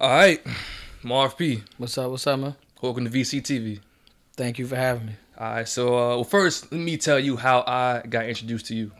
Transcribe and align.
All 0.00 0.08
right, 0.08 0.40
Marv 1.02 1.36
P. 1.36 1.62
What's 1.76 1.98
up? 1.98 2.10
What's 2.10 2.26
up, 2.26 2.40
man? 2.40 2.56
Welcome 2.80 3.04
to 3.04 3.10
VCTV. 3.10 3.80
Thank 4.34 4.58
you 4.58 4.66
for 4.66 4.74
having 4.74 5.08
me. 5.08 5.12
All 5.36 5.46
right, 5.46 5.68
so 5.68 5.88
uh, 5.88 6.08
well, 6.14 6.24
first 6.24 6.72
let 6.72 6.80
me 6.80 6.96
tell 6.96 7.18
you 7.18 7.36
how 7.36 7.62
I 7.66 8.00
got 8.08 8.24
introduced 8.24 8.64
to 8.68 8.74
you. 8.74 8.92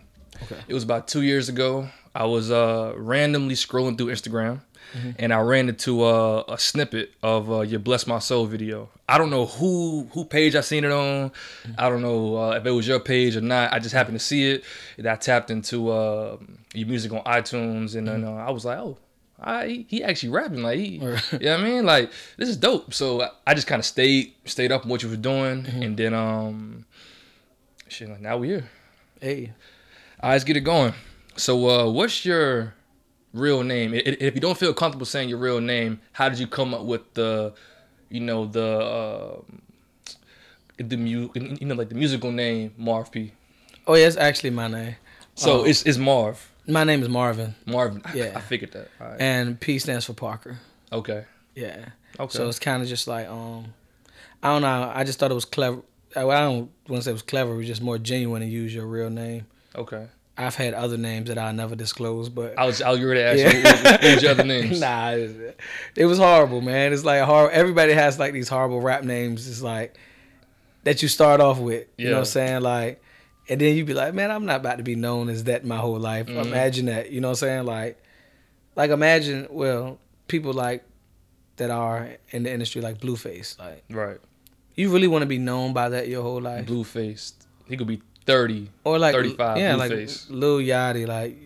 Okay. 0.43 0.59
It 0.69 0.75
was 0.75 0.83
about 0.83 1.09
two 1.09 1.23
years 1.23 1.49
ago. 1.49 1.89
I 2.15 2.27
was 2.27 2.51
uh, 2.51 2.93
randomly 2.97 3.55
scrolling 3.55 3.97
through 3.97 4.09
Instagram, 4.09 4.61
and 5.19 5.33
I 5.33 5.41
ran 5.41 5.71
into 5.71 6.03
uh, 6.03 6.45
a 6.47 6.59
snippet 6.59 7.15
of 7.23 7.51
uh, 7.51 7.61
your 7.63 7.81
"Bless 7.81 8.07
My 8.07 8.19
Soul" 8.19 8.45
video. 8.45 8.91
I 9.09 9.17
don't 9.17 9.31
know 9.31 9.47
who 9.47 10.07
who 10.13 10.27
page 10.27 10.55
I 10.55 10.61
seen 10.61 10.85
it 10.85 10.93
on. 10.93 11.33
I 11.79 11.89
don't 11.89 12.03
know 12.03 12.37
uh, 12.37 12.51
if 12.57 12.67
it 12.67 12.73
was 12.73 12.87
your 12.87 13.01
page 13.01 13.37
or 13.37 13.41
not. 13.41 13.73
I 13.73 13.79
just 13.79 13.95
happened 13.95 14.19
to 14.19 14.25
see 14.25 14.51
it, 14.51 14.65
and 14.99 15.07
I 15.07 15.17
tapped 15.17 15.51
into 15.51 15.89
uh, 15.89 16.37
your 16.75 16.89
music 16.89 17.11
on 17.11 17.25
iTunes, 17.25 17.97
and 17.97 18.07
then 18.07 18.23
uh, 18.23 18.33
I 18.35 18.51
was 18.51 18.67
like, 18.67 18.77
oh. 18.77 18.99
I, 19.43 19.67
he, 19.67 19.87
he 19.89 20.05
actually 20.05 20.29
rapping 20.31 20.63
like 20.63 20.79
he, 20.79 20.87
you 20.97 21.01
know 21.01 21.17
what 21.31 21.43
I 21.43 21.63
mean? 21.63 21.85
Like 21.87 22.13
this 22.37 22.49
is 22.49 22.57
dope. 22.57 22.93
So 22.95 23.23
I- 23.23 23.31
I 23.47 23.55
just 23.55 23.67
kind 23.67 23.79
of 23.81 23.87
stayed 23.87 24.35
stayed 24.45 24.71
up 24.73 24.85
on 24.85 24.91
what 24.91 25.03
you 25.03 25.09
were 25.09 25.17
doing, 25.17 25.67
and 25.67 25.97
then 25.97 26.13
um, 26.15 26.85
shit. 27.89 28.09
Like 28.09 28.21
now 28.21 28.37
we 28.39 28.49
here. 28.49 28.69
Hey, 29.21 29.53
right, 30.23 30.33
let's 30.33 30.45
get 30.45 30.57
it 30.57 30.61
going. 30.61 30.95
So, 31.37 31.69
uh, 31.71 31.91
what's 31.91 32.25
your 32.25 32.75
real 33.33 33.63
name? 33.63 33.95
I- 33.95 33.99
I- 33.99 34.17
If 34.21 34.35
you 34.35 34.41
don't 34.41 34.59
feel 34.59 34.75
comfortable 34.75 35.07
saying 35.07 35.29
your 35.29 35.39
real 35.39 35.61
name, 35.61 36.01
how 36.13 36.29
did 36.29 36.39
you 36.39 36.47
come 36.47 36.75
up 36.75 36.85
with 36.85 37.13
the, 37.15 37.55
you 38.11 38.21
know, 38.21 38.45
the 38.47 38.67
uh, 38.79 39.41
the 40.79 40.97
mu- 40.97 41.31
you 41.35 41.67
know, 41.67 41.75
like 41.75 41.89
the 41.89 41.95
musical 41.95 42.33
name 42.33 42.73
Marv 42.77 43.11
P? 43.13 43.33
oh 43.87 43.95
yeah, 43.95 44.07
it's 44.07 44.17
actually 44.17 44.51
my 44.51 44.69
name. 44.69 44.97
So 45.35 45.61
Oh. 45.61 45.65
it's 45.65 45.83
it's 45.85 45.99
Marv. 45.99 46.51
My 46.71 46.85
name 46.85 47.03
is 47.03 47.09
Marvin, 47.09 47.55
Marvin. 47.67 48.03
Yeah. 48.15 48.33
I 48.37 48.41
figured 48.41 48.73
that. 48.73 48.89
All 49.01 49.09
right. 49.09 49.21
and 49.21 49.59
P 49.59 49.79
stands 49.79 50.05
for 50.07 50.13
Parker. 50.15 50.59
Okay. 50.93 51.25
Yeah. 51.55 51.87
Okay. 52.19 52.37
So 52.37 52.49
it's 52.49 52.59
kind 52.59 52.83
of 52.83 52.89
just 52.89 53.07
like 53.09 53.29
um, 53.29 53.73
I 54.43 54.49
don't 54.49 54.63
know. 54.63 54.93
I 54.95 55.05
just 55.05 55.19
thought 55.19 55.31
it 55.31 55.35
was 55.35 55.45
clever. 55.45 55.83
I 56.17 56.23
I 56.25 56.41
don't 56.41 56.71
want 56.89 57.01
to 57.01 57.03
say 57.03 57.11
it 57.11 57.15
was 57.15 57.23
clever. 57.23 57.53
It 57.55 57.57
was 57.59 57.67
just 57.67 57.83
more 57.83 57.99
genuine 57.99 58.43
to 58.43 58.49
use 58.49 58.75
your 58.75 58.87
real 58.87 59.11
name. 59.11 59.47
okay. 59.75 60.07
I've 60.39 60.55
had 60.55 60.73
other 60.73 60.97
names 60.97 61.29
that 61.29 61.37
I'll 61.37 61.53
never 61.53 61.77
disclose, 61.77 62.31
but 62.31 62.59
I 62.59 62.65
was 62.65 62.81
I 62.81 62.89
was 62.91 63.01
ready 63.03 63.21
to 63.21 63.27
ask 63.27 63.39
Yeah. 63.39 63.53
you 63.59 63.63
what, 63.63 63.85
what, 63.85 64.03
what 64.03 64.15
was 64.15 64.23
your 64.23 64.31
other 64.33 64.45
names? 64.45 64.81
nah, 64.87 65.11
it, 65.11 65.61
it 65.97 66.07
was 66.07 66.17
horrible, 66.19 66.63
man. 66.63 66.95
It's 66.95 67.05
like 67.05 67.23
horrible. 67.25 67.55
Everybody 67.55 67.93
has 67.93 68.19
like 68.19 68.33
these 68.33 68.49
horrible 68.49 68.81
rap 68.81 69.05
names. 69.05 69.47
It's 69.47 69.61
like 69.61 69.95
that 70.85 71.03
you 71.03 71.09
start 71.09 71.43
off 71.43 71.59
with. 71.59 71.89
You 71.99 72.07
know 72.07 72.13
what 72.15 72.19
I'm 72.21 72.25
saying? 72.25 72.63
Like, 72.63 73.03
and 73.51 73.61
then 73.61 73.77
you'd 73.77 73.87
be 73.87 73.93
like, 73.95 74.15
man, 74.15 74.31
I'm 74.31 74.47
not 74.47 74.61
about 74.61 74.79
to 74.79 74.85
be 74.85 74.95
known 74.95 75.29
as 75.29 75.45
that 75.45 75.65
my 75.67 75.77
whole 75.77 75.99
life. 75.99 76.27
Mhm. 76.27 76.47
Imagine 76.47 76.87
that. 76.87 77.11
You 77.11 77.21
know 77.21 77.29
what 77.29 77.43
I'm 77.43 77.49
saying? 77.49 77.65
Like, 77.67 78.03
like 78.77 78.91
imagine 78.91 79.47
well 79.51 79.99
people 80.29 80.53
like 80.55 80.85
that 81.57 81.69
are 81.71 82.09
in 82.31 82.45
the 82.45 82.51
industry 82.53 82.81
like 82.81 82.99
Blueface. 83.01 83.59
Like, 83.59 83.85
Right. 83.91 84.19
you 84.77 84.91
really 84.91 85.09
want 85.09 85.23
to 85.23 85.27
be 85.27 85.37
known 85.39 85.73
by 85.75 85.89
that 85.91 86.09
your 86.09 86.23
whole 86.23 86.41
life, 86.41 86.65
Blueface. 86.67 87.33
He 87.69 87.77
could 87.77 87.87
be 87.89 88.01
thirty. 88.25 88.71
or 88.85 88.99
like 88.99 89.15
35, 89.15 89.59
yeah, 89.59 89.75
like 89.75 89.91
Lil 90.29 90.59
Yachty. 90.59 91.07
Like, 91.07 91.37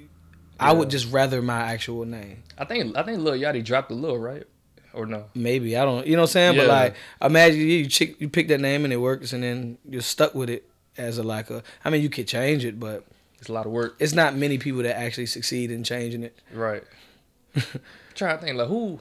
I 0.60 0.72
would 0.72 0.90
just 0.90 1.10
rather 1.10 1.40
my 1.42 1.60
actual 1.72 2.04
name. 2.04 2.42
I 2.58 2.64
think 2.66 2.96
I 2.96 3.02
think 3.02 3.18
Lil 3.20 3.34
Yachty 3.34 3.64
dropped 3.64 3.90
a 3.90 3.94
little 3.94 4.18
right, 4.18 4.44
or 4.92 5.06
no? 5.06 5.24
Maybe 5.34 5.76
I 5.76 5.84
don't, 5.84 6.06
you 6.06 6.14
know 6.16 6.22
what 6.22 6.30
I'm 6.30 6.32
saying. 6.32 6.56
But 6.58 6.68
like, 6.68 6.94
imagine 7.22 7.60
you 7.60 7.66
you, 7.66 7.86
chick, 7.86 8.20
you 8.20 8.28
pick 8.28 8.48
that 8.48 8.60
name 8.60 8.84
and 8.84 8.92
it 8.92 8.98
works, 8.98 9.32
and 9.32 9.42
then 9.42 9.78
you're 9.88 10.02
stuck 10.02 10.34
with 10.34 10.50
it 10.50 10.68
as 10.98 11.18
a 11.18 11.22
like 11.22 11.50
a. 11.50 11.62
I 11.84 11.90
mean, 11.90 12.02
you 12.02 12.08
could 12.10 12.26
change 12.28 12.64
it, 12.64 12.78
but 12.80 13.04
It's 13.40 13.48
a 13.48 13.52
lot 13.52 13.66
of 13.66 13.72
work. 13.72 13.96
it's 13.98 14.12
not 14.14 14.34
many 14.36 14.58
people 14.58 14.82
that 14.82 14.96
actually 14.98 15.26
succeed 15.26 15.70
in 15.70 15.84
changing 15.84 16.22
it. 16.22 16.38
Right. 16.52 16.82
trying 18.14 18.38
to 18.38 18.44
think 18.44 18.56
like 18.56 18.68
who 18.68 19.00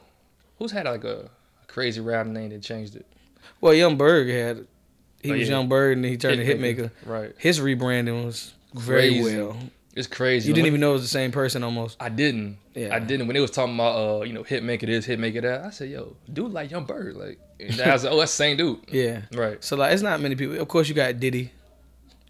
who's 0.59 0.71
had 0.71 0.85
like 0.85 1.03
a, 1.03 1.29
a 1.63 1.65
crazy 1.67 2.01
rap 2.01 2.27
name 2.27 2.49
that 2.49 2.61
changed 2.61 2.95
it. 2.95 3.05
Well, 3.61 3.73
Young 3.73 3.97
Berg 3.97 4.27
had, 4.29 4.67
he 5.21 5.31
Oh, 5.31 5.33
was 5.33 5.47
yeah. 5.49 5.55
Young 5.55 5.69
Berg, 5.69 5.93
and 5.97 6.03
then 6.03 6.11
he 6.11 6.17
turned 6.17 6.37
to 6.39 6.45
Hitmaka. 6.45 6.91
Right. 7.05 7.33
His 7.37 7.59
rebranding 7.59 8.25
was 8.25 8.53
very 8.73 9.09
Crazy. 9.21 9.37
well. 9.37 9.57
It's 9.95 10.07
crazy. 10.07 10.47
You 10.47 10.53
didn't 10.55 10.63
When- 10.63 10.67
even 10.71 10.81
know 10.81 10.89
it 10.91 10.93
was 10.93 11.01
the 11.03 11.07
same 11.07 11.31
person 11.31 11.63
almost. 11.63 11.97
I 12.01 12.09
didn't. 12.09 12.57
Yeah. 12.73 12.95
I 12.95 12.99
didn't. 12.99 13.27
When 13.27 13.35
they 13.35 13.39
was 13.41 13.51
talking 13.51 13.75
about 13.75 14.21
uh, 14.21 14.23
you 14.23 14.33
know, 14.33 14.41
hit 14.43 14.63
make 14.63 14.81
it 14.81 14.89
is, 14.89 15.05
hit 15.05 15.19
that, 15.21 15.63
I 15.65 15.69
said, 15.69 15.89
yo, 15.89 16.15
dude 16.31 16.51
like 16.51 16.71
Young 16.71 16.85
Berg. 16.85 17.15
Like 17.15 17.39
and 17.59 17.79
I 17.79 17.93
was 17.93 18.03
like, 18.03 18.11
oh, 18.13 18.17
that's 18.19 18.31
the 18.31 18.37
same 18.37 18.57
dude. 18.57 18.79
Yeah. 18.91 19.21
Right. 19.33 19.63
So 19.63 19.75
like, 19.75 19.93
it's 19.93 20.01
not 20.01 20.19
many 20.19 20.35
people. 20.35 20.59
Of 20.59 20.67
course, 20.67 20.89
you 20.89 20.95
got 20.95 21.19
Diddy. 21.19 21.51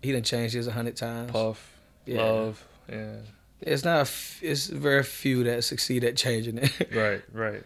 He 0.03 0.12
didn't 0.12 0.25
change 0.25 0.52
his 0.52 0.68
a 0.68 0.72
hundred 0.72 0.96
times. 0.97 1.31
Puff. 1.31 1.72
Yeah. 2.06 2.22
Love. 2.22 2.64
Yeah. 2.90 3.16
It's 3.62 3.86
not. 3.86 3.97
A 3.97 4.02
f- 4.02 4.40
it's 4.44 4.68
very 4.68 5.03
few 5.03 5.44
that 5.46 5.64
succeed 5.64 6.03
at 6.03 6.18
changing 6.18 6.58
it. 6.58 6.72
Right, 6.94 7.22
right. 7.31 7.64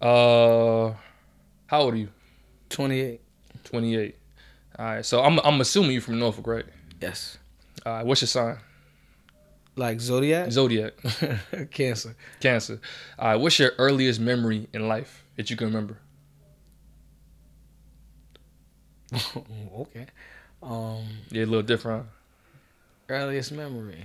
Uh 0.00 0.94
how 1.66 1.80
old 1.82 1.94
are 1.94 1.98
you? 1.98 2.08
Twenty 2.70 3.00
eight. 3.00 3.20
Twenty 3.64 3.96
eight. 3.96 4.16
Alright, 4.78 5.04
so 5.04 5.22
I'm 5.22 5.38
I'm 5.40 5.60
assuming 5.60 5.92
you're 5.92 6.00
from 6.02 6.18
Norfolk, 6.18 6.46
right? 6.46 6.64
Yes. 7.00 7.38
Alright, 7.84 8.06
what's 8.06 8.22
your 8.22 8.28
sign? 8.28 8.56
Like 9.76 10.00
Zodiac. 10.00 10.50
Zodiac. 10.52 10.94
Cancer. 11.70 12.16
Cancer. 12.40 12.80
All 13.18 13.28
right. 13.28 13.36
What's 13.36 13.58
your 13.58 13.72
earliest 13.76 14.18
memory 14.20 14.68
in 14.72 14.88
life 14.88 15.22
that 15.36 15.50
you 15.50 15.56
can 15.56 15.66
remember? 15.66 15.98
okay. 19.78 20.06
Um, 20.66 21.04
Yeah, 21.30 21.44
a 21.44 21.46
little 21.46 21.62
different. 21.62 22.06
earliest 23.08 23.52
memory. 23.52 24.04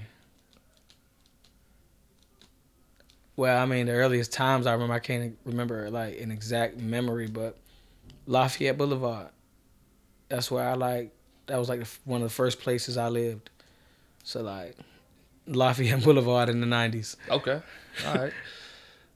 Well, 3.35 3.61
I 3.61 3.65
mean, 3.65 3.87
the 3.87 3.93
earliest 3.93 4.31
times 4.31 4.67
I 4.67 4.73
remember, 4.73 4.93
I 4.93 4.99
can't 4.99 5.37
remember 5.45 5.89
like 5.89 6.19
an 6.19 6.31
exact 6.31 6.77
memory, 6.77 7.27
but 7.27 7.57
Lafayette 8.27 8.77
Boulevard. 8.77 9.29
That's 10.29 10.51
where 10.51 10.67
I 10.67 10.73
like. 10.73 11.11
That 11.47 11.57
was 11.57 11.67
like 11.69 11.85
one 12.05 12.21
of 12.21 12.29
the 12.29 12.33
first 12.33 12.59
places 12.59 12.97
I 12.97 13.07
lived. 13.09 13.49
So 14.23 14.41
like, 14.41 14.77
Lafayette 15.47 16.03
Boulevard 16.03 16.49
in 16.49 16.59
the 16.61 16.67
nineties. 16.67 17.17
Okay. 17.29 17.61
All 18.05 18.13
right. 18.15 18.33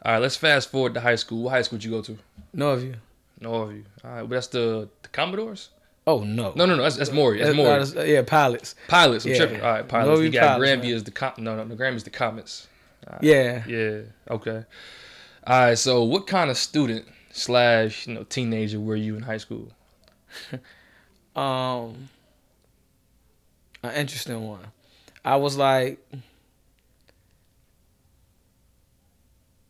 All 0.03 0.11
right. 0.13 0.19
Let's 0.19 0.35
fast 0.35 0.71
forward 0.71 0.93
to 0.95 1.01
high 1.01 1.15
school. 1.15 1.43
What 1.43 1.51
high 1.51 1.61
school 1.61 1.77
did 1.77 1.85
you 1.85 1.91
go 1.91 2.01
to? 2.01 2.17
Norview. 2.55 2.95
No 3.39 3.53
of 3.55 3.73
you. 3.73 3.83
All 4.03 4.11
right. 4.11 4.21
But 4.21 4.29
that's 4.29 4.47
the, 4.47 4.89
the 5.03 5.09
Commodores. 5.09 5.69
Oh 6.07 6.23
no. 6.23 6.53
No, 6.55 6.65
no, 6.65 6.75
no. 6.75 6.83
That's 6.83 6.97
that's 6.97 7.11
Maury. 7.11 7.39
That's 7.39 7.55
Maury. 7.55 7.81
uh, 7.81 8.03
yeah, 8.03 8.21
pilots. 8.21 8.75
Pilots. 8.87 9.25
I'm 9.25 9.31
yeah. 9.31 9.37
tripping. 9.37 9.61
All 9.61 9.71
right. 9.71 9.87
Pilots. 9.87 10.19
we 10.19 10.25
We 10.25 10.31
got 10.31 10.59
pilots, 10.59 10.83
man. 10.83 10.93
as 10.93 11.03
the 11.03 11.11
com. 11.11 11.33
No, 11.39 11.55
no, 11.55 11.63
no. 11.63 11.75
Granby's 11.75 12.03
the 12.03 12.11
Comets. 12.11 12.67
Yeah. 13.21 13.63
Yeah. 13.67 14.01
Okay. 14.29 14.63
All 15.47 15.59
right. 15.59 15.77
So, 15.77 16.03
what 16.03 16.27
kind 16.27 16.49
of 16.51 16.57
student 16.57 17.07
slash 17.31 18.07
you 18.07 18.13
know 18.13 18.23
teenager 18.23 18.79
were 18.79 18.95
you 18.95 19.15
in 19.15 19.23
high 19.23 19.37
school? 19.37 19.71
Um, 21.35 22.07
an 23.83 23.93
interesting 23.95 24.47
one. 24.47 24.67
I 25.25 25.35
was 25.35 25.57
like 25.57 25.99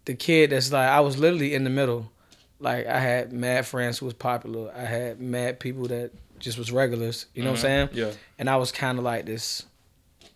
the 0.05 0.13
kid 0.13 0.51
that's 0.51 0.71
like 0.71 0.87
I 0.87 0.99
was 0.99 1.17
literally 1.17 1.55
in 1.55 1.63
the 1.63 1.69
middle. 1.69 2.11
Like 2.59 2.85
I 2.85 2.99
had 2.99 3.33
mad 3.33 3.65
friends 3.65 3.97
who 3.97 4.05
was 4.05 4.13
popular. 4.13 4.71
I 4.75 4.85
had 4.85 5.19
mad 5.19 5.59
people 5.59 5.87
that 5.87 6.11
just 6.39 6.57
was 6.57 6.71
regulars. 6.71 7.25
You 7.33 7.43
know 7.43 7.51
what 7.51 7.57
I'm 7.59 7.61
saying? 7.61 7.89
Yeah. 7.93 8.11
And 8.39 8.49
I 8.49 8.57
was 8.57 8.71
kind 8.71 8.97
of 8.97 9.03
like 9.03 9.25
this. 9.25 9.65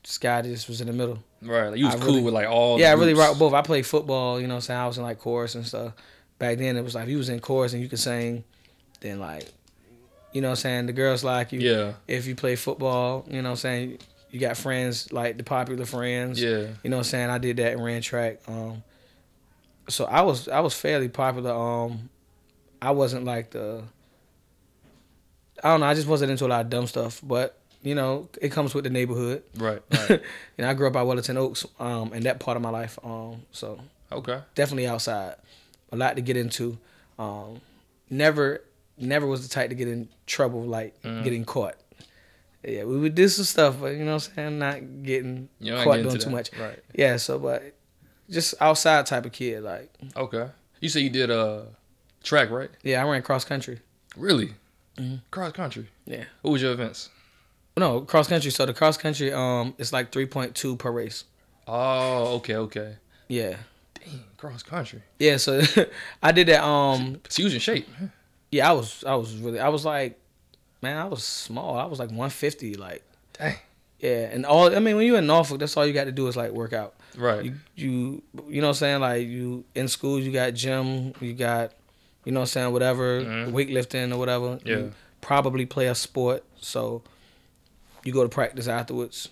This 0.03 0.17
guy 0.17 0.41
that 0.41 0.47
just 0.47 0.67
was 0.69 0.79
in 0.81 0.87
the 0.87 0.93
middle. 0.93 1.19
Right. 1.41 1.69
Like 1.69 1.77
you 1.79 1.85
was 1.85 1.95
I 1.95 1.97
cool 1.99 2.07
really- 2.07 2.21
with 2.23 2.33
like 2.33 2.47
all. 2.49 2.79
yeah, 2.79 2.89
I 2.89 2.93
really 2.93 3.13
groups. 3.13 3.27
rock 3.29 3.39
both. 3.39 3.53
I 3.53 3.61
played 3.61 3.85
football. 3.85 4.39
You 4.39 4.47
know 4.47 4.53
what 4.55 4.57
I'm 4.57 4.61
saying? 4.61 4.79
I 4.79 4.87
was 4.87 4.97
in 4.97 5.03
like 5.03 5.19
chorus 5.19 5.55
and 5.55 5.65
stuff. 5.67 5.93
Back 6.37 6.57
then 6.57 6.77
it 6.77 6.83
was 6.83 6.95
like 6.95 7.03
if 7.03 7.09
you 7.09 7.17
was 7.17 7.29
in 7.29 7.39
chorus 7.41 7.73
and 7.73 7.81
you 7.81 7.89
could 7.89 7.99
sing, 7.99 8.43
then 9.01 9.19
like, 9.19 9.43
you 10.31 10.41
know 10.41 10.47
what 10.47 10.51
I'm 10.59 10.61
saying? 10.61 10.85
The 10.85 10.93
girls 10.93 11.23
like 11.23 11.51
you 11.51 11.59
Yeah. 11.59 11.93
if 12.07 12.27
you 12.27 12.35
play 12.35 12.55
football, 12.55 13.25
you 13.27 13.41
know 13.41 13.49
what 13.49 13.53
I'm 13.53 13.55
saying, 13.57 13.97
you 14.31 14.39
got 14.39 14.55
friends 14.57 15.11
like 15.11 15.37
the 15.37 15.43
popular 15.43 15.85
friends. 15.85 16.41
Yeah. 16.41 16.67
You 16.83 16.89
know 16.89 16.97
what 16.97 17.01
I'm 17.07 17.09
saying? 17.09 17.29
I 17.29 17.37
did 17.39 17.57
that 17.57 17.73
and 17.73 17.83
ran 17.83 18.01
track. 18.01 18.39
Um 18.47 18.83
so 19.89 20.05
I 20.05 20.21
was 20.21 20.47
I 20.47 20.61
was 20.61 20.73
fairly 20.73 21.09
popular. 21.09 21.51
Um 21.51 22.09
I 22.81 22.91
wasn't 22.91 23.25
like 23.25 23.51
the 23.51 23.83
I 25.63 25.69
don't 25.69 25.79
know, 25.81 25.85
I 25.87 25.93
just 25.93 26.07
wasn't 26.07 26.31
into 26.31 26.45
a 26.45 26.47
lot 26.49 26.61
of 26.61 26.69
dumb 26.69 26.87
stuff, 26.87 27.21
but 27.23 27.57
you 27.81 27.95
know, 27.95 28.27
it 28.41 28.49
comes 28.51 28.73
with 28.73 28.83
the 28.83 28.89
neighborhood. 28.89 29.43
Right. 29.57 29.81
Right. 29.91 30.09
you 30.57 30.63
know, 30.63 30.69
I 30.69 30.73
grew 30.73 30.87
up 30.87 30.93
by 30.93 31.03
Wellington 31.03 31.37
Oaks, 31.37 31.65
um, 31.79 32.11
and 32.13 32.23
that 32.23 32.39
part 32.39 32.57
of 32.57 32.63
my 32.63 32.69
life. 32.69 32.99
Um, 33.03 33.43
so 33.51 33.79
okay. 34.11 34.41
definitely 34.55 34.87
outside. 34.87 35.35
A 35.91 35.95
lot 35.95 36.15
to 36.17 36.21
get 36.21 36.35
into. 36.37 36.77
Um, 37.17 37.61
never, 38.09 38.61
never 38.97 39.25
was 39.25 39.47
the 39.47 39.53
type 39.53 39.69
to 39.69 39.75
get 39.75 39.87
in 39.87 40.09
trouble 40.27 40.63
like 40.63 41.01
Mhm. 41.03 41.23
getting 41.23 41.45
caught. 41.45 41.75
Yeah, 42.63 42.83
we 42.83 42.97
would 42.97 43.15
do 43.15 43.27
some 43.29 43.45
stuff, 43.45 43.77
but 43.79 43.93
you 43.93 43.99
know 44.03 44.15
what 44.15 44.27
I'm 44.29 44.35
saying, 44.35 44.59
not 44.59 45.03
getting 45.03 45.47
You 45.61 45.75
caught 45.75 46.01
doing 46.03 46.17
to 46.17 46.17
too 46.25 46.29
much. 46.29 46.51
Right. 46.59 46.79
Yeah, 46.93 47.15
so 47.17 47.39
but 47.39 47.73
just 48.29 48.53
outside 48.59 49.05
type 49.05 49.25
of 49.25 49.31
kid. 49.31 49.63
Like, 49.63 49.89
Okay. 50.17 50.49
You 50.81 50.89
said 50.89 51.03
you 51.03 51.09
did 51.09 51.31
uh 51.31 51.61
track, 52.23 52.49
right? 52.49 52.69
yeah, 52.83 53.03
I 53.03 53.09
ran 53.09 53.21
cross 53.21 53.45
country. 53.45 53.79
Really? 54.17 54.53
Mhm. 54.99 55.21
Cross 55.31 55.53
country. 55.53 55.87
Yeah. 56.05 56.25
What 56.41 56.51
was 56.51 56.61
your 56.61 56.73
events? 56.73 57.09
No, 57.77 58.01
cross 58.01 58.27
country. 58.27 58.51
So 58.51 58.65
the 58.65 58.73
cross 58.73 58.97
country, 58.97 59.31
um, 59.31 59.73
it's 59.77 59.93
like 59.93 60.11
three 60.11 60.25
point 60.25 60.53
two 60.55 60.75
per 60.75 60.91
race. 60.91 61.23
Oh, 61.67 62.35
okay, 62.37 62.55
okay. 62.55 62.95
Yeah, 63.27 63.57
Dang, 63.93 64.23
cross 64.37 64.63
country. 64.63 65.01
Yeah, 65.19 65.37
so 65.37 65.61
I 66.23 66.31
did 66.31 66.47
that. 66.47 66.63
Um, 66.63 67.21
So 67.29 67.41
you 67.41 67.45
was 67.45 67.53
in 67.53 67.59
shape. 67.59 67.87
yeah, 68.51 68.69
I 68.69 68.73
was, 68.73 69.03
I 69.05 69.13
was 69.15 69.35
really, 69.37 69.59
I 69.59 69.69
was 69.69 69.85
like, 69.85 70.19
man, 70.81 70.97
I 70.97 71.05
was 71.05 71.23
small. 71.23 71.77
I 71.77 71.85
was 71.85 71.99
like 71.99 72.09
150, 72.09 72.73
like, 72.75 73.03
Dang. 73.33 73.55
yeah. 73.99 74.29
And 74.33 74.45
all, 74.47 74.75
I 74.75 74.79
mean, 74.79 74.95
when 74.97 75.05
you're 75.05 75.19
in 75.19 75.27
Norfolk, 75.27 75.59
that's 75.59 75.77
all 75.77 75.85
you 75.85 75.93
got 75.93 76.05
to 76.05 76.11
do 76.11 76.27
is 76.27 76.35
like 76.35 76.51
work 76.51 76.73
out. 76.73 76.95
Right. 77.15 77.45
You, 77.45 77.53
you, 77.75 78.23
you 78.49 78.61
know 78.61 78.67
what 78.67 78.71
I'm 78.71 78.79
saying? 78.79 79.01
Like 79.01 79.27
you 79.27 79.63
in 79.75 79.87
school, 79.87 80.19
you 80.19 80.31
got 80.31 80.53
gym, 80.55 81.13
you 81.21 81.33
got, 81.33 81.71
you 82.29 82.33
know 82.33 82.41
what 82.41 82.43
I'm 82.43 82.47
saying, 82.61 82.71
whatever, 82.73 83.21
Mhm. 83.23 83.51
weightlifting 83.53 84.13
or 84.13 84.17
whatever. 84.17 84.59
Yeah. 84.63 84.75
You 84.77 84.93
probably 85.19 85.65
play 85.65 85.87
a 85.87 85.95
sport, 85.95 86.43
so 86.61 87.01
you 88.03 88.13
go 88.13 88.21
to 88.21 88.29
practice 88.29 88.67
afterwards. 88.67 89.29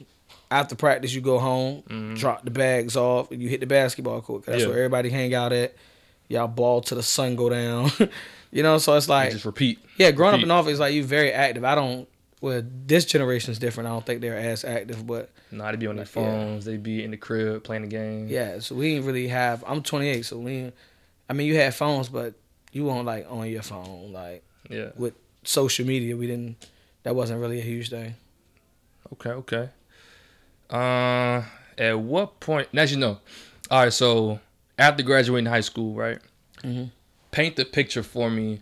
After 0.50 0.74
practice, 0.76 1.14
you 1.14 1.22
go 1.22 1.38
home, 1.38 1.84
Mhm. 1.88 2.18
drop 2.18 2.44
the 2.44 2.50
bags 2.50 2.96
off, 2.96 3.32
and 3.32 3.40
you 3.40 3.50
hit 3.50 3.60
the 3.60 3.68
basketball 3.68 4.22
court. 4.22 4.46
That's 4.48 4.64
Yeah. 4.64 4.70
where 4.70 4.78
everybody 4.78 5.10
hang 5.10 5.36
out 5.36 5.54
at. 5.54 5.76
Y'all 6.28 6.48
ball 6.48 6.82
till 6.82 6.98
the 6.98 7.04
sun 7.04 7.36
go 7.36 7.50
down. 7.50 7.92
you 8.52 8.64
know, 8.64 8.80
so 8.80 8.96
it's 8.96 9.08
You 9.08 9.14
like 9.14 9.32
just 9.34 9.46
repeat. 9.46 9.78
yeah, 9.98 10.10
growing 10.10 10.34
up 10.34 10.42
in 10.42 10.50
office, 10.50 10.72
it's 10.72 10.80
like 10.80 10.94
you 10.96 11.04
very 11.04 11.32
active. 11.32 11.64
I 11.64 11.76
don't. 11.76 12.08
Well, 12.42 12.64
this 12.88 13.06
generation 13.06 13.52
is 13.52 13.60
different. 13.60 13.88
I 13.88 13.92
don't 13.92 14.06
think 14.06 14.22
they're 14.22 14.38
as 14.38 14.64
active, 14.66 15.06
but 15.06 15.30
Nah, 15.52 15.70
they 15.72 15.78
be 15.78 15.88
on 15.88 15.96
their 15.98 16.06
Yeah. 16.06 16.10
phones. 16.10 16.66
They 16.66 16.78
be 16.78 17.04
in 17.04 17.12
the 17.12 17.18
crib 17.18 17.64
playing 17.64 17.84
the 17.84 17.88
game. 17.90 18.28
yeah. 18.28 18.60
So 18.60 18.74
we 18.76 18.94
didn't 18.96 19.06
really 19.06 19.28
have. 19.30 19.64
I'm 19.68 19.82
28, 19.84 20.26
so 20.26 20.38
we. 20.40 20.72
I 21.30 21.34
mean, 21.34 21.48
you 21.48 21.56
had 21.56 21.74
phones, 21.76 22.10
but 22.10 22.34
you 22.72 22.86
weren't 22.86 23.06
like 23.06 23.26
on 23.30 23.48
your 23.50 23.62
phone 23.62 24.12
like 24.12 24.44
Yeah. 24.70 24.90
With 24.96 25.14
social 25.44 25.86
media. 25.86 26.16
We 26.18 26.28
didn't. 26.28 26.58
That 27.04 27.16
wasn't 27.16 27.40
really 27.40 27.60
a 27.60 27.64
huge 27.64 27.90
thing. 27.90 28.16
Okay. 29.14 29.30
Okay. 29.30 29.70
Uh, 30.70 31.44
at 31.78 31.98
what 32.00 32.40
point? 32.40 32.68
As 32.76 32.92
you 32.92 32.98
know, 32.98 33.20
all 33.72 33.84
right. 33.84 33.94
So 33.94 34.40
after 34.78 35.04
graduating 35.04 35.46
high 35.46 35.62
school, 35.62 35.94
right? 35.94 36.20
Mhm. 36.64 36.92
Paint 37.32 37.56
the 37.56 37.66
picture 37.66 38.04
for 38.04 38.30
me. 38.30 38.62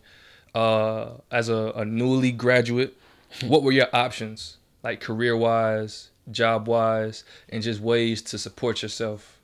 Uh, 0.53 1.15
as 1.31 1.49
a, 1.49 1.73
a 1.75 1.83
newly 1.83 2.31
graduate, 2.31 2.95
what 3.45 3.61
were 3.63 3.71
your 3.73 3.87
options, 3.93 4.57
like 4.83 5.01
career 5.01 5.35
wise, 5.35 6.09
job 6.31 6.67
wise, 6.67 7.23
and 7.49 7.61
just 7.61 7.81
ways 7.81 8.21
to 8.21 8.37
support 8.37 8.81
yourself? 8.81 9.37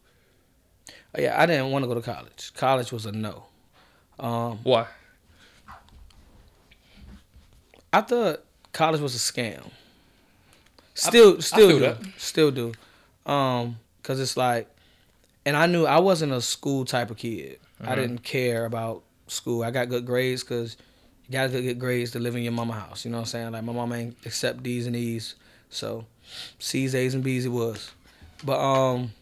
Oh, 1.13 1.19
yeah, 1.21 1.41
I 1.41 1.45
didn't 1.45 1.71
want 1.71 1.83
to 1.83 1.87
go 1.87 1.95
to 1.95 2.01
college. 2.01 2.53
College 2.55 2.93
was 2.93 3.05
a 3.05 3.11
no. 3.11 3.45
Um, 4.19 4.59
Why? 4.63 4.87
I 7.93 8.01
thought 8.01 8.43
college 8.73 9.01
was 9.01 9.15
a 9.15 9.17
scam. 9.17 9.69
Still, 10.93 11.41
still 11.41 11.69
feel 11.69 11.79
do, 11.79 11.85
that. 11.85 11.97
still 12.17 12.51
do, 12.51 12.73
um, 13.25 13.77
cause 14.03 14.19
it's 14.19 14.35
like, 14.37 14.67
and 15.45 15.55
I 15.57 15.65
knew 15.65 15.85
I 15.85 15.99
wasn't 15.99 16.31
a 16.33 16.41
school 16.41 16.85
type 16.85 17.09
of 17.09 17.17
kid. 17.17 17.59
I 17.81 17.93
Mhm. 17.93 17.95
didn't 17.95 18.23
care 18.23 18.65
about 18.65 19.01
school. 19.27 19.63
I 19.63 19.71
got 19.71 19.89
good 19.89 20.05
grades 20.05 20.43
because 20.43 20.77
you 21.27 21.31
got 21.31 21.49
to 21.51 21.61
get 21.61 21.79
grades 21.79 22.11
to 22.11 22.19
live 22.19 22.35
in 22.35 22.43
your 22.43 22.51
mama 22.51 22.73
house. 22.73 23.03
You 23.05 23.11
know 23.11 23.17
what 23.17 23.21
I'm 23.21 23.27
saying? 23.27 23.51
Like 23.51 23.63
my 23.63 23.73
mama 23.73 23.95
ain't 23.95 24.17
accept 24.25 24.61
D's 24.61 24.85
and 24.85 24.95
E's, 24.95 25.35
so 25.69 26.05
C's, 26.59 26.93
A's, 26.93 27.15
and 27.15 27.23
B's 27.23 27.45
it 27.45 27.49
was. 27.49 27.91
But 28.43 28.59
um, 28.59 29.13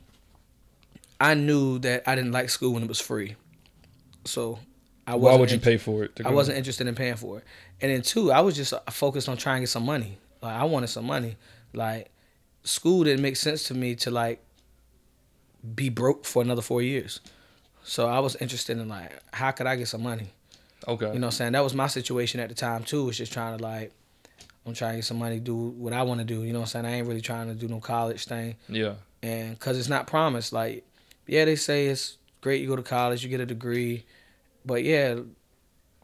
I 1.22 1.36
knew 1.36 1.80
that 1.80 2.04
I 2.08 2.16
didn't 2.16 2.32
like 2.34 2.50
school 2.50 2.74
when 2.74 2.84
it 2.84 2.90
was 2.90 3.00
free, 3.00 3.36
so 4.26 4.60
I. 5.12 5.16
Why 5.16 5.36
would 5.36 5.50
you 5.52 5.56
in- 5.56 5.62
pay 5.62 5.78
for 5.78 6.04
it? 6.04 6.20
I 6.24 6.32
wasn't 6.32 6.58
interested 6.58 6.88
in 6.88 6.96
paying 6.96 7.16
for 7.16 7.40
it. 7.40 7.44
And 7.82 7.92
then 7.92 8.02
two, 8.02 8.32
I 8.32 8.42
was 8.42 8.56
just 8.56 8.74
focused 8.92 9.30
on 9.30 9.38
trying 9.38 9.58
to 9.58 9.62
get 9.62 9.70
some 9.70 9.86
money. 9.86 10.18
Like 10.42 10.56
I 10.56 10.64
wanted 10.66 10.88
some 10.88 11.06
money. 11.06 11.36
Like 11.74 12.10
school 12.64 13.04
didn't 13.04 13.22
make 13.22 13.36
sense 13.36 13.64
to 13.66 13.74
me 13.74 13.96
to 13.96 14.12
like 14.12 14.42
be 15.76 15.90
broke 15.90 16.26
for 16.26 16.42
another 16.42 16.62
four 16.62 16.82
years. 16.82 17.20
So 17.84 18.08
I 18.08 18.20
was 18.20 18.36
interested 18.38 18.78
in 18.78 18.88
like 18.88 19.12
how 19.34 19.52
could 19.52 19.68
I 19.68 19.76
get 19.76 19.88
some 19.88 20.04
money? 20.04 20.28
Okay. 20.88 21.08
You 21.08 21.20
know 21.20 21.28
what 21.28 21.34
I'm 21.34 21.38
saying? 21.38 21.52
That 21.54 21.64
was 21.64 21.74
my 21.74 21.88
situation 21.88 22.40
at 22.40 22.50
the 22.50 22.56
time 22.56 22.84
too. 22.84 23.06
Was 23.06 23.18
just 23.18 23.34
trying 23.34 23.58
to 23.58 23.64
like 23.64 23.92
I'm 24.66 24.74
trying 24.74 24.92
to 24.94 24.98
get 24.98 25.06
some 25.06 25.18
money, 25.18 25.40
do 25.40 25.56
what 25.56 25.94
I 25.94 26.04
want 26.04 26.20
to 26.20 26.26
do. 26.26 26.44
You 26.44 26.54
know 26.54 26.60
what 26.60 26.76
I'm 26.76 26.84
saying? 26.84 26.86
I 26.86 26.92
ain't 26.98 27.08
really 27.08 27.22
trying 27.22 27.48
to 27.48 27.56
do 27.56 27.68
no 27.68 27.80
college 27.80 28.26
thing 28.26 28.56
Yeah. 28.68 28.94
and 29.24 29.52
because 29.58 29.78
it's 29.80 29.90
not 29.90 30.06
promised 30.08 30.54
like 30.54 30.86
yeah 31.28 31.46
they 31.46 31.56
say 31.56 31.88
it's 31.88 32.18
great 32.42 32.62
you 32.62 32.68
go 32.68 32.76
to 32.76 32.84
college 32.84 33.24
you 33.24 33.30
get 33.30 33.40
a 33.40 33.46
degree 33.46 34.06
but 34.70 34.82
yeah 34.84 35.16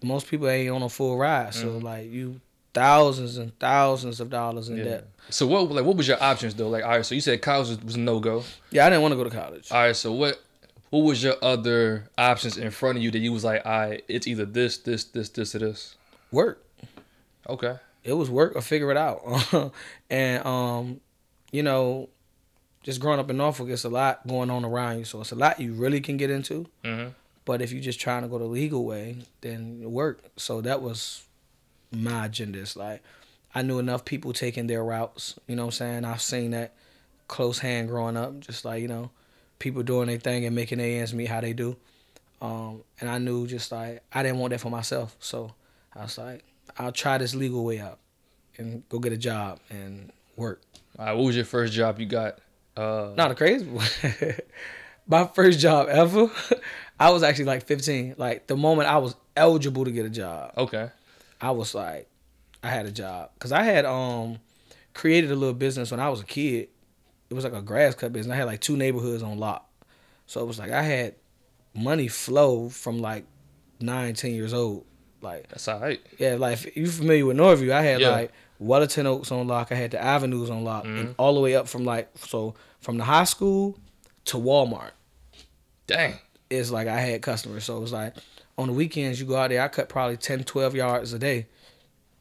most 0.04 0.28
people 0.28 0.48
ain't 0.50 0.72
on 0.78 0.82
a 0.84 0.90
full 0.90 1.16
ride 1.18 1.54
so 1.54 1.68
Mhm. 1.68 1.84
like 1.92 2.06
you 2.18 2.42
thousands 2.74 3.38
and 3.38 3.58
thousands 3.60 4.20
of 4.20 4.30
dollars 4.30 4.68
in 4.70 4.78
Yeah. 4.78 4.84
debt 4.90 5.04
So 5.30 5.48
what 5.48 5.72
like 5.72 5.86
what 5.86 5.96
was 5.98 6.08
your 6.08 6.22
options 6.32 6.54
though? 6.56 6.68
Like 6.76 6.84
all 6.84 6.92
right, 6.98 7.06
so 7.06 7.16
you 7.16 7.22
said 7.22 7.42
college 7.42 7.70
was, 7.70 7.80
was 7.90 7.98
no 7.98 8.20
go. 8.20 8.44
yeah 8.76 8.86
i 8.86 8.90
didn't 8.90 9.02
want 9.04 9.14
to 9.14 9.16
go 9.22 9.24
to 9.24 9.36
college 9.44 9.72
All 9.72 9.82
right, 9.86 9.96
so 9.96 10.12
what 10.12 10.34
what 10.92 11.00
was 11.10 11.24
your 11.24 11.36
other 11.54 12.10
options 12.18 12.58
in 12.58 12.70
front 12.72 12.98
of 12.98 13.04
you 13.04 13.12
that 13.12 13.20
you 13.20 13.34
was 13.34 13.44
like, 13.44 13.62
all 13.66 13.72
right, 13.90 14.04
it's 14.08 14.28
either 14.28 14.46
this, 14.46 14.78
this, 14.78 15.04
this, 15.16 15.28
this, 15.30 15.56
or 15.56 15.60
this. 15.60 15.96
work 16.32 16.58
Okay. 17.50 17.76
it 18.04 18.14
was 18.14 18.30
work 18.30 18.56
or 18.56 18.62
figure 18.62 18.92
it 18.92 18.98
out 18.98 19.20
and 20.10 20.46
um 20.46 21.00
you 21.52 21.64
know 21.64 22.10
just 22.84 23.00
growing 23.00 23.20
up 23.20 23.30
in 23.30 23.38
norfolk 23.38 23.70
it's 23.70 23.84
a 23.84 23.90
lot 23.90 24.26
going 24.28 24.50
on 24.50 24.64
around 24.66 25.00
you 25.00 25.06
so 25.06 25.22
it's 25.22 25.32
a 25.32 25.36
lot 25.36 25.60
you 25.60 25.74
really 25.74 26.02
can 26.02 26.18
get 26.18 26.30
into 26.30 26.66
Mm-hmm. 26.84 27.10
But 27.46 27.62
if 27.62 27.72
you're 27.72 27.82
just 27.82 28.00
trying 28.00 28.24
to 28.24 28.28
go 28.28 28.40
the 28.40 28.46
legal 28.46 28.86
way, 28.86 29.18
then 29.42 29.80
work. 29.92 30.20
So 30.36 30.62
that 30.62 30.82
was 30.82 31.24
my 31.92 32.26
agenda. 32.26 32.60
It's 32.60 32.76
like 32.76 33.04
I 33.54 33.62
knew 33.62 33.80
enough 33.80 34.04
people 34.04 34.34
taking 34.34 34.68
their 34.68 34.84
routes. 34.84 35.40
You 35.48 35.56
know 35.56 35.64
what 35.64 35.68
I'm 35.68 36.04
saying? 36.04 36.06
I've 36.06 36.22
seen 36.22 36.52
that 36.52 36.74
close 37.28 37.60
hand 37.60 37.88
growing 37.88 38.18
up, 38.18 38.40
just 38.40 38.66
like, 38.66 38.82
you 38.82 38.88
know, 38.88 39.12
people 39.60 39.84
doing 39.84 40.08
their 40.08 40.18
thing 40.18 40.46
and 40.46 40.56
making 40.56 40.80
their 40.80 41.00
ends 41.00 41.14
meet 41.14 41.28
how 41.28 41.40
they 41.42 41.54
do. 41.54 41.76
Um, 42.42 42.84
and 43.00 43.10
I 43.10 43.18
knew 43.18 43.48
just 43.48 43.72
like 43.72 44.04
I 44.12 44.24
didn't 44.24 44.40
want 44.40 44.52
that 44.52 44.60
for 44.60 44.70
myself. 44.70 45.16
So 45.20 45.54
I 45.96 46.02
was 46.02 46.18
like, 46.18 46.44
I'll 46.78 46.92
try 46.92 47.18
this 47.18 47.36
legal 47.36 47.64
way 47.64 47.80
out 47.80 48.00
and 48.58 48.88
go 48.90 49.00
get 49.00 49.14
a 49.14 49.18
job 49.18 49.60
and 49.70 50.12
work. 50.36 50.62
All 50.98 51.06
right, 51.06 51.14
what 51.14 51.26
was 51.26 51.36
your 51.36 51.46
first 51.46 51.74
job 51.74 52.00
you 52.00 52.06
got? 52.06 52.40
Uh, 52.76 53.14
Not 53.16 53.32
a 53.32 53.36
crazy 53.36 53.66
one. 53.66 53.86
My 55.08 55.28
first 55.28 55.60
job 55.60 55.88
ever, 55.88 56.32
I 57.00 57.10
was 57.10 57.24
actually 57.24 57.46
like 57.46 57.66
15. 57.66 58.16
Like 58.18 58.48
the 58.48 58.56
moment 58.58 58.90
I 58.90 58.98
was 58.98 59.16
eligible 59.36 59.86
to 59.86 59.92
get 59.92 60.06
a 60.06 60.10
job, 60.10 60.54
Okay. 60.58 60.90
I 61.42 61.52
was 61.52 61.76
like, 61.76 62.08
I 62.64 62.70
had 62.70 62.86
a 62.86 62.92
job 62.92 63.32
because 63.36 63.52
I 63.52 63.64
had 63.64 63.86
um 63.86 64.40
created 64.94 65.32
a 65.32 65.36
little 65.36 65.54
business 65.54 65.92
when 65.92 66.00
I 66.00 66.10
was 66.10 66.22
a 66.22 66.26
kid. 66.26 66.70
It 67.30 67.34
was 67.34 67.44
like 67.44 67.54
a 67.54 67.62
grass 67.62 67.96
cut 67.96 68.14
business. 68.14 68.34
I 68.34 68.38
had 68.38 68.46
like 68.46 68.62
two 68.62 68.78
neighborhoods 68.78 69.24
on 69.24 69.38
lock, 69.40 69.68
so 70.26 70.42
it 70.42 70.46
was 70.46 70.58
like 70.60 70.72
I 70.72 70.82
had 70.84 71.16
money 71.74 72.08
flow 72.08 72.70
from 72.70 73.00
like 73.00 73.26
nine, 73.82 74.14
ten 74.14 74.32
years 74.32 74.54
old. 74.54 74.86
Like 75.22 75.50
That's 75.50 75.68
all 75.68 75.80
right. 75.80 76.00
yeah, 76.20 76.36
like 76.36 76.76
you 76.78 76.88
familiar 76.88 77.26
with 77.26 77.36
Norview, 77.38 77.72
I 77.72 77.82
had 77.82 78.00
Yeah. 78.00 78.10
like 78.12 78.32
Wellington 78.60 79.06
Oaks 79.08 79.32
on 79.32 79.48
lock. 79.48 79.72
I 79.72 79.76
had 79.76 79.92
the 79.92 80.02
avenues 80.02 80.50
on 80.50 80.64
lock, 80.64 80.86
Mm-hmm. 80.86 80.98
and 81.00 81.16
all 81.18 81.34
the 81.34 81.40
way 81.42 81.56
up 81.56 81.68
from 81.68 81.84
like 81.84 82.10
so 82.16 82.56
from 82.80 82.98
the 82.98 83.04
high 83.04 83.24
school 83.26 83.78
to 84.26 84.38
Walmart 84.38 84.92
Dang. 85.88 86.16
Is 86.50 86.72
like 86.72 86.88
I 86.88 87.00
had 87.00 87.22
customers. 87.22 87.64
So 87.64 87.78
it 87.78 87.82
was 87.82 87.92
like 87.94 88.14
on 88.58 88.68
the 88.68 88.74
weekends 88.74 89.20
you 89.20 89.26
go 89.26 89.36
out 89.36 89.50
there, 89.50 89.62
I 89.62 89.68
cut 89.68 89.90
probably 89.90 90.18
10, 90.18 90.44
12 90.44 90.76
yards 90.76 91.14
a 91.14 91.20
day. 91.20 91.48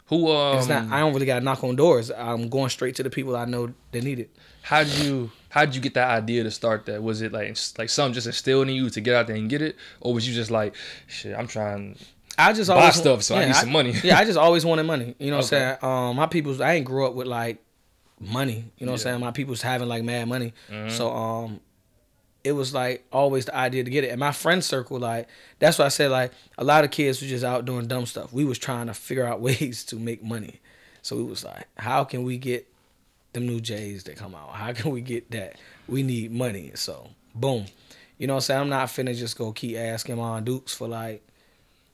Who 0.06 0.30
um 0.30 0.58
It's 0.58 0.68
not 0.68 0.90
I 0.90 1.00
don't 1.00 1.12
really 1.14 1.26
gotta 1.26 1.44
knock 1.44 1.64
on 1.64 1.76
doors. 1.76 2.10
I'm 2.10 2.48
going 2.48 2.68
straight 2.70 2.94
to 2.96 3.02
the 3.02 3.10
people 3.10 3.36
I 3.36 3.44
know 3.46 3.72
that 3.92 4.04
need 4.04 4.18
it. 4.20 4.30
how'd 4.62 4.86
you 4.88 5.30
how'd 5.48 5.74
you 5.74 5.80
get 5.80 5.94
that 5.94 6.08
idea 6.10 6.42
to 6.42 6.50
start 6.50 6.86
that? 6.86 7.02
Was 7.02 7.22
it 7.22 7.32
like 7.32 7.56
like 7.78 7.88
something 7.88 8.12
just 8.14 8.26
instilled 8.26 8.68
in 8.68 8.74
you 8.74 8.90
to 8.90 9.00
get 9.00 9.14
out 9.14 9.26
there 9.28 9.36
and 9.36 9.48
get 9.48 9.62
it? 9.62 9.76
Or 10.00 10.12
was 10.12 10.28
you 10.28 10.34
just 10.34 10.50
like, 10.50 10.74
shit, 11.06 11.34
I'm 11.36 11.46
trying 11.46 11.96
I 12.36 12.52
just 12.52 12.68
Buy 12.68 12.74
always 12.80 12.96
stuff, 12.96 13.22
so 13.22 13.36
I 13.36 13.46
need 13.46 13.54
some 13.54 13.70
money. 13.72 13.94
yeah, 14.02 14.18
I 14.18 14.24
just 14.24 14.36
always 14.36 14.66
wanted 14.66 14.82
money. 14.82 15.14
You 15.18 15.30
know 15.30 15.36
what 15.38 15.46
Okay. 15.52 15.64
I'm 15.64 15.78
saying? 15.80 15.90
Um 16.10 16.16
my 16.16 16.26
people's 16.26 16.60
I 16.60 16.74
ain't 16.74 16.84
grew 16.84 17.06
up 17.06 17.14
with 17.14 17.26
like 17.28 17.58
money. 18.20 18.64
You 18.78 18.86
know 18.86 18.92
what 18.92 19.00
I'm 19.00 19.04
saying? 19.04 19.20
My 19.20 19.30
people's 19.30 19.62
having 19.62 19.88
like 19.88 20.04
mad 20.04 20.28
money. 20.28 20.52
Mhm. 20.70 20.90
So 20.90 21.10
um 21.14 21.60
it 22.44 22.52
was 22.52 22.74
like 22.74 23.04
always 23.10 23.46
the 23.46 23.56
idea 23.56 23.82
to 23.82 23.90
get 23.90 24.04
it. 24.04 24.10
And 24.10 24.20
my 24.20 24.32
friend 24.32 24.62
circle, 24.62 24.98
like 24.98 25.28
that's 25.58 25.78
why 25.78 25.86
I 25.86 25.88
said 25.88 26.10
like 26.10 26.30
a 26.58 26.64
lot 26.64 26.84
of 26.84 26.90
kids 26.90 27.20
was 27.20 27.30
just 27.30 27.44
out 27.44 27.64
doing 27.64 27.86
dumb 27.88 28.06
stuff. 28.06 28.32
We 28.32 28.44
was 28.44 28.58
trying 28.58 28.86
to 28.86 28.94
figure 28.94 29.26
out 29.26 29.40
ways 29.48 29.84
to 29.86 29.96
make 29.96 30.22
money. 30.22 30.60
So 31.02 31.18
it 31.18 31.26
was 31.26 31.44
like, 31.44 31.66
how 31.76 32.04
can 32.04 32.22
we 32.22 32.38
get 32.38 32.66
them 33.32 33.46
new 33.46 33.60
J's 33.60 34.04
that 34.04 34.16
come 34.16 34.34
out? 34.34 34.50
How 34.52 34.72
can 34.72 34.90
we 34.90 35.00
get 35.00 35.30
that? 35.32 35.56
We 35.88 36.02
need 36.02 36.32
money. 36.32 36.72
So 36.74 37.08
boom. 37.34 37.66
You 38.18 38.26
know 38.26 38.34
what 38.34 38.38
I'm 38.38 38.42
saying? 38.42 38.60
I'm 38.60 38.68
not 38.68 38.88
finna 38.88 39.16
just 39.16 39.36
go 39.36 39.52
keep 39.52 39.76
asking 39.76 40.18
Aunt 40.20 40.44
Dukes 40.44 40.72
for 40.74 40.86
like, 40.86 41.26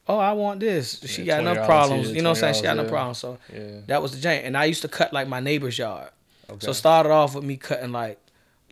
oh, 0.07 0.19
I 0.19 0.33
want 0.33 0.61
this. 0.61 1.01
She 1.07 1.23
Yeah, 1.23 1.41
got 1.41 1.41
enough 1.53 1.65
$20 1.65 1.67
problems. 1.67 2.07
here, 2.09 2.17
you 2.17 2.23
know 2.23 2.31
what 2.31 2.39
I'm 2.39 2.41
saying? 2.41 2.55
She 2.55 2.63
got 2.63 2.77
$20 2.77 2.81
enough 2.81 2.89
problems. 2.89 3.19
So 3.19 3.39
yeah. 3.53 3.81
that 3.87 4.03
was 4.03 4.13
the 4.21 4.29
jank. 4.29 4.43
And 4.45 4.57
I 4.57 4.65
used 4.67 4.83
to 4.83 4.89
cut 4.89 5.13
like 5.13 5.29
my 5.29 5.41
neighbor's 5.41 5.79
yard. 5.79 6.11
Okay. 6.51 6.67
So 6.67 6.73
started 6.73 7.11
off 7.11 7.35
with 7.35 7.45
me 7.45 7.57
cutting 7.57 7.93
like 7.93 8.19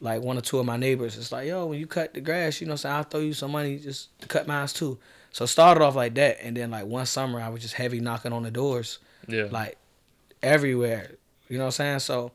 like 0.01 0.23
one 0.23 0.39
or 0.39 0.41
two 0.41 0.59
of 0.59 0.67
my 0.67 0.77
neighbors. 0.77 1.17
It's 1.17 1.33
like, 1.33 1.49
yo, 1.49 1.67
when 1.67 1.79
you 1.79 1.87
cut 1.87 2.15
the 2.15 2.21
grass, 2.21 2.61
you 2.61 2.67
know 2.67 2.73
what 2.73 2.75
I'm 2.75 2.79
saying? 2.79 2.95
I'll 2.95 3.03
throw 3.05 3.21
you 3.21 3.33
some 3.33 3.53
money 3.53 3.79
just 3.79 4.19
to 4.21 4.29
cut 4.29 4.47
mine 4.47 4.67
too. 4.69 4.99
So 5.33 5.47
started 5.47 5.83
off 5.83 5.95
like 5.95 6.15
that. 6.15 6.39
And 6.43 6.57
then 6.57 6.71
like 6.71 6.87
one 6.87 7.07
summer 7.07 7.41
I 7.41 7.49
was 7.49 7.63
just 7.63 7.75
heavy 7.75 8.01
knocking 8.01 8.33
on 8.33 8.43
the 8.43 8.51
doors, 8.51 8.99
yeah. 9.27 9.49
like 9.51 9.77
everywhere. 10.43 11.13
You 11.49 11.59
know 11.59 11.65
what 11.65 11.81
I'm 11.81 11.99
saying? 11.99 11.99
So 12.01 12.33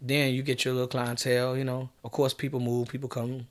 then 0.00 0.34
you 0.34 0.42
get 0.42 0.64
your 0.64 0.74
little 0.74 0.88
clientele, 0.88 1.56
you 1.56 1.64
know. 1.64 1.88
Of 2.04 2.12
course 2.12 2.34
people 2.34 2.60
move, 2.60 2.88
people 2.88 3.08
come. 3.08 3.46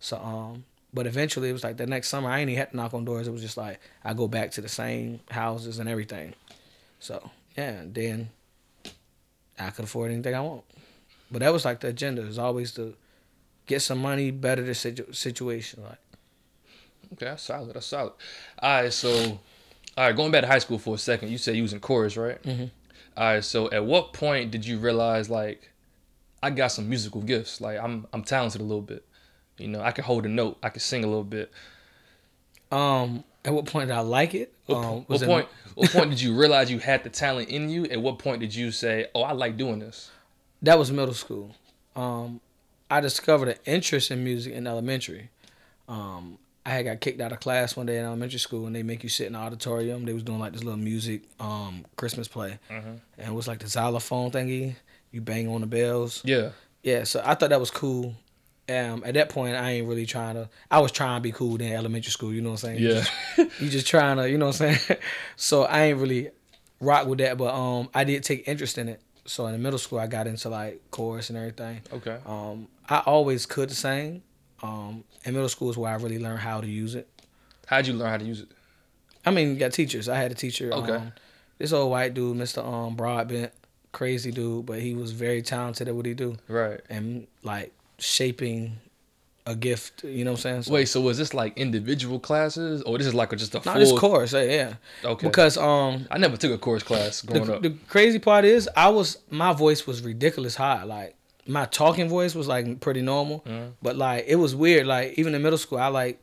So 0.00 0.18
um 0.18 0.64
but 0.92 1.06
eventually 1.06 1.50
it 1.50 1.52
was 1.52 1.64
like 1.64 1.76
the 1.76 1.86
next 1.86 2.08
summer 2.08 2.30
I 2.30 2.40
ain't 2.40 2.50
even 2.50 2.58
had 2.58 2.70
to 2.70 2.76
knock 2.76 2.94
on 2.94 3.04
doors. 3.04 3.28
It 3.28 3.32
was 3.32 3.42
just 3.42 3.56
like 3.56 3.80
I 4.04 4.14
go 4.14 4.28
back 4.28 4.52
to 4.52 4.60
the 4.60 4.68
same 4.68 5.20
houses 5.30 5.78
and 5.78 5.88
everything. 5.88 6.34
So 6.98 7.30
yeah, 7.56 7.70
and 7.70 7.94
then 7.94 8.30
I 9.58 9.70
could 9.70 9.84
afford 9.84 10.12
anything 10.12 10.34
I 10.34 10.40
want. 10.40 10.64
But 11.30 11.40
that 11.40 11.52
was 11.52 11.64
like 11.64 11.80
the 11.80 11.88
agenda 11.88 12.22
is 12.22 12.38
always 12.38 12.72
to 12.72 12.94
get 13.66 13.82
some 13.82 13.98
money, 13.98 14.30
better 14.30 14.62
the 14.62 14.74
situ- 14.74 15.12
situation. 15.12 15.82
Like 15.82 15.98
Okay, 17.14 17.24
that's 17.26 17.42
solid. 17.42 17.74
That's 17.74 17.86
solid. 17.86 18.12
All 18.60 18.82
right, 18.82 18.92
so 18.92 19.38
all 19.96 20.04
right, 20.06 20.14
going 20.16 20.30
back 20.30 20.42
to 20.42 20.46
high 20.46 20.58
school 20.58 20.78
for 20.78 20.94
a 20.94 20.98
second. 20.98 21.30
You 21.30 21.38
said 21.38 21.56
you 21.56 21.62
was 21.62 21.72
in 21.72 21.80
chorus, 21.80 22.16
right? 22.16 22.42
Mm-hmm. 22.42 22.64
All 23.16 23.24
right. 23.34 23.44
So 23.44 23.70
at 23.70 23.84
what 23.84 24.12
point 24.12 24.50
did 24.50 24.64
you 24.66 24.78
realize 24.78 25.28
like 25.28 25.70
I 26.42 26.50
got 26.50 26.68
some 26.68 26.88
musical 26.88 27.20
gifts? 27.20 27.60
Like 27.60 27.78
I'm 27.78 28.06
I'm 28.12 28.22
talented 28.22 28.60
a 28.60 28.64
little 28.64 28.82
bit. 28.82 29.04
You 29.58 29.68
know, 29.68 29.80
I 29.82 29.90
can 29.90 30.04
hold 30.04 30.24
a 30.24 30.28
note. 30.28 30.56
I 30.62 30.68
can 30.68 30.80
sing 30.80 31.02
a 31.02 31.06
little 31.08 31.24
bit. 31.24 31.50
um, 32.70 33.24
at 33.44 33.52
what 33.52 33.66
point 33.66 33.88
did 33.88 33.96
I 33.96 34.00
like 34.00 34.34
it? 34.34 34.52
What, 34.66 34.76
um, 34.84 35.04
what 35.06 35.22
it- 35.22 35.26
point? 35.26 35.48
what 35.74 35.90
point 35.90 36.10
did 36.10 36.20
you 36.20 36.34
realize 36.38 36.70
you 36.70 36.78
had 36.78 37.02
the 37.04 37.10
talent 37.10 37.48
in 37.48 37.68
you? 37.70 37.84
At 37.86 38.00
what 38.00 38.18
point 38.18 38.40
did 38.40 38.54
you 38.54 38.70
say, 38.70 39.06
"Oh, 39.14 39.22
I 39.22 39.32
like 39.32 39.56
doing 39.56 39.78
this"? 39.78 40.10
That 40.62 40.78
was 40.78 40.90
middle 40.90 41.14
school. 41.14 41.54
Um, 41.94 42.40
I 42.90 43.00
discovered 43.00 43.48
an 43.48 43.56
interest 43.64 44.10
in 44.10 44.24
music 44.24 44.52
in 44.54 44.66
elementary. 44.66 45.30
Um, 45.88 46.38
I 46.66 46.70
had 46.70 46.84
got 46.84 47.00
kicked 47.00 47.20
out 47.20 47.32
of 47.32 47.40
class 47.40 47.76
one 47.76 47.86
day 47.86 47.98
in 47.98 48.04
elementary 48.04 48.38
school, 48.38 48.66
and 48.66 48.74
they 48.76 48.82
make 48.82 49.02
you 49.02 49.08
sit 49.08 49.26
in 49.26 49.32
the 49.34 49.38
auditorium. 49.38 50.04
They 50.04 50.12
was 50.12 50.22
doing 50.22 50.38
like 50.38 50.52
this 50.52 50.62
little 50.64 50.78
music 50.78 51.22
um, 51.40 51.84
Christmas 51.96 52.28
play, 52.28 52.58
Mhm. 52.70 53.00
and 53.18 53.28
it 53.28 53.32
was 53.34 53.48
like 53.48 53.60
the 53.60 53.68
xylophone 53.68 54.30
thingy. 54.30 54.76
You 55.12 55.20
bang 55.22 55.48
on 55.48 55.62
the 55.62 55.66
bells. 55.66 56.20
Yeah. 56.24 56.50
Yeah, 56.82 57.04
so 57.04 57.22
I 57.24 57.34
thought 57.34 57.50
that 57.50 57.60
was 57.60 57.70
cool. 57.70 58.14
Um, 58.68 59.02
at 59.06 59.14
that 59.14 59.30
point, 59.30 59.56
I 59.56 59.70
ain't 59.72 59.88
really 59.88 60.04
trying 60.04 60.34
to. 60.34 60.48
I 60.70 60.80
was 60.80 60.92
trying 60.92 61.16
to 61.16 61.22
be 61.22 61.32
cool 61.32 61.56
in 61.56 61.72
elementary 61.72 62.10
school. 62.10 62.32
You 62.34 62.42
know 62.42 62.50
what 62.50 62.64
I'm 62.64 62.76
saying? 62.76 62.82
You 62.82 62.88
Yeah. 62.88 63.04
just- 63.36 63.60
you 63.62 63.68
just 63.70 63.86
trying 63.86 64.18
to. 64.18 64.28
You 64.28 64.36
know 64.36 64.46
what 64.48 64.60
I'm 64.60 64.74
saying? 64.76 65.00
so 65.36 65.62
I 65.62 65.84
ain't 65.84 65.98
really 65.98 66.30
rock 66.80 67.06
with 67.06 67.18
that, 67.20 67.38
but 67.38 67.54
um, 67.54 67.88
I 67.94 68.04
did 68.04 68.22
take 68.24 68.46
interest 68.46 68.76
in 68.76 68.88
it. 68.90 69.00
So 69.28 69.46
in 69.46 69.52
the 69.52 69.58
middle 69.58 69.78
school, 69.78 69.98
I 69.98 70.06
got 70.06 70.26
into 70.26 70.48
like 70.48 70.80
chorus 70.90 71.28
and 71.28 71.38
everything. 71.38 71.82
Okay. 71.92 72.18
Um, 72.26 72.66
I 72.88 73.00
always 73.00 73.46
could 73.46 73.70
sing. 73.70 74.22
Um, 74.62 75.04
in 75.24 75.34
middle 75.34 75.48
school 75.48 75.70
is 75.70 75.76
where 75.76 75.92
I 75.92 75.96
really 75.96 76.18
learned 76.18 76.40
how 76.40 76.60
to 76.60 76.66
use 76.66 76.94
it. 76.94 77.06
How'd 77.66 77.86
you 77.86 77.92
learn 77.94 78.08
how 78.08 78.16
to 78.16 78.24
use 78.24 78.40
it? 78.40 78.48
I 79.26 79.30
mean, 79.30 79.50
you 79.50 79.56
got 79.56 79.72
teachers. 79.72 80.08
I 80.08 80.16
had 80.16 80.32
a 80.32 80.34
teacher. 80.34 80.72
Okay. 80.72 80.92
Um, 80.92 81.12
this 81.58 81.72
old 81.72 81.90
white 81.90 82.14
dude, 82.14 82.36
Mr. 82.36 82.64
Um, 82.64 82.96
Broadbent, 82.96 83.52
crazy 83.92 84.30
dude, 84.32 84.64
but 84.66 84.80
he 84.80 84.94
was 84.94 85.12
very 85.12 85.42
talented 85.42 85.88
at 85.88 85.94
what 85.94 86.06
he 86.06 86.14
do 86.14 86.36
Right. 86.48 86.80
and 86.88 87.26
like 87.42 87.72
shaping 87.98 88.78
a 89.48 89.56
gift. 89.56 90.04
You 90.04 90.24
know 90.24 90.32
what 90.32 90.38
I'm 90.38 90.42
saying? 90.42 90.62
So, 90.62 90.72
Wait. 90.74 90.86
So 90.86 91.00
was 91.00 91.16
this 91.18 91.32
like 91.34 91.56
individual 91.56 92.20
classes, 92.20 92.82
or 92.82 92.98
this 92.98 93.06
is 93.06 93.14
like 93.14 93.30
just 93.36 93.54
a 93.54 93.58
no, 93.58 93.62
full? 93.62 93.74
this 93.74 93.92
chorus, 93.98 94.32
yeah, 94.32 94.42
yeah. 94.42 94.74
Okay. 95.04 95.26
Because 95.26 95.56
um, 95.56 96.06
I 96.10 96.18
never 96.18 96.36
took 96.36 96.52
a 96.52 96.58
course 96.58 96.82
class 96.82 97.22
the, 97.22 97.54
up. 97.54 97.62
the 97.62 97.70
crazy 97.88 98.18
part 98.18 98.44
is 98.44 98.68
I 98.76 98.88
was 98.90 99.18
my 99.30 99.52
voice 99.52 99.86
was 99.86 100.02
ridiculous 100.02 100.54
high. 100.54 100.82
Like 100.84 101.14
my 101.46 101.64
talking 101.64 102.08
voice 102.08 102.34
was 102.34 102.46
like 102.46 102.80
pretty 102.80 103.00
normal, 103.02 103.40
Mhm. 103.46 103.72
but 103.82 103.96
like 103.96 104.24
it 104.28 104.36
was 104.36 104.54
weird. 104.54 104.86
Like 104.86 105.14
even 105.18 105.34
in 105.34 105.42
middle 105.42 105.58
school, 105.58 105.78
I 105.78 105.88
like 105.88 106.22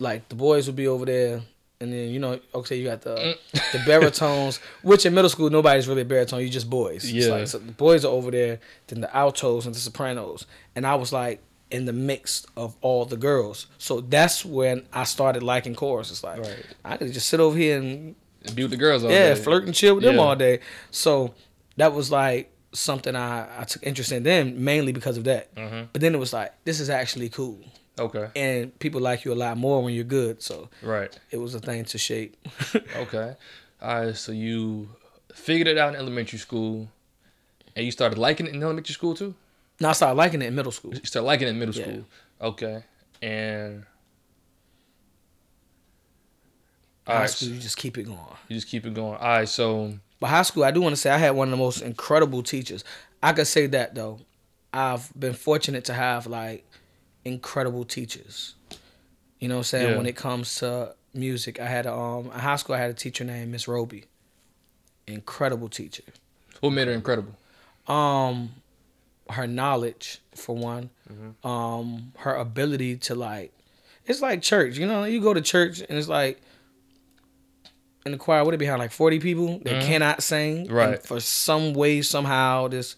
like 0.00 0.28
the 0.28 0.34
boys 0.34 0.66
would 0.66 0.76
be 0.76 0.88
over 0.88 1.04
there. 1.06 1.42
And 1.82 1.90
then 1.92 2.10
you 2.10 2.18
know, 2.18 2.38
okay, 2.54 2.76
you 2.76 2.84
got 2.86 3.00
the 3.02 3.38
the 3.72 3.78
baritones, 3.86 4.58
which 4.82 5.06
in 5.06 5.14
middle 5.14 5.30
school 5.30 5.48
nobody's 5.50 5.88
really 5.88 6.02
a 6.02 6.04
baritone. 6.04 6.40
You 6.42 6.48
just 6.50 6.68
boys. 6.68 7.04
It's 7.04 7.12
Yeah. 7.12 7.32
like, 7.36 7.46
so 7.48 7.58
the 7.58 7.72
boys 7.72 8.04
are 8.04 8.08
over 8.12 8.30
there, 8.30 8.58
then 8.88 9.00
the 9.00 9.16
altos 9.16 9.64
and 9.66 9.74
the 9.74 9.78
sopranos, 9.78 10.46
and 10.76 10.86
I 10.86 10.96
was 10.96 11.10
like 11.12 11.40
in 11.70 11.84
the 11.84 11.92
mix 11.92 12.46
of 12.56 12.76
all 12.80 13.04
the 13.04 13.16
girls. 13.16 13.66
So 13.78 14.00
that's 14.00 14.44
when 14.44 14.86
I 14.92 15.04
started 15.04 15.42
liking 15.42 15.74
chorus. 15.74 16.10
It's 16.10 16.24
like 16.24 16.40
Right. 16.40 16.64
I 16.84 16.96
could 16.96 17.12
just 17.12 17.28
sit 17.28 17.40
over 17.40 17.56
here 17.56 17.78
and 17.78 18.14
Be 18.54 18.62
with 18.62 18.70
the 18.72 18.76
girls 18.76 19.04
all 19.04 19.10
yeah, 19.10 19.34
day. 19.34 19.40
flirt 19.40 19.64
and 19.64 19.74
chill 19.74 19.94
with 19.96 20.04
them 20.04 20.18
all 20.18 20.34
day. 20.36 20.60
So 20.90 21.34
that 21.76 21.92
was 21.92 22.10
like 22.10 22.50
something 22.72 23.14
I, 23.16 23.60
I 23.60 23.64
took 23.64 23.82
interest 23.84 24.12
in 24.12 24.22
then, 24.22 24.62
mainly 24.64 24.92
because 24.92 25.16
of 25.16 25.24
that. 25.24 25.54
Mhm. 25.54 25.88
But 25.92 26.00
then 26.00 26.14
it 26.14 26.18
was 26.18 26.32
like, 26.32 26.52
this 26.64 26.80
is 26.80 26.88
actually 26.90 27.28
cool. 27.28 27.58
Okay. 27.98 28.28
And 28.36 28.76
people 28.78 29.00
like 29.00 29.24
you 29.24 29.32
a 29.32 29.34
lot 29.34 29.56
more 29.58 29.82
when 29.82 29.92
you're 29.94 30.04
good. 30.04 30.42
So 30.42 30.68
Right. 30.82 31.16
it 31.30 31.36
was 31.38 31.54
a 31.54 31.60
thing 31.60 31.84
to 31.86 31.98
shape. 31.98 32.36
Okay. 32.96 33.34
All 33.82 34.04
right. 34.06 34.16
So 34.16 34.32
you 34.32 34.88
figured 35.34 35.68
it 35.68 35.78
out 35.78 35.94
in 35.94 35.96
elementary 36.00 36.38
school, 36.38 36.88
and 37.76 37.84
you 37.86 37.92
started 37.92 38.18
liking 38.18 38.46
it 38.46 38.54
in 38.54 38.62
elementary 38.62 38.94
school 38.94 39.14
too. 39.14 39.34
Now 39.80 39.90
I 39.90 39.92
started 39.92 40.16
liking 40.16 40.42
it 40.42 40.46
in 40.46 40.54
middle 40.54 40.72
school. 40.72 40.94
You 40.94 41.00
started 41.04 41.26
liking 41.26 41.48
it 41.48 41.50
in 41.52 41.58
middle 41.58 41.74
Yeah. 41.74 41.84
school. 41.84 42.04
Okay. 42.40 42.82
And 43.22 43.84
High 47.06 47.20
right, 47.20 47.30
school, 47.30 47.48
you 47.48 47.58
just 47.60 47.76
keep 47.76 47.98
it 47.98 48.04
going. 48.04 48.18
you 48.48 48.56
just 48.56 48.68
keep 48.68 48.86
it 48.86 48.94
going. 48.94 49.16
All 49.16 49.26
right. 49.28 49.48
So 49.48 49.94
But 50.20 50.28
high 50.28 50.42
school, 50.42 50.64
I 50.64 50.70
do 50.70 50.80
want 50.80 50.92
to 50.94 51.00
say 51.00 51.10
I 51.10 51.16
had 51.18 51.30
one 51.30 51.48
of 51.48 51.50
the 51.50 51.56
most 51.56 51.82
incredible 51.82 52.42
teachers. 52.42 52.84
I 53.22 53.32
could 53.32 53.46
say 53.46 53.66
that 53.68 53.94
though. 53.94 54.20
I've 54.72 55.10
been 55.18 55.32
fortunate 55.32 55.84
to 55.86 55.94
have 55.94 56.26
like 56.28 56.64
incredible 57.24 57.84
teachers. 57.84 58.54
You 59.40 59.48
know 59.48 59.56
what 59.56 59.60
I'm 59.60 59.64
saying? 59.64 59.90
Yeah. 59.90 59.96
When 59.96 60.06
it 60.06 60.14
comes 60.16 60.54
to 60.56 60.94
music, 61.12 61.58
I 61.58 61.66
had 61.66 61.86
a, 61.86 61.92
um 61.92 62.26
in 62.26 62.32
high 62.38 62.56
school 62.56 62.76
I 62.76 62.78
had 62.78 62.90
a 62.90 62.94
teacher 62.94 63.24
named 63.24 63.50
Miss 63.50 63.66
Roby. 63.66 64.04
Incredible 65.06 65.68
teacher. 65.68 66.04
what 66.60 66.70
made 66.70 66.86
her 66.86 66.94
incredible? 66.94 67.34
Um 67.88 68.50
her 69.34 69.46
knowledge 69.46 70.20
for 70.34 70.54
one. 70.56 70.90
Mm-hmm. 71.12 71.46
Um 71.46 72.12
her 72.18 72.34
ability 72.34 72.96
to 72.98 73.14
like 73.14 73.52
it's 74.06 74.20
like 74.22 74.42
church, 74.42 74.76
you 74.78 74.86
know, 74.86 75.04
you 75.04 75.20
go 75.20 75.34
to 75.34 75.40
church 75.40 75.80
and 75.80 75.96
it's 75.98 76.08
like 76.08 76.40
in 78.06 78.12
the 78.12 78.18
choir, 78.18 78.44
would 78.44 78.54
it 78.54 78.58
be 78.58 78.64
behind 78.64 78.78
like 78.80 78.92
40 78.92 79.20
people 79.20 79.58
that 79.64 79.82
Mhm. 79.82 79.86
cannot 79.86 80.22
sing? 80.22 80.60
and 80.62 80.70
Right. 80.72 81.02
for 81.02 81.20
some 81.20 81.74
way, 81.74 82.00
somehow, 82.00 82.66
this 82.68 82.96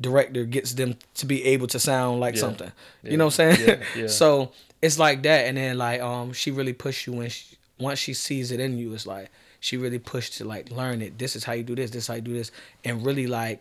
director 0.00 0.44
gets 0.44 0.74
them 0.74 0.96
to 1.14 1.26
be 1.26 1.44
able 1.44 1.66
to 1.66 1.78
sound 1.80 2.20
like 2.20 2.34
Yeah. 2.36 2.40
something. 2.40 2.72
Yeah. 3.02 3.10
You 3.10 3.16
know 3.16 3.26
what 3.26 3.40
I'm 3.40 3.56
saying? 3.56 3.68
Yeah, 3.96 4.02
yeah. 4.02 4.06
so 4.20 4.52
it's 4.80 4.96
like 4.98 5.22
that. 5.24 5.46
And 5.46 5.56
then, 5.56 5.76
like, 5.76 6.00
um, 6.00 6.32
she 6.32 6.50
really 6.52 6.72
pushed 6.72 7.06
you 7.06 7.14
when 7.14 7.30
she, 7.30 7.56
once 7.80 7.98
she 7.98 8.14
sees 8.14 8.52
it 8.52 8.60
in 8.60 8.78
you, 8.78 8.94
it's 8.94 9.06
like 9.06 9.28
she 9.58 9.76
really 9.76 9.98
pushed 9.98 10.34
to 10.38 10.44
like 10.44 10.70
learn 10.70 11.02
it. 11.02 11.18
This 11.18 11.34
is 11.34 11.42
how 11.44 11.52
you 11.52 11.64
do 11.64 11.74
this, 11.74 11.90
this 11.90 12.04
is 12.04 12.06
how 12.08 12.14
you 12.14 12.20
do 12.20 12.32
this. 12.34 12.52
And 12.84 13.04
really, 13.04 13.26
like, 13.26 13.60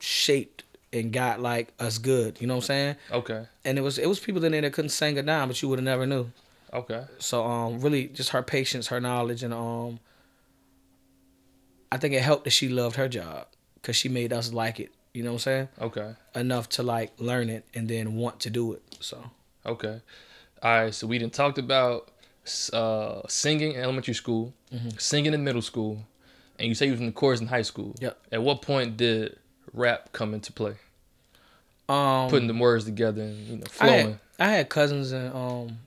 shaped 0.00 0.62
and 0.92 1.12
got 1.12 1.40
like 1.40 1.72
us 1.78 1.98
good. 1.98 2.40
You 2.40 2.46
know 2.46 2.54
what 2.56 2.64
I'm 2.64 2.66
saying? 2.66 2.96
Okay. 3.12 3.46
And 3.64 3.78
it 3.78 3.82
was 3.82 3.98
it 3.98 4.06
was 4.08 4.20
people 4.20 4.42
in 4.44 4.52
there 4.52 4.60
that 4.62 4.72
couldn't 4.72 4.90
sing 4.90 5.18
a 5.18 5.22
dime, 5.22 5.48
but 5.48 5.60
you 5.62 5.68
would 5.68 5.78
have 5.78 5.84
never 5.84 6.06
knew. 6.06 6.30
Okay. 6.72 7.04
So 7.18 7.44
um, 7.44 7.80
really, 7.80 8.08
just 8.08 8.30
her 8.30 8.42
patience, 8.42 8.88
her 8.88 9.00
knowledge, 9.00 9.42
and 9.42 9.54
um, 9.54 10.00
I 11.90 11.96
think 11.96 12.14
it 12.14 12.22
helped 12.22 12.44
that 12.44 12.50
she 12.50 12.68
loved 12.68 12.96
her 12.96 13.08
job 13.08 13.46
because 13.74 13.96
she 13.96 14.08
made 14.08 14.32
us 14.32 14.52
like 14.52 14.78
it. 14.80 14.90
You 15.14 15.22
know 15.24 15.30
what 15.30 15.34
I'm 15.36 15.38
saying? 15.40 15.68
Okay. 15.80 16.14
Enough 16.34 16.68
to 16.70 16.82
like 16.82 17.12
learn 17.18 17.48
it 17.48 17.64
and 17.74 17.88
then 17.88 18.14
want 18.16 18.40
to 18.40 18.50
do 18.50 18.72
it. 18.74 18.82
So 19.00 19.30
Okay. 19.64 20.00
All 20.62 20.70
right. 20.82 20.94
So 20.94 21.06
we 21.06 21.18
didn't 21.18 21.32
talked 21.32 21.58
about 21.58 22.10
uh, 22.72 23.22
singing 23.28 23.72
in 23.72 23.80
elementary 23.80 24.14
school, 24.14 24.52
Mm-hmm. 24.74 24.90
singing 24.98 25.32
in 25.32 25.42
middle 25.42 25.62
school, 25.62 26.04
and 26.58 26.68
you 26.68 26.74
say 26.74 26.84
you 26.84 26.92
was 26.92 27.00
in 27.00 27.06
the 27.06 27.12
chorus 27.12 27.40
in 27.40 27.46
high 27.46 27.62
school. 27.62 27.94
Yep. 28.00 28.18
At 28.32 28.42
what 28.42 28.60
point 28.60 28.98
did 28.98 29.38
rap 29.72 30.12
come 30.12 30.34
into 30.34 30.52
play? 30.52 30.74
um, 31.88 32.28
Putting 32.28 32.48
the 32.48 32.54
words 32.54 32.84
together 32.84 33.22
and 33.22 33.46
you 33.46 33.56
know 33.56 33.64
I 33.80 33.86
flowing. 33.86 34.06
had, 34.06 34.20
I 34.38 34.48
had 34.50 34.68
cousins 34.68 35.12
and 35.12 35.34
um, 35.34 35.78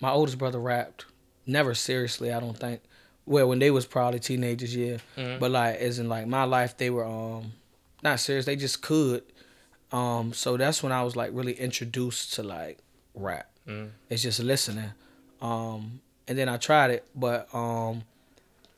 my 0.00 0.10
oldest 0.10 0.38
brother 0.38 0.58
rapped. 0.58 1.04
Never 1.46 1.74
seriously, 1.74 2.32
I 2.32 2.40
don't 2.40 2.58
think. 2.58 2.80
Well, 3.26 3.48
when 3.48 3.58
they 3.58 3.70
was 3.70 3.86
probably 3.86 4.18
teenagers, 4.20 4.74
yeah. 4.74 4.98
Mhm. 5.16 5.38
But 5.40 5.50
like, 5.50 5.76
as 5.76 5.98
in 5.98 6.08
like 6.08 6.26
my 6.26 6.44
life, 6.44 6.76
they 6.76 6.90
were 6.90 7.04
um, 7.04 7.52
not 8.02 8.18
serious. 8.20 8.46
They 8.46 8.56
just 8.56 8.82
could. 8.82 9.22
Um, 9.92 10.32
so 10.32 10.56
that's 10.56 10.82
when 10.82 10.90
I 10.92 11.02
was 11.02 11.14
like 11.16 11.30
really 11.32 11.52
introduced 11.52 12.34
to 12.34 12.42
like 12.42 12.78
rap. 13.14 13.48
Mhm. 13.68 13.90
It's 14.10 14.22
just 14.22 14.40
listening. 14.40 14.92
Um, 15.40 16.00
and 16.28 16.36
then 16.38 16.48
I 16.48 16.56
tried 16.56 16.90
it, 16.90 17.04
but 17.14 17.52
um, 17.54 18.02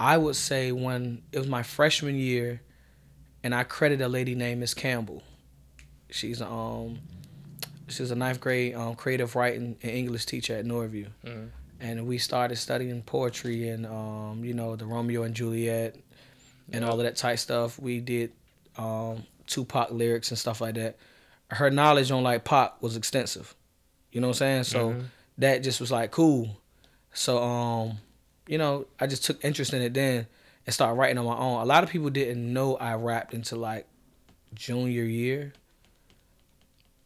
I 0.01 0.19
would 0.19 0.37
say 0.37 0.73
when 0.73 1.23
it 1.33 1.39
was 1.39 1.47
my 1.49 1.63
freshman 1.63 2.17
year, 2.17 2.61
and 3.43 3.55
I 3.55 3.65
credit 3.65 4.01
a 4.01 4.09
lady 4.09 4.35
named 4.35 4.61
Miss 4.61 4.75
Campbell. 4.75 5.23
She's 6.11 6.41
um, 6.41 6.99
she's 7.89 8.11
a 8.11 8.17
ninth 8.17 8.41
grade 8.41 8.75
um, 8.75 8.95
creative 8.95 9.35
writing 9.37 9.77
and 9.83 9.93
English 9.93 10.27
teacher 10.27 10.57
at 10.57 10.65
Norview, 10.65 11.09
Mhm. 11.25 11.51
and 11.81 12.07
we 12.07 12.19
started 12.19 12.57
studying 12.57 13.03
poetry 13.03 13.69
and 13.69 13.87
um, 13.87 14.43
you 14.45 14.55
know 14.55 14.77
the 14.77 14.87
Romeo 14.87 15.23
and 15.23 15.35
Juliet 15.35 15.97
and 16.73 16.85
all 16.85 16.95
of 16.99 17.05
that 17.05 17.17
type 17.17 17.39
stuff. 17.39 17.79
We 17.79 18.01
did 18.01 18.33
um, 18.77 19.25
Tupac 19.47 19.91
lyrics 19.91 20.31
and 20.31 20.39
stuff 20.39 20.61
like 20.61 20.75
that. 20.77 20.97
Her 21.51 21.71
knowledge 21.71 22.11
on 22.11 22.23
like 22.23 22.45
Pac 22.45 22.81
was 22.83 22.97
extensive. 22.97 23.55
You 24.13 24.21
know 24.21 24.29
what 24.29 24.37
I'm 24.37 24.39
saying? 24.39 24.65
So 24.65 24.91
Mhm. 24.93 25.05
that 25.39 25.63
just 25.63 25.81
was 25.81 25.91
like 25.91 26.11
cool. 26.11 26.57
So 27.13 27.43
um, 27.43 27.99
you 28.47 28.57
know, 28.59 28.87
I 28.99 29.07
just 29.07 29.25
took 29.25 29.45
interest 29.45 29.75
in 29.75 29.83
it 29.83 29.93
then 29.95 30.27
and 30.69 30.75
start 30.75 30.99
writing 30.99 31.17
on 31.17 31.25
my 31.25 31.35
own. 31.35 31.63
A 31.63 31.65
lot 31.65 31.83
of 31.83 31.89
people 31.89 32.11
didn't 32.11 32.53
know 32.53 32.77
I 32.77 32.93
rapped 32.93 33.33
until 33.33 33.57
like 33.57 33.87
junior 34.53 35.03
year. 35.05 35.55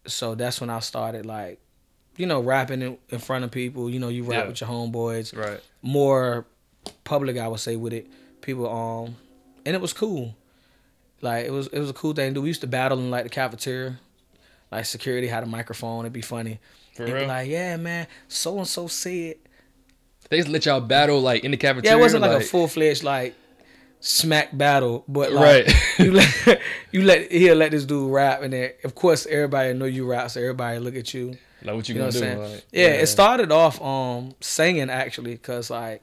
So 0.09 0.35
that's 0.35 0.61
when 0.61 0.69
I 0.69 0.81
started 0.81 1.25
like 1.27 1.61
you 2.17 2.27
know, 2.27 2.41
rapping 2.41 2.83
in, 2.83 2.99
in 3.09 3.19
front 3.21 3.45
of 3.45 3.51
people. 3.53 3.89
You 3.89 4.01
know, 4.01 4.09
you 4.09 4.25
rap 4.25 4.43
Yeah. 4.45 4.49
with 4.49 4.61
your 4.61 4.69
homeboys. 4.69 5.35
Right. 5.35 5.61
More 5.81 6.45
public, 7.05 7.39
I 7.39 7.47
would 7.49 7.61
say, 7.61 7.77
with 7.77 7.93
it. 7.95 8.07
People, 8.43 8.69
um, 8.69 9.17
and 9.65 9.75
it 9.77 9.81
was 9.81 9.93
cool. 9.93 10.35
Like 11.21 11.47
it 11.47 11.53
was, 11.53 11.69
it 11.69 11.79
was 11.79 11.89
a 11.89 11.93
cool 11.95 12.13
thing 12.15 12.31
to 12.31 12.35
do. 12.35 12.43
We 12.43 12.49
used 12.49 12.61
to 12.63 12.67
battle 12.67 12.99
in 12.99 13.11
like 13.11 13.23
the 13.23 13.31
cafeteria. 13.31 13.99
Like 14.73 14.87
security 14.87 15.29
had 15.29 15.45
a 15.45 15.47
microphone. 15.47 16.01
It'd 16.05 16.13
be 16.13 16.21
funny. 16.21 16.59
For 16.97 17.05
And 17.05 17.13
be 17.13 17.19
real. 17.21 17.29
like, 17.29 17.49
yeah, 17.49 17.77
man, 17.77 18.09
so 18.29 18.59
and 18.59 18.67
so 18.67 18.89
said. 18.89 19.37
they 20.29 20.39
just 20.39 20.49
let 20.49 20.67
y'all 20.67 20.81
battle 20.81 21.21
like 21.21 21.45
in 21.45 21.53
the 21.53 21.57
cafeteria. 21.57 21.97
Yeah, 21.97 21.99
cafeteria. 21.99 21.99
it 21.99 22.03
wasn't 22.03 22.23
like, 22.23 22.43
a 22.43 22.45
full 22.45 22.67
fledged 22.69 23.05
like 23.05 23.35
smack 24.03 24.57
battle, 24.57 25.05
but 25.09 25.33
like 25.33 25.67
Right. 25.67 25.75
you 25.99 26.13
let 26.13 26.61
you 26.93 27.03
let 27.03 27.33
he'll 27.33 27.57
let 27.57 27.71
this 27.71 27.85
dude 27.87 28.13
rap, 28.13 28.43
and 28.43 28.53
then 28.53 28.73
of 28.85 28.95
course 28.95 29.27
everybody 29.27 29.73
know 29.73 29.85
you 29.87 30.05
rap, 30.05 30.31
so 30.31 30.41
everybody 30.41 30.79
look 30.79 30.97
at 30.97 31.15
you. 31.15 31.37
like 31.63 31.75
what 31.77 31.89
you, 31.89 31.95
You 31.95 32.01
know 32.01 32.07
gonna 32.07 32.13
do? 32.13 32.19
saying? 32.19 32.39
Like, 32.39 32.65
yeah, 32.73 32.87
it 32.89 33.07
started 33.07 33.51
off 33.53 33.81
um 33.81 34.35
singing 34.41 34.91
actually, 34.91 35.37
cause 35.39 35.71
like 35.71 36.03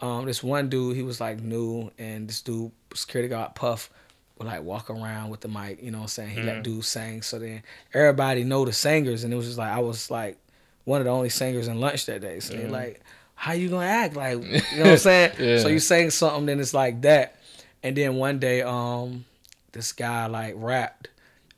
um 0.00 0.26
this 0.26 0.42
one 0.42 0.68
dude 0.68 0.96
he 0.96 1.02
was 1.02 1.20
like 1.20 1.40
new, 1.40 1.90
and 1.98 2.28
this 2.28 2.42
dude 2.42 2.72
security 2.94 3.28
guard 3.28 3.54
Puff 3.54 3.90
would 4.38 4.46
like 4.46 4.62
walk 4.62 4.90
around 4.90 5.30
with 5.30 5.40
the 5.40 5.48
mic. 5.48 5.82
You 5.82 5.90
know 5.92 5.98
what 5.98 6.02
I'm 6.04 6.08
saying? 6.08 6.30
He 6.30 6.42
let 6.42 6.62
dudes 6.62 6.88
sing, 6.88 7.22
so 7.22 7.38
then 7.38 7.62
everybody 7.94 8.44
know 8.44 8.64
the 8.64 8.72
singers, 8.72 9.24
and 9.24 9.32
it 9.32 9.36
was 9.36 9.46
just 9.46 9.58
like 9.58 9.72
I 9.72 9.78
was 9.78 10.10
like 10.10 10.38
one 10.84 11.00
of 11.00 11.04
the 11.04 11.10
only 11.10 11.28
singers 11.28 11.68
in 11.68 11.78
lunch 11.80 12.06
that 12.06 12.20
day. 12.20 12.40
So 12.40 12.54
they 12.54 12.66
like, 12.66 13.02
how 13.38 13.52
you 13.52 13.68
gonna 13.68 13.86
act 13.86 14.16
like? 14.16 14.42
You 14.42 14.50
know 14.50 14.60
what 14.78 14.86
I'm 14.86 14.98
saying? 14.98 15.32
Yeah. 15.38 15.58
So 15.58 15.68
you 15.68 15.78
saying 15.78 16.10
something, 16.10 16.46
then 16.46 16.58
it's 16.58 16.74
like 16.74 17.02
that, 17.02 17.36
and 17.82 17.96
then 17.96 18.16
one 18.16 18.38
day 18.40 18.62
um 18.62 19.24
this 19.72 19.92
guy 19.92 20.26
like 20.26 20.54
rapped. 20.56 21.08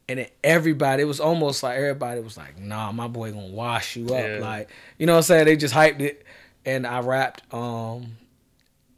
And 0.08 0.18
then 0.18 0.26
everybody, 0.42 1.02
it 1.02 1.06
was 1.06 1.20
almost 1.20 1.62
like 1.62 1.78
everybody 1.78 2.20
was 2.20 2.36
like, 2.36 2.58
nah, 2.58 2.90
my 2.92 3.08
boy 3.08 3.32
gonna 3.32 3.46
wash 3.46 3.96
you 3.96 4.06
up. 4.06 4.26
Yeah. 4.26 4.38
Like, 4.40 4.68
you 4.98 5.06
know 5.06 5.12
what 5.12 5.18
I'm 5.18 5.22
saying? 5.22 5.44
They 5.46 5.56
just 5.56 5.74
hyped 5.74 6.00
it. 6.00 6.24
And 6.66 6.86
I 6.86 7.00
rapped. 7.00 7.42
Um, 7.54 8.16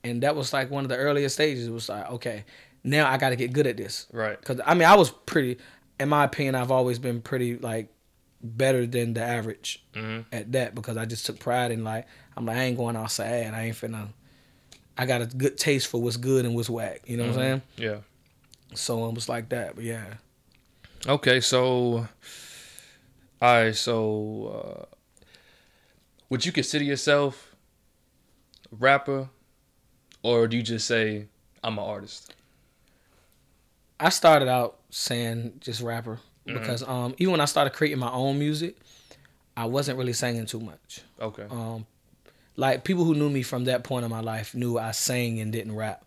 and 0.03 0.23
that 0.23 0.35
was 0.35 0.53
like 0.53 0.71
one 0.71 0.85
of 0.85 0.89
the 0.89 0.97
earliest 0.97 1.35
stages. 1.35 1.67
It 1.69 1.71
was 1.71 1.89
like, 1.89 2.11
okay, 2.13 2.45
now 2.83 3.09
I 3.09 3.19
gotta 3.19 3.37
get 3.37 3.53
good 3.53 3.67
at 3.67 3.77
this. 3.77 4.07
Right. 4.11 4.43
Cause 4.43 4.61
I 4.65 4.75
mean 4.75 4.89
I 4.89 4.97
was 4.97 5.11
pretty 5.11 5.59
in 6.01 6.09
my 6.09 6.25
opinion, 6.25 6.55
I've 6.57 6.73
always 6.73 6.99
been 6.99 7.21
pretty 7.21 7.59
like 7.59 7.89
better 8.43 8.87
than 8.87 9.15
the 9.15 9.23
average 9.23 9.83
Mhm. 9.95 10.25
at 10.33 10.53
that 10.53 10.75
because 10.75 10.97
I 10.97 11.05
just 11.05 11.25
took 11.27 11.39
pride 11.39 11.71
in 11.71 11.85
like 11.85 12.07
I'm 12.37 12.45
like 12.47 12.57
I 12.57 12.65
ain't 12.65 12.77
going 12.77 12.97
outside. 12.97 13.53
I 13.55 13.65
ain't 13.67 13.77
finna 13.77 14.09
I 14.97 15.07
got 15.07 15.23
a 15.23 15.27
good 15.27 15.57
taste 15.57 15.87
for 15.87 16.01
what's 16.03 16.17
good 16.17 16.45
and 16.45 16.55
what's 16.55 16.69
whack. 16.69 17.03
You 17.07 17.17
know 17.17 17.25
what 17.25 17.35
I'm 17.37 17.39
saying? 17.41 17.63
Yeah. 17.77 17.97
So 18.75 19.09
it 19.09 19.15
was 19.15 19.29
like 19.29 19.49
that. 19.51 19.75
But 19.77 19.85
yeah. 19.85 20.15
Okay, 21.07 21.41
so, 21.41 21.63
all 21.99 22.07
right, 23.41 23.75
so, 23.75 24.87
uh, 24.93 24.97
would 26.29 26.47
you 26.47 26.53
consider 26.53 26.85
yourself 26.85 27.57
a 28.71 28.77
rapper, 28.77 29.29
or 30.23 30.47
do 30.47 30.57
you 30.57 30.63
just 30.63 30.87
say 30.87 31.27
I'm 31.65 31.79
an 31.79 31.85
artist? 31.85 32.35
I 33.99 34.11
started 34.11 34.49
out 34.49 34.79
saying 34.91 35.55
just 35.61 35.81
rapper 35.81 36.21
because 36.45 36.83
um 36.83 37.15
even 37.19 37.33
when 37.33 37.41
I 37.41 37.47
started 37.47 37.73
creating 37.73 37.99
my 37.99 38.11
own 38.11 38.39
music, 38.39 38.77
I 39.57 39.67
wasn't 39.67 39.99
really 39.99 40.13
singing 40.13 40.47
too 40.47 40.61
much. 40.61 41.03
Okay. 41.21 41.47
Um 41.51 41.87
like 42.57 42.85
people 42.85 43.05
who 43.05 43.15
knew 43.15 43.31
me 43.31 43.43
from 43.43 43.65
that 43.65 43.85
point 43.85 44.05
in 44.05 44.11
my 44.11 44.21
life 44.21 44.55
knew 44.55 44.79
I 44.79 44.91
sang 44.91 45.41
and 45.41 45.53
didn't 45.53 45.75
rap. 45.75 46.05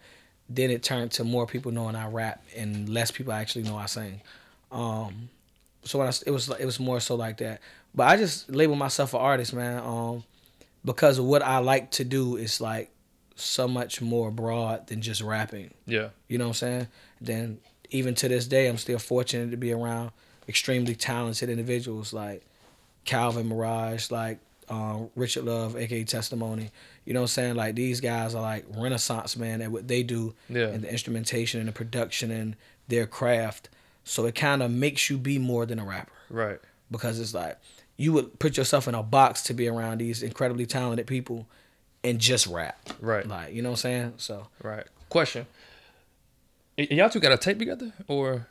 Then 0.48 0.70
it 0.70 0.84
turned 0.84 1.12
to 1.14 1.24
more 1.24 1.48
people 1.48 1.72
knowing 1.72 1.96
I 1.96 2.08
rap 2.08 2.44
and 2.56 2.88
less 2.88 3.12
people 3.12 3.34
actually 3.34 3.64
know 3.64 3.78
I 3.78 3.88
sing. 3.88 4.22
Um 4.72 5.30
so 5.84 6.00
when 6.00 6.08
I, 6.08 6.14
it 6.26 6.32
was 6.32 6.50
it 6.50 6.66
was 6.66 6.80
more 6.80 7.00
so 7.00 7.16
like 7.16 7.38
that. 7.38 7.62
But 7.94 8.08
I 8.08 8.18
just 8.18 8.50
label 8.50 8.76
myself 8.76 9.14
an 9.14 9.22
artist, 9.22 9.54
man. 9.54 9.82
Um 9.84 10.24
because 10.84 11.20
what 11.20 11.42
I 11.42 11.58
like 11.60 11.92
to 11.92 12.04
do 12.04 12.36
is 12.36 12.62
like 12.62 12.92
so 13.36 13.68
much 13.68 14.02
more 14.02 14.32
broad 14.32 14.88
than 14.88 15.02
just 15.02 15.22
rapping. 15.22 15.74
Yeah. 15.86 16.10
You 16.28 16.38
know 16.38 16.46
what 16.46 16.50
I'm 16.50 16.54
saying? 16.54 16.88
Then 17.20 17.60
even 17.90 18.16
to 18.16 18.28
this 18.28 18.48
day, 18.48 18.68
I'm 18.68 18.78
still 18.78 19.00
fortunate 19.00 19.52
to 19.52 19.58
be 19.58 19.72
around 19.72 20.12
extremely 20.48 20.96
talented 20.96 21.50
individuals 21.50 22.14
like 22.14 22.44
Calvin 23.06 23.48
Mirage, 23.48 24.12
like 24.12 24.40
um, 24.70 25.10
Richard 25.16 25.46
Love, 25.46 25.76
aka 25.76 26.04
Testimony. 26.04 26.72
You 27.06 27.14
know 27.14 27.20
what 27.22 27.26
I'm 27.26 27.28
saying? 27.28 27.56
Like 27.56 27.76
these 27.76 28.02
guys 28.02 28.34
are 28.36 28.42
like 28.42 28.66
renaissance 28.76 29.38
man 29.38 29.62
at 29.62 29.72
what 29.72 29.88
they 29.88 30.02
do 30.04 30.34
Yeah. 30.50 30.68
and 30.68 30.84
the 30.84 30.92
instrumentation 30.92 31.60
and 31.60 31.70
the 31.70 31.74
production 31.74 32.32
and 32.32 32.56
their 32.88 33.06
craft. 33.06 33.70
So 34.04 34.26
it 34.26 34.36
kind 34.36 34.62
of 34.64 34.72
makes 34.72 35.10
you 35.10 35.18
be 35.18 35.38
more 35.40 35.66
than 35.66 35.80
a 35.80 35.86
rapper 35.86 36.12
Right. 36.30 36.60
because 36.92 37.20
it's 37.20 37.34
like 37.34 37.58
you 37.98 38.12
would 38.14 38.40
put 38.40 38.58
yourself 38.58 38.88
in 38.88 38.96
a 38.96 39.02
box 39.04 39.42
to 39.44 39.54
be 39.54 39.68
around 39.68 40.00
these 40.00 40.22
incredibly 40.24 40.66
talented 40.66 41.08
people 41.08 41.48
and 42.04 42.20
just 42.20 42.46
rap. 42.48 42.78
Right. 43.00 43.28
Like, 43.28 43.54
you 43.54 43.62
know 43.62 43.70
what 43.70 43.78
I'm 43.86 43.92
saying? 43.92 44.14
So 44.18 44.48
Right. 44.64 44.86
Question. 45.10 45.46
Y- 46.78 46.88
y'all 46.92 47.10
two 47.10 47.20
got 47.20 47.32
a 47.32 47.38
tape 47.38 47.58
together, 47.60 47.94
or 48.08 48.48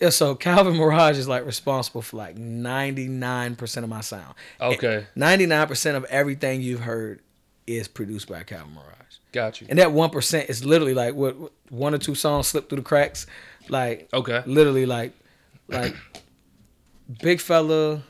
Yeah, 0.00 0.10
so 0.10 0.34
Calvin 0.34 0.76
Mirage 0.76 1.16
is 1.18 1.28
like 1.28 1.46
responsible 1.46 2.02
for 2.02 2.16
like 2.16 2.36
99% 2.36 3.76
of 3.82 3.88
my 3.88 4.00
sound. 4.00 4.34
okay? 4.60 5.06
99% 5.16 5.94
of 5.94 6.04
everything 6.06 6.60
you've 6.62 6.80
heard 6.80 7.20
is 7.66 7.88
produced 7.88 8.28
by 8.28 8.42
Calvin 8.42 8.74
Mirage. 8.74 8.90
Got 9.32 9.60
you. 9.60 9.66
And 9.70 9.78
that 9.78 9.88
1% 9.88 10.50
is 10.50 10.64
literally 10.64 10.94
like 10.94 11.14
what 11.14 11.36
what- 11.38 11.52
one 11.70 11.94
or 11.94 11.98
two 11.98 12.14
songs 12.14 12.46
slip 12.48 12.68
through 12.68 12.76
the 12.76 12.82
cracks. 12.82 13.26
Like 13.68 14.08
Okay. 14.12 14.42
literally 14.46 14.84
like 14.86 15.12
like 15.68 15.94
Big 17.22 17.40
Fella, 17.40 18.02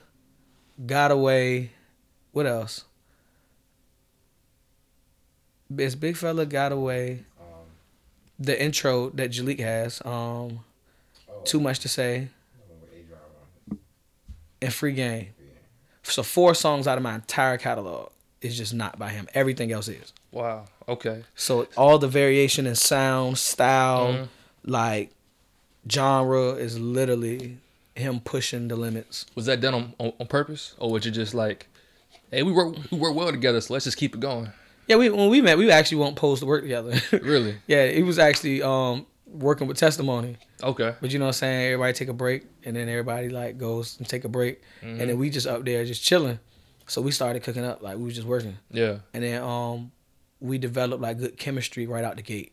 Got 0.86 1.10
Away, 1.12 1.70
what 2.32 2.46
else? 2.46 2.84
It's 5.76 5.94
Big 5.94 6.16
Fella, 6.16 6.46
Got 6.46 6.72
Away. 6.72 7.24
The 8.38 8.60
intro 8.60 9.10
that 9.10 9.30
Jalik 9.30 9.60
has, 9.60 10.02
um, 10.04 10.60
Too 11.44 11.60
Much 11.60 11.78
to 11.80 11.88
Say, 11.88 12.28
and 14.60 14.72
Free 14.72 14.92
Game. 14.92 15.28
So 16.02 16.22
four 16.22 16.54
songs 16.54 16.86
out 16.86 16.98
of 16.98 17.02
my 17.04 17.14
entire 17.14 17.56
catalog 17.58 18.10
is 18.42 18.56
just 18.56 18.74
not 18.74 18.98
by 18.98 19.10
him. 19.10 19.26
Everything 19.34 19.72
else 19.72 19.88
is. 19.88 20.12
Wow. 20.32 20.66
Okay. 20.88 21.24
So 21.34 21.66
all 21.76 21.98
the 21.98 22.08
variation 22.08 22.66
in 22.66 22.74
sound, 22.74 23.38
style, 23.38 24.12
Mhm. 24.12 24.28
like 24.66 25.10
genre 25.90 26.52
is 26.52 26.78
literally 26.78 27.58
him 27.94 28.20
pushing 28.20 28.68
the 28.68 28.76
limits. 28.76 29.24
Was 29.34 29.46
that 29.46 29.60
done 29.60 29.74
on, 29.74 29.94
on, 29.98 30.12
on 30.20 30.26
purpose, 30.26 30.74
or 30.78 30.90
was 30.90 31.06
it 31.06 31.12
just 31.12 31.32
like, 31.34 31.68
hey, 32.30 32.42
we 32.42 32.52
work 32.52 32.74
we 32.90 32.98
work 32.98 33.14
well 33.14 33.30
together, 33.30 33.60
so 33.60 33.72
let's 33.72 33.84
just 33.84 33.96
keep 33.96 34.14
it 34.14 34.20
going? 34.20 34.50
Yeah, 34.86 34.96
we 34.96 35.08
when 35.08 35.30
we 35.30 35.40
met, 35.40 35.56
we 35.56 35.70
actually 35.70 35.98
won't 35.98 36.16
pose 36.16 36.40
to 36.40 36.46
work 36.46 36.62
together. 36.62 37.00
Really? 37.22 37.56
yeah, 37.66 37.84
it 37.84 38.04
was 38.04 38.18
actually 38.18 38.62
um 38.62 39.06
working 39.26 39.66
with 39.66 39.76
testimony. 39.78 40.36
Okay. 40.62 40.94
But 41.00 41.10
you 41.12 41.18
know 41.18 41.24
what 41.26 41.28
I'm 41.30 41.32
saying? 41.34 41.66
Everybody 41.72 41.92
take 41.92 42.08
a 42.08 42.12
break 42.12 42.44
and 42.64 42.76
then 42.76 42.88
everybody 42.88 43.28
like 43.28 43.58
goes 43.58 43.98
and 43.98 44.08
take 44.08 44.24
a 44.24 44.28
break. 44.28 44.62
Mm-hmm. 44.82 45.00
And 45.00 45.10
then 45.10 45.18
we 45.18 45.30
just 45.30 45.46
up 45.46 45.64
there 45.64 45.84
just 45.84 46.02
chilling. 46.04 46.38
So 46.86 47.00
we 47.00 47.10
started 47.10 47.42
cooking 47.42 47.64
up 47.64 47.82
like 47.82 47.96
we 47.96 48.04
was 48.04 48.14
just 48.14 48.26
working. 48.26 48.58
Yeah. 48.70 48.98
And 49.14 49.24
then 49.24 49.42
um 49.42 49.92
we 50.40 50.58
developed 50.58 51.02
like 51.02 51.18
good 51.18 51.36
chemistry 51.38 51.86
right 51.86 52.04
out 52.04 52.16
the 52.16 52.22
gate. 52.22 52.52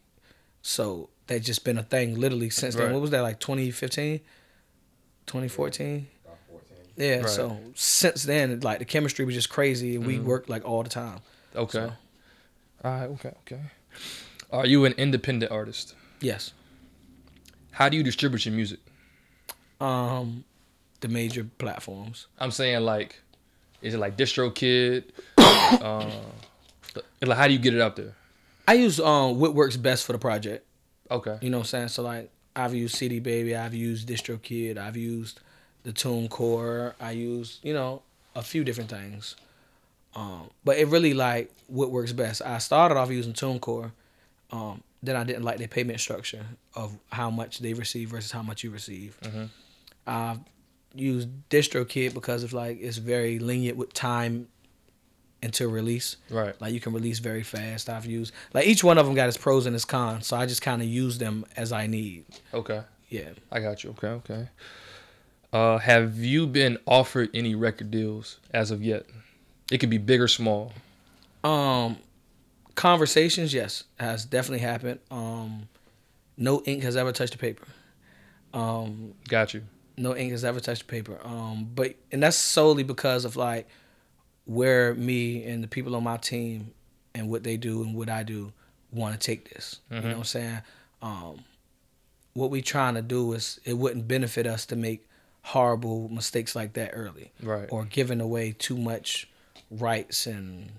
So 0.62 1.10
that's 1.28 1.46
just 1.46 1.64
been 1.66 1.78
a 1.78 1.84
thing 1.84 2.20
literally 2.20 2.50
since 2.50 2.76
then. 2.76 2.86
Right. 2.88 2.94
What 2.94 3.02
was 3.02 3.12
that 3.12 3.22
like 3.22 3.40
2015? 3.40 4.20
2014? 5.28 6.08
Yeah, 6.98 7.16
Right. 7.18 7.30
so 7.30 7.58
since 7.76 8.24
then 8.24 8.60
like 8.62 8.80
the 8.80 8.86
chemistry 8.86 9.26
was 9.26 9.34
just 9.36 9.50
crazy 9.50 9.96
and 9.96 10.06
we 10.06 10.16
Mm-hmm. 10.18 10.26
worked 10.26 10.50
like 10.50 10.66
all 10.66 10.84
the 10.84 10.90
time. 10.90 11.20
Okay. 11.56 11.72
So- 11.80 11.94
All 12.84 12.92
right. 12.92 13.04
Okay. 13.10 13.34
Okay. 13.46 13.62
Are 14.52 14.66
you 14.66 14.86
an 14.86 14.94
independent 14.94 15.52
artist? 15.52 15.96
Yes. 16.20 16.54
How 17.72 17.90
do 17.90 17.98
you 17.98 18.04
distribute 18.04 18.46
your 18.46 18.54
music? 18.56 18.80
Um 19.80 20.44
the 21.00 21.08
major 21.08 21.48
platforms. 21.58 22.28
I'm 22.40 22.52
saying 22.52 22.82
like, 22.82 23.20
is 23.82 23.94
it 23.94 23.98
like 23.98 24.16
DistroKid? 24.18 25.04
uh, 25.38 26.10
like 27.22 27.38
how 27.38 27.48
do 27.48 27.54
you 27.54 27.60
get 27.60 27.74
it 27.74 27.82
out 27.82 27.96
there? 27.96 28.14
I 28.68 28.74
use 28.76 29.00
um 29.00 29.40
what 29.40 29.54
works 29.54 29.78
best 29.78 30.06
for 30.06 30.14
the 30.14 30.20
project. 30.20 30.66
Okay. 31.10 31.38
You 31.42 31.50
know 31.50 31.58
what 31.58 31.64
I'm 31.64 31.68
saying? 31.68 31.88
So 31.90 32.04
like 32.04 32.30
I've 32.56 32.74
used 32.74 32.96
CD 32.96 33.20
Baby, 33.20 33.56
I've 33.56 33.74
used 33.74 34.08
DistroKid, 34.08 34.78
I've 34.78 34.98
used 34.98 35.40
the 35.84 35.92
TuneCore, 35.92 36.94
I 37.00 37.12
use, 37.12 37.60
you 37.64 37.74
know, 37.74 38.02
a 38.36 38.42
few 38.42 38.64
different 38.64 38.90
things. 38.90 39.36
Um, 40.16 40.50
but 40.64 40.78
it 40.78 40.88
really 40.88 41.14
like 41.14 41.52
what 41.68 41.92
works 41.92 42.12
best. 42.12 42.42
I 42.42 42.58
started 42.58 42.98
off 42.98 43.10
using 43.10 43.34
TuneCore. 43.34 43.92
Um, 44.52 44.84
then 45.04 45.16
I 45.16 45.24
didn't 45.24 45.44
like 45.44 45.58
their 45.58 45.68
payment 45.68 46.00
structure 46.00 46.46
of 46.76 46.98
how 47.12 47.30
much 47.30 47.60
they 47.60 47.74
receive 47.74 48.10
versus 48.10 48.32
how 48.32 48.42
much 48.44 48.64
you 48.64 48.70
receive. 48.70 49.18
Mhm. 49.22 49.50
I've 50.06 50.40
used 50.94 51.30
DistroKid 51.50 52.14
because 52.14 52.44
of 52.44 52.54
like 52.54 52.80
it's 52.82 52.98
very 52.98 53.40
lenient 53.40 53.78
with 53.78 53.94
time 53.94 54.48
until 55.44 55.70
release. 55.72 56.18
Right. 56.30 56.60
Like 56.62 56.74
you 56.74 56.80
can 56.80 56.94
release 56.94 57.20
very 57.20 57.44
fast. 57.44 57.90
I've 57.90 58.06
used 58.06 58.34
like 58.54 58.68
each 58.68 58.84
one 58.84 58.98
of 58.98 59.06
them 59.06 59.16
got 59.16 59.28
its 59.28 59.38
pros 59.38 59.66
and 59.66 59.76
its 59.76 59.86
cons, 59.86 60.28
so 60.28 60.38
I 60.38 60.46
just 60.46 60.62
kind 60.62 60.82
of 60.82 60.88
use 60.88 61.18
them 61.18 61.46
as 61.56 61.72
I 61.72 61.88
need. 61.88 62.26
Okay. 62.54 62.82
Yeah. 63.10 63.30
I 63.52 63.60
got 63.60 63.84
you. 63.84 63.92
Okay. 63.92 64.08
Okay. 64.08 64.48
Uh, 65.54 65.78
have 65.80 66.18
you 66.20 66.48
been 66.48 66.78
offered 66.86 67.30
any 67.34 67.56
record 67.56 67.90
deals 67.92 68.40
as 68.54 68.72
of 68.72 68.82
yet? 68.84 69.06
It 69.72 69.80
could 69.80 69.90
be 69.90 69.98
big 69.98 70.22
or 70.22 70.28
small. 70.28 70.74
Um, 71.44 71.98
conversations, 72.76 73.54
yes, 73.54 73.84
has 74.00 74.26
definitely 74.26 74.60
happened. 74.66 75.00
Um, 75.10 75.68
no 76.38 76.62
ink 76.66 76.84
has 76.84 76.96
ever 76.98 77.12
touched 77.12 77.34
the 77.34 77.38
paper. 77.40 77.66
Um, 78.54 79.14
Got 79.28 79.54
you. 79.54 79.64
no 79.98 80.16
ink 80.16 80.32
has 80.32 80.44
ever 80.44 80.60
touched 80.60 80.88
the 80.88 80.92
paper. 80.92 81.20
Um, 81.24 81.70
but 81.74 81.96
and 82.12 82.22
that's 82.24 82.38
solely 82.38 82.84
because 82.84 83.26
of 83.26 83.36
like 83.36 83.68
where 84.46 84.94
me 84.96 85.44
and 85.46 85.64
the 85.64 85.68
people 85.68 85.96
on 85.96 86.04
my 86.04 86.18
team 86.18 86.74
and 87.14 87.30
what 87.30 87.44
they 87.44 87.58
do 87.58 87.84
and 87.84 87.96
what 87.96 88.10
I 88.10 88.24
do 88.24 88.52
want 88.92 89.14
to 89.14 89.20
take 89.26 89.54
this. 89.54 89.80
You 89.90 90.02
know 90.02 90.08
what 90.10 90.18
I'm 90.18 90.24
saying? 90.24 90.60
Um, 91.02 91.44
what 92.34 92.50
we 92.50 92.62
trying 92.62 92.96
to 92.96 93.02
do 93.02 93.34
is 93.34 93.60
it 93.66 93.74
wouldn't 93.78 94.08
benefit 94.08 94.48
us 94.48 94.66
to 94.68 94.76
make 94.76 95.08
horrible 95.44 96.08
mistakes 96.10 96.56
like 96.56 96.74
that 96.74 96.92
early 96.94 97.32
Right. 97.42 97.68
or 97.72 97.84
giving 97.86 98.22
away 98.22 98.52
too 98.58 98.78
much 98.78 99.28
rights 99.70 100.28
and 100.28 100.72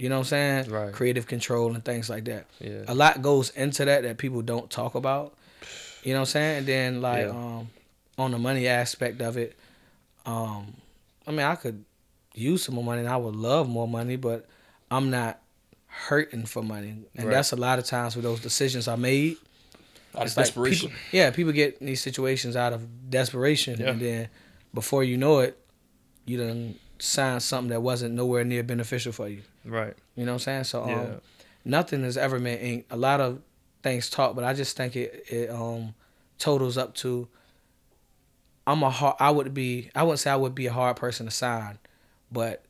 you 0.00 0.08
know 0.08 0.16
what 0.16 0.32
I'm 0.32 0.64
saying? 0.64 0.70
Right. 0.70 0.92
Creative 0.92 1.26
control 1.26 1.74
and 1.74 1.84
things 1.84 2.08
like 2.08 2.24
that. 2.24 2.46
Yeah. 2.58 2.84
A 2.88 2.94
lot 2.94 3.20
goes 3.22 3.50
into 3.50 3.84
that 3.84 4.02
that 4.04 4.16
people 4.18 4.40
don't 4.42 4.70
talk 4.70 4.94
about. 4.94 5.34
You 6.02 6.14
know 6.14 6.20
what 6.20 6.28
I'm 6.28 6.32
saying? 6.32 6.58
And 6.58 6.66
then 6.66 7.00
like 7.02 7.26
Yeah. 7.26 7.30
um 7.32 7.68
on 8.18 8.30
the 8.30 8.38
money 8.38 8.66
aspect 8.66 9.20
of 9.20 9.36
it, 9.36 9.56
um 10.26 10.74
I 11.26 11.30
mean 11.30 11.40
I 11.40 11.54
could 11.54 11.84
use 12.34 12.64
some 12.64 12.74
more 12.76 12.84
money 12.84 13.00
and 13.00 13.08
I 13.08 13.16
would 13.16 13.36
love 13.36 13.68
more 13.68 13.86
money, 13.88 14.16
but 14.16 14.46
I'm 14.90 15.10
not 15.10 15.40
hurting 15.86 16.46
for 16.46 16.62
money. 16.62 16.90
And 17.16 17.26
Right. 17.26 17.34
that's 17.34 17.52
a 17.52 17.56
lot 17.56 17.78
of 17.78 17.84
times 17.84 18.16
where 18.16 18.22
those 18.22 18.40
decisions 18.40 18.88
are 18.88 18.96
made. 18.96 19.36
Out 20.14 20.22
of 20.26 20.36
like 20.36 20.46
desperation. 20.46 20.88
people- 20.90 21.02
yeah, 21.12 21.30
people 21.30 21.52
get 21.52 21.76
in 21.80 21.86
these 21.86 22.00
situations 22.00 22.56
out 22.56 22.72
of 22.72 23.10
desperation, 23.10 23.78
Yeah. 23.78 23.90
and 23.90 24.00
then 24.00 24.28
before 24.74 25.04
you 25.04 25.16
know 25.16 25.38
it, 25.40 25.56
you 26.26 26.36
done 26.38 26.76
signed 26.98 27.42
something 27.42 27.70
that 27.70 27.80
wasn't 27.80 28.14
nowhere 28.14 28.44
near 28.44 28.62
beneficial 28.64 29.12
for 29.12 29.28
you. 29.28 29.42
Right. 29.64 29.94
You 30.16 30.24
know 30.26 30.32
what 30.32 30.46
I'm 30.46 30.64
saying? 30.64 30.64
So 30.64 30.82
um, 30.82 30.88
Yeah. 30.90 31.16
nothing 31.64 32.02
has 32.04 32.16
ever 32.16 32.38
been 32.38 32.58
ink. 32.58 32.86
A 32.90 32.96
lot 32.96 33.20
of 33.20 33.40
things 33.82 34.10
talk, 34.10 34.34
but 34.34 34.44
I 34.44 34.52
just 34.54 34.76
think 34.76 34.96
it 34.96 35.24
it 35.28 35.50
um 35.50 35.94
totals 36.38 36.76
up 36.78 36.94
to. 36.96 37.28
I'm 38.66 38.82
a 38.82 38.90
hard. 38.90 39.16
I 39.18 39.30
would 39.30 39.52
be. 39.54 39.90
I 39.94 40.02
wouldn't 40.02 40.20
say 40.20 40.30
I 40.30 40.36
would 40.36 40.54
be 40.54 40.66
a 40.66 40.72
hard 40.72 40.96
person 40.96 41.26
to 41.26 41.32
sign, 41.32 41.78
but 42.30 42.64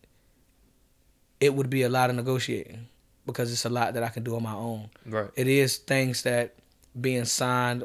it 1.41 1.55
would 1.55 1.71
be 1.71 1.83
a 1.83 1.89
lot 1.89 2.11
of 2.11 2.17
negotiating 2.17 2.87
because 3.27 3.53
it's 3.53 3.65
a 3.65 3.69
lot 3.71 3.95
that 3.95 4.03
I 4.03 4.09
can 4.09 4.23
do 4.25 4.35
on 4.37 4.43
my 4.43 4.53
own 4.55 4.91
Right. 5.07 5.31
it 5.37 5.47
is 5.47 5.77
things 5.79 6.23
that 6.23 6.55
being 7.01 7.25
signed 7.25 7.83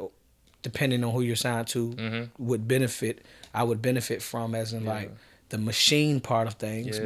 depending 0.61 1.03
on 1.03 1.11
who 1.11 1.21
you're 1.21 1.35
signed 1.35 1.67
to 1.67 1.91
Mhm. 1.91 2.29
would 2.39 2.67
benefit 2.67 3.23
i 3.53 3.63
would 3.63 3.81
benefit 3.81 4.21
from 4.23 4.55
as 4.55 4.73
in 4.73 4.83
Yeah. 4.83 4.93
like 4.93 5.11
the 5.49 5.57
machine 5.59 6.19
part 6.19 6.47
of 6.47 6.55
things 6.55 6.97
Yeah. 6.99 7.05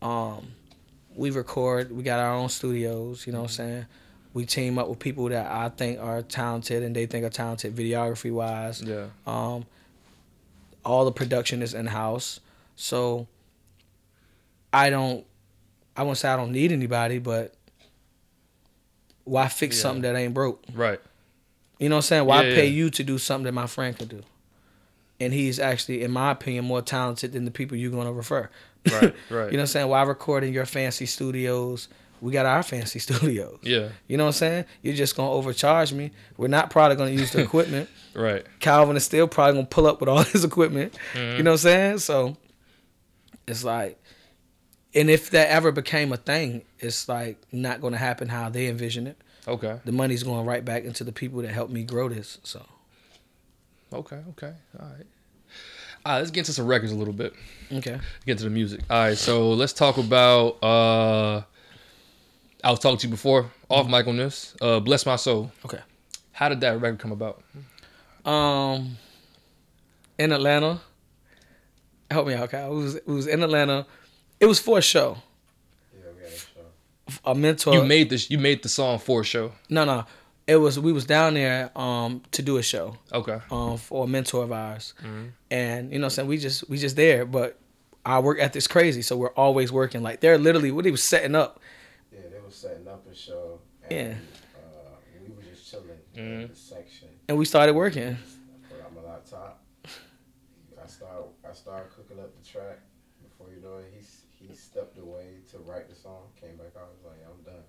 but 0.00 0.06
um 0.06 0.48
we 1.14 1.30
record 1.30 1.90
we 1.92 2.02
got 2.02 2.18
our 2.20 2.34
own 2.34 2.48
studios 2.48 3.26
you 3.26 3.32
know 3.32 3.42
what 3.42 3.50
i'm 3.50 3.54
saying 3.54 3.86
we 4.32 4.44
team 4.44 4.78
up 4.78 4.88
with 4.88 4.98
people 4.98 5.28
that 5.28 5.50
i 5.50 5.68
think 5.68 6.00
are 6.00 6.22
talented 6.22 6.82
and 6.82 6.94
they 6.96 7.06
think 7.06 7.24
are 7.24 7.30
talented 7.30 7.74
videography 7.74 8.32
wise 8.32 8.82
yeah. 8.82 9.06
um, 9.26 9.64
all 10.84 11.04
the 11.06 11.12
production 11.12 11.62
is 11.62 11.72
in 11.72 11.86
house, 11.86 12.40
so 12.76 13.26
I 14.72 14.90
don't. 14.90 15.24
I 15.96 16.02
won't 16.02 16.18
say 16.18 16.28
I 16.28 16.36
don't 16.36 16.52
need 16.52 16.72
anybody, 16.72 17.18
but 17.18 17.54
why 19.24 19.48
fix 19.48 19.76
Yeah. 19.76 19.82
something 19.82 20.02
that 20.02 20.14
ain't 20.14 20.34
broke? 20.34 20.62
Right. 20.74 21.00
You 21.78 21.88
know 21.88 21.96
what 21.96 21.98
I'm 22.00 22.02
saying? 22.02 22.26
Why 22.26 22.42
Yeah, 22.44 22.54
pay 22.54 22.66
yeah. 22.66 22.72
you 22.72 22.90
to 22.90 23.02
do 23.02 23.16
something 23.18 23.44
that 23.44 23.52
my 23.52 23.66
friend 23.66 23.96
could 23.96 24.08
do? 24.08 24.22
And 25.20 25.32
he's 25.32 25.58
actually, 25.58 26.02
in 26.02 26.10
my 26.10 26.32
opinion, 26.32 26.64
more 26.64 26.82
talented 26.82 27.32
than 27.32 27.44
the 27.44 27.50
people 27.50 27.76
you're 27.76 27.90
gonna 27.90 28.12
refer. 28.12 28.50
Right. 28.90 29.14
Right. 29.30 29.46
You 29.46 29.56
know 29.56 29.56
what 29.56 29.60
I'm 29.60 29.66
saying? 29.66 29.88
Why 29.88 30.02
record 30.02 30.44
in 30.44 30.52
your 30.52 30.66
fancy 30.66 31.06
studios? 31.06 31.88
We 32.20 32.32
got 32.32 32.46
our 32.46 32.62
fancy 32.62 32.98
studios. 33.08 33.58
Yeah. 33.62 33.88
You 34.06 34.16
know 34.16 34.24
what 34.24 34.28
I'm 34.28 34.32
saying? 34.34 34.64
You're 34.82 34.94
just 34.94 35.16
gonna 35.16 35.30
overcharge 35.30 35.92
me. 35.92 36.10
We're 36.36 36.48
not 36.48 36.70
probably 36.70 36.96
gonna 36.96 37.10
use 37.10 37.32
the 37.32 37.42
equipment. 37.48 37.88
Right. 38.14 38.46
Calvin 38.60 38.96
is 38.96 39.04
still 39.04 39.26
probably 39.28 39.54
gonna 39.54 39.66
pull 39.66 39.86
up 39.86 40.00
with 40.00 40.08
all 40.08 40.22
his 40.22 40.44
equipment. 40.44 40.96
Mhm. 41.14 41.38
You 41.38 41.42
know 41.42 41.50
what 41.52 41.54
I'm 41.54 41.58
saying? 41.58 41.98
So 41.98 42.36
it's 43.46 43.64
like, 43.64 44.00
and 44.94 45.10
if 45.10 45.30
that 45.30 45.48
ever 45.50 45.72
became 45.72 46.12
a 46.12 46.16
thing, 46.16 46.62
it's 46.78 47.08
like 47.08 47.38
not 47.52 47.80
gonna 47.80 47.96
happen 47.98 48.28
how 48.28 48.48
they 48.48 48.68
envision 48.68 49.06
it. 49.06 49.18
Okay. 49.46 49.78
The 49.84 49.92
money's 49.92 50.22
going 50.22 50.46
right 50.46 50.64
back 50.64 50.84
into 50.84 51.04
the 51.04 51.12
people 51.12 51.42
that 51.42 51.50
helped 51.52 51.72
me 51.72 51.82
grow 51.82 52.08
this. 52.08 52.38
So 52.44 52.64
Okay. 53.92 54.20
Okay. 54.30 54.52
All 54.80 54.86
right. 54.86 55.06
All 56.06 56.12
right. 56.12 56.18
Let's 56.18 56.30
get 56.30 56.40
into 56.40 56.52
some 56.52 56.66
records 56.66 56.92
a 56.92 56.96
little 56.96 57.14
bit. 57.14 57.32
okay, 57.72 57.98
Get 58.26 58.32
into 58.32 58.44
the 58.44 58.50
music. 58.50 58.80
All 58.90 58.98
right. 58.98 59.16
So 59.18 59.50
let's 59.52 59.72
talk 59.72 59.96
about. 59.98 60.62
uh 60.62 61.42
I 62.62 62.70
was 62.70 62.78
talking 62.78 62.96
to 62.98 63.06
you 63.06 63.10
before 63.10 63.50
off 63.68 63.86
mic 63.88 64.06
on 64.06 64.16
this. 64.16 64.54
Uh, 64.60 64.80
Bless 64.80 65.04
my 65.04 65.16
soul. 65.16 65.52
Okay. 65.66 65.80
How 66.32 66.48
did 66.48 66.60
that 66.62 66.80
record 66.80 66.98
come 66.98 67.12
about? 67.12 67.42
um, 68.24 68.96
in 70.18 70.32
Atlanta, 70.32 70.80
help 72.10 72.26
me 72.26 72.32
out, 72.34 72.50
Kyle. 72.50 72.72
It 72.72 72.74
was 72.74 72.94
it 72.96 73.06
was 73.06 73.26
in 73.26 73.42
Atlanta. 73.42 73.86
It 74.40 74.46
was 74.46 74.58
for 74.60 74.78
a 74.78 74.82
show. 74.82 75.18
Yeah, 75.92 76.10
we 76.16 76.22
got 76.22 76.32
a 76.32 76.36
show. 76.36 77.30
A 77.30 77.34
mentor. 77.34 77.74
You 77.74 77.84
made 77.84 78.08
this. 78.10 78.30
You 78.30 78.38
made 78.38 78.62
the 78.62 78.68
song 78.70 78.98
for 78.98 79.20
a 79.20 79.24
show. 79.24 79.52
no, 79.68 79.84
no. 79.84 80.04
It 80.46 80.56
was 80.56 80.78
we 80.78 80.92
was 80.92 81.06
down 81.06 81.34
there 81.34 81.70
um 81.76 82.22
to 82.32 82.42
do 82.42 82.58
a 82.58 82.62
show. 82.62 82.96
Okay. 83.12 83.38
um, 83.50 83.78
for 83.78 84.04
a 84.04 84.06
mentor 84.06 84.44
of 84.44 84.52
ours. 84.52 84.92
Mhm. 85.02 85.30
And 85.50 85.92
you 85.92 85.98
know 85.98 86.04
what 86.04 86.12
I'm 86.12 86.16
saying? 86.16 86.28
We 86.28 86.38
just 86.38 86.68
we 86.68 86.76
just 86.78 86.96
there, 86.96 87.24
but 87.24 87.58
our 88.04 88.20
work 88.20 88.38
ethic's 88.38 88.66
crazy, 88.66 89.00
so 89.00 89.16
we're 89.16 89.32
always 89.32 89.72
working. 89.72 90.02
Like 90.02 90.20
they're 90.20 90.36
literally 90.38 90.70
what 90.70 90.84
he 90.84 90.90
was 90.90 91.02
setting 91.02 91.34
up. 91.34 91.60
Yeah, 92.12 92.20
they 92.30 92.40
were 92.40 92.50
setting 92.50 92.86
up 92.86 93.06
a 93.10 93.14
show. 93.14 93.58
And, 93.90 94.10
Yeah. 94.10 94.14
Uh, 94.56 94.96
we 95.26 95.34
were 95.34 95.42
just 95.42 95.70
chilling 95.70 95.86
Mhm. 96.14 96.42
in 96.42 96.48
the 96.48 96.54
section. 96.54 97.08
And 97.28 97.38
we 97.38 97.46
started 97.46 97.74
working. 97.74 98.02
I 98.12 98.68
put 98.68 98.82
out 98.84 98.94
my 98.94 99.00
laptop. 99.10 99.64
I 100.82 100.86
start 100.86 101.24
I 101.48 101.52
started 101.54 101.90
cooking 101.96 102.20
up 102.20 102.30
the 102.36 102.46
track. 102.46 102.80
Before 103.22 103.48
you 103.50 103.62
know 103.62 103.78
it, 103.78 103.86
he 103.96 104.46
he 104.46 104.54
stepped 104.54 104.98
away 104.98 105.38
to 105.52 105.58
write 105.60 105.88
the 105.88 105.94
song. 105.94 106.24
Came 106.38 106.56
back 106.58 106.76
out. 106.76 106.90
Was 106.92 107.04
like, 107.06 107.24
I'm 107.24 107.42
done. 107.48 107.64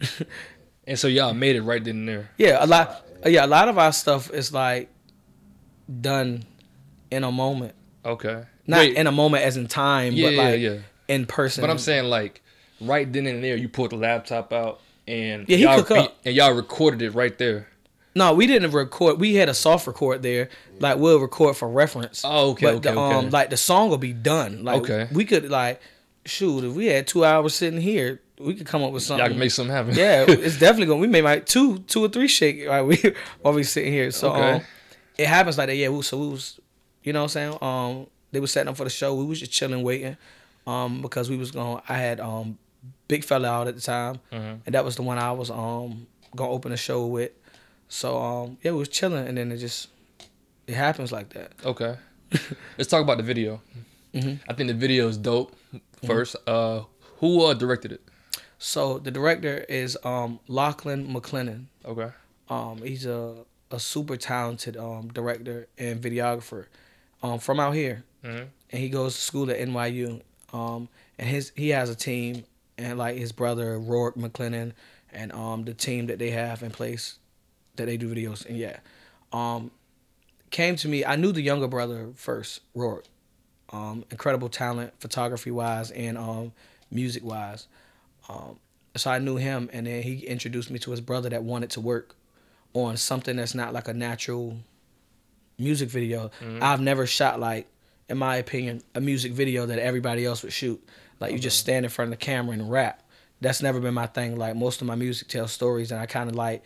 And 0.86 0.98
so 0.98 1.06
y'all 1.08 1.34
made 1.34 1.56
it 1.56 1.62
right 1.62 1.82
then 1.82 1.96
and 1.96 2.08
there. 2.08 2.30
Yeah, 2.38 2.64
a 2.64 2.66
lot 2.66 3.06
yeah, 3.24 3.44
a 3.44 3.46
lot 3.46 3.68
of 3.68 3.78
our 3.78 3.92
stuff 3.92 4.30
is 4.30 4.52
like 4.52 4.88
done 6.00 6.44
in 7.10 7.24
a 7.24 7.32
moment. 7.32 7.74
Okay. 8.04 8.44
Not 8.66 8.78
Wait, 8.78 8.96
in 8.96 9.06
a 9.06 9.12
moment 9.12 9.44
as 9.44 9.56
in 9.56 9.66
time, 9.66 10.12
yeah, 10.14 10.28
but 10.28 10.34
like 10.34 10.60
yeah, 10.60 10.70
yeah. 10.70 10.78
in 11.08 11.26
person. 11.26 11.62
But 11.62 11.70
I'm 11.70 11.78
saying 11.78 12.04
like 12.04 12.42
right 12.80 13.10
then 13.12 13.26
and 13.26 13.42
there, 13.42 13.56
you 13.56 13.68
pulled 13.68 13.90
the 13.90 13.96
laptop 13.96 14.52
out 14.52 14.80
and 15.06 15.48
Yeah, 15.48 15.56
he 15.56 15.62
y'all, 15.64 15.82
cook 15.82 15.98
up. 15.98 16.16
and 16.24 16.34
y'all 16.34 16.52
recorded 16.52 17.02
it 17.02 17.10
right 17.10 17.36
there. 17.38 17.68
No, 18.14 18.34
we 18.34 18.46
didn't 18.46 18.72
record. 18.72 19.18
We 19.20 19.34
had 19.34 19.48
a 19.48 19.54
soft 19.54 19.86
record 19.86 20.22
there. 20.22 20.48
Like 20.78 20.98
we'll 20.98 21.18
record 21.18 21.56
for 21.56 21.68
reference. 21.68 22.22
Oh, 22.24 22.50
okay, 22.50 22.66
but 22.66 22.74
okay, 22.76 22.92
the, 22.92 23.00
okay. 23.00 23.14
um, 23.16 23.30
like 23.30 23.50
the 23.50 23.56
song 23.56 23.88
will 23.88 23.98
be 23.98 24.12
done. 24.12 24.64
Like 24.64 24.82
Okay. 24.82 25.08
we 25.12 25.24
could 25.24 25.48
like, 25.48 25.80
shoot, 26.26 26.64
if 26.64 26.74
we 26.74 26.86
had 26.86 27.06
two 27.06 27.24
hours 27.24 27.54
sitting 27.54 27.80
here, 27.80 28.20
we 28.42 28.54
could 28.54 28.66
come 28.66 28.82
up 28.82 28.92
with 28.92 29.02
something. 29.02 29.20
Y'all 29.24 29.30
can 29.30 29.38
make 29.38 29.50
something 29.50 29.74
happen. 29.74 29.94
yeah, 29.94 30.24
it's 30.28 30.58
definitely 30.58 30.86
going. 30.86 31.00
to 31.00 31.06
We 31.06 31.12
made 31.12 31.22
like 31.24 31.46
two, 31.46 31.78
two 31.80 32.04
or 32.04 32.08
three 32.08 32.28
shake 32.28 32.66
while 32.68 32.86
we 32.86 32.96
while 33.42 33.54
we 33.54 33.62
sitting 33.64 33.92
here. 33.92 34.10
So 34.10 34.30
Okay. 34.32 34.50
um, 34.52 34.62
it 35.18 35.26
happens 35.28 35.58
like 35.58 35.68
that. 35.68 35.76
Yeah, 35.76 35.88
we, 35.90 36.02
so 36.02 36.18
we 36.18 36.28
was, 36.28 36.58
you 37.02 37.12
know 37.12 37.20
what 37.20 37.36
I'm 37.36 37.58
saying. 37.58 37.58
Um, 37.62 38.06
they 38.32 38.40
were 38.40 38.46
setting 38.46 38.68
up 38.70 38.76
for 38.76 38.84
the 38.84 38.90
show. 38.90 39.14
We 39.14 39.24
was 39.24 39.40
just 39.40 39.52
chilling, 39.52 39.82
waiting, 39.82 40.16
um, 40.66 41.02
because 41.02 41.28
we 41.30 41.36
was 41.36 41.50
going. 41.50 41.80
I 41.88 41.94
had 41.98 42.18
um, 42.20 42.58
big 43.08 43.24
fella 43.24 43.48
out 43.48 43.68
at 43.68 43.74
the 43.74 43.80
time, 43.82 44.20
Mhm. 44.32 44.60
and 44.66 44.74
that 44.74 44.84
was 44.84 44.96
the 44.96 45.02
one 45.02 45.18
I 45.18 45.32
was 45.32 45.50
um 45.50 46.06
gonna 46.34 46.50
open 46.50 46.70
the 46.70 46.76
show 46.78 47.06
with. 47.06 47.32
So 47.88 48.18
um, 48.18 48.58
yeah, 48.62 48.72
we 48.72 48.78
was 48.78 48.88
chilling, 48.88 49.26
and 49.28 49.36
then 49.36 49.52
it 49.52 49.58
just 49.58 49.88
it 50.66 50.74
happens 50.74 51.12
like 51.12 51.30
that. 51.34 51.52
Okay. 51.64 51.96
Let's 52.78 52.88
talk 52.88 53.02
about 53.02 53.18
the 53.18 53.22
video. 53.22 53.60
Mhm. 54.14 54.40
I 54.48 54.54
think 54.54 54.68
the 54.68 54.74
video 54.74 55.08
is 55.08 55.16
dope. 55.18 55.54
1st 56.04 56.36
uh, 56.46 56.82
who 57.18 57.42
uh, 57.44 57.54
directed 57.54 57.92
it? 57.92 58.00
So 58.64 58.98
the 58.98 59.10
director 59.10 59.66
is 59.68 59.98
um 60.04 60.38
Lachlan 60.46 61.12
McLennan. 61.12 61.64
Okay. 61.84 62.10
Um, 62.48 62.78
he's 62.78 63.04
a 63.04 63.38
a 63.72 63.80
super 63.80 64.16
talented 64.16 64.76
um 64.76 65.08
director 65.08 65.66
and 65.76 66.00
videographer, 66.00 66.66
um 67.24 67.40
from 67.40 67.58
out 67.58 67.74
here, 67.74 68.04
Mhm. 68.22 68.46
and 68.70 68.80
he 68.80 68.88
goes 68.88 69.16
to 69.16 69.20
school 69.20 69.50
at 69.50 69.58
NYU. 69.58 70.20
Um, 70.52 70.88
and 71.18 71.28
his 71.28 71.50
he 71.56 71.70
has 71.70 71.90
a 71.90 71.96
team, 71.96 72.44
and 72.78 72.98
like 72.98 73.16
his 73.16 73.32
brother 73.32 73.80
Rourke 73.80 74.14
McLennan, 74.14 74.74
and 75.12 75.32
um 75.32 75.64
the 75.64 75.74
team 75.74 76.06
that 76.06 76.20
they 76.20 76.30
have 76.30 76.62
in 76.62 76.70
place, 76.70 77.18
that 77.74 77.86
they 77.86 77.96
do 77.96 78.14
videos. 78.14 78.46
And 78.46 78.56
yeah, 78.56 78.78
um, 79.32 79.72
came 80.50 80.76
to 80.76 80.86
me. 80.88 81.04
I 81.04 81.16
knew 81.16 81.32
the 81.32 81.42
younger 81.42 81.66
brother 81.66 82.10
first, 82.14 82.60
Rourke. 82.76 83.06
Um, 83.70 84.04
incredible 84.12 84.48
talent, 84.50 84.92
photography 85.00 85.50
wise 85.50 85.90
and 85.90 86.16
um 86.16 86.52
music 86.92 87.24
wise. 87.24 87.66
Um, 88.28 88.58
so 88.96 89.10
I 89.10 89.18
knew 89.18 89.36
him, 89.36 89.70
and 89.72 89.86
then 89.86 90.02
he 90.02 90.26
introduced 90.26 90.70
me 90.70 90.78
to 90.80 90.90
his 90.90 91.00
brother 91.00 91.28
that 91.30 91.42
wanted 91.42 91.70
to 91.70 91.80
work 91.80 92.14
on 92.74 92.96
something 92.96 93.36
that's 93.36 93.54
not 93.54 93.72
like 93.72 93.88
a 93.88 93.94
natural 93.94 94.58
music 95.58 95.88
video. 95.88 96.30
I've 96.62 96.80
never 96.80 97.06
shot 97.06 97.40
like, 97.40 97.68
in 98.08 98.18
my 98.18 98.36
opinion, 98.36 98.82
a 98.94 99.00
music 99.00 99.32
video 99.32 99.66
that 99.66 99.78
everybody 99.78 100.24
else 100.24 100.42
would 100.42 100.52
shoot. 100.52 100.82
Like 101.20 101.32
you 101.32 101.38
just 101.38 101.58
stand 101.58 101.84
in 101.84 101.90
front 101.90 102.12
of 102.12 102.18
the 102.18 102.24
camera 102.24 102.52
and 102.52 102.70
rap. 102.70 103.02
That's 103.40 103.62
never 103.62 103.80
been 103.80 103.94
my 103.94 104.06
thing. 104.06 104.36
Like 104.36 104.56
most 104.56 104.80
of 104.80 104.86
my 104.86 104.94
music 104.94 105.28
tells 105.28 105.52
stories, 105.52 105.90
and 105.90 106.00
I 106.00 106.06
kind 106.06 106.28
of 106.28 106.36
like 106.36 106.62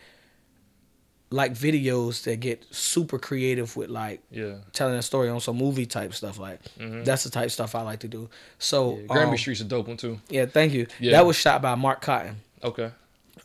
like 1.29 1.53
videos 1.53 2.23
that 2.23 2.39
get 2.39 2.63
super 2.71 3.19
creative 3.19 3.75
with 3.75 3.89
like 3.89 4.21
Yeah. 4.31 4.55
telling 4.71 4.95
a 4.95 5.01
story 5.01 5.27
on 5.29 5.39
some 5.41 5.57
movie 5.57 5.85
type 5.85 6.13
stuff. 6.13 6.39
Like 6.39 6.59
that's 6.77 7.23
the 7.25 7.29
type 7.29 7.51
stuff 7.51 7.75
I 7.75 7.81
like 7.81 7.99
to 7.99 8.07
do. 8.07 8.29
So 8.59 8.91
Mm-hmm. 8.91 9.01
yeah. 9.01 9.07
Granby 9.07 9.31
um, 9.31 9.37
Street's 9.37 9.61
a 9.61 9.65
dope 9.65 9.87
one 9.87 9.97
too. 9.97 10.19
yeah, 10.29 10.45
thank 10.45 10.73
you. 10.73 10.87
Yeah. 10.99 11.11
That 11.13 11.25
was 11.25 11.35
shot 11.35 11.61
by 11.61 11.75
Mark 11.75 12.01
Cotton. 12.01 12.37
Okay. 12.63 12.91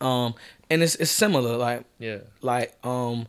Um, 0.00 0.34
and 0.70 0.82
it's 0.82 0.94
it's 0.96 1.10
similar. 1.10 1.56
Like 1.56 1.84
Yeah. 1.98 2.18
like 2.40 2.74
um, 2.84 3.26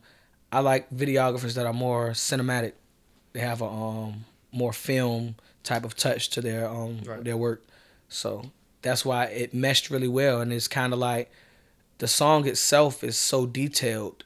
I 0.52 0.60
like 0.60 0.90
videographers 0.92 1.56
that 1.56 1.66
are 1.66 1.74
more 1.74 2.12
cinematic. 2.12 2.74
They 3.34 3.40
have 3.40 3.62
a 3.62 3.66
um 3.66 4.26
more 4.52 4.74
film 4.74 5.36
type 5.64 5.84
of 5.84 5.96
touch 5.96 6.30
to 6.30 6.42
their 6.42 6.70
um 6.70 7.02
Right. 7.06 7.24
their 7.24 7.38
work. 7.38 7.64
So 8.08 8.52
that's 8.84 9.04
why 9.04 9.26
it 9.26 9.54
meshed 9.54 9.90
really 9.90 10.08
well. 10.08 10.42
And 10.42 10.54
it's 10.54 10.68
kind 10.68 10.94
of 10.94 11.00
like 11.00 11.32
the 11.98 12.08
song 12.08 12.48
itself 12.48 13.04
is 13.04 13.18
so 13.18 13.48
detailed. 13.48 14.24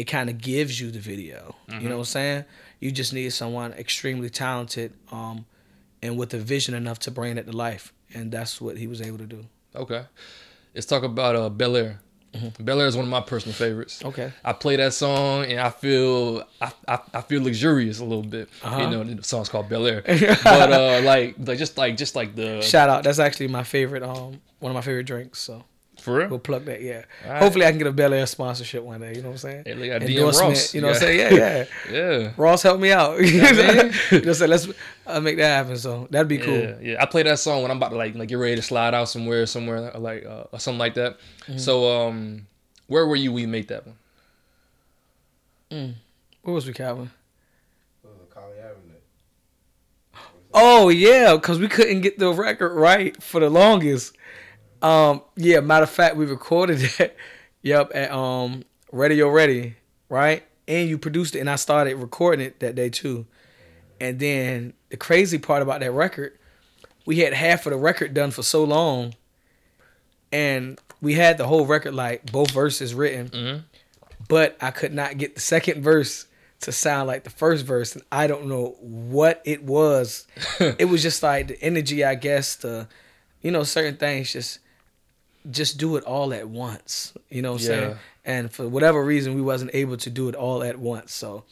It 0.00 0.04
kind 0.04 0.30
of 0.30 0.38
gives 0.38 0.80
you 0.80 0.90
the 0.90 0.98
video. 0.98 1.54
You 1.68 1.80
know 1.80 1.96
what 1.96 1.98
I'm 1.98 2.04
saying? 2.06 2.44
You 2.78 2.90
just 2.90 3.12
need 3.12 3.34
someone 3.34 3.74
extremely 3.74 4.30
talented 4.30 4.94
um, 5.12 5.44
and 6.00 6.16
with 6.16 6.32
a 6.32 6.38
vision 6.38 6.74
enough 6.74 7.00
to 7.00 7.10
bring 7.10 7.36
it 7.36 7.44
to 7.44 7.52
life. 7.52 7.92
And 8.14 8.32
that's 8.32 8.62
what 8.62 8.78
he 8.78 8.86
was 8.86 9.02
able 9.02 9.18
to 9.18 9.26
do. 9.26 9.44
Okay. 9.76 10.06
Let's 10.74 10.86
talk 10.86 11.02
about 11.02 11.36
uh 11.36 11.50
Bel 11.50 11.76
Air. 11.76 12.00
Mm-hmm. 12.32 12.64
Bel 12.64 12.80
Air 12.80 12.86
is 12.86 12.96
one 12.96 13.04
of 13.04 13.10
my 13.10 13.20
personal 13.20 13.54
favorites. 13.54 14.02
Okay. 14.02 14.32
I 14.42 14.54
play 14.54 14.76
that 14.76 14.94
song 14.94 15.44
and 15.44 15.60
I 15.60 15.68
feel 15.68 16.44
I, 16.62 16.72
I, 16.88 16.98
I 17.12 17.20
feel 17.20 17.42
luxurious 17.42 17.98
a 17.98 18.04
little 18.04 18.24
bit. 18.24 18.48
Uh-huh. 18.62 18.80
You 18.80 18.86
know, 18.88 19.04
the 19.04 19.22
song's 19.22 19.50
called 19.50 19.68
Bel 19.68 19.86
Air. 19.86 20.00
but 20.06 20.72
uh 20.72 21.02
like 21.04 21.34
like 21.38 21.58
just 21.58 21.76
like 21.76 21.98
just 21.98 22.16
like 22.16 22.34
the 22.34 22.62
Shout 22.62 22.88
out. 22.88 23.04
That's 23.04 23.18
actually 23.18 23.48
my 23.48 23.64
favorite. 23.64 24.02
Um, 24.02 24.40
one 24.60 24.70
of 24.70 24.74
my 24.74 24.80
favorite 24.80 25.04
drinks. 25.04 25.40
So 25.40 25.62
for 26.00 26.14
real. 26.14 26.28
we'll 26.28 26.38
plug 26.38 26.64
that. 26.64 26.82
Yeah. 26.82 27.04
All 27.24 27.32
right. 27.32 27.42
Hopefully, 27.42 27.66
I 27.66 27.70
can 27.70 27.78
get 27.78 27.86
a 27.86 27.92
Bel 27.92 28.12
Air 28.12 28.26
sponsorship 28.26 28.82
one 28.82 29.00
day. 29.00 29.14
You 29.14 29.22
know 29.22 29.28
what 29.28 29.34
I'm 29.34 29.38
saying? 29.38 29.62
Hey, 29.66 29.74
look 29.74 29.88
at 29.88 30.02
DM 30.02 30.16
Endorsement, 30.16 30.48
Ross. 30.48 30.74
You 30.74 30.80
know 30.80 30.88
what 30.88 30.96
I'm 30.96 31.02
saying? 31.02 31.34
Yeah, 31.34 31.38
yeah. 31.38 31.64
Yeah. 31.90 32.32
Ross 32.36 32.62
help 32.62 32.80
me 32.80 32.92
out. 32.92 33.20
you 33.24 33.38
know 33.38 33.44
what 33.44 33.92
I'm 34.12 34.34
saying? 34.34 34.50
Let's 34.50 34.68
uh, 35.06 35.20
make 35.20 35.36
that 35.36 35.48
happen. 35.48 35.76
So 35.76 36.08
that'd 36.10 36.28
be 36.28 36.38
cool. 36.38 36.58
Yeah, 36.58 36.76
yeah. 36.80 37.02
I 37.02 37.06
play 37.06 37.22
that 37.24 37.38
song 37.38 37.62
when 37.62 37.70
I'm 37.70 37.76
about 37.76 37.90
to 37.90 37.96
like 37.96 38.14
like 38.14 38.28
get 38.28 38.36
ready 38.36 38.56
to 38.56 38.62
slide 38.62 38.94
out 38.94 39.08
somewhere, 39.08 39.46
somewhere 39.46 39.92
like 39.92 40.24
uh, 40.24 40.44
or 40.52 40.58
something 40.58 40.78
like 40.78 40.94
that. 40.94 41.18
Mm-hmm. 41.42 41.58
So 41.58 42.06
um, 42.06 42.46
where 42.86 43.06
were 43.06 43.16
you 43.16 43.32
when 43.32 43.42
you 43.42 43.48
made 43.48 43.68
that 43.68 43.86
one? 43.86 43.96
Where 46.42 46.54
was 46.54 46.66
we, 46.66 46.72
Calvin? 46.72 47.10
What 48.02 48.12
was 48.12 48.22
it, 48.22 48.30
Colley 48.34 48.58
Avenue? 48.58 48.94
Oh 50.52 50.88
yeah, 50.88 51.34
because 51.34 51.58
we 51.58 51.68
couldn't 51.68 52.00
get 52.00 52.18
the 52.18 52.32
record 52.32 52.74
right 52.74 53.20
for 53.22 53.40
the 53.40 53.50
longest. 53.50 54.16
Um, 54.82 55.22
yeah. 55.36 55.60
Matter 55.60 55.84
of 55.84 55.90
fact, 55.90 56.16
we 56.16 56.26
recorded 56.26 56.80
it. 56.98 57.16
yep, 57.62 57.90
at 57.94 58.10
um 58.12 58.64
Radio 58.92 59.28
Ready, 59.28 59.76
right? 60.08 60.44
And 60.68 60.88
you 60.88 60.98
produced 60.98 61.34
it, 61.34 61.40
and 61.40 61.50
I 61.50 61.56
started 61.56 61.96
recording 61.96 62.44
it 62.46 62.60
that 62.60 62.74
day 62.74 62.88
too. 62.90 63.26
And 64.00 64.18
then 64.18 64.72
the 64.88 64.96
crazy 64.96 65.38
part 65.38 65.62
about 65.62 65.80
that 65.80 65.90
record, 65.92 66.38
we 67.06 67.18
had 67.18 67.32
half 67.34 67.66
of 67.66 67.72
the 67.72 67.78
record 67.78 68.14
done 68.14 68.30
for 68.30 68.42
so 68.42 68.64
long, 68.64 69.14
and 70.32 70.78
we 71.00 71.14
had 71.14 71.38
the 71.38 71.46
whole 71.46 71.66
record 71.66 71.94
like 71.94 72.30
both 72.30 72.50
verses 72.50 72.94
written, 72.94 73.28
Mhm. 73.30 73.64
but 74.28 74.56
I 74.60 74.70
could 74.70 74.92
not 74.94 75.18
get 75.18 75.34
the 75.34 75.40
second 75.40 75.82
verse 75.82 76.26
to 76.60 76.72
sound 76.72 77.08
like 77.08 77.24
the 77.24 77.30
first 77.30 77.64
verse, 77.64 77.94
and 77.94 78.04
I 78.12 78.26
don't 78.26 78.46
know 78.46 78.76
what 78.80 79.42
it 79.44 79.62
was. 79.64 80.26
it 80.60 80.88
was 80.88 81.02
just 81.02 81.22
like 81.22 81.48
the 81.48 81.62
energy, 81.62 82.04
I 82.04 82.14
guess. 82.14 82.54
The, 82.56 82.86
you 83.40 83.50
know, 83.50 83.64
certain 83.64 83.96
things 83.96 84.32
just, 84.32 84.58
just 85.50 85.78
do 85.78 85.96
it 85.96 86.04
all 86.04 86.32
at 86.34 86.48
once. 86.48 87.12
You 87.30 87.42
know 87.42 87.52
what 87.52 87.62
I'm 87.62 87.66
Yeah. 87.70 87.80
saying? 87.80 87.96
And 88.24 88.52
for 88.52 88.68
whatever 88.68 89.02
reason, 89.04 89.34
we 89.34 89.40
wasn't 89.42 89.70
able 89.74 89.96
to 89.98 90.10
do 90.10 90.28
it 90.28 90.34
all 90.34 90.62
at 90.62 90.78
once. 90.78 91.12
So, 91.14 91.44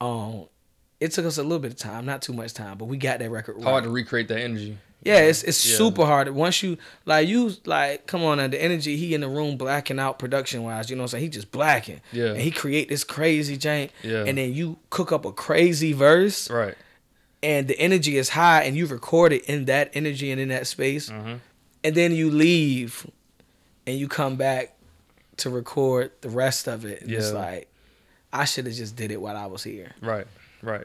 um, 0.00 0.44
it 1.00 1.12
took 1.12 1.26
us 1.26 1.38
a 1.38 1.42
little 1.42 1.58
bit 1.58 1.72
of 1.72 1.78
time, 1.78 2.06
not 2.06 2.22
too 2.22 2.32
much 2.32 2.54
time, 2.54 2.78
but 2.78 2.86
we 2.86 2.96
got 2.96 3.18
that 3.20 3.30
record 3.30 3.56
right. 3.56 3.64
Hard 3.64 3.84
to 3.84 3.90
recreate 3.90 4.28
that 4.28 4.40
energy. 4.40 4.78
Yeah, 5.04 5.18
it's 5.20 5.44
it's 5.44 5.64
Yeah. 5.64 5.76
super 5.76 6.04
hard. 6.04 6.28
Once 6.30 6.60
you 6.62 6.76
like 7.06 7.28
you 7.28 7.54
like 7.66 8.06
come 8.08 8.24
on 8.24 8.38
now, 8.38 8.48
the 8.48 8.60
energy 8.60 8.96
he 8.96 9.14
in 9.14 9.20
the 9.20 9.28
room 9.28 9.56
blacking 9.56 10.00
out 10.00 10.18
production 10.18 10.64
wise, 10.64 10.90
you 10.90 10.96
know 10.96 11.02
what 11.02 11.08
I'm 11.14 11.20
saying? 11.20 11.22
He 11.24 11.28
just 11.28 11.52
blacking. 11.52 12.00
Yeah. 12.12 12.30
And 12.32 12.40
he 12.40 12.50
create 12.50 12.88
this 12.88 13.04
crazy 13.04 13.56
jank. 13.56 13.90
Yeah. 14.02 14.24
And 14.26 14.36
then 14.38 14.52
you 14.54 14.78
cook 14.90 15.12
up 15.12 15.24
a 15.24 15.30
crazy 15.32 15.92
verse 15.92 16.50
Right. 16.50 16.74
and 17.44 17.68
the 17.68 17.78
energy 17.78 18.16
is 18.16 18.30
high 18.30 18.62
and 18.64 18.76
you 18.76 18.86
record 18.86 19.32
it 19.32 19.44
in 19.44 19.66
that 19.66 19.90
energy 19.94 20.32
and 20.32 20.40
in 20.40 20.48
that 20.48 20.66
space. 20.66 21.08
Mhm. 21.10 21.38
And 21.84 21.94
then 21.94 22.10
you 22.12 22.28
leave 22.28 23.06
and 23.88 23.98
you 23.98 24.06
come 24.06 24.36
back 24.36 24.76
to 25.38 25.48
record 25.50 26.12
the 26.20 26.28
rest 26.28 26.66
of 26.68 26.84
it. 26.84 27.00
And 27.02 27.10
it's 27.10 27.32
like 27.32 27.68
I 28.32 28.44
should 28.44 28.66
have 28.66 28.74
just 28.74 28.94
did 28.96 29.10
it 29.10 29.20
while 29.20 29.36
I 29.36 29.46
was 29.46 29.64
here. 29.64 29.92
Right. 30.02 30.26
Right. 30.62 30.84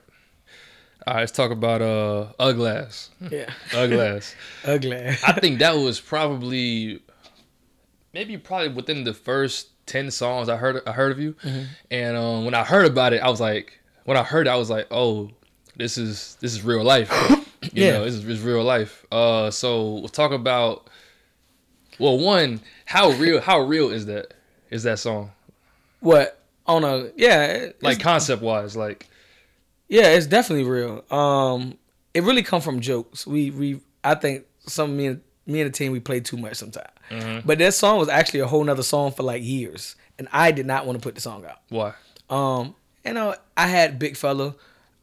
All 1.06 1.14
right. 1.16 1.20
Let's 1.22 1.32
talk 1.34 1.52
about 1.52 1.82
uh 1.82 2.28
Uglass. 2.40 3.10
Yeah. 3.30 3.50
Uglass. 3.72 4.34
Ugly. 4.64 4.96
I 5.28 5.34
think 5.40 5.60
that 5.60 5.74
was 5.76 6.00
probably 6.00 7.02
maybe 8.14 8.38
probably 8.38 8.70
within 8.70 9.04
the 9.04 9.14
first 9.14 9.68
ten 9.86 10.12
songs 10.12 10.48
I 10.50 10.56
heard 10.56 10.82
I 10.88 10.92
heard 10.94 11.12
of 11.12 11.20
you, 11.20 11.34
Mm-hmm. 11.44 11.64
and 11.92 12.16
um, 12.18 12.46
when 12.46 12.54
I 12.54 12.64
heard 12.64 12.86
about 12.86 13.12
it, 13.14 13.22
I 13.22 13.30
was 13.30 13.42
like, 13.42 13.80
when 14.06 14.16
I 14.16 14.24
heard 14.24 14.48
it, 14.48 14.50
I 14.50 14.56
was 14.56 14.70
like, 14.70 14.88
oh, 14.92 15.32
this 15.76 15.98
is 15.98 16.38
this 16.40 16.54
is 16.54 16.64
real 16.64 16.84
life. 16.84 17.12
You 17.74 17.86
Yeah. 17.86 17.92
know, 17.94 18.04
this 18.06 18.14
is, 18.16 18.26
this 18.26 18.38
is 18.40 18.44
real 18.44 18.62
life. 18.64 19.06
Uh, 19.12 19.50
so 19.50 19.94
we'll 19.96 20.10
talk 20.10 20.32
about. 20.32 20.90
Well, 22.04 22.20
one, 22.20 22.60
how 22.86 23.12
real 23.12 23.40
how 23.40 23.62
real 23.62 23.90
is 23.90 24.08
that? 24.08 24.34
Is 24.70 24.84
that 24.84 25.00
song 25.00 25.32
what 26.04 26.38
on 26.68 26.84
a 26.84 27.10
yeah, 27.16 27.70
like 27.82 28.00
concept 28.00 28.42
wise? 28.42 28.76
Like, 28.76 29.08
Yeah, 29.88 30.10
it's 30.10 30.28
definitely 30.28 30.66
real. 30.66 31.04
Um, 31.10 31.78
it 32.14 32.24
really 32.24 32.44
come 32.44 32.62
from 32.62 32.82
jokes. 32.82 33.26
We 33.26 33.50
we 33.52 33.80
I 34.04 34.16
think 34.16 34.46
some 34.60 34.96
me 34.96 35.08
and 35.08 35.22
me 35.48 35.62
and 35.62 35.74
the 35.74 35.78
team 35.78 35.92
we 35.92 36.00
play 36.00 36.20
too 36.20 36.38
much 36.38 36.56
sometimes. 36.56 36.90
Mm-hmm. 37.10 37.48
But 37.48 37.58
that 37.60 37.74
song 37.74 38.00
was 38.00 38.10
actually 38.10 38.42
a 38.42 38.48
whole 38.48 38.64
nother 38.64 38.84
song 38.84 39.12
for 39.12 39.24
like 39.24 39.44
years, 39.44 39.96
and 40.20 40.28
I 40.32 40.52
did 40.52 40.66
not 40.66 40.86
want 40.86 41.00
to 41.00 41.04
put 41.04 41.16
the 41.16 41.22
song 41.22 41.46
out. 41.46 41.60
why? 41.70 41.94
Um, 42.30 42.76
you 43.06 43.14
know, 43.14 43.36
I 43.56 43.68
had 43.68 44.00
Big 44.00 44.18
Fella, 44.18 44.56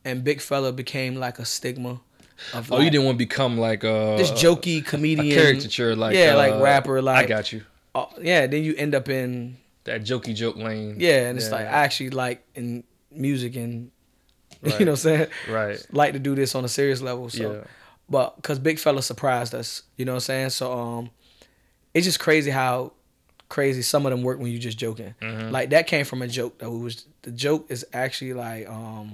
and 0.05 0.23
Big 0.23 0.41
Fella 0.41 0.73
became 0.73 1.17
like 1.17 1.39
a 1.39 1.45
stigma. 1.45 2.01
Of 2.55 2.71
Oh, 2.73 2.77
like, 2.77 2.85
you 2.85 2.91
didn't 2.91 3.05
want 3.07 3.17
to 3.17 3.25
become 3.25 3.59
like 3.59 3.85
uh, 3.85 4.17
this 4.17 4.31
jokey 4.33 4.79
a 4.79 4.83
comedian 4.83 5.35
caricature, 5.37 5.95
like 5.97 6.15
yeah, 6.17 6.35
uh, 6.35 6.37
like 6.39 6.61
rapper, 6.63 7.01
like 7.03 7.25
I 7.25 7.29
got 7.29 7.53
you. 7.53 7.63
uh, 7.95 8.07
yeah. 8.21 8.47
Then 8.47 8.65
you 8.65 8.75
end 8.77 8.95
up 8.95 9.09
in 9.09 9.57
That 9.85 10.03
jokey 10.03 10.35
joke 10.35 10.57
lane. 10.57 10.97
yeah, 10.99 11.29
and 11.29 11.39
it's 11.39 11.51
like 11.51 11.63
I 11.67 11.85
actually 11.85 12.11
like 12.11 12.43
in 12.55 12.85
music 13.11 13.57
and 13.57 13.91
Right. 14.63 14.79
you 14.81 14.85
know 14.87 14.93
what 14.93 15.05
I'm 15.07 15.11
saying 15.19 15.27
right. 15.49 15.87
like 15.93 16.13
to 16.13 16.19
do 16.19 16.35
this 16.35 16.55
on 16.55 16.65
a 16.65 16.69
serious 16.69 17.01
level. 17.01 17.31
So. 17.31 17.53
Yeah. 17.53 17.65
But 18.11 18.37
because 18.37 18.59
Big 18.59 18.79
Fella 18.79 19.03
surprised 19.03 19.55
us, 19.55 19.83
you 19.97 20.05
know 20.05 20.13
what 20.13 20.17
I'm 20.17 20.21
saying? 20.21 20.51
So 20.51 20.73
um, 20.73 21.11
it's 21.95 22.05
just 22.05 22.19
crazy 22.21 22.51
how 22.51 22.93
crazy 23.49 23.83
some 23.83 24.05
of 24.05 24.11
them 24.11 24.23
work 24.23 24.39
when 24.39 24.51
you're 24.51 24.61
just 24.61 24.79
joking. 24.79 25.15
Mhm. 25.23 25.51
Like 25.53 25.71
that 25.71 25.87
came 25.87 26.05
from 26.05 26.21
a 26.23 26.27
joke 26.29 26.59
that 26.59 26.67
It 26.67 26.71
was 26.71 27.05
the 27.23 27.31
joke 27.31 27.67
is 27.71 27.87
actually 27.93 28.33
like 28.35 28.69
um, 28.69 29.13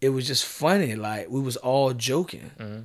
it 0.00 0.08
was 0.10 0.26
just 0.26 0.44
funny. 0.44 0.94
Like 0.94 1.28
we 1.30 1.40
was 1.40 1.56
all 1.56 1.92
joking, 1.92 2.50
Mhm. 2.58 2.84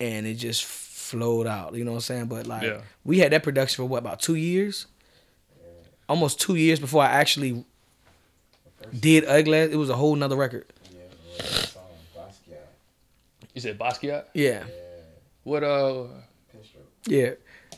and 0.00 0.26
it 0.26 0.34
just 0.34 0.64
flowed 0.64 1.46
out. 1.46 1.74
You 1.74 1.84
know 1.84 1.92
what 1.92 1.96
I'm 1.98 2.00
saying? 2.02 2.26
But 2.26 2.46
like 2.46 2.62
Yeah. 2.64 2.80
we 3.04 3.18
had 3.18 3.32
that 3.32 3.42
production 3.42 3.82
for 3.84 3.88
what 3.88 3.98
about 3.98 4.20
two 4.20 4.34
years? 4.34 4.86
Almost 6.08 6.40
two 6.40 6.54
years 6.56 6.78
before 6.80 7.02
I 7.02 7.06
actually 7.12 7.64
did 8.98 9.24
Ugly. 9.24 9.58
It 9.58 9.76
was 9.76 9.88
a 9.90 9.96
whole 9.96 10.14
nother 10.16 10.36
record. 10.36 10.66
yeah, 10.92 11.00
the 11.38 11.42
last 11.44 11.72
song, 11.72 11.82
Basquiat. 12.14 12.66
You 13.54 13.60
said 13.60 13.78
Basquiat. 13.78 14.24
Yeah, 14.34 14.64
Yeah, 14.66 14.72
What 15.44 15.62
uh? 15.64 16.04
Yeah. 17.06 17.32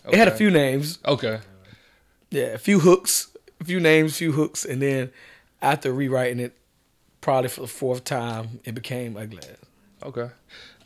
It 0.09 0.15
had 0.15 0.29
a 0.29 0.37
few 0.37 0.51
names. 0.51 0.99
Okay. 1.05 1.41
Yeah, 2.31 2.47
a 2.55 2.59
few 2.59 2.79
hooks, 2.81 3.29
a 3.61 3.65
few 3.65 3.81
names, 3.81 4.17
few 4.17 4.33
hooks, 4.33 4.65
and 4.65 4.81
then 4.83 5.11
after 5.63 5.93
rewriting 5.93 6.39
it, 6.41 6.53
probably 7.27 7.49
for 7.49 7.63
the 7.63 7.67
fourth 7.67 8.05
time, 8.05 8.61
it 8.63 8.73
became 8.73 9.17
Ugly. 9.17 9.41
Okay. 10.01 10.31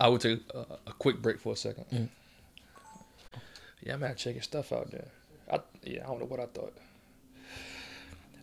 I 0.00 0.08
would 0.08 0.22
take 0.22 0.40
a, 0.54 0.64
a 0.86 0.92
quick 0.94 1.20
break 1.20 1.38
for 1.38 1.52
a 1.52 1.56
second. 1.56 1.84
Mm. 1.92 2.08
Yeah, 3.82 3.92
I'm 3.92 4.00
gonna 4.00 4.14
check 4.14 4.36
your 4.36 4.42
stuff 4.42 4.72
out 4.72 4.90
there. 4.90 5.08
I, 5.52 5.60
yeah, 5.82 6.02
I 6.02 6.06
don't 6.06 6.20
know 6.20 6.24
what 6.24 6.40
I 6.40 6.46
thought. 6.46 6.72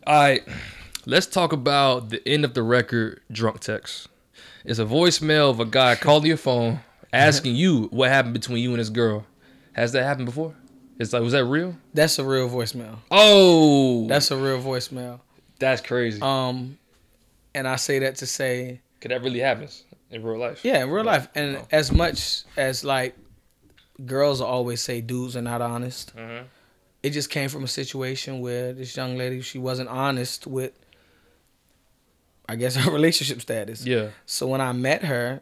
All 0.06 0.14
right, 0.14 0.44
let's 1.06 1.26
talk 1.26 1.52
about 1.52 2.10
the 2.10 2.26
end 2.26 2.44
of 2.44 2.54
the 2.54 2.62
record. 2.62 3.20
Drunk 3.32 3.58
text. 3.58 4.06
It's 4.64 4.78
a 4.78 4.84
voicemail 4.84 5.50
of 5.50 5.58
a 5.58 5.64
guy 5.64 5.94
calling 5.96 6.26
your 6.26 6.36
phone 6.36 6.78
asking 7.12 7.56
you 7.56 7.88
what 7.90 8.10
happened 8.10 8.34
between 8.34 8.62
you 8.62 8.70
and 8.70 8.78
this 8.78 8.90
girl. 8.90 9.26
Has 9.72 9.90
that 9.90 10.04
happened 10.04 10.26
before? 10.26 10.54
It's 11.00 11.12
like, 11.12 11.22
was 11.24 11.32
that 11.32 11.46
real? 11.46 11.74
That's 11.94 12.16
a 12.20 12.24
real 12.24 12.48
voicemail. 12.48 12.98
Oh, 13.10 14.06
That's 14.06 14.30
a 14.30 14.36
real 14.36 14.60
voicemail. 14.62 15.18
that's 15.58 15.80
crazy. 15.80 16.20
Um, 16.22 16.78
and 17.54 17.66
I 17.68 17.76
say 17.76 17.98
that 18.00 18.16
to 18.16 18.26
say, 18.26 18.80
Cause 19.00 19.10
that 19.10 19.22
really 19.22 19.40
happens 19.40 19.84
in 20.10 20.22
real 20.22 20.38
life. 20.38 20.64
yeah, 20.64 20.82
in 20.82 20.90
real 20.90 21.04
life, 21.04 21.28
and 21.34 21.56
Oh. 21.58 21.66
as 21.70 21.92
much 21.92 22.42
as 22.56 22.84
like 22.84 23.16
girls 24.04 24.40
always 24.40 24.80
say 24.80 25.00
dudes 25.00 25.36
are 25.36 25.42
not 25.42 25.60
honest, 25.60 26.14
Mhm. 26.16 26.44
it 27.02 27.10
just 27.10 27.30
came 27.30 27.48
from 27.48 27.64
a 27.64 27.68
situation 27.68 28.40
where 28.40 28.72
this 28.72 28.96
young 28.96 29.16
lady 29.16 29.40
she 29.40 29.58
wasn't 29.58 29.88
honest 29.88 30.46
with, 30.46 30.72
I 32.48 32.56
guess 32.56 32.74
her 32.84 32.90
relationship 32.90 33.40
status. 33.40 33.84
Yeah. 33.84 34.08
So 34.26 34.46
when 34.46 34.60
I 34.60 34.72
met 34.72 35.04
her, 35.04 35.40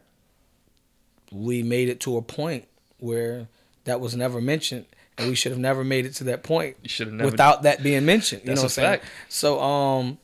we 1.33 1.63
made 1.63 1.89
it 1.89 2.01
to 2.01 2.17
a 2.17 2.23
point 2.23 2.67
where 2.99 3.49
that 3.85 4.01
was 4.01 4.17
never 4.17 4.41
mentioned, 4.41 4.87
and 5.19 5.29
we 5.29 5.35
should 5.35 5.53
have 5.53 5.59
never 5.61 5.85
made 5.85 6.07
it 6.07 6.15
to 6.17 6.25
that 6.25 6.43
point 6.43 6.77
You 6.83 6.89
should 6.89 7.07
have 7.09 7.15
never. 7.15 7.31
without 7.31 7.63
that 7.63 7.83
being 7.83 8.05
mentioned. 8.07 8.43
You 8.45 8.49
know 8.55 8.63
what 8.63 8.65
I'm 8.65 8.69
saying? 8.71 9.01
So 9.29 9.61
um, 9.61 10.19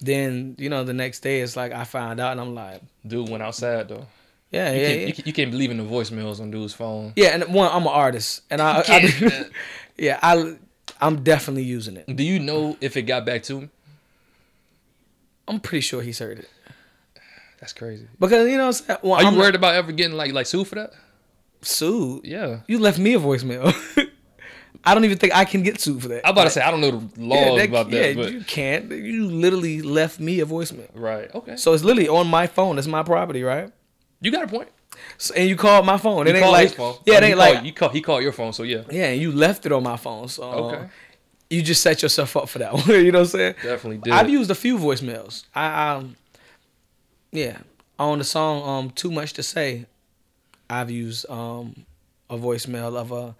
then 0.00 0.54
you 0.58 0.68
know 0.68 0.84
the 0.84 0.92
next 0.94 1.20
day 1.20 1.40
it's 1.40 1.56
like 1.56 1.72
I 1.72 1.84
found 1.84 2.20
out, 2.20 2.32
and 2.32 2.40
I'm 2.40 2.54
like, 2.54 2.82
Dude 3.06 3.28
went 3.28 3.42
outside 3.42 3.88
though. 3.88 4.06
yeah, 4.50 4.72
You, 4.72 4.80
yeah, 4.80 4.86
can't, 4.88 5.00
yeah. 5.00 5.06
you, 5.06 5.12
can't- 5.14 5.26
you 5.26 5.32
can't 5.32 5.50
believe 5.50 5.70
in 5.70 5.76
the 5.78 5.84
voicemails 5.84 6.40
on 6.40 6.50
dude's 6.50 6.74
phone. 6.74 7.12
Yeah, 7.16 7.28
and 7.28 7.44
one, 7.52 7.70
I'm 7.72 7.82
an 7.82 7.88
artist, 7.88 8.42
and 8.50 8.60
I, 8.60 8.80
I 8.80 8.82
can't. 8.82 9.50
yeah, 9.96 10.18
I, 10.22 10.56
I'm 11.00 11.22
definitely 11.22 11.64
using 11.64 11.96
it. 11.96 12.14
Do 12.14 12.22
you 12.22 12.38
know 12.38 12.76
if 12.80 12.96
it 12.96 13.02
got 13.02 13.24
back 13.26 13.42
to 13.44 13.58
him? 13.58 13.70
I'm 15.48 15.60
pretty 15.60 15.80
sure 15.82 16.02
he's 16.02 16.18
heard 16.18 16.40
it 16.40 16.50
That's 17.60 17.72
crazy. 17.72 18.08
because 18.18 18.48
you 18.50 18.56
know, 18.58 18.66
what 18.66 18.88
I'm 18.90 18.98
well, 19.02 19.14
Are 19.14 19.22
you 19.22 19.28
I'm 19.28 19.36
worried 19.36 19.54
about 19.54 19.74
ever 19.76 19.92
getting 19.92 20.16
like 20.16 20.32
like 20.32 20.46
sued 20.46 20.66
for 20.66 20.74
that? 20.76 20.92
sued. 21.62 22.24
Yeah. 22.24 22.60
You 22.66 22.78
left 22.78 22.98
me 22.98 23.14
a 23.14 23.18
voicemail. 23.20 23.72
I 24.86 24.94
don't 24.94 25.04
even 25.04 25.18
think 25.18 25.34
I 25.34 25.44
can 25.44 25.62
get 25.64 25.80
sued 25.80 26.00
for 26.00 26.08
that. 26.08 26.24
I'm 26.24 26.32
about 26.32 26.44
to 26.44 26.50
say 26.50 26.60
I 26.62 26.70
don't 26.70 26.80
know 26.80 26.92
the 26.92 27.20
laws 27.20 27.60
about 27.64 27.90
that, 27.90 28.08
yeah, 28.10 28.14
but 28.14 28.32
you 28.32 28.42
can't. 28.44 28.90
You 28.90 29.26
literally 29.26 29.82
left 29.82 30.20
me 30.20 30.38
a 30.40 30.46
voicemail. 30.46 30.88
right. 30.94 31.28
Okay. 31.34 31.56
So 31.56 31.72
it's 31.72 31.82
literally 31.84 32.08
on 32.08 32.28
my 32.28 32.46
phone. 32.46 32.78
It's 32.78 32.86
my 32.86 33.02
property, 33.02 33.42
right? 33.42 33.70
You 34.20 34.30
got 34.30 34.44
a 34.44 34.48
point. 34.48 34.68
So, 35.18 35.34
and 35.34 35.48
you 35.48 35.56
called 35.56 35.84
my 35.84 35.98
phone. 35.98 36.26
You 36.26 36.32
It 36.32 36.36
ain't 36.36 36.50
like 36.52 36.74
phone. 36.74 36.94
yeah, 37.04 37.14
Oh, 37.14 37.16
it 37.18 37.22
ain't 37.24 37.36
called- 37.38 37.54
like 37.56 37.64
you 37.64 37.72
call 37.72 37.88
he 37.90 38.00
called 38.00 38.22
your 38.22 38.32
phone, 38.32 38.52
so 38.52 38.62
yeah. 38.62 38.82
yeah, 38.90 39.08
and 39.08 39.20
you 39.20 39.32
left 39.32 39.66
it 39.66 39.72
on 39.72 39.82
my 39.82 39.96
phone. 39.96 40.28
So 40.28 40.42
Okay. 40.44 40.76
uh, 40.84 40.86
you 41.50 41.62
just 41.62 41.82
set 41.82 42.02
yourself 42.02 42.36
up 42.36 42.48
for 42.48 42.58
that 42.60 42.72
one. 42.78 42.88
you 42.88 43.12
know 43.12 43.18
what 43.18 43.24
I'm 43.34 43.38
saying? 43.38 43.54
Definitely 43.62 43.98
did. 43.98 44.12
I've 44.12 44.30
used 44.30 44.50
a 44.50 44.54
few 44.54 44.78
voicemails. 44.78 45.44
I 45.54 45.92
um 45.94 46.16
yeah. 47.32 47.58
On 47.98 48.18
the 48.18 48.24
song 48.24 48.62
um 48.68 48.90
Too 48.90 49.10
Much 49.10 49.32
to 49.34 49.42
Say, 49.42 49.86
I've 50.70 50.90
used 50.90 51.28
um 51.30 51.86
a 52.30 52.36
voicemail 52.36 52.96
of 52.96 53.12
a 53.12 53.34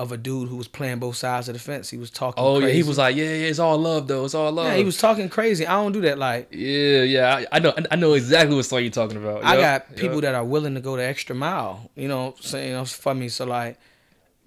of 0.00 0.12
a 0.12 0.16
dude 0.16 0.48
who 0.48 0.56
was 0.56 0.66
playing 0.66 0.98
both 0.98 1.14
sides 1.14 1.46
of 1.50 1.52
the 1.52 1.58
fence. 1.58 1.90
He 1.90 1.98
was 1.98 2.10
talking 2.10 2.42
oh 2.42 2.58
yeah, 2.58 2.68
he 2.68 2.82
was 2.82 2.96
like, 2.96 3.14
yeah, 3.14 3.24
yeah, 3.24 3.48
it's 3.48 3.58
all 3.58 3.76
love 3.76 4.08
though. 4.08 4.24
It's 4.24 4.34
all 4.34 4.50
love. 4.50 4.68
Yeah, 4.68 4.76
he 4.76 4.82
was 4.82 4.96
talking 4.96 5.28
crazy. 5.28 5.66
I 5.66 5.74
don't 5.74 5.92
do 5.92 6.00
that 6.00 6.16
like 6.18 6.48
Yeah, 6.50 7.02
yeah. 7.02 7.36
I, 7.36 7.46
I 7.52 7.58
know. 7.58 7.74
I 7.90 7.96
know 7.96 8.14
exactly 8.14 8.56
what 8.56 8.64
song 8.64 8.80
you're 8.80 8.90
talking 8.90 9.18
about. 9.18 9.44
I 9.44 9.56
got 9.58 9.94
people 9.96 10.14
yup. 10.16 10.22
that 10.22 10.34
are 10.34 10.44
willing 10.44 10.72
to 10.72 10.80
go 10.80 10.96
the 10.96 11.04
extra 11.04 11.36
mile, 11.36 11.90
you 11.96 12.08
know, 12.08 12.34
saying 12.40 12.72
know, 12.72 12.86
for 12.86 13.14
me. 13.14 13.28
So 13.28 13.44
like 13.44 13.78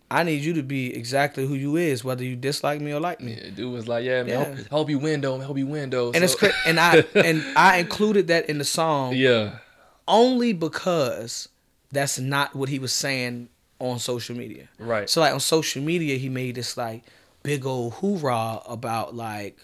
I 0.09 0.23
need 0.23 0.43
you 0.43 0.53
to 0.53 0.63
be 0.63 0.95
exactly 0.95 1.45
who 1.45 1.53
you 1.53 1.75
is, 1.75 2.03
whether 2.03 2.23
you 2.23 2.35
dislike 2.35 2.81
me 2.81 2.91
or 2.91 2.99
like 2.99 3.21
me. 3.21 3.35
Yeah, 3.39 3.51
dude 3.51 3.71
was 3.71 3.87
like, 3.87 4.03
yeah, 4.05 4.23
man, 4.23 4.29
Yeah. 4.29 4.43
Hope, 4.55 4.67
hope 4.69 4.89
you 4.89 4.97
win 4.97 5.21
though. 5.21 5.39
Hope 5.39 5.59
you 5.59 5.67
win 5.67 5.91
though. 5.91 6.11
And 6.13 6.23
it's 6.23 6.33
So- 6.33 6.39
cra- 6.39 6.53
and 6.65 6.79
I 6.79 7.05
and 7.13 7.43
I 7.55 7.77
included 7.77 8.25
that 8.29 8.49
in 8.49 8.57
the 8.57 8.65
song 8.65 9.13
yeah, 9.15 9.59
only 10.07 10.51
because 10.51 11.47
that's 11.91 12.17
not 12.17 12.55
what 12.55 12.69
he 12.69 12.79
was 12.79 12.91
saying 12.91 13.49
on 13.91 13.99
social 13.99 14.35
media. 14.35 14.69
right. 14.79 15.09
So 15.09 15.19
like 15.21 15.33
on 15.33 15.39
social 15.39 15.81
media, 15.81 16.17
he 16.17 16.29
made 16.29 16.55
this 16.55 16.77
like 16.77 17.03
big 17.43 17.65
old 17.65 17.93
hoorah 17.95 18.61
about 18.67 19.13
like, 19.15 19.57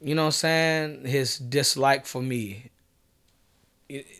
you 0.00 0.14
know 0.14 0.22
what 0.22 0.26
I'm 0.26 0.32
saying, 0.32 1.04
his 1.04 1.38
dislike 1.38 2.06
for 2.06 2.22
me. 2.22 2.70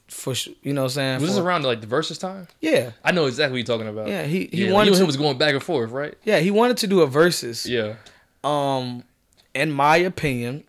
For 0.08 0.34
you 0.62 0.72
know 0.74 0.82
what 0.82 0.84
I'm 0.86 0.90
saying. 0.90 1.20
was 1.20 1.30
this 1.30 1.38
For- 1.38 1.44
around 1.44 1.64
like 1.64 1.80
the 1.80 1.86
versus 1.86 2.18
time? 2.18 2.48
Yeah, 2.60 2.90
I 3.04 3.12
know 3.12 3.26
exactly 3.26 3.52
what 3.52 3.68
you're 3.68 3.78
talking 3.78 3.88
about. 3.88 4.08
yeah. 4.08 4.24
He 4.24 4.48
he 4.52 4.66
yeah, 4.66 4.72
wanted 4.72 4.94
to. 4.94 5.00
him 5.00 5.06
was 5.06 5.16
going 5.16 5.38
back 5.38 5.54
and 5.54 5.62
forth, 5.62 5.90
right? 5.92 6.14
yeah, 6.24 6.40
he 6.40 6.50
wanted 6.50 6.76
to 6.78 6.86
do 6.88 7.00
a 7.02 7.06
versus. 7.06 7.66
Yeah. 7.66 7.94
Um, 8.42 9.04
in 9.54 9.70
my 9.70 9.96
opinion, 9.98 10.64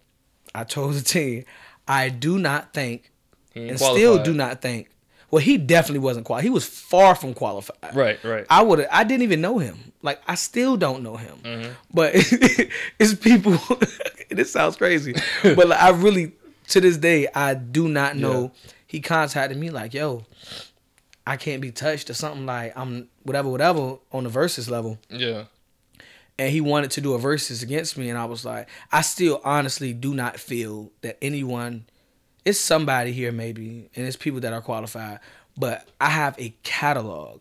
I 0.54 0.64
told 0.66 0.94
the 0.94 1.02
team, 1.02 1.46
I 1.88 2.10
do 2.10 2.38
not 2.38 2.74
think, 2.74 3.12
and 3.56 3.78
still 3.80 4.22
do 4.22 4.34
not 4.36 4.62
think. 4.62 4.90
Well, 5.32 5.42
he 5.42 5.58
definitely 5.58 6.00
wasn't 6.00 6.26
qualified. 6.26 6.44
He 6.44 6.50
was 6.50 6.66
far 6.66 7.16
from 7.16 7.34
qualified. 7.34 7.96
Right, 7.96 8.22
right. 8.24 8.46
I 8.50 8.62
would. 8.62 8.86
I 8.92 9.06
didn't 9.06 9.24
even 9.24 9.40
know 9.40 9.60
him. 9.60 9.94
Like 10.02 10.22
I 10.28 10.36
still 10.36 10.76
don't 10.76 11.04
know 11.04 11.16
him. 11.16 11.38
Mm-hmm. 11.44 11.72
But 11.94 12.12
it's 13.00 13.14
people. 13.16 13.58
this 14.30 14.52
sounds 14.52 14.76
crazy, 14.76 15.16
but 15.44 15.70
like, 15.70 15.80
I 15.80 15.90
really, 15.92 16.34
to 16.70 16.82
this 16.82 16.98
day, 16.98 17.28
I 17.34 17.54
do 17.54 17.88
not 17.88 18.18
know. 18.18 18.52
He 18.86 19.00
contacted 19.00 19.58
me 19.58 19.70
like, 19.70 19.94
"Yo, 19.94 20.26
I 21.26 21.38
can't 21.38 21.62
be 21.62 21.72
touched" 21.72 22.10
or 22.10 22.14
something 22.14 22.46
like 22.46 22.78
I'm 22.78 23.08
whatever, 23.24 23.50
whatever 23.50 24.00
on 24.12 24.26
the 24.26 24.30
versus 24.30 24.70
level. 24.70 25.00
yeah. 25.10 25.46
And 26.40 26.50
he 26.50 26.60
wanted 26.60 26.90
to 26.92 27.02
do 27.02 27.14
a 27.14 27.20
versus 27.20 27.62
against 27.62 27.98
me, 28.00 28.10
and 28.10 28.18
I 28.18 28.26
was 28.26 28.44
like, 28.44 28.68
I 28.92 29.02
still 29.02 29.40
honestly 29.44 29.94
do 29.94 30.16
not 30.16 30.40
feel 30.40 30.92
that 31.02 31.18
anyone. 31.22 31.86
It's 32.46 32.60
somebody 32.60 33.12
here 33.12 33.32
maybe, 33.32 33.90
and 33.96 34.08
it's 34.08 34.16
people 34.16 34.40
that 34.42 34.52
are 34.54 34.62
qualified, 34.62 35.20
but 35.58 35.88
I 36.00 36.10
have 36.10 36.36
a 36.40 36.54
catalog. 36.64 37.40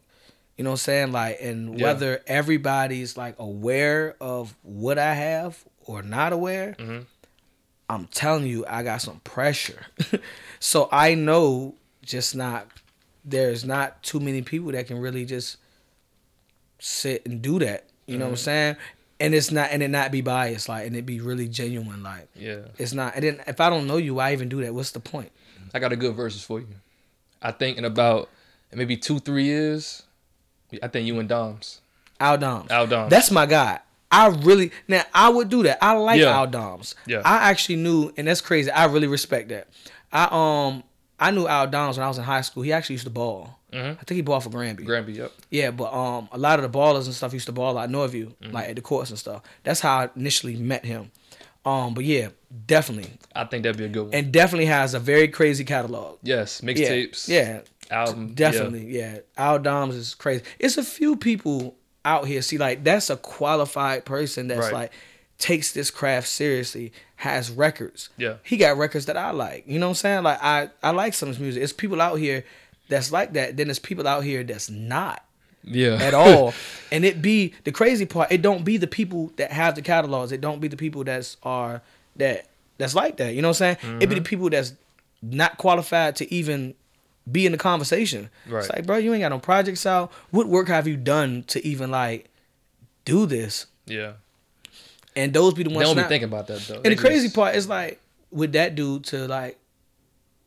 You 0.56 0.64
know 0.64 0.70
what 0.70 0.74
I'm 0.74 0.78
saying? 0.78 1.12
Like, 1.12 1.38
and 1.40 1.78
Yeah. 1.78 1.84
whether 1.86 2.20
everybody's 2.26 3.16
like 3.16 3.34
aware 3.38 4.14
of 4.20 4.54
what 4.62 4.98
I 4.98 5.14
have 5.14 5.64
or 5.86 6.02
not 6.02 6.32
aware, 6.34 6.74
Mhm. 6.78 7.06
I'm 7.88 8.06
telling 8.08 8.46
you, 8.46 8.64
I 8.68 8.82
got 8.82 9.00
some 9.02 9.20
pressure. 9.20 9.86
so 10.60 10.88
I 10.92 11.14
know 11.14 11.74
just 12.02 12.34
not 12.36 12.68
there's 13.24 13.64
not 13.64 14.02
too 14.02 14.18
many 14.20 14.42
people 14.42 14.72
that 14.72 14.86
can 14.86 14.98
really 14.98 15.24
just 15.24 15.56
sit 16.78 17.24
and 17.26 17.42
do 17.42 17.58
that. 17.58 17.84
You 18.06 18.18
know 18.18 18.24
what 18.26 18.30
I'm 18.32 18.36
saying? 18.38 18.76
And 19.20 19.34
it's 19.34 19.50
not 19.50 19.68
and 19.70 19.82
it 19.82 19.88
not 19.88 20.10
be 20.10 20.22
biased, 20.22 20.68
like 20.68 20.86
and 20.86 20.96
it 20.96 21.04
be 21.04 21.20
really 21.20 21.46
genuine. 21.46 22.02
Like 22.02 22.28
Yeah. 22.34 22.60
it's 22.78 22.92
not 22.94 23.14
and 23.14 23.22
then 23.24 23.42
if 23.46 23.60
I 23.60 23.68
don't 23.70 23.86
know 23.86 23.98
you, 23.98 24.14
why 24.14 24.32
even 24.32 24.48
do 24.48 24.62
that? 24.62 24.74
What's 24.74 24.92
the 24.92 25.00
point? 25.00 25.30
I 25.74 25.78
got 25.78 25.92
a 25.92 25.96
good 25.96 26.14
verses 26.16 26.42
for 26.42 26.58
you. 26.60 26.66
I 27.42 27.52
think 27.52 27.76
in 27.78 27.84
about 27.84 28.28
maybe 28.72 28.96
two, 28.96 29.18
three 29.18 29.44
years, 29.44 30.02
I 30.82 30.88
think 30.88 31.06
you 31.06 31.18
and 31.18 31.28
Dom's. 31.28 31.80
Al 32.18 32.38
Doms. 32.38 32.70
Al 32.70 32.86
Doms. 32.86 33.10
That's 33.10 33.30
my 33.30 33.46
guy. 33.46 33.80
I 34.10 34.26
really 34.28 34.72
now 34.88 35.04
I 35.14 35.28
would 35.28 35.48
do 35.48 35.62
that. 35.64 35.78
I 35.84 35.92
like 35.92 36.18
Yeah. 36.20 36.36
Al 36.36 36.46
Doms. 36.48 36.94
Yeah. 37.06 37.22
I 37.24 37.50
actually 37.50 37.76
knew, 37.76 38.12
and 38.16 38.26
that's 38.26 38.40
crazy. 38.40 38.70
I 38.70 38.86
really 38.86 39.06
respect 39.06 39.50
that. 39.50 39.68
I 40.12 40.24
um 40.32 40.82
I 41.20 41.30
knew 41.30 41.46
Al 41.46 41.66
Doms 41.68 41.98
when 41.98 42.04
I 42.04 42.08
was 42.08 42.18
in 42.18 42.24
high 42.24 42.40
school. 42.40 42.62
He 42.62 42.72
actually 42.72 42.94
used 42.94 43.04
to 43.04 43.10
ball. 43.10 43.59
Mhm. 43.72 43.92
I 43.92 44.02
think 44.04 44.16
he 44.16 44.22
balled 44.22 44.42
for 44.44 44.50
Granby. 44.50 44.84
Granby, 44.84 45.12
yep. 45.14 45.32
Yeah, 45.50 45.70
but 45.70 45.92
um, 45.92 46.28
a 46.32 46.38
lot 46.38 46.58
of 46.58 46.70
the 46.70 46.78
ballers 46.78 47.06
and 47.06 47.14
stuff 47.14 47.32
used 47.32 47.46
to 47.46 47.52
ball 47.52 47.74
like 47.74 47.88
Norview, 47.90 48.26
Mm-hmm. 48.42 48.52
like 48.52 48.68
at 48.68 48.76
the 48.76 48.82
courts 48.82 49.10
and 49.10 49.18
stuff. 49.18 49.42
That's 49.62 49.80
how 49.80 49.98
I 49.98 50.10
initially 50.16 50.56
met 50.56 50.84
him. 50.84 51.10
Um, 51.64 51.92
but 51.94 52.04
yeah, 52.04 52.28
definitely, 52.66 53.10
I 53.34 53.44
think 53.44 53.62
that'd 53.64 53.76
be 53.76 53.84
a 53.84 53.88
good 53.88 54.04
one. 54.06 54.14
and 54.14 54.32
definitely 54.32 54.66
has 54.66 54.94
a 54.94 54.98
very 54.98 55.28
crazy 55.28 55.64
catalog. 55.64 56.18
yes, 56.22 56.62
mixtapes. 56.62 57.28
yeah, 57.28 57.60
Album. 57.90 58.32
definitely, 58.34 58.86
yeah. 58.86 59.18
Al 59.36 59.58
Doms 59.58 59.94
is 59.94 60.14
crazy. 60.14 60.42
It's 60.58 60.78
a 60.78 60.82
few 60.82 61.16
people 61.16 61.76
out 62.04 62.26
here. 62.26 62.40
See, 62.40 62.56
like 62.56 62.82
that's 62.82 63.10
a 63.10 63.16
qualified 63.16 64.04
person 64.06 64.48
that's 64.48 64.60
Right. 64.62 64.72
like 64.72 64.92
takes 65.38 65.72
this 65.72 65.90
craft 65.90 66.28
seriously. 66.28 66.92
Has 67.16 67.50
records. 67.50 68.08
Yeah. 68.16 68.36
he 68.42 68.56
got 68.56 68.78
records 68.78 69.04
that 69.04 69.18
I 69.18 69.32
like. 69.32 69.64
You 69.66 69.78
know 69.78 69.88
what 69.88 69.90
I'm 69.90 69.94
saying? 69.96 70.22
Like 70.22 70.42
I, 70.42 70.70
I 70.82 70.90
like 70.92 71.12
some 71.12 71.28
of 71.28 71.34
his 71.36 71.42
music. 71.42 71.62
It's 71.62 71.74
people 71.74 72.00
out 72.00 72.14
here 72.14 72.44
that's 72.90 73.10
like 73.10 73.32
that. 73.32 73.56
Then 73.56 73.68
there's 73.68 73.78
people 73.78 74.06
out 74.06 74.22
here 74.24 74.42
that's 74.44 74.68
not 74.68 75.24
Yeah. 75.64 75.94
at 75.94 76.12
all. 76.12 76.52
and 76.92 77.04
it 77.04 77.22
be 77.22 77.54
the 77.64 77.72
crazy 77.72 78.04
part. 78.04 78.30
It 78.30 78.42
don't 78.42 78.64
be 78.64 78.76
the 78.76 78.86
people 78.86 79.32
that 79.36 79.52
have 79.52 79.74
the 79.74 79.82
catalogs. 79.82 80.32
It 80.32 80.40
don't 80.42 80.60
be 80.60 80.68
the 80.68 80.76
people 80.76 81.02
that's 81.04 81.36
are 81.42 81.80
that 82.16 82.46
that's 82.76 82.94
like 82.94 83.16
that. 83.18 83.34
You 83.34 83.42
know 83.42 83.48
what 83.48 83.60
I'm 83.62 83.76
saying? 83.80 84.00
It 84.02 84.06
be 84.08 84.14
the 84.14 84.20
mm-hmm. 84.20 84.24
people 84.24 84.50
that's 84.50 84.74
not 85.22 85.56
qualified 85.58 86.16
to 86.16 86.34
even 86.34 86.74
be 87.30 87.46
in 87.46 87.52
the 87.52 87.58
conversation. 87.58 88.30
Right. 88.48 88.60
It's 88.60 88.70
like, 88.70 88.86
bro, 88.86 88.96
you 88.96 89.12
ain't 89.12 89.20
got 89.20 89.28
no 89.28 89.38
projects 89.38 89.84
out. 89.86 90.10
What 90.30 90.48
work 90.48 90.68
have 90.68 90.86
you 90.88 90.96
done 90.96 91.44
to 91.48 91.64
even 91.66 91.90
like 91.90 92.28
do 93.04 93.24
this? 93.26 93.66
yeah. 93.86 94.12
And 95.16 95.32
those 95.32 95.54
be 95.54 95.64
the 95.64 95.70
They 95.70 95.74
ones. 95.74 95.88
don't 95.88 95.96
be 95.96 96.02
not- 96.02 96.08
thinking 96.08 96.28
about 96.28 96.46
that 96.46 96.60
though. 96.60 96.74
and 96.76 96.84
They 96.84 96.90
the 96.90 96.96
crazy 96.96 97.26
just- 97.26 97.34
part 97.34 97.56
is 97.56 97.68
like 97.68 98.00
with 98.30 98.52
that 98.52 98.76
dude 98.76 99.04
to 99.06 99.26
like 99.26 99.58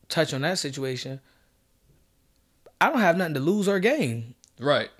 touch 0.08 0.32
on 0.32 0.40
that 0.40 0.58
situation. 0.58 1.20
I 2.84 2.90
don't 2.90 3.00
have 3.00 3.16
nothing 3.16 3.34
to 3.34 3.40
lose 3.40 3.68
or 3.68 3.78
gain. 3.80 4.34
Right. 4.60 4.90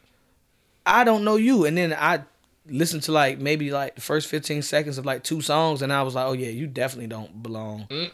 I 0.87 1.05
don't 1.05 1.25
know 1.25 1.37
you. 1.37 1.65
And 1.65 1.77
then 1.77 1.93
I 1.93 2.23
listened 2.67 3.03
to 3.05 3.13
like 3.13 3.39
maybe 3.39 3.71
like 3.71 3.95
the 3.95 4.01
first 4.01 4.27
15 4.29 4.63
seconds 4.63 4.97
of 4.99 5.05
like 5.05 5.23
two 5.23 5.41
songs 5.41 5.83
and 5.83 5.93
I 5.93 6.03
was 6.03 6.15
like, 6.15 6.27
oh 6.27 6.33
yeah, 6.33 6.49
you 6.49 6.67
definitely 6.67 7.09
don't 7.09 7.43
belong. 7.43 7.87
Mm. 7.91 8.11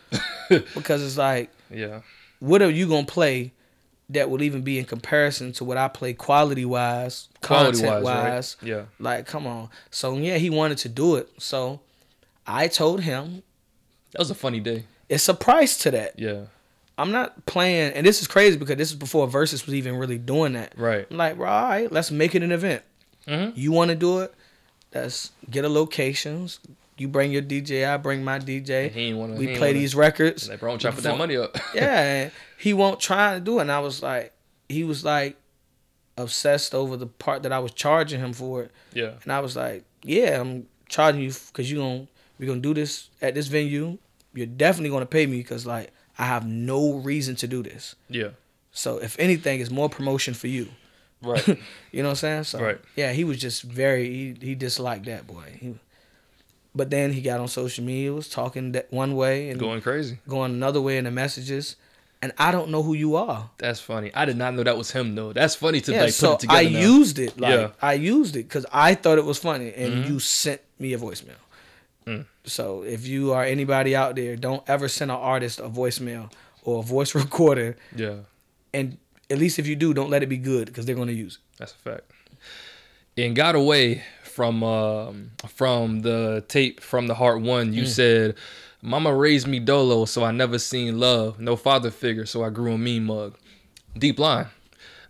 because 0.75 1.03
it's 1.05 1.17
like, 1.19 1.51
Yeah. 1.71 2.01
what 2.41 2.63
are 2.63 2.71
you 2.71 2.89
going 2.89 3.07
to 3.07 3.13
play 3.13 3.53
that 4.09 4.29
will 4.29 4.43
even 4.43 4.63
be 4.63 4.79
in 4.79 4.85
comparison 4.87 5.53
to 5.53 5.65
what 5.65 5.77
I 5.77 5.87
play 5.87 6.15
quality 6.15 6.65
wise, 6.65 7.29
Quality 7.43 7.79
content 7.83 8.05
wise, 8.05 8.25
wise? 8.25 8.57
right? 8.63 8.69
Yeah. 8.69 8.83
Like, 8.99 9.27
come 9.27 9.47
on. 9.47 9.69
So 9.93 10.17
yeah, 10.17 10.37
he 10.39 10.51
wanted 10.51 10.79
to 10.79 10.89
do 10.89 11.15
it. 11.15 11.29
So 11.39 11.81
I 12.47 12.67
told 12.67 13.03
him, 13.03 13.45
That 14.13 14.19
was 14.19 14.31
a 14.33 14.35
funny 14.35 14.59
day. 14.59 14.85
it's 15.09 15.29
a 15.29 15.35
price 15.35 15.79
to 15.79 15.93
that. 15.93 16.19
Yeah. 16.19 16.47
I'm 17.01 17.13
not 17.13 17.47
playing, 17.47 17.93
and 17.95 18.07
this 18.07 18.21
is 18.21 18.29
crazy 18.29 18.57
because 18.59 18.77
this 18.77 18.91
is 18.91 18.97
before 18.97 19.27
Versus 19.27 19.65
was 19.67 19.75
even 19.75 19.97
really 19.97 20.19
doing 20.19 20.53
that. 20.55 20.75
Right. 20.77 21.07
I'm 21.11 21.17
like, 21.17 21.37
bro, 21.37 21.49
all 21.49 21.69
right, 21.69 21.91
let's 21.91 22.11
make 22.11 22.35
it 22.35 22.43
an 22.43 22.53
event. 22.53 22.83
Mhm. 23.27 23.57
You 23.57 23.73
want 23.73 23.91
to 23.91 23.95
do 23.97 24.21
it? 24.21 24.35
Let's 24.95 25.31
get 25.49 25.65
a 25.65 25.69
locations. 25.69 26.59
You 26.99 27.09
bring 27.09 27.33
your 27.33 27.43
DJ, 27.43 27.87
I 27.89 27.97
bring 27.97 28.23
my 28.23 28.39
DJ. 28.39 28.87
And 28.87 28.95
he 28.95 29.01
ain't 29.09 29.17
wanna- 29.19 29.35
we 29.37 29.47
play 29.57 29.59
wanna- 29.69 29.73
these 29.75 29.95
records. 29.95 30.49
Like, 30.49 30.61
bro, 30.61 30.73
I'm 30.73 30.79
trying 30.79 30.93
to 30.93 30.97
put 30.97 31.05
that 31.05 31.17
money 31.17 31.37
up. 31.37 31.57
yeah, 31.75 32.29
he 32.59 32.75
won't 32.75 33.01
try 33.01 33.35
to 33.35 33.41
do 33.41 33.59
it. 33.59 33.63
And 33.63 33.73
I 33.73 33.79
was 33.79 34.03
like, 34.03 34.33
he 34.69 34.85
was 34.85 35.05
like 35.05 35.37
obsessed 36.17 36.75
over 36.75 36.97
the 36.97 37.07
part 37.07 37.43
that 37.45 37.53
I 37.53 37.59
was 37.59 37.73
charging 37.73 38.21
him 38.21 38.33
for 38.33 38.63
it. 38.65 38.71
Yeah. 38.93 39.13
And 39.23 39.33
I 39.33 39.41
was 39.41 39.57
like, 39.57 39.85
yeah, 40.03 40.41
I'm 40.41 40.67
charging 40.89 41.23
you 41.23 41.33
because 41.49 41.71
you're 41.71 41.83
gonna 41.83 42.07
we're 42.39 42.47
gonna 42.47 42.61
do 42.61 42.75
this 42.75 43.09
at 43.23 43.35
this 43.35 43.47
venue. 43.47 43.99
You're 44.35 44.47
definitely 44.47 44.91
gonna 44.91 45.07
pay 45.07 45.27
me 45.27 45.39
because 45.39 45.67
like 45.67 45.91
I 46.21 46.27
have 46.27 46.45
no 46.47 46.95
reason 47.11 47.35
to 47.37 47.47
do 47.47 47.63
this. 47.63 47.95
Yeah. 48.09 48.31
So 48.73 48.99
if 48.99 49.17
anything, 49.19 49.61
it's 49.61 49.71
more 49.71 49.89
promotion 49.89 50.35
for 50.35 50.49
you. 50.49 50.69
Right. 51.23 51.47
You 51.93 52.03
know 52.03 52.11
what 52.11 52.23
I'm 52.25 52.45
saying? 52.45 52.45
So 52.45 52.57
Right. 52.61 52.79
yeah, 52.97 53.13
he 53.13 53.25
was 53.25 53.39
just 53.39 53.63
very 53.63 54.05
he, 54.09 54.37
he 54.49 54.55
disliked 54.55 55.07
that 55.07 55.27
boy. 55.27 55.59
He, 55.61 55.75
but 56.75 56.91
then 56.91 57.13
he 57.13 57.21
got 57.21 57.41
on 57.41 57.49
social 57.49 57.85
media, 57.85 58.13
was 58.13 58.29
talking 58.29 58.73
that 58.73 58.87
one 58.93 59.17
way 59.17 59.51
and 59.51 59.59
Going 59.59 59.81
crazy. 59.83 60.19
going 60.29 60.53
another 60.53 60.81
way 60.81 60.99
in 60.99 61.05
the 61.05 61.11
messages, 61.11 61.75
and 62.23 62.33
I 62.39 62.53
don't 62.53 62.71
know 62.71 62.83
who 62.83 62.95
you 62.95 63.17
are. 63.17 63.51
That's 63.59 63.81
funny. 63.81 64.11
I 64.15 64.25
did 64.25 64.37
not 64.37 64.55
know 64.55 64.63
that 64.63 64.77
was 64.79 64.91
him 64.93 65.15
though. 65.17 65.33
That's 65.33 65.55
funny 65.57 65.81
to 65.83 65.93
Yeah, 65.93 66.03
like 66.05 66.13
so 66.13 66.33
put 66.33 66.35
it 66.35 66.41
together. 66.47 66.61
I 66.61 66.71
now. 66.71 66.81
used 66.97 67.19
it. 67.19 67.41
Like 67.41 67.51
Yeah. 67.59 67.71
I 67.83 67.95
used 67.95 68.37
it 68.37 68.45
because 68.49 68.67
I 68.73 68.95
thought 68.95 69.19
it 69.19 69.25
was 69.25 69.39
funny, 69.39 69.73
and 69.75 70.05
Mhm. 70.05 70.07
you 70.09 70.21
sent 70.21 70.61
me 70.79 70.93
a 70.93 70.99
voicemail. 70.99 71.41
Mm. 72.45 72.51
So 72.51 72.83
if 72.83 73.07
you 73.07 73.33
are 73.33 73.45
anybody 73.45 73.95
out 73.95 74.17
there, 74.17 74.37
don't 74.37 74.63
ever 74.69 74.89
send 74.89 75.11
an 75.11 75.17
artist 75.19 75.59
a 75.61 75.69
voicemail 75.69 76.33
or 76.65 76.81
a 76.81 76.83
voice 76.83 77.15
recorder, 77.23 77.77
Yeah. 77.95 78.17
and 78.75 78.99
at 79.31 79.39
least 79.39 79.59
if 79.59 79.67
you 79.67 79.77
do, 79.77 79.95
don't 79.95 80.11
let 80.11 80.23
it 80.23 80.29
be 80.29 80.37
good 80.39 80.67
because 80.67 80.87
they're 80.87 80.97
gonna 80.97 81.13
use 81.13 81.37
it. 81.37 81.59
That's 81.59 81.73
a 81.73 81.77
fact. 81.77 82.11
And 83.17 83.37
got 83.37 83.55
away 83.55 84.03
from 84.25 84.63
um, 84.65 85.33
from 85.49 86.01
the 86.01 86.45
tape 86.49 86.81
from 86.81 87.07
the 87.07 87.15
Heart 87.15 87.43
One. 87.43 87.73
Mm. 87.73 87.75
You 87.75 87.87
said, 87.87 88.35
"Mama 88.83 89.15
raised 89.15 89.47
me 89.47 89.59
dolo, 89.61 90.05
so 90.07 90.25
I 90.25 90.31
never 90.31 90.59
seen 90.59 90.99
love. 90.99 91.39
No 91.39 91.57
father 91.57 91.91
figure, 91.91 92.25
so 92.27 92.43
I 92.45 92.51
grew 92.51 92.73
a 92.73 92.79
mean 92.79 93.05
mug." 93.05 93.37
Deep 93.99 94.19
line. 94.19 94.47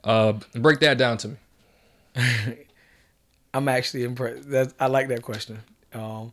Uh, 0.02 0.32
break 0.54 0.80
that 0.80 0.96
down 0.98 1.18
to 1.18 1.28
me. 1.28 1.36
I'm 3.54 3.68
actually 3.68 4.04
impressed. 4.04 4.50
That 4.50 4.72
I 4.80 4.86
like 4.86 5.08
that 5.08 5.22
question. 5.22 5.60
Um, 5.92 6.32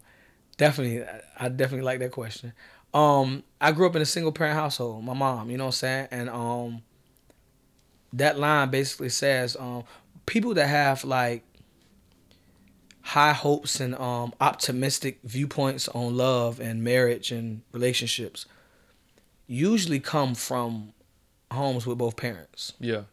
definitely, 0.57 1.03
I- 1.39 1.49
definitely 1.49 1.85
like 1.85 1.99
that 1.99 2.11
question. 2.11 2.53
Um, 2.93 3.43
I 3.61 3.71
grew 3.71 3.87
up 3.87 3.95
in 3.95 4.01
a 4.01 4.05
single 4.05 4.31
parent 4.31 4.55
household. 4.55 5.03
My 5.03 5.13
mom, 5.13 5.49
you 5.49 5.57
know 5.57 5.65
what 5.65 5.69
I'm 5.69 5.71
saying, 5.73 6.07
and 6.11 6.29
um, 6.29 6.81
that 8.13 8.39
line 8.39 8.69
basically 8.69 9.09
says, 9.09 9.55
um, 9.59 9.83
people 10.25 10.53
that 10.55 10.67
have 10.67 11.03
like 11.03 11.43
high 13.01 13.31
hopes 13.31 13.79
and 13.79 13.95
um 13.95 14.33
optimistic 14.41 15.17
viewpoints 15.23 15.87
on 15.89 16.17
love 16.17 16.59
and 16.59 16.83
marriage 16.83 17.31
and 17.31 17.61
relationships 17.71 18.45
usually 19.47 19.97
come 20.01 20.35
from 20.35 20.91
homes 21.49 21.87
with 21.87 21.97
both 21.97 22.17
parents. 22.17 22.73
Yeah. 22.81 23.03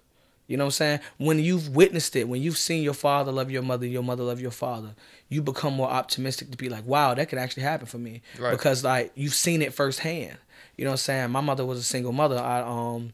You 0.46 0.58
know 0.58 0.64
what 0.64 0.68
I'm 0.68 0.72
saying? 0.72 1.00
When 1.16 1.38
you've 1.38 1.74
witnessed 1.74 2.16
it, 2.16 2.28
when 2.28 2.42
you've 2.42 2.58
seen 2.58 2.82
your 2.82 2.92
father 2.94 3.32
love 3.32 3.50
your 3.50 3.62
mother, 3.62 3.86
your 3.86 4.02
mother 4.02 4.22
love 4.24 4.40
your 4.40 4.50
father, 4.50 4.94
you 5.30 5.40
become 5.40 5.72
more 5.74 5.88
optimistic 5.88 6.50
to 6.50 6.56
be 6.58 6.68
like, 6.68 6.86
wow, 6.86 7.14
that 7.14 7.28
could 7.30 7.38
actually 7.38 7.62
happen 7.62 7.86
for 7.86 7.98
me. 7.98 8.20
Right. 8.38 8.50
Because 8.50 8.84
like 8.84 9.12
you've 9.14 9.34
seen 9.34 9.62
it 9.62 9.72
firsthand. 9.72 10.36
You 10.76 10.84
know 10.84 10.90
what 10.90 10.94
I'm 10.94 10.98
saying? 10.98 11.30
My 11.30 11.40
mother 11.40 11.64
was 11.64 11.78
a 11.78 11.82
single 11.82 12.12
mother. 12.12 12.38
I 12.38 12.60
um 12.60 13.12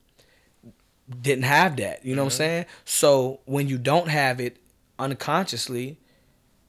didn't 1.23 1.45
have 1.45 1.77
that. 1.77 2.05
You 2.05 2.15
know 2.17 2.23
what 2.23 2.33
I'm 2.33 2.39
saying? 2.39 2.67
So 2.85 3.41
when 3.45 3.69
you 3.69 3.79
don't 3.79 4.09
have 4.09 4.41
it 4.41 4.57
unconsciously, 4.99 5.99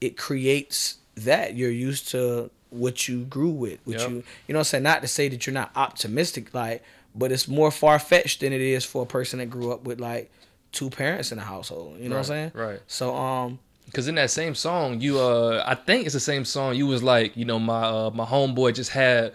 it 0.00 0.16
creates 0.16 0.98
that. 1.16 1.54
You're 1.54 1.70
used 1.70 2.08
to 2.08 2.50
what 2.70 3.06
you 3.08 3.24
grew 3.24 3.50
with. 3.50 3.80
What 3.84 3.98
Yep. 4.00 4.10
you 4.10 4.14
you 4.46 4.52
know 4.52 4.58
what 4.58 4.60
I'm 4.60 4.64
saying? 4.64 4.82
Not 4.84 5.02
to 5.02 5.08
say 5.08 5.28
that 5.28 5.46
you're 5.46 5.54
not 5.54 5.70
optimistic, 5.76 6.52
like, 6.54 6.82
but 7.14 7.30
it's 7.32 7.46
more 7.46 7.70
far 7.70 7.98
fetched 7.98 8.40
than 8.40 8.52
it 8.52 8.60
is 8.60 8.84
for 8.84 9.02
a 9.02 9.06
person 9.06 9.38
that 9.38 9.50
grew 9.50 9.72
up 9.72 9.84
with 9.84 10.00
like 10.00 10.30
two 10.72 10.90
parents 10.90 11.30
in 11.32 11.38
the 11.38 11.44
household. 11.44 11.98
You 12.00 12.08
know 12.08 12.16
what 12.16 12.20
I'm 12.20 12.24
saying? 12.24 12.52
Right. 12.54 12.80
So 12.86 13.14
um 13.14 13.58
Cause 13.92 14.08
in 14.08 14.14
that 14.14 14.30
same 14.30 14.54
song, 14.54 15.00
you 15.02 15.18
uh, 15.20 15.62
I 15.66 15.74
think 15.74 16.06
it's 16.06 16.14
the 16.14 16.20
same 16.20 16.46
song. 16.46 16.74
You 16.76 16.86
was 16.86 17.02
like, 17.02 17.36
you 17.36 17.44
know, 17.44 17.58
my 17.58 17.82
uh, 17.82 18.10
my 18.14 18.24
homeboy 18.24 18.74
just 18.74 18.90
had 18.90 19.34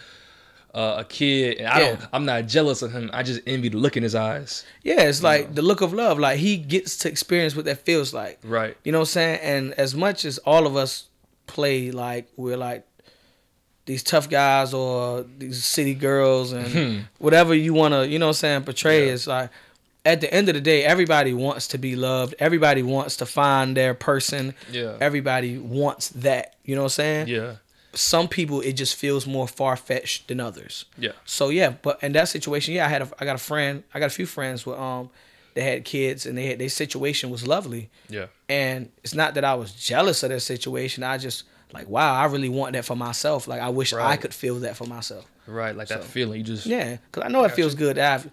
uh, 0.74 0.96
a 1.00 1.04
kid, 1.04 1.58
and 1.58 1.68
I 1.68 1.80
don't, 1.80 2.00
I'm 2.12 2.26
not 2.26 2.48
jealous 2.48 2.82
of 2.82 2.92
him. 2.92 3.12
I 3.14 3.22
just 3.22 3.42
envy 3.46 3.70
the 3.70 3.78
look 3.78 3.98
in 3.98 4.04
his 4.04 4.16
eyes. 4.16 4.66
yeah, 4.84 5.02
it's 5.02 5.22
like 5.22 5.54
the 5.54 5.62
look 5.62 5.82
of 5.82 5.94
love. 5.94 6.18
Like 6.18 6.40
he 6.40 6.58
gets 6.58 6.98
to 7.00 7.10
experience 7.10 7.56
what 7.56 7.66
that 7.66 7.80
feels 7.86 8.14
like. 8.16 8.40
Right. 8.44 8.76
You 8.84 8.92
know 8.92 9.00
what 9.00 9.10
I'm 9.10 9.20
saying? 9.20 9.40
And 9.44 9.74
as 9.74 9.94
much 9.94 10.26
as 10.26 10.40
all 10.40 10.66
of 10.66 10.76
us 10.76 11.08
play 11.46 11.92
like 11.92 12.28
we're 12.36 12.58
like 12.58 12.86
these 13.86 14.02
tough 14.04 14.28
guys 14.30 14.74
or 14.74 15.24
these 15.38 15.64
city 15.64 15.94
girls 15.94 16.52
and 16.52 17.06
whatever 17.20 17.54
you 17.54 17.74
want 17.74 17.94
to, 17.94 18.08
you 18.08 18.18
know 18.18 18.26
what 18.28 18.30
I'm 18.38 18.40
saying, 18.40 18.64
portray 18.64 19.02
Hmm. 19.02 19.08
Yeah. 19.08 19.14
it's 19.14 19.28
like 19.28 19.50
at 20.08 20.22
the 20.22 20.34
end 20.34 20.47
of 20.47 20.55
the 20.55 20.62
day, 20.62 20.84
everybody 20.86 21.34
wants 21.34 21.68
to 21.68 21.78
be 21.78 21.95
loved. 21.97 22.34
Everybody 22.39 22.82
wants 22.82 23.18
to 23.18 23.26
find 23.26 23.76
their 23.76 23.93
person. 23.93 24.53
Yeah. 24.72 24.97
Everybody 25.01 25.58
wants 25.58 26.10
that. 26.10 26.55
You 26.64 26.76
know 26.76 26.84
what 26.84 26.86
I'm 26.86 27.01
saying? 27.03 27.28
Yeah. 27.28 27.55
Some 27.93 28.28
people 28.28 28.62
it 28.62 28.74
just 28.74 28.95
feels 28.95 29.28
more 29.28 29.47
far 29.47 29.76
fetched 29.76 30.28
than 30.30 30.39
others. 30.39 30.86
Yeah. 30.97 31.12
So 31.26 31.49
yeah, 31.49 31.74
but 31.82 32.01
in 32.01 32.14
that 32.14 32.30
situation, 32.30 32.74
yeah, 32.74 32.86
I 32.86 32.89
had 32.89 33.01
a 33.01 33.10
I 33.20 33.26
got 33.26 33.36
a 33.36 33.39
friend, 33.39 33.84
I 33.93 33.99
got 33.99 34.05
a 34.05 34.16
few 34.16 34.26
friends 34.26 34.66
with 34.66 34.78
um 34.80 35.10
they 35.55 35.64
had 35.64 35.84
kids 35.84 36.26
and 36.26 36.38
they 36.38 36.45
had 36.45 36.60
their 36.60 36.70
situation 36.70 37.30
was 37.30 37.45
lovely. 37.45 37.89
Yeah. 38.10 38.28
And 38.47 38.89
it's 39.03 39.16
not 39.16 39.34
that 39.34 39.43
I 39.43 39.55
was 39.55 39.72
jealous 39.74 40.24
of 40.24 40.30
their 40.30 40.39
situation. 40.39 41.03
I 41.03 41.18
just 41.18 41.43
like, 41.74 41.89
wow, 41.89 42.14
I 42.14 42.26
really 42.26 42.49
want 42.49 42.74
that 42.74 42.86
for 42.86 42.95
myself. 42.95 43.47
Like 43.47 43.62
I 43.62 43.70
wish 43.70 43.91
I 43.93 44.16
could 44.16 44.34
feel 44.34 44.60
that 44.60 44.78
for 44.78 44.86
myself. 44.86 45.26
Right. 45.47 45.76
Like 45.76 45.88
that 45.89 46.03
feeling. 46.03 46.38
You 46.39 46.43
just 46.45 46.66
Yeah, 46.66 46.97
cause 47.12 47.24
I 47.26 47.30
know 47.30 47.43
it 47.45 47.51
feels 47.53 47.76
good. 47.76 47.95
to 47.95 48.01
have 48.03 48.30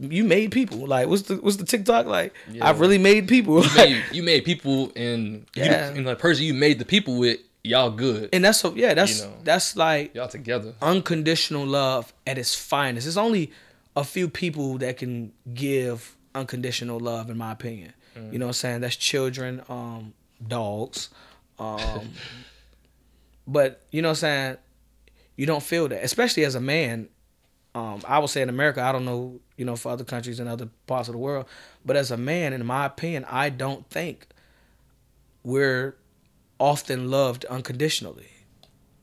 you 0.00 0.24
made 0.24 0.50
people. 0.52 0.86
Like 0.86 1.08
what's 1.08 1.22
the 1.22 1.36
what's 1.36 1.56
the 1.56 1.64
TikTok 1.64 2.06
like? 2.06 2.34
Yeah. 2.50 2.68
I've 2.68 2.80
really 2.80 2.98
made 2.98 3.28
people. 3.28 3.62
you 3.64 3.70
made, 3.76 4.04
you 4.12 4.22
made 4.22 4.44
people 4.44 4.92
and 4.96 5.46
Yeah. 5.54 5.90
you, 5.90 5.96
and 5.98 6.06
the 6.06 6.16
person 6.16 6.44
you 6.44 6.54
made 6.54 6.78
the 6.78 6.84
people 6.84 7.18
with 7.18 7.38
y'all 7.64 7.90
good 7.90 8.30
and 8.32 8.44
that's 8.44 8.60
so 8.60 8.72
yeah, 8.74 8.94
that's 8.94 9.18
You 9.20 9.26
know. 9.26 9.34
that's 9.44 9.76
like 9.76 10.14
y'all 10.14 10.28
together 10.28 10.74
unconditional 10.80 11.66
love 11.66 12.12
at 12.26 12.38
its 12.38 12.54
finest. 12.54 13.04
There's 13.06 13.16
only 13.16 13.50
a 13.96 14.04
few 14.04 14.28
people 14.28 14.78
that 14.78 14.96
can 14.96 15.32
give 15.52 16.16
unconditional 16.34 17.00
love, 17.00 17.28
in 17.30 17.36
my 17.36 17.52
opinion. 17.52 17.92
You 18.32 18.38
know 18.38 18.46
what 18.46 18.50
I'm 18.50 18.54
saying? 18.54 18.80
That's 18.80 18.96
children, 18.96 19.62
um, 19.68 20.12
dogs. 20.46 21.08
Um, 21.58 22.10
but 23.46 23.82
you 23.90 24.02
know 24.02 24.08
what 24.08 24.12
I'm 24.12 24.16
saying? 24.16 24.56
You 25.36 25.46
don't 25.46 25.62
feel 25.62 25.88
that, 25.88 26.02
especially 26.04 26.44
as 26.44 26.54
a 26.54 26.60
man. 26.60 27.08
Um, 27.74 28.00
I 28.06 28.18
would 28.18 28.30
say 28.30 28.42
in 28.42 28.48
America, 28.48 28.82
I 28.82 28.90
don't 28.92 29.04
know, 29.04 29.40
you 29.58 29.66
know, 29.66 29.76
for 29.76 29.92
other 29.92 30.04
countries 30.04 30.40
and 30.40 30.48
other 30.48 30.70
parts 30.86 31.08
of 31.08 31.12
the 31.12 31.18
world, 31.18 31.44
but 31.84 31.96
as 31.96 32.10
a 32.10 32.16
man, 32.16 32.54
in 32.54 32.64
my 32.64 32.86
opinion, 32.86 33.26
I 33.28 33.50
don't 33.50 33.88
think 33.90 34.26
we're 35.42 35.94
often 36.58 37.10
loved 37.10 37.44
unconditionally 37.44 38.28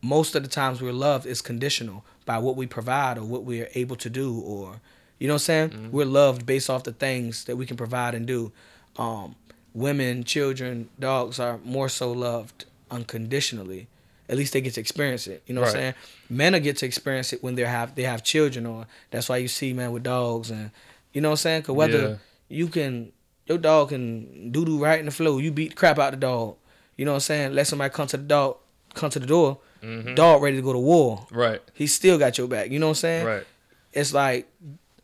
most 0.05 0.35
of 0.35 0.43
the 0.43 0.49
times 0.49 0.81
we're 0.81 0.93
loved 0.93 1.25
is 1.25 1.41
conditional 1.41 2.05
by 2.25 2.37
what 2.37 2.55
we 2.55 2.67
provide 2.67 3.17
or 3.17 3.23
what 3.23 3.43
we 3.43 3.61
are 3.61 3.69
able 3.73 3.95
to 3.95 4.09
do 4.09 4.39
or 4.39 4.79
you 5.17 5.27
know 5.27 5.35
what 5.35 5.49
I'm 5.49 5.71
saying? 5.71 5.91
We're 5.91 6.05
loved 6.05 6.45
based 6.45 6.69
off 6.69 6.83
the 6.83 6.91
things 6.91 7.45
that 7.45 7.55
we 7.55 7.65
can 7.65 7.77
provide 7.77 8.13
and 8.13 8.27
do. 8.27 8.51
Um, 8.97 9.35
women, 9.73 10.25
children, 10.25 10.89
dogs 10.99 11.39
are 11.39 11.57
more 11.63 11.87
so 11.87 12.11
loved 12.11 12.65
unconditionally. 12.91 13.87
At 14.27 14.37
least 14.37 14.53
they 14.53 14.61
get 14.61 14.73
to 14.75 14.81
experience 14.81 15.27
it. 15.27 15.43
You 15.45 15.53
know 15.53 15.61
what 15.61 15.67
I'm 15.71 15.73
saying? 15.75 15.93
Men 16.29 16.53
will 16.53 16.59
get 16.59 16.77
to 16.77 16.85
experience 16.85 17.31
it 17.33 17.43
when 17.43 17.55
they 17.55 17.63
have 17.63 17.93
they 17.95 18.03
have 18.03 18.23
children 18.23 18.65
or 18.65 18.87
that's 19.11 19.29
why 19.29 19.37
you 19.37 19.47
see 19.47 19.73
man 19.73 19.91
with 19.91 20.03
dogs 20.03 20.49
and 20.51 20.71
you 21.13 21.21
know 21.21 21.29
what 21.29 21.33
I'm 21.33 21.37
saying? 21.37 21.61
Cause 21.63 21.75
whether 21.75 22.01
Yeah. 22.09 22.15
you 22.49 22.67
can 22.67 23.11
your 23.45 23.57
dog 23.59 23.89
can 23.89 24.51
doo 24.51 24.65
doo 24.65 24.83
right 24.83 24.99
in 24.99 25.05
the 25.05 25.11
floor, 25.11 25.39
you 25.41 25.51
beat 25.51 25.69
the 25.69 25.75
crap 25.75 25.99
out 25.99 26.11
the 26.11 26.17
dog. 26.17 26.55
You 26.97 27.05
know 27.05 27.11
what 27.11 27.17
I'm 27.17 27.21
saying? 27.21 27.53
Let 27.53 27.67
somebody 27.67 27.93
come 27.93 28.07
to 28.07 28.17
the 28.17 28.23
dog 28.23 28.57
come 28.95 29.09
to 29.11 29.19
the 29.19 29.27
door, 29.27 29.59
Mhm. 29.83 30.15
dog 30.15 30.41
ready 30.41 30.55
to 30.57 30.63
go 30.63 30.73
to 30.73 30.79
war. 30.79 31.27
right 31.31 31.61
He 31.73 31.85
still 31.85 32.17
got 32.17 32.37
your 32.37 32.47
back. 32.47 32.71
You 32.71 32.79
know 32.79 32.87
what 32.87 32.91
I'm 32.97 33.07
saying? 33.07 33.25
right 33.25 33.45
It's 33.93 34.13
like 34.13 34.47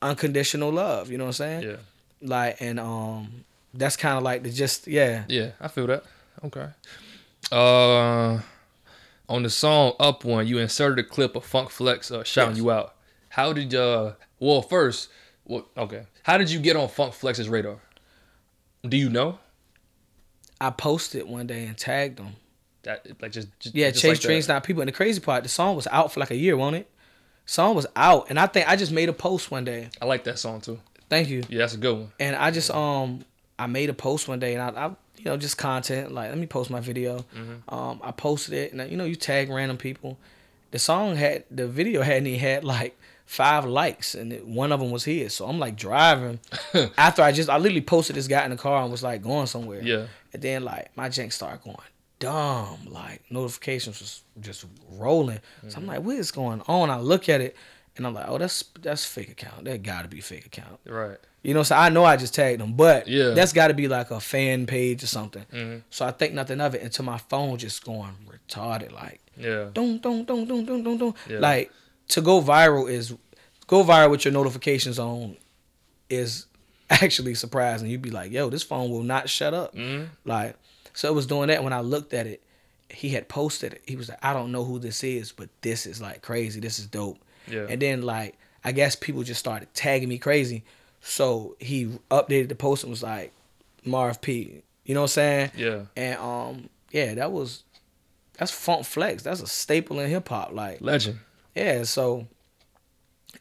unconditional 0.02 0.72
love. 0.72 1.12
You 1.12 1.18
know 1.18 1.26
what 1.26 1.40
I'm 1.40 1.62
saying? 1.62 1.64
yeah 1.64 1.76
Like 2.22 2.58
and 2.62 2.80
um, 2.80 3.44
that's 3.74 3.96
kind 3.98 4.18
of 4.18 4.24
like 4.24 4.42
the 4.44 4.50
just 4.50 4.88
yeah. 4.88 5.24
yeah 5.28 5.52
I 5.62 5.68
feel 5.68 5.86
that 5.88 6.04
okay 6.44 6.68
uh 7.52 8.40
on 9.32 9.44
the 9.44 9.50
song 9.50 9.94
up 10.00 10.24
one 10.26 10.46
you 10.46 10.58
inserted 10.60 11.04
a 11.04 11.08
clip 11.08 11.36
of 11.36 11.44
Funk 11.46 11.70
Flex 11.70 12.12
uh, 12.12 12.24
shouting 12.24 12.56
Yes. 12.56 12.64
you 12.64 12.72
out 12.72 12.96
how 13.30 13.54
did 13.54 13.74
uh 13.74 14.14
well 14.40 14.62
first 14.62 15.10
well 15.46 15.68
okay 15.78 16.04
how 16.24 16.38
did 16.38 16.52
you 16.52 16.60
get 16.60 16.76
on 16.76 16.88
Funk 16.90 17.14
Flex's 17.14 17.50
radar 17.50 17.80
do 18.88 18.98
you 18.98 19.10
know 19.10 19.40
I 20.60 20.70
posted 20.70 21.28
one 21.28 21.48
day 21.48 21.66
and 21.66 21.76
tagged 21.78 22.20
him. 22.20 22.36
that 22.84 23.08
like 23.22 23.32
just, 23.32 23.48
just 23.60 23.74
Yeah, 23.74 23.90
just 23.90 24.02
Chase 24.02 24.18
like? 24.18 24.22
Dreams 24.22 24.48
Not 24.48 24.64
People. 24.64 24.82
And 24.82 24.88
the 24.88 24.92
crazy 24.94 25.20
part, 25.20 25.42
the 25.44 25.50
song 25.50 25.76
was 25.76 25.88
out 25.88 26.14
for 26.14 26.20
like 26.20 26.30
a 26.30 26.36
year, 26.36 26.56
wasn't 26.56 26.82
it? 26.84 26.92
Song 27.48 27.76
was 27.76 27.88
out, 27.96 28.28
and 28.30 28.40
I 28.40 28.46
think 28.46 28.70
I 28.70 28.76
just 28.76 28.92
made 28.92 29.10
a 29.10 29.14
post 29.14 29.50
one 29.50 29.66
day. 29.66 29.90
I 30.00 30.06
like 30.06 30.24
that 30.26 30.38
song 30.38 30.62
too. 30.62 30.80
Thank 31.10 31.30
you. 31.30 31.42
Yeah, 31.50 31.60
that's 31.60 31.74
a 31.74 31.78
good 31.78 31.98
one. 31.98 32.12
And 32.20 32.36
I 32.36 32.52
just 32.52 32.70
um 32.70 33.26
I 33.58 33.66
made 33.66 33.90
a 33.90 33.94
post 33.96 34.28
one 34.28 34.38
day, 34.40 34.54
and 34.56 34.62
I, 34.78 34.86
I 34.86 34.92
you 35.18 35.26
know 35.26 35.38
just 35.38 35.58
content 35.58 36.12
like 36.12 36.30
let 36.30 36.38
me 36.38 36.48
post 36.48 36.70
my 36.70 36.80
video. 36.80 37.26
Mm-hmm. 37.36 37.74
Um, 37.74 38.00
I 38.04 38.12
posted 38.12 38.54
it, 38.54 38.74
and 38.74 38.90
you 38.90 38.98
know 38.98 39.06
you 39.06 39.16
tag 39.16 39.50
random 39.50 39.78
people. 39.78 40.18
The 40.72 40.80
song 40.80 41.16
had 41.16 41.44
the 41.52 41.68
video 41.68 42.02
hadn't 42.02 42.28
even 42.28 42.40
had 42.40 42.64
like 42.64 42.98
five 43.26 43.66
likes, 43.66 44.16
and 44.16 44.34
it, 44.34 44.46
one 44.48 44.72
of 44.72 44.80
them 44.80 44.92
was 44.92 45.04
his. 45.06 45.34
So 45.34 45.46
I'm 45.48 45.60
like 45.60 45.76
driving 45.76 46.40
after 46.98 47.22
I 47.22 47.32
just 47.32 47.50
I 47.50 47.58
literally 47.58 47.82
posted 47.82 48.16
this 48.16 48.28
guy 48.28 48.44
in 48.46 48.52
the 48.52 48.58
car 48.58 48.82
and 48.82 48.92
was 48.92 49.04
like 49.04 49.22
going 49.22 49.48
somewhere. 49.48 49.82
Yeah. 49.82 50.08
And 50.34 50.42
then 50.42 50.64
like 50.64 50.96
my 50.96 51.10
jank 51.10 51.34
started 51.34 51.62
going 51.64 51.78
dumb, 52.20 52.88
like 52.90 53.24
notifications 53.30 54.00
was 54.00 54.22
just 54.40 54.66
rolling. 54.92 55.40
So 55.62 55.68
Mm-hmm. 55.68 55.80
I'm 55.80 55.88
like, 55.88 56.02
what 56.04 56.16
is 56.18 56.32
going 56.32 56.62
on? 56.68 56.90
I 56.90 57.00
look 57.00 57.28
at 57.30 57.42
it 57.42 57.56
and 57.98 58.08
I'm 58.08 58.14
like, 58.14 58.26
oh, 58.28 58.38
that's 58.38 58.64
that's 58.80 59.04
fake 59.06 59.30
account. 59.30 59.66
That 59.66 59.84
gotta 59.84 60.08
be 60.08 60.22
fake 60.22 60.46
account. 60.46 60.80
Right. 60.86 61.18
You 61.44 61.54
know, 61.56 61.64
so 61.64 61.76
I 61.76 61.90
know 61.90 62.04
I 62.06 62.18
just 62.18 62.36
tagged 62.36 62.62
them, 62.62 62.74
but 62.74 63.08
Yeah. 63.08 63.30
that's 63.32 63.52
got 63.54 63.70
to 63.70 63.74
be 63.74 63.88
like 63.88 64.12
a 64.12 64.20
fan 64.20 64.68
page 64.68 65.02
or 65.04 65.08
something. 65.08 65.46
Mhm. 65.52 65.82
So 65.90 66.06
I 66.06 66.12
think 66.12 66.34
nothing 66.34 66.62
of 66.62 66.76
it 66.76 66.84
until 66.84 67.06
my 67.06 67.18
phone 67.18 67.58
just 67.58 67.84
going 67.84 68.14
retarded, 68.30 68.92
like 68.92 69.22
Yeah. 69.38 69.70
don't 69.74 70.02
don't 70.02 70.26
don't 70.28 70.48
don't 70.48 70.66
don't 70.66 70.84
don't 70.84 70.98
don't. 71.00 71.16
Yeah. 71.28 71.40
Like 71.40 71.72
to 72.10 72.22
go 72.22 72.42
viral 72.42 72.90
is 72.92 73.14
go 73.68 73.84
viral 73.84 74.12
with 74.12 74.26
your 74.26 74.34
notifications 74.34 75.00
on 75.00 75.36
is 76.10 76.46
actually 76.90 77.34
surprising. 77.36 77.90
You'd 77.90 78.02
be 78.02 78.12
like, 78.12 78.32
yo, 78.32 78.50
this 78.50 78.64
phone 78.64 78.92
will 78.92 79.04
not 79.04 79.30
shut 79.30 79.54
up. 79.54 79.74
Mhm. 79.76 80.10
Like, 80.26 80.56
so 80.94 81.08
it 81.08 81.16
was 81.16 81.26
doing 81.26 81.48
that. 81.48 81.64
When 81.64 81.74
I 81.74 81.80
looked 81.82 82.14
at 82.14 82.28
it, 82.28 82.44
he 82.90 83.10
had 83.10 83.30
posted 83.30 83.74
it. 83.74 83.82
He 83.88 83.96
was 83.96 84.10
like, 84.10 84.20
I 84.24 84.34
don't 84.34 84.52
know 84.52 84.66
who 84.66 84.78
this 84.78 85.04
is, 85.04 85.32
but 85.32 85.50
this 85.62 85.86
is 85.88 86.02
like 86.02 86.22
crazy. 86.22 86.60
This 86.60 86.78
is 86.78 86.86
dope. 86.86 87.18
Yeah. 87.48 87.66
And 87.70 87.82
then 87.82 88.02
like, 88.04 88.38
I 88.64 88.74
guess 88.74 88.96
people 88.96 89.24
just 89.24 89.40
started 89.40 89.74
tagging 89.74 90.10
me 90.10 90.18
crazy. 90.20 90.64
So 91.02 91.56
he 91.60 91.86
updated 92.10 92.50
the 92.50 92.56
post 92.56 92.84
and 92.84 92.92
was 92.92 93.04
like, 93.04 93.34
Marv 93.84 94.22
P. 94.22 94.64
You 94.86 94.94
know 94.94 95.02
what 95.02 95.06
I'm 95.06 95.08
saying? 95.10 95.52
Yeah. 95.58 95.82
And 95.96 96.18
um, 96.20 96.70
yeah, 96.92 97.16
that 97.16 97.32
was 97.32 97.64
that's 98.38 98.52
funk 98.52 98.86
flex. 98.86 99.24
That's 99.24 99.42
a 99.42 99.48
staple 99.48 100.00
in 100.00 100.10
hip 100.10 100.28
hop. 100.30 100.52
Like, 100.54 100.80
Legend. 100.82 101.20
yeah, 101.56 101.84
so 101.84 102.28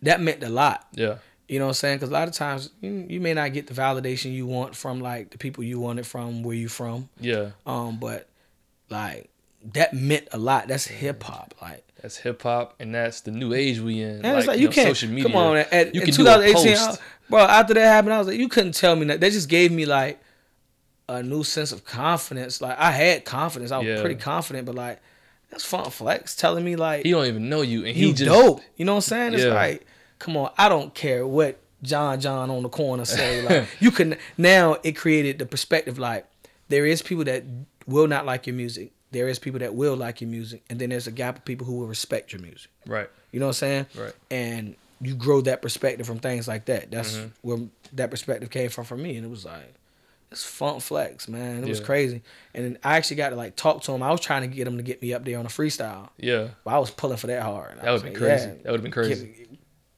that 0.02 0.20
meant 0.20 0.42
a 0.42 0.48
lot. 0.48 0.86
Yeah. 0.92 1.16
You 1.48 1.58
know 1.58 1.66
what 1.66 1.70
I'm 1.70 1.74
saying? 1.74 1.96
Because 1.98 2.10
a 2.10 2.12
lot 2.12 2.28
of 2.28 2.34
times 2.34 2.70
you, 2.80 3.06
you 3.08 3.20
may 3.20 3.34
not 3.34 3.52
get 3.52 3.66
the 3.66 3.74
validation 3.74 4.32
you 4.32 4.46
want 4.46 4.76
from 4.76 5.00
like 5.00 5.30
the 5.30 5.38
people 5.38 5.64
you 5.64 5.80
want 5.80 5.98
it 5.98 6.06
from, 6.06 6.42
where 6.42 6.54
you 6.54 6.68
from. 6.68 7.08
Yeah. 7.18 7.50
Um, 7.66 7.98
but 7.98 8.28
like 8.88 9.28
that 9.72 9.92
meant 9.92 10.28
a 10.32 10.38
lot. 10.38 10.68
That's 10.68 10.86
hip 10.86 11.22
hop. 11.22 11.54
Like, 11.60 11.84
That's 12.00 12.16
hip 12.16 12.42
hop, 12.42 12.76
and 12.78 12.94
that's 12.94 13.22
the 13.22 13.30
new 13.32 13.52
age 13.52 13.80
we 13.80 14.00
in. 14.00 14.24
and 14.24 14.38
it's 14.38 14.46
like 14.46 14.60
you, 14.60 14.66
know, 14.66 14.72
can't. 14.72 14.88
social 14.88 15.08
media. 15.10 15.24
Come 15.24 15.36
on, 15.36 15.56
at, 15.56 15.94
you 15.94 16.00
in 16.02 16.06
can 16.06 16.14
do 16.14 16.22
a 16.22 16.36
2018, 16.36 16.54
post. 16.76 17.00
I- 17.00 17.04
bro. 17.30 17.40
After 17.40 17.74
that 17.74 17.80
happened, 17.86 18.12
I 18.14 18.18
was 18.18 18.26
like, 18.28 18.38
you 18.38 18.48
couldn't 18.48 18.74
tell 18.74 18.96
me 18.96 19.06
that. 19.06 19.20
They 19.20 19.30
just 19.30 19.48
gave 19.48 19.72
me 19.72 19.86
like 19.86 20.20
a 21.08 21.22
new 21.22 21.42
sense 21.44 21.72
of 21.72 21.84
confidence. 21.84 22.60
Like 22.60 22.78
I 22.78 22.90
had 22.90 23.24
confidence. 23.24 23.70
I 23.72 23.78
was 23.78 23.86
Yeah. 23.86 24.00
pretty 24.00 24.16
confident, 24.16 24.66
but 24.66 24.74
like 24.74 25.00
that's 25.50 25.64
Funk 25.64 25.90
Flex 25.90 26.36
telling 26.36 26.64
me 26.64 26.76
like 26.76 27.04
He 27.04 27.10
don't 27.10 27.26
even 27.26 27.48
know 27.48 27.62
you, 27.62 27.84
and 27.84 27.96
he 27.96 28.06
you 28.08 28.12
just 28.14 28.24
dope. 28.30 28.60
You 28.76 28.84
know 28.84 28.92
what 28.92 28.98
I'm 28.98 29.02
saying? 29.02 29.34
It's 29.34 29.42
Yeah. 29.44 29.54
like, 29.54 29.86
come 30.18 30.36
on, 30.36 30.52
I 30.58 30.68
don't 30.68 30.94
care 30.94 31.26
what 31.26 31.58
John 31.82 32.20
John 32.20 32.50
on 32.50 32.62
the 32.62 32.68
corner 32.68 33.04
say. 33.04 33.42
Like 33.48 33.66
you 33.80 33.90
can 33.90 34.16
now 34.38 34.76
it 34.82 34.92
created 34.92 35.38
the 35.38 35.46
perspective 35.46 35.98
like 35.98 36.26
there 36.68 36.86
is 36.86 37.02
people 37.02 37.24
that 37.24 37.42
will 37.86 38.06
not 38.06 38.26
like 38.26 38.46
your 38.46 38.54
music. 38.54 38.92
There 39.12 39.26
is 39.26 39.40
people 39.40 39.58
that 39.58 39.74
will 39.74 39.96
like 39.96 40.20
your 40.20 40.30
music, 40.30 40.62
and 40.70 40.78
then 40.78 40.90
there's 40.90 41.08
a 41.08 41.10
gap 41.10 41.38
of 41.38 41.44
people 41.44 41.66
who 41.66 41.74
will 41.80 41.88
respect 41.88 42.32
your 42.32 42.40
music. 42.42 42.70
right. 42.86 43.08
You 43.32 43.40
know 43.40 43.46
what 43.46 43.50
I'm 43.62 43.86
saying? 43.86 43.86
Right. 43.96 44.12
And 44.30 44.76
you 45.00 45.14
grow 45.14 45.40
that 45.42 45.62
perspective 45.62 46.06
from 46.06 46.18
things 46.18 46.46
like 46.48 46.66
that. 46.66 46.90
That's 46.90 47.16
Mm-hmm. 47.16 47.28
where 47.42 47.58
that 47.94 48.10
perspective 48.10 48.50
came 48.50 48.70
from 48.70 48.84
for 48.84 48.96
me, 48.96 49.16
and 49.16 49.24
it 49.24 49.30
was 49.30 49.44
like. 49.44 49.74
It's 50.32 50.44
funk 50.44 50.80
flex, 50.80 51.26
man. 51.26 51.64
It 51.64 51.68
was 51.68 51.80
crazy, 51.80 52.22
and 52.54 52.64
then 52.64 52.78
I 52.84 52.96
actually 52.96 53.16
got 53.16 53.30
to 53.30 53.34
like 53.34 53.56
talk 53.56 53.82
to 53.82 53.92
him. 53.92 54.00
I 54.00 54.12
was 54.12 54.20
trying 54.20 54.48
to 54.48 54.56
get 54.56 54.64
him 54.64 54.76
to 54.76 54.82
get 54.84 55.02
me 55.02 55.12
up 55.12 55.24
there 55.24 55.36
on 55.40 55.44
a 55.44 55.48
freestyle, 55.48 56.08
Yeah. 56.18 56.50
but 56.62 56.70
I 56.72 56.78
was 56.78 56.88
pulling 56.92 57.16
for 57.16 57.26
that 57.26 57.42
hard. 57.42 57.78
That 57.78 57.90
would 57.90 58.02
have 58.02 58.02
been 58.04 58.14
crazy. 58.14 58.46
That 58.46 58.66
would 58.66 58.74
have 58.74 58.82
been 58.84 58.92
crazy. 58.92 59.48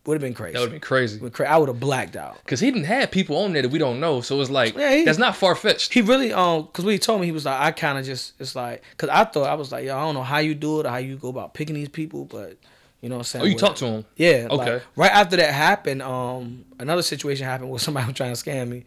Would 0.07 0.15
have 0.15 0.23
been 0.23 0.33
crazy. 0.33 0.55
That 0.55 0.61
would 0.61 0.65
have 0.69 0.73
been 0.73 0.81
crazy. 0.81 1.21
Would 1.21 1.35
cra- 1.35 1.51
I 1.51 1.59
would 1.59 1.69
have 1.69 1.79
blacked 1.79 2.17
out. 2.17 2.43
Cause 2.47 2.61
he 2.61 2.71
didn't 2.71 2.87
have 2.87 3.11
people 3.11 3.37
on 3.37 3.53
there 3.53 3.61
that 3.61 3.69
we 3.71 3.79
don't 3.79 4.01
know, 4.01 4.23
so 4.23 4.41
it's 4.41 4.49
like 4.49 4.75
Yeah, 4.75 4.95
he- 4.97 5.05
that's 5.05 5.19
not 5.19 5.37
far 5.37 5.55
fetched. 5.55 5.93
He 5.93 6.01
really 6.01 6.33
um, 6.33 6.67
cause 6.73 6.87
when 6.87 6.93
he 6.95 6.99
told 6.99 7.21
me 7.21 7.27
he 7.27 7.33
was 7.33 7.45
like, 7.45 7.61
I 7.61 7.71
kind 7.71 7.99
of 7.99 8.07
just 8.07 8.33
it's 8.41 8.57
like, 8.57 8.83
cause 8.97 9.11
I 9.11 9.25
thought 9.25 9.47
I 9.51 9.55
was 9.55 9.71
like, 9.71 9.85
yo, 9.85 9.95
I 9.99 10.01
don't 10.01 10.15
know 10.15 10.23
how 10.23 10.39
you 10.39 10.55
do 10.55 10.81
it 10.81 10.87
or 10.87 10.89
how 10.89 10.97
you 10.97 11.17
go 11.17 11.29
about 11.29 11.53
picking 11.53 11.75
these 11.75 11.91
people, 11.91 12.25
but 12.25 12.57
you 13.03 13.09
know 13.11 13.17
what 13.17 13.21
I'm 13.21 13.25
saying. 13.25 13.45
Oh, 13.45 13.49
you 13.49 13.57
talked 13.59 13.79
to 13.81 13.87
him? 13.87 14.05
Yeah. 14.17 14.47
like, 14.51 14.67
Okay. 14.69 14.85
right 14.97 15.11
after 15.13 15.37
that 15.37 15.53
happened, 15.53 16.01
um, 16.01 16.65
another 16.79 17.03
situation 17.03 17.45
happened 17.45 17.69
where 17.69 17.79
somebody 17.87 18.07
was 18.07 18.17
trying 18.17 18.35
to 18.35 18.41
scam 18.43 18.69
me, 18.69 18.85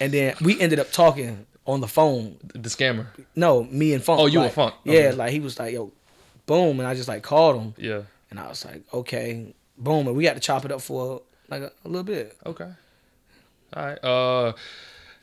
and 0.00 0.10
then 0.12 0.34
we 0.40 0.58
ended 0.60 0.78
up 0.78 0.90
talking 0.92 1.44
on 1.66 1.80
the 1.80 1.88
phone. 1.88 2.38
The 2.54 2.70
scammer. 2.70 3.06
No, 3.36 3.64
me 3.64 3.92
and 3.92 4.02
Funk. 4.02 4.18
Oh, 4.20 4.26
you 4.26 4.38
like, 4.38 4.46
and 4.46 4.54
Funk. 4.54 4.74
Yeah, 4.84 4.92
Okay. 4.94 5.12
like 5.12 5.32
he 5.32 5.40
was 5.40 5.58
like, 5.58 5.74
yo, 5.74 5.92
boom, 6.46 6.80
and 6.80 6.88
I 6.88 6.94
just 6.94 7.08
like 7.08 7.22
called 7.22 7.60
him, 7.60 7.74
Yeah. 7.76 8.02
and 8.30 8.40
I 8.40 8.48
was 8.48 8.64
like, 8.64 8.82
okay, 8.94 9.54
boom, 9.76 10.06
and 10.08 10.16
we 10.16 10.22
got 10.24 10.34
to 10.34 10.40
chop 10.40 10.64
it 10.64 10.72
up 10.72 10.80
for 10.80 11.22
like 11.48 11.62
a, 11.62 11.72
a 11.84 11.88
little 11.88 12.02
bit. 12.04 12.36
Okay. 12.46 12.68
All 13.74 13.84
right. 13.86 14.04
Uh, 14.04 14.52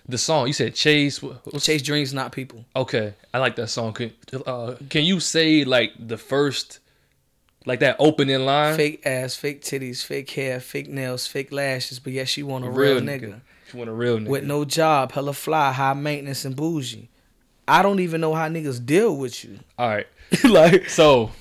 the 0.08 0.18
song 0.18 0.48
you 0.48 0.54
said 0.54 0.74
Chase. 0.76 1.22
what's- 1.22 1.64
Chase 1.66 1.82
dreams, 1.84 2.14
not 2.14 2.32
people. 2.32 2.66
Okay, 2.76 3.14
I 3.34 3.38
like 3.38 3.56
that 3.58 3.68
song. 3.68 3.94
Can 3.94 4.12
uh, 4.46 4.76
can 4.90 5.04
you 5.04 5.20
say 5.20 5.64
like 5.66 5.92
the 6.00 6.18
first, 6.18 6.80
like 7.66 7.80
that 7.82 7.96
opening 8.00 8.46
line? 8.46 8.76
Fake 8.76 9.02
ass, 9.06 9.36
fake 9.36 9.62
titties, 9.62 10.04
fake 10.04 10.30
hair, 10.32 10.60
fake 10.60 10.90
nails, 10.90 11.28
fake 11.28 11.52
lashes, 11.52 12.00
but 12.00 12.14
yet 12.14 12.28
she 12.28 12.44
want 12.44 12.66
a 12.66 12.70
Real 12.70 12.96
real, 12.96 13.02
nigga. 13.04 13.22
nigga. 13.34 13.42
She 13.72 13.78
want 13.78 13.90
a 13.90 13.94
real 13.94 14.18
nigga. 14.18 14.28
With 14.28 14.44
no 14.44 14.66
job, 14.66 15.12
hella 15.12 15.34
fly, 15.34 15.72
high 15.72 15.94
maintenance 15.94 16.46
and 16.46 16.56
bougie. 16.56 17.10
I 17.68 17.82
don't 17.84 18.00
even 18.00 18.20
know 18.22 18.34
how 18.34 18.48
niggas 18.50 18.84
deal 18.84 19.16
with 19.16 19.44
you. 19.44 19.60
All 19.78 19.88
right. 19.90 20.08
like 20.44 20.90
So 20.90 21.32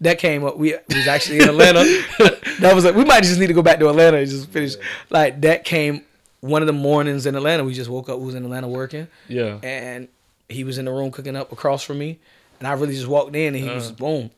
that 0.00 0.18
came 0.18 0.44
up. 0.44 0.56
We 0.56 0.74
was 0.88 1.06
actually 1.06 1.38
in 1.40 1.48
Atlanta. 1.48 1.80
that 2.60 2.72
was 2.74 2.84
like 2.84 2.94
we 2.94 3.04
might 3.04 3.22
just 3.22 3.38
need 3.38 3.46
to 3.48 3.52
go 3.54 3.62
back 3.62 3.78
to 3.80 3.88
Atlanta 3.88 4.18
and 4.18 4.28
just 4.28 4.48
finish. 4.50 4.74
Like 5.10 5.40
that 5.42 5.64
came 5.64 6.02
one 6.40 6.62
of 6.62 6.66
the 6.66 6.72
mornings 6.72 7.26
in 7.26 7.34
Atlanta. 7.34 7.64
We 7.64 7.74
just 7.74 7.90
woke 7.90 8.08
up. 8.08 8.18
We 8.18 8.26
was 8.26 8.34
in 8.34 8.44
Atlanta 8.44 8.68
working, 8.68 9.08
yeah. 9.28 9.58
and 9.62 10.08
he 10.48 10.64
was 10.64 10.76
in 10.78 10.84
the 10.84 10.92
room 10.92 11.10
cooking 11.10 11.36
up 11.36 11.52
across 11.52 11.82
from 11.82 11.98
me, 11.98 12.18
and 12.58 12.68
I 12.68 12.72
really 12.72 12.94
just 12.94 13.06
walked 13.06 13.34
in 13.34 13.54
and 13.54 13.64
he 13.64 13.70
was 13.70 13.90
Uh. 13.90 13.94
boom, 13.94 14.30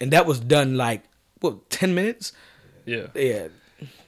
and 0.00 0.12
that 0.12 0.26
was 0.26 0.40
done 0.40 0.76
like 0.76 1.02
what 1.40 1.70
ten 1.70 1.94
minutes. 1.94 2.32
Yeah. 2.86 3.06
Yeah, 3.14 3.48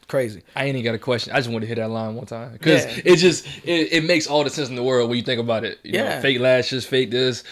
crazy. 0.09 0.43
I 0.57 0.64
ain't 0.64 0.76
even 0.76 0.84
got 0.84 0.95
a 0.95 0.99
question. 0.99 1.32
I 1.32 1.36
just 1.38 1.51
want 1.51 1.62
to 1.62 1.66
hit 1.68 1.76
that 1.76 1.90
line 1.90 2.14
one 2.14 2.26
time 2.26 2.53
because 2.53 2.84
Yeah. 2.84 3.03
it 3.05 3.16
just 3.16 3.47
it, 3.64 3.93
it 3.93 4.05
makes 4.05 4.26
all 4.26 4.45
the 4.45 4.51
sense 4.51 4.68
in 4.68 4.74
the 4.76 4.82
world 4.82 5.09
when 5.09 5.18
you 5.18 5.24
think 5.24 5.40
about 5.40 5.64
it. 5.64 5.78
You 5.82 5.93
Yeah. 5.95 6.16
know, 6.16 6.20
fake 6.22 6.40
lashes, 6.40 6.84
fake 6.86 7.11
this, 7.11 7.45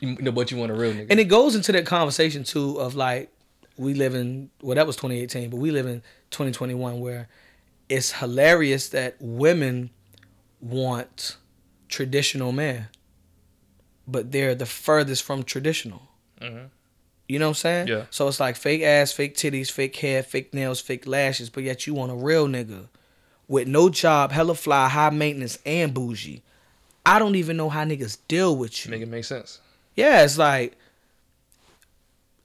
you 0.00 0.16
know, 0.16 0.32
but 0.32 0.50
you 0.50 0.56
want 0.56 0.72
a 0.72 0.74
real 0.74 0.92
nigga. 0.92 1.06
And 1.10 1.20
it 1.20 1.24
goes 1.24 1.54
into 1.54 1.72
that 1.72 1.86
conversation 1.86 2.44
too 2.44 2.78
of 2.80 2.94
like 2.94 3.30
we 3.76 3.94
live 3.94 4.14
in 4.14 4.50
well 4.62 4.74
that 4.76 4.86
was 4.86 4.96
2018, 4.96 5.50
but 5.50 5.56
we 5.56 5.70
live 5.70 5.86
in 5.86 6.02
2021 6.30 7.00
where 7.00 7.28
it's 7.88 8.12
hilarious 8.12 8.88
that 8.90 9.16
women 9.20 9.90
want 10.60 11.36
traditional 11.88 12.50
men, 12.52 12.88
but 14.06 14.32
they're 14.32 14.54
the 14.54 14.66
furthest 14.66 15.22
from 15.22 15.42
traditional. 15.42 16.02
Mhm. 16.40 16.70
You 17.28 17.38
know 17.38 17.46
what 17.46 17.50
I'm 17.50 17.54
saying? 17.54 17.88
Yeah. 17.88 18.04
So 18.10 18.28
it's 18.28 18.38
like 18.40 18.56
fake 18.56 18.82
ass, 18.82 19.12
fake 19.12 19.34
titties, 19.34 19.70
fake 19.70 19.96
hair, 19.96 20.22
fake 20.22 20.52
nails, 20.52 20.80
fake 20.80 21.06
lashes, 21.06 21.48
but 21.50 21.62
yet 21.62 21.86
you 21.86 21.94
want 21.94 22.12
a 22.12 22.14
real 22.14 22.46
nigga 22.46 22.88
with 23.48 23.66
no 23.68 23.88
job, 23.88 24.30
hella 24.32 24.54
fly, 24.54 24.88
high 24.88 25.10
maintenance, 25.10 25.58
and 25.64 25.94
bougie. 25.94 26.42
I 27.06 27.18
don't 27.18 27.34
even 27.36 27.56
know 27.56 27.68
how 27.70 27.84
niggas 27.84 28.18
deal 28.28 28.56
with 28.56 28.84
you. 28.84 28.90
Make 28.90 29.02
it 29.02 29.08
make 29.08 29.24
sense. 29.24 29.60
Yeah, 29.96 30.22
it's 30.24 30.36
like 30.38 30.76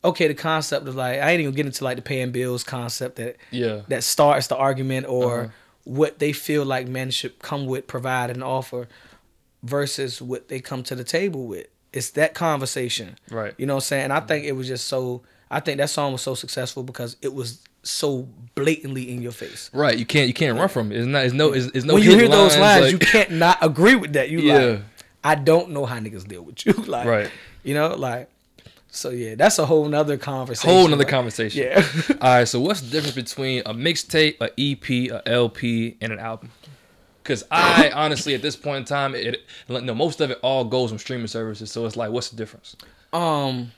okay, 0.03 0.27
the 0.29 0.33
concept 0.33 0.87
of 0.87 0.95
like 0.95 1.19
I 1.19 1.31
ain't 1.31 1.41
even 1.41 1.53
get 1.53 1.65
into 1.65 1.83
like 1.83 1.97
the 1.97 2.01
paying 2.01 2.31
bills 2.31 2.63
concept 2.63 3.17
that 3.17 3.35
Yeah. 3.51 3.81
that 3.89 4.03
starts 4.03 4.47
the 4.47 4.55
argument 4.55 5.07
or 5.07 5.41
Uh-huh. 5.41 5.49
what 5.83 6.19
they 6.19 6.31
feel 6.31 6.63
like 6.65 6.87
men 6.87 7.11
should 7.11 7.39
come 7.39 7.65
with, 7.65 7.85
provide 7.87 8.29
and 8.29 8.43
offer 8.43 8.87
versus 9.61 10.21
what 10.21 10.47
they 10.47 10.59
come 10.61 10.83
to 10.83 10.95
the 10.95 11.03
table 11.03 11.47
with. 11.47 11.67
It's 11.93 12.11
that 12.11 12.33
conversation. 12.33 13.17
Right. 13.31 13.53
You 13.57 13.65
know 13.65 13.75
what 13.75 13.83
I'm 13.83 13.87
saying? 13.87 14.03
And 14.05 14.13
I 14.13 14.19
think 14.19 14.45
it 14.45 14.51
was 14.53 14.67
just 14.67 14.87
so 14.87 15.21
I 15.51 15.59
think 15.59 15.77
that 15.79 15.89
song 15.89 16.11
was 16.11 16.21
so 16.21 16.35
successful 16.35 16.83
because 16.83 17.15
it 17.21 17.33
was 17.33 17.61
so 17.81 18.27
blatantly 18.55 19.11
in 19.11 19.21
your 19.21 19.31
face. 19.31 19.69
Right. 19.73 19.97
You 19.97 20.05
can't 20.05 20.27
you 20.27 20.33
can't 20.33 20.57
run 20.57 20.69
from 20.69 20.91
it. 20.91 20.97
It's 20.97 21.07
not. 21.07 21.25
It's 21.25 21.33
no. 21.33 21.51
It's, 21.53 21.65
it's 21.73 21.85
no. 21.85 21.95
when 21.95 22.03
you 22.03 22.09
hear 22.11 22.19
hidden 22.19 22.31
those 22.31 22.57
lines, 22.57 22.83
like- 22.83 22.91
you 22.91 22.99
can't 22.99 23.31
not 23.31 23.57
agree 23.61 23.95
with 23.95 24.13
that. 24.13 24.29
You 24.29 24.39
Yeah. 24.39 24.57
like 24.59 24.81
I 25.23 25.35
don't 25.35 25.71
know 25.71 25.85
how 25.85 25.97
niggas 25.99 26.27
deal 26.27 26.43
with 26.43 26.65
you. 26.65 26.73
like 26.87 27.07
Right. 27.07 27.31
you 27.63 27.73
know, 27.73 27.95
like 27.95 28.29
so 28.91 29.09
yeah, 29.11 29.35
that's 29.35 29.57
a 29.59 29.65
whole 29.65 29.87
nother 29.87 30.17
conversation. 30.17 30.69
Whole 30.69 30.83
nother 30.87 30.97
like- 31.03 31.07
conversation. 31.07 31.63
Yeah. 31.63 31.87
All 32.21 32.29
right. 32.37 32.47
So 32.47 32.59
what's 32.59 32.81
the 32.81 32.89
difference 32.89 33.15
between 33.15 33.63
a 33.65 33.73
mixtape, 33.73 34.37
a 34.41 34.49
EP, 34.59 35.11
a 35.11 35.27
LP, 35.27 35.97
and 36.01 36.11
an 36.13 36.19
album? 36.19 36.51
Because 37.29 37.43
I 37.51 37.91
honestly, 37.93 38.33
at 38.33 38.41
this 38.41 38.55
point 38.55 38.79
in 38.79 38.85
time, 38.85 39.13
it 39.13 39.45
like, 39.67 39.83
no 39.83 39.93
most 39.93 40.19
of 40.19 40.31
it 40.31 40.39
all 40.41 40.65
goes 40.65 40.91
on 40.91 40.97
streaming 40.97 41.27
services. 41.27 41.71
So 41.71 41.85
it's 41.85 41.95
like, 41.95 42.09
what's 42.09 42.29
the 42.29 42.35
difference? 42.35 42.75
um 43.13 43.71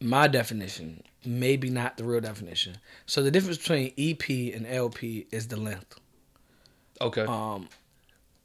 my 0.00 0.28
definition, 0.28 1.02
maybe 1.24 1.70
not 1.70 1.96
the 1.96 2.04
real 2.04 2.20
definition. 2.20 2.76
So 3.06 3.20
the 3.20 3.32
difference 3.32 3.58
between 3.58 3.92
EP 3.98 4.54
and 4.54 4.64
LP 4.64 5.26
is 5.32 5.48
the 5.48 5.56
length. 5.56 5.98
Okay. 7.00 7.22
Um, 7.22 7.68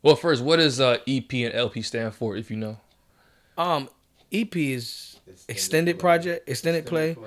well, 0.01 0.15
first, 0.15 0.43
what 0.43 0.57
does 0.57 0.79
uh, 0.79 0.97
EP 1.07 1.31
and 1.31 1.53
LP 1.53 1.83
stand 1.83 2.15
for, 2.15 2.37
if 2.37 2.49
you 2.49 2.57
know? 2.57 2.77
um, 3.55 3.87
EP 4.31 4.55
is 4.55 5.19
extended 5.47 5.99
project, 5.99 6.49
extended, 6.49 6.87
play. 6.87 7.09
and 7.11 7.17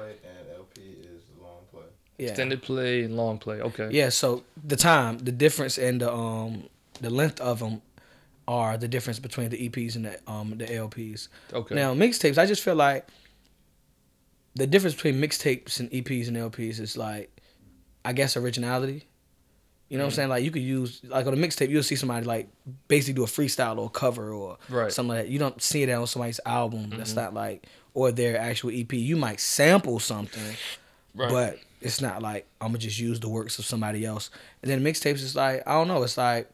LP 0.56 0.80
is 0.80 1.22
long 1.40 1.58
play. 1.70 1.82
Yeah. 2.22 2.28
Extended 2.30 2.62
play 2.62 3.02
and 3.04 3.16
long 3.16 3.38
play. 3.38 3.60
Okay. 3.60 3.88
Yeah, 3.90 4.08
so 4.10 4.44
the 4.64 4.76
time, 4.76 5.18
the 5.18 5.32
difference 5.32 5.78
and 5.78 6.00
the 6.00 6.12
um 6.12 6.68
the 7.00 7.10
length 7.10 7.40
of 7.40 7.58
them 7.58 7.82
are 8.48 8.76
the 8.76 8.88
difference 8.88 9.18
between 9.18 9.48
the 9.50 9.68
EPs 9.68 9.96
and 9.96 10.04
the 10.06 10.18
um 10.26 10.54
the 10.56 10.66
LPs. 10.66 11.28
Okay. 11.52 11.74
Now 11.74 11.94
mixtapes, 11.94 12.38
I 12.38 12.46
just 12.46 12.62
feel 12.62 12.74
like 12.76 13.06
the 14.54 14.66
difference 14.66 14.94
between 14.94 15.14
mixtapes 15.16 15.80
and 15.80 15.90
EPs 15.90 16.28
and 16.28 16.36
LPs 16.36 16.78
is 16.78 16.96
like, 16.96 17.30
I 18.04 18.12
guess 18.12 18.36
originality. 18.36 19.04
You 19.88 19.98
know 19.98 20.04
what 20.04 20.12
I'm 20.12 20.16
saying? 20.16 20.28
Like 20.30 20.42
you 20.44 20.50
could 20.50 20.62
use 20.62 21.00
like 21.04 21.26
on 21.26 21.34
a 21.34 21.36
mixtape, 21.36 21.68
you'll 21.68 21.82
see 21.82 21.96
somebody 21.96 22.24
like 22.24 22.48
basically 22.88 23.12
do 23.14 23.24
a 23.24 23.26
freestyle 23.26 23.78
or 23.78 23.86
a 23.86 23.90
cover 23.90 24.32
or 24.32 24.56
Right. 24.70 24.90
something 24.90 25.14
like 25.16 25.24
that. 25.26 25.30
You 25.30 25.38
don't 25.38 25.60
see 25.60 25.84
that 25.84 25.92
on 25.94 26.06
somebody's 26.06 26.40
album. 26.46 26.90
That's 26.96 27.14
not 27.14 27.34
like 27.34 27.66
or 27.94 28.10
their 28.10 28.38
actual 28.38 28.70
EP. 28.72 28.90
You 28.94 29.16
might 29.18 29.38
sample 29.38 29.98
something, 30.00 30.54
Right. 31.14 31.30
but 31.30 31.58
it's 31.80 32.00
not 32.00 32.22
like 32.22 32.46
I'm 32.60 32.68
gonna 32.68 32.78
just 32.78 32.98
use 32.98 33.20
the 33.20 33.28
works 33.28 33.58
of 33.58 33.64
somebody 33.64 34.04
else. 34.06 34.30
And 34.62 34.70
then 34.70 34.82
mixtapes 34.82 35.16
is 35.22 35.36
like 35.36 35.62
I 35.66 35.72
don't 35.72 35.88
know. 35.88 36.02
It's 36.02 36.16
like 36.16 36.50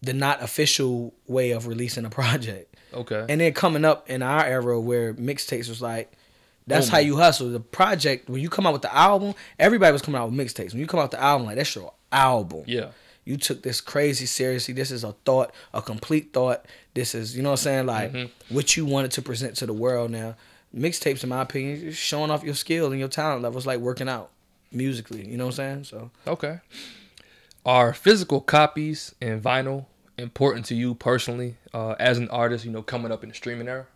the 0.00 0.12
not 0.12 0.42
official 0.42 1.14
way 1.26 1.52
of 1.52 1.66
releasing 1.66 2.04
a 2.04 2.10
project. 2.20 2.74
okay. 2.92 3.24
And 3.28 3.40
then 3.40 3.52
coming 3.52 3.84
up 3.84 4.08
in 4.10 4.22
our 4.22 4.44
era 4.44 4.80
where 4.80 5.14
mixtapes 5.14 5.68
was 5.68 5.80
like, 5.80 6.12
that's 6.66 6.88
how 6.88 6.98
you 6.98 7.16
hustle. 7.16 7.50
The 7.50 7.60
project 7.60 8.28
when 8.28 8.40
you 8.40 8.48
come 8.48 8.66
out 8.66 8.72
with 8.72 8.82
the 8.82 8.94
album, 8.94 9.34
everybody 9.58 9.92
was 9.92 10.02
coming 10.02 10.20
out 10.20 10.30
with 10.30 10.38
mixtapes. 10.38 10.72
When 10.72 10.80
you 10.80 10.86
come 10.86 10.98
out 11.00 11.04
with 11.04 11.12
the 11.12 11.22
album, 11.22 11.46
like 11.46 11.56
that's 11.56 11.74
your 11.74 11.92
album. 12.10 12.64
yeah. 12.66 12.88
You 13.24 13.36
took 13.36 13.62
this 13.62 13.80
crazy 13.80 14.26
seriously. 14.26 14.74
This 14.74 14.90
is 14.90 15.04
a 15.04 15.12
thought, 15.24 15.52
a 15.72 15.80
complete 15.80 16.32
thought. 16.32 16.66
This 16.94 17.14
is, 17.14 17.36
you 17.36 17.42
know 17.44 17.50
what 17.50 17.60
I'm 17.60 17.64
saying? 17.64 17.86
Like 17.86 18.12
Mm-hmm. 18.12 18.54
what 18.54 18.76
you 18.76 18.84
wanted 18.84 19.12
to 19.12 19.22
present 19.22 19.54
to 19.58 19.66
the 19.66 19.72
world 19.72 20.10
now. 20.10 20.34
Mixtapes, 20.74 21.22
in 21.22 21.28
my 21.28 21.42
opinion, 21.42 21.88
is 21.88 21.96
showing 21.96 22.30
off 22.30 22.42
your 22.44 22.54
skill 22.54 22.90
and 22.90 22.98
your 22.98 23.08
talent 23.08 23.42
levels, 23.42 23.66
like 23.66 23.78
working 23.80 24.08
out 24.08 24.30
musically. 24.70 25.26
You 25.28 25.36
know 25.36 25.46
what 25.46 25.58
I'm 25.58 25.84
saying? 25.84 25.84
So 25.84 26.10
Okay. 26.26 26.60
Are 27.64 27.92
physical 27.94 28.40
copies 28.40 29.14
and 29.20 29.42
vinyl 29.42 29.86
important 30.18 30.66
to 30.66 30.74
you 30.74 30.94
personally 30.94 31.56
uh, 31.74 31.94
as 31.98 32.18
an 32.18 32.28
artist? 32.30 32.64
You 32.64 32.70
know, 32.72 32.82
coming 32.82 33.12
up 33.12 33.22
in 33.22 33.28
the 33.28 33.34
streaming 33.34 33.68
era. 33.68 33.86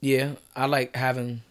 yeah, 0.00 0.32
I 0.54 0.66
like 0.66 0.94
having 0.94 1.42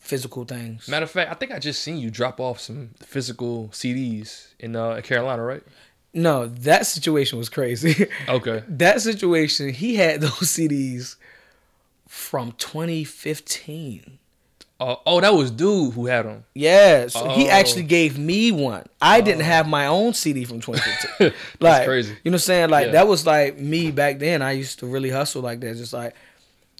physical 0.00 0.44
things. 0.44 0.88
Matter 0.88 1.04
of 1.04 1.10
fact, 1.10 1.30
I 1.30 1.34
think 1.34 1.52
I 1.52 1.58
just 1.58 1.82
seen 1.82 1.98
you 1.98 2.10
drop 2.10 2.40
off 2.40 2.58
some 2.60 2.90
physical 3.00 3.68
CDs 3.68 4.48
in 4.58 4.74
uh, 4.74 4.90
in 4.92 5.02
Carolina, 5.02 5.42
right? 5.44 5.62
No, 6.14 6.46
that 6.46 6.86
situation 6.86 7.38
was 7.38 7.48
crazy. 7.50 8.06
Okay. 8.28 8.64
that 8.66 9.00
situation, 9.02 9.72
he 9.74 9.96
had 9.96 10.20
those 10.22 10.32
CDs 10.32 11.16
from 12.08 12.52
2015. 12.52 14.18
Uh, 14.80 14.94
oh, 15.06 15.20
that 15.20 15.34
was 15.34 15.50
dude 15.50 15.92
who 15.94 16.06
had 16.06 16.24
them. 16.24 16.44
Yeah, 16.54 17.08
so 17.08 17.28
he 17.30 17.46
Oh. 17.48 17.50
actually 17.50 17.82
gave 17.82 18.16
me 18.16 18.52
one. 18.52 18.86
I 19.02 19.20
didn't 19.20 19.42
have 19.42 19.66
my 19.68 19.86
own 19.86 20.14
CD 20.14 20.44
from 20.44 20.60
2015. 20.60 21.32
like, 21.60 21.84
crazy. 21.84 22.10
You 22.22 22.30
know 22.30 22.34
what 22.34 22.34
I'm 22.34 22.38
saying? 22.40 22.70
Like 22.70 22.86
Yeah. 22.86 22.92
that 22.92 23.08
was 23.08 23.26
like 23.26 23.58
me 23.58 23.90
back 23.90 24.20
then. 24.20 24.40
I 24.40 24.52
used 24.52 24.78
to 24.78 24.86
really 24.86 25.10
hustle 25.10 25.42
like 25.42 25.58
that. 25.60 25.76
Just 25.76 25.92
like, 25.92 26.14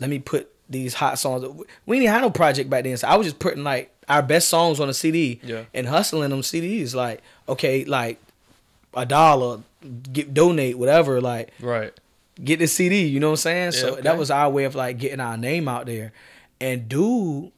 let 0.01 0.09
me 0.09 0.21
put 0.21 0.49
these 0.71 0.95
hot 0.95 1.19
songs. 1.19 1.45
We 1.87 1.99
didn't 1.99 2.13
have 2.13 2.23
no 2.23 2.31
project 2.31 2.71
back 2.71 2.85
then, 2.85 2.97
so 2.97 3.09
I 3.09 3.17
was 3.17 3.27
just 3.27 3.41
putting 3.41 3.65
like 3.65 3.91
our 4.09 4.23
best 4.23 4.49
songs 4.49 4.79
on 4.79 4.89
a 4.89 4.95
CD 4.95 5.41
Yeah. 5.43 5.65
and 5.75 5.89
hustling 5.89 6.31
them 6.31 6.43
CDs. 6.43 6.95
Like, 6.95 7.21
okay, 7.49 7.85
like 7.85 8.19
a 8.95 9.05
dollar, 9.07 9.59
get 10.13 10.33
donate 10.33 10.79
whatever. 10.79 11.21
Like, 11.21 11.51
Right. 11.61 11.93
Get 12.43 12.59
the 12.59 12.67
CD. 12.67 13.07
You 13.07 13.21
know 13.21 13.29
what 13.29 13.33
I'm 13.33 13.37
saying? 13.37 13.73
so 13.73 13.93
okay. 13.95 14.03
that 14.03 14.19
was 14.19 14.31
our 14.31 14.51
way 14.51 14.65
of 14.65 14.75
like 14.75 14.99
getting 14.99 15.21
our 15.21 15.37
name 15.37 15.69
out 15.69 15.87
there. 15.87 16.13
And 16.61 16.89
dude, 16.89 17.53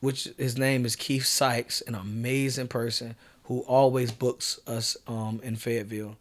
which 0.00 0.28
his 0.36 0.56
name 0.56 0.84
is 0.84 0.96
Keith 0.96 1.26
Sykes, 1.26 1.80
an 1.82 1.94
amazing 1.94 2.68
person 2.68 3.16
who 3.44 3.60
always 3.60 4.12
books 4.12 4.58
us 4.66 4.96
um 5.06 5.40
in 5.42 5.56
Fayetteville. 5.56 6.16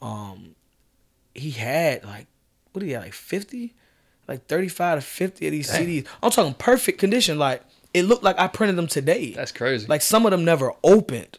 Um, 0.00 0.54
he 1.34 1.50
had 1.50 2.04
like 2.04 2.26
what 2.72 2.80
do 2.80 2.86
you 2.86 2.98
like 2.98 3.12
fifty, 3.12 3.74
like 4.26 4.46
thirty 4.46 4.68
five 4.68 4.98
to 4.98 5.06
fifty 5.06 5.46
of 5.46 5.52
these 5.52 5.70
Dang. 5.70 5.86
CDs. 5.86 6.06
I'm 6.22 6.30
talking 6.30 6.54
perfect 6.54 6.98
condition. 6.98 7.38
Like 7.38 7.62
it 7.94 8.04
looked 8.04 8.22
like 8.22 8.38
I 8.38 8.48
printed 8.48 8.76
them 8.76 8.86
today. 8.86 9.32
That's 9.32 9.52
crazy. 9.52 9.86
Like 9.86 10.02
some 10.02 10.26
of 10.26 10.30
them 10.30 10.44
never 10.44 10.72
opened. 10.84 11.38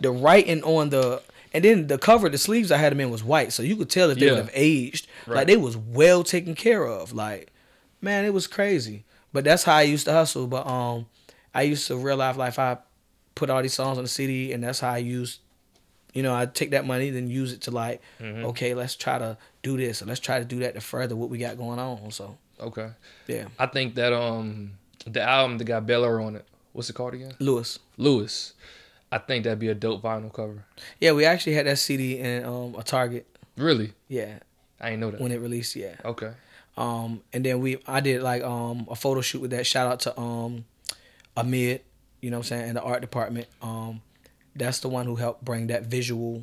The 0.00 0.10
writing 0.10 0.62
on 0.62 0.90
the 0.90 1.22
and 1.52 1.64
then 1.64 1.86
the 1.88 1.98
cover, 1.98 2.28
the 2.28 2.38
sleeves 2.38 2.70
I 2.70 2.76
had 2.78 2.92
them 2.92 3.00
in 3.00 3.10
was 3.10 3.24
white, 3.24 3.52
so 3.52 3.62
you 3.62 3.76
could 3.76 3.90
tell 3.90 4.10
if 4.10 4.18
they 4.18 4.26
Yeah. 4.26 4.32
would 4.32 4.38
have 4.44 4.50
aged. 4.54 5.06
Right. 5.26 5.36
Like 5.36 5.46
they 5.48 5.56
was 5.56 5.76
well 5.76 6.22
taken 6.24 6.54
care 6.54 6.84
of. 6.84 7.12
Like, 7.12 7.52
man, 8.00 8.24
it 8.24 8.32
was 8.32 8.46
crazy. 8.46 9.04
But 9.32 9.44
that's 9.44 9.62
how 9.64 9.74
I 9.76 9.82
used 9.82 10.06
to 10.06 10.12
hustle. 10.12 10.46
But 10.46 10.66
um, 10.66 11.06
I 11.54 11.62
used 11.62 11.86
to 11.88 11.96
real 11.96 12.16
life 12.16 12.36
life. 12.36 12.58
I 12.58 12.78
put 13.34 13.48
all 13.50 13.62
these 13.62 13.74
songs 13.74 13.96
on 13.98 14.04
the 14.04 14.08
CD, 14.08 14.52
and 14.52 14.62
that's 14.64 14.80
how 14.80 14.90
I 14.90 14.98
used. 14.98 15.40
You 16.12 16.24
know, 16.24 16.34
I 16.34 16.46
take 16.46 16.70
that 16.72 16.84
money, 16.84 17.10
then 17.10 17.28
use 17.30 17.52
it 17.52 17.60
to 17.62 17.70
like, 17.70 18.00
Mm-hmm. 18.20 18.46
okay, 18.46 18.74
let's 18.74 18.96
try 18.96 19.18
to 19.18 19.36
do 19.62 19.76
this, 19.76 20.02
or 20.02 20.06
let's 20.06 20.18
try 20.20 20.40
to 20.40 20.44
do 20.44 20.58
that 20.60 20.74
to 20.74 20.80
further 20.80 21.14
what 21.14 21.30
we 21.30 21.38
got 21.38 21.56
going 21.56 21.78
on. 21.78 22.10
So 22.10 22.36
okay. 22.58 22.90
yeah, 23.28 23.46
I 23.58 23.66
think 23.66 23.94
that 23.94 24.12
um 24.12 24.72
the 25.06 25.22
album 25.22 25.58
that 25.58 25.64
got 25.64 25.86
Bel 25.86 26.04
Air 26.04 26.20
on 26.20 26.34
it. 26.36 26.44
What's 26.72 26.90
it 26.90 26.94
called 26.94 27.14
again? 27.14 27.32
Lewis. 27.38 27.78
Lewis. 27.96 28.52
I 29.12 29.18
think 29.18 29.44
that'd 29.44 29.58
be 29.58 29.68
a 29.68 29.74
dope 29.74 30.02
vinyl 30.02 30.32
cover. 30.32 30.64
Yeah, 31.00 31.12
we 31.12 31.24
actually 31.24 31.54
had 31.54 31.66
that 31.66 31.78
CD 31.78 32.18
in 32.18 32.44
um 32.44 32.74
a 32.78 32.82
Target. 32.82 33.26
Really? 33.56 33.92
Yeah, 34.08 34.38
I 34.80 34.90
ain't 34.90 35.00
know 35.00 35.10
that. 35.10 35.20
when 35.20 35.32
it 35.32 35.40
released. 35.40 35.74
Yeah. 35.76 35.96
Okay. 36.04 36.32
Um, 36.76 37.22
and 37.32 37.44
then 37.44 37.60
we 37.60 37.78
I 37.86 38.00
did 38.00 38.22
like 38.22 38.42
um 38.42 38.86
a 38.90 38.94
photo 38.96 39.20
shoot 39.20 39.40
with 39.40 39.50
that. 39.50 39.66
Shout 39.66 39.90
out 39.90 40.00
to 40.00 40.18
um 40.20 40.64
Amid, 41.36 41.82
you 42.20 42.30
know 42.30 42.38
what 42.38 42.46
I'm 42.46 42.58
saying, 42.58 42.68
in 42.70 42.74
the 42.74 42.82
art 42.82 43.00
department. 43.00 43.46
Um, 43.62 44.02
that's 44.54 44.80
the 44.80 44.88
one 44.88 45.06
who 45.06 45.16
helped 45.16 45.44
bring 45.44 45.68
that 45.68 45.84
visual 45.84 46.42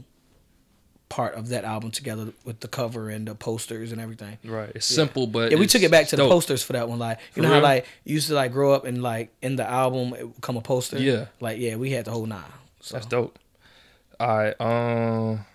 part 1.10 1.36
of 1.36 1.49
that 1.49 1.64
album 1.64 1.91
together 1.91 2.34
with 2.43 2.60
the 2.60 2.68
cover 2.68 3.10
and 3.10 3.28
the 3.28 3.36
posters 3.36 3.91
and 3.91 4.01
everything. 4.01 4.38
Right. 4.43 4.72
It's 4.76 4.86
simple, 4.86 5.28
but 5.28 5.51
Yeah, 5.51 5.58
we 5.58 5.68
took 5.68 5.82
it 5.82 5.91
back 5.91 6.08
to 6.08 6.16
the 6.16 6.28
posters 6.28 6.64
for 6.64 6.74
that 6.74 6.89
one. 6.89 6.99
Like 6.99 7.20
you 7.36 7.41
For 7.41 7.47
know 7.47 7.55
how 7.55 7.62
like 7.62 7.86
you 8.03 8.16
used 8.16 8.28
to 8.28 8.34
like 8.34 8.51
grow 8.51 8.74
up 8.74 8.86
and 8.86 9.01
like 9.01 9.34
in 9.41 9.55
the 9.55 9.68
album 9.68 10.14
it 10.14 10.26
would 10.26 10.41
come 10.41 10.58
a 10.58 10.62
poster. 10.62 10.99
Yeah. 10.99 11.28
Like 11.39 11.60
yeah, 11.60 11.76
we 11.76 11.91
had 11.91 12.05
the 12.05 12.12
whole 12.12 12.26
nine. 12.26 12.43
So 12.82 12.95
That's 12.95 13.05
dope. 13.05 13.39
All 14.20 14.38
right. 14.38 14.62
Um. 14.62 15.45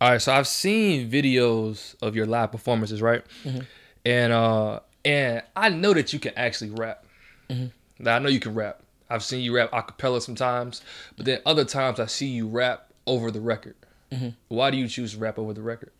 All 0.00 0.10
right. 0.10 0.22
So 0.22 0.32
I've 0.32 0.48
seen 0.48 1.10
videos 1.10 1.94
of 2.02 2.14
your 2.14 2.26
live 2.26 2.52
performances, 2.52 3.02
right? 3.02 3.24
Mm-hmm. 3.44 3.60
And 4.04 4.32
uh, 4.32 4.80
and 5.04 5.42
I 5.56 5.68
know 5.70 5.94
that 5.94 6.12
you 6.12 6.18
can 6.18 6.32
actually 6.36 6.70
rap. 6.70 7.04
Mm-hmm. 7.50 7.66
Now 8.04 8.16
I 8.16 8.18
know 8.20 8.28
you 8.28 8.40
can 8.40 8.54
rap. 8.54 8.80
I've 9.10 9.22
seen 9.22 9.40
you 9.40 9.54
rap 9.54 9.70
a 9.72 9.82
cappella 9.82 10.20
sometimes, 10.20 10.82
but 11.16 11.26
then 11.26 11.40
other 11.44 11.64
times 11.64 12.00
I 12.00 12.06
see 12.06 12.26
you 12.26 12.48
rap 12.48 12.90
over 13.06 13.30
the 13.30 13.40
record. 13.40 13.76
Mm-hmm. 14.10 14.30
Why 14.48 14.70
do 14.70 14.76
you 14.76 14.88
choose 14.88 15.12
to 15.12 15.18
rap 15.18 15.38
over 15.38 15.52
the 15.52 15.62
record? 15.62 15.92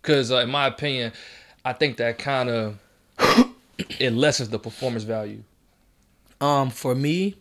Because 0.00 0.30
uh, 0.32 0.38
in 0.38 0.50
my 0.50 0.66
opinion, 0.66 1.12
I 1.64 1.72
think 1.72 1.96
that 1.98 2.18
kind 2.18 2.48
of 2.48 2.78
it 4.00 4.12
lessens 4.12 4.48
the 4.48 4.58
performance 4.58 5.04
value. 5.04 5.42
Um, 6.40 6.70
for 6.70 6.94
me, 6.94 7.36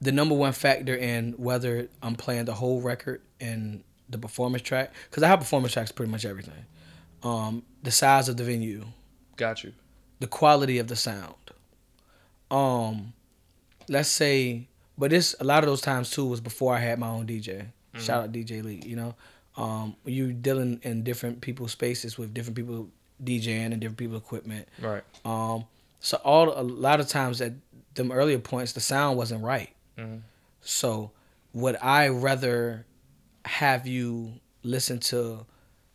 the 0.00 0.12
number 0.12 0.34
one 0.34 0.52
factor 0.52 0.94
in 0.94 1.32
whether 1.32 1.88
I'm 2.02 2.14
playing 2.14 2.44
the 2.44 2.54
whole 2.54 2.80
record 2.80 3.22
and 3.40 3.82
the 4.08 4.18
performance 4.18 4.62
track, 4.62 4.92
because 5.10 5.22
I 5.22 5.28
have 5.28 5.40
performance 5.40 5.72
tracks 5.72 5.90
pretty 5.90 6.12
much 6.12 6.24
everything. 6.24 6.66
Um, 7.22 7.64
the 7.82 7.90
size 7.90 8.28
of 8.28 8.36
the 8.36 8.44
venue, 8.44 8.84
Got 9.36 9.64
you. 9.64 9.72
the 10.20 10.26
quality 10.28 10.78
of 10.78 10.86
the 10.86 10.94
sound. 10.96 11.34
Um, 12.50 13.14
let's 13.88 14.08
say, 14.08 14.68
but 14.98 15.10
this 15.10 15.34
a 15.40 15.44
lot 15.44 15.62
of 15.62 15.68
those 15.68 15.80
times 15.80 16.10
too 16.10 16.26
was 16.26 16.40
before 16.40 16.74
I 16.74 16.80
had 16.80 16.98
my 16.98 17.08
own 17.08 17.26
DJ. 17.26 17.66
Shout 17.98 18.24
out 18.24 18.32
DJ 18.32 18.62
Lee. 18.62 18.82
You 18.84 18.96
know, 18.96 19.14
um, 19.56 19.96
you 20.04 20.32
dealing 20.32 20.80
in 20.82 21.02
different 21.02 21.40
people's 21.40 21.72
spaces 21.72 22.18
with 22.18 22.34
different 22.34 22.56
people 22.56 22.88
DJing 23.24 23.72
and 23.72 23.80
different 23.80 23.96
people 23.98 24.16
equipment. 24.18 24.68
Right. 24.80 25.02
Um, 25.24 25.64
so 26.00 26.18
all 26.24 26.52
a 26.58 26.62
lot 26.62 27.00
of 27.00 27.08
times 27.08 27.40
at 27.40 27.52
them 27.94 28.12
earlier 28.12 28.38
points, 28.38 28.72
the 28.72 28.80
sound 28.80 29.16
wasn't 29.16 29.42
right. 29.42 29.70
Mhm. 29.96 30.20
So 30.60 31.12
would 31.54 31.76
I 31.80 32.08
rather 32.08 32.84
have 33.46 33.86
you 33.86 34.34
listen 34.62 34.98
to 34.98 35.46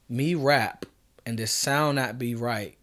me 0.09 0.33
rap 0.33 0.85
and 1.25 1.37
the 1.37 1.45
sound 1.45 1.97
not 1.97 2.17
be 2.17 2.33
right, 2.33 2.75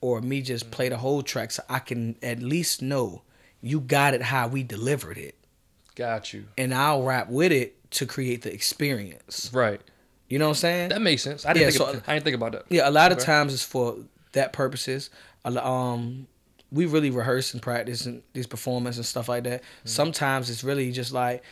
or 0.00 0.20
me 0.20 0.42
just 0.42 0.72
play 0.72 0.88
the 0.88 0.96
whole 0.96 1.22
track 1.22 1.52
so 1.52 1.62
I 1.68 1.78
can 1.78 2.16
at 2.20 2.40
least 2.40 2.82
know 2.82 3.22
you 3.64 3.80
got 3.80 4.14
it 4.14 4.22
how 4.22 4.46
we 4.48 4.62
delivered 4.62 5.18
it, 5.18 5.34
Got 5.94 6.32
you. 6.32 6.44
and 6.58 6.72
I'll 6.74 7.02
rap 7.02 7.28
with 7.28 7.50
it 7.52 7.90
to 7.92 8.06
create 8.06 8.42
the 8.42 8.52
experience. 8.52 9.50
Right. 9.52 9.80
You 10.28 10.38
know 10.38 10.46
what 10.46 10.50
I'm 10.50 10.54
saying? 10.56 10.88
That 10.90 11.02
makes 11.02 11.22
sense. 11.22 11.44
I 11.46 11.52
didn't, 11.52 11.72
Yeah, 11.74 11.78
think, 11.78 11.96
so- 11.96 12.02
I 12.06 12.12
didn't 12.14 12.24
think 12.24 12.36
about 12.36 12.52
that. 12.52 12.64
Yeah, 12.68 12.88
a 12.88 12.90
lot 12.90 13.10
of 13.12 13.18
times 13.18 13.52
it's 13.54 13.62
for 13.64 13.96
that 14.32 14.52
purposes. 14.52 15.10
um, 15.44 16.26
we 16.72 16.86
really 16.86 17.10
rehearse 17.10 17.52
and 17.52 17.62
practice 17.62 18.04
and 18.06 18.22
these 18.32 18.46
performances 18.48 18.98
and 18.98 19.06
stuff 19.06 19.28
like 19.28 19.44
that. 19.44 19.62
Sometimes 19.84 20.50
it's 20.50 20.64
really 20.64 20.90
just 20.90 21.12
like 21.12 21.42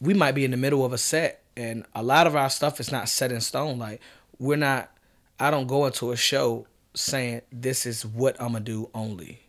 we 0.00 0.14
might 0.14 0.32
be 0.32 0.44
in 0.44 0.50
the 0.50 0.56
middle 0.56 0.84
of 0.84 0.92
a 0.94 0.98
set, 0.98 1.42
and 1.56 1.84
a 1.94 2.02
lot 2.02 2.26
of 2.26 2.34
our 2.34 2.48
stuff 2.48 2.80
is 2.80 2.90
not 2.90 3.08
set 3.08 3.30
in 3.32 3.40
stone. 3.42 3.78
Like 3.78 4.00
we're 4.38 4.56
not. 4.56 4.90
I 5.38 5.50
don't 5.50 5.66
go 5.66 5.84
into 5.86 6.12
a 6.12 6.16
show 6.16 6.66
saying 6.94 7.42
this 7.52 7.84
is 7.84 8.06
what 8.06 8.40
I'm 8.40 8.52
gonna 8.52 8.60
do 8.64 8.88
only. 8.94 9.41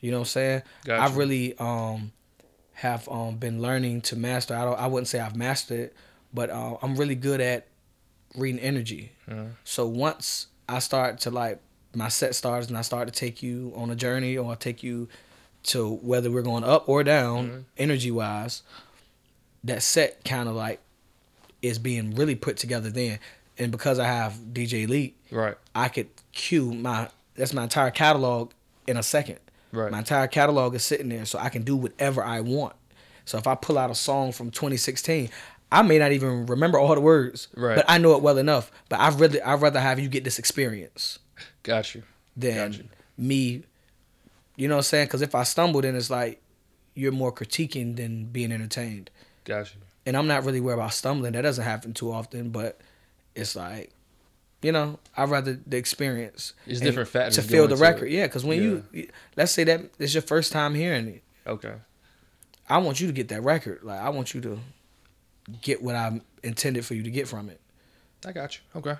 You 0.00 0.10
know 0.10 0.18
what 0.18 0.22
I'm 0.22 0.26
saying? 0.26 0.62
Gotcha. 0.84 1.02
I 1.12 1.16
really 1.16 1.56
um 1.58 2.12
have 2.74 3.08
um 3.08 3.36
been 3.36 3.60
learning 3.60 4.00
to 4.02 4.16
master. 4.16 4.54
I 4.54 4.64
don't. 4.64 4.78
I 4.78 4.86
wouldn't 4.86 5.08
say 5.08 5.18
I've 5.20 5.36
mastered 5.36 5.80
it, 5.80 5.96
but 6.32 6.50
uh, 6.50 6.76
I'm 6.82 6.96
really 6.96 7.14
good 7.16 7.40
at 7.40 7.66
reading 8.36 8.60
energy. 8.60 9.12
So 9.64 9.86
once 9.86 10.46
I 10.68 10.78
start 10.78 11.18
to 11.20 11.30
like 11.30 11.60
my 11.94 12.08
set 12.08 12.34
starts 12.34 12.68
and 12.68 12.76
I 12.78 12.82
start 12.82 13.08
to 13.08 13.12
take 13.12 13.42
you 13.42 13.72
on 13.74 13.90
a 13.90 13.96
journey 13.96 14.36
or 14.38 14.52
I 14.52 14.54
take 14.54 14.82
you 14.82 15.08
to 15.64 15.88
whether 15.96 16.30
we're 16.30 16.42
going 16.42 16.62
up 16.64 16.88
or 16.88 17.02
down 17.02 17.48
Mhm. 17.48 17.64
energy 17.78 18.10
wise, 18.10 18.62
that 19.64 19.82
set 19.82 20.24
kind 20.24 20.48
of 20.48 20.54
like 20.54 20.80
is 21.62 21.78
being 21.78 22.14
really 22.14 22.34
put 22.36 22.56
together 22.56 22.90
then. 22.90 23.18
And 23.58 23.72
because 23.72 23.98
I 23.98 24.04
have 24.06 24.34
DJ 24.54 24.84
Elite, 24.84 25.16
Right. 25.30 25.56
I 25.74 25.88
could 25.88 26.08
cue 26.32 26.72
my 26.72 27.08
that's 27.34 27.52
my 27.52 27.64
entire 27.64 27.90
catalog 27.90 28.52
in 28.86 28.96
a 28.96 29.02
second. 29.02 29.38
Right. 29.72 29.90
My 29.92 29.98
entire 29.98 30.26
catalog 30.26 30.74
is 30.74 30.84
sitting 30.84 31.08
there, 31.08 31.24
so 31.26 31.38
I 31.38 31.48
can 31.50 31.62
do 31.62 31.76
whatever 31.76 32.22
I 32.24 32.40
want. 32.40 32.74
So 33.24 33.36
if 33.38 33.46
I 33.46 33.54
pull 33.54 33.76
out 33.78 33.90
a 33.90 33.94
song 33.94 34.32
from 34.32 34.50
2016, 34.50 35.28
I 35.70 35.82
may 35.82 35.98
not 35.98 36.12
even 36.12 36.46
remember 36.46 36.78
all 36.78 36.94
the 36.94 37.00
words, 37.00 37.48
Right. 37.54 37.76
but 37.76 37.84
I 37.88 37.98
know 37.98 38.12
it 38.16 38.22
well 38.22 38.38
enough. 38.38 38.70
But 38.88 39.00
I'd 39.00 39.20
rather 39.20 39.46
I'd 39.46 39.60
rather 39.60 39.80
have 39.80 39.98
you 39.98 40.08
get 40.08 40.24
this 40.24 40.38
experience 40.38 41.18
Got 41.62 41.94
you. 41.94 42.02
than 42.36 42.70
Gotcha. 42.72 42.84
me. 43.18 43.64
You 44.56 44.66
know 44.68 44.76
what 44.76 44.78
I'm 44.80 44.82
saying? 44.84 45.06
Because 45.08 45.20
if 45.22 45.34
I 45.34 45.42
stumble, 45.42 45.82
then 45.82 45.94
it's 45.94 46.08
like 46.10 46.40
you're 46.94 47.12
more 47.12 47.30
critiquing 47.32 47.96
than 47.96 48.24
being 48.24 48.50
entertained. 48.50 49.10
Got 49.44 49.74
you. 49.74 49.80
And 50.06 50.16
I'm 50.16 50.26
not 50.26 50.44
really 50.44 50.60
worried 50.60 50.74
about 50.78 50.94
stumbling. 50.94 51.32
That 51.34 51.42
doesn't 51.42 51.64
happen 51.64 51.92
too 51.92 52.10
often, 52.10 52.48
but 52.48 52.80
it's 53.34 53.54
like, 53.54 53.90
you 54.62 54.72
know, 54.72 54.98
I'd 55.16 55.30
rather 55.30 55.58
the 55.66 55.76
experience. 55.76 56.52
It's 56.66 56.80
different 56.80 57.08
factors 57.08 57.36
to 57.36 57.42
feel 57.42 57.68
the 57.68 57.76
record. 57.76 58.06
it. 58.06 58.12
Yeah, 58.12 58.26
because 58.26 58.44
when 58.44 58.62
you 58.62 59.08
let's 59.36 59.52
say 59.52 59.64
that 59.64 59.90
it's 59.98 60.14
your 60.14 60.22
first 60.22 60.52
time 60.52 60.74
hearing 60.74 61.08
it, 61.08 61.22
Okay. 61.46 61.74
I 62.68 62.78
want 62.78 63.00
you 63.00 63.06
to 63.06 63.12
get 63.12 63.28
that 63.28 63.42
record. 63.42 63.80
Like 63.82 64.00
I 64.00 64.10
want 64.10 64.34
you 64.34 64.40
to 64.42 64.58
get 65.62 65.82
what 65.82 65.94
I 65.94 66.20
intended 66.42 66.84
for 66.84 66.94
you 66.94 67.02
to 67.02 67.10
get 67.10 67.26
from 67.28 67.48
it. 67.48 67.60
I 68.26 68.32
got 68.32 68.56
you. 68.56 68.60
Okay. 68.80 68.96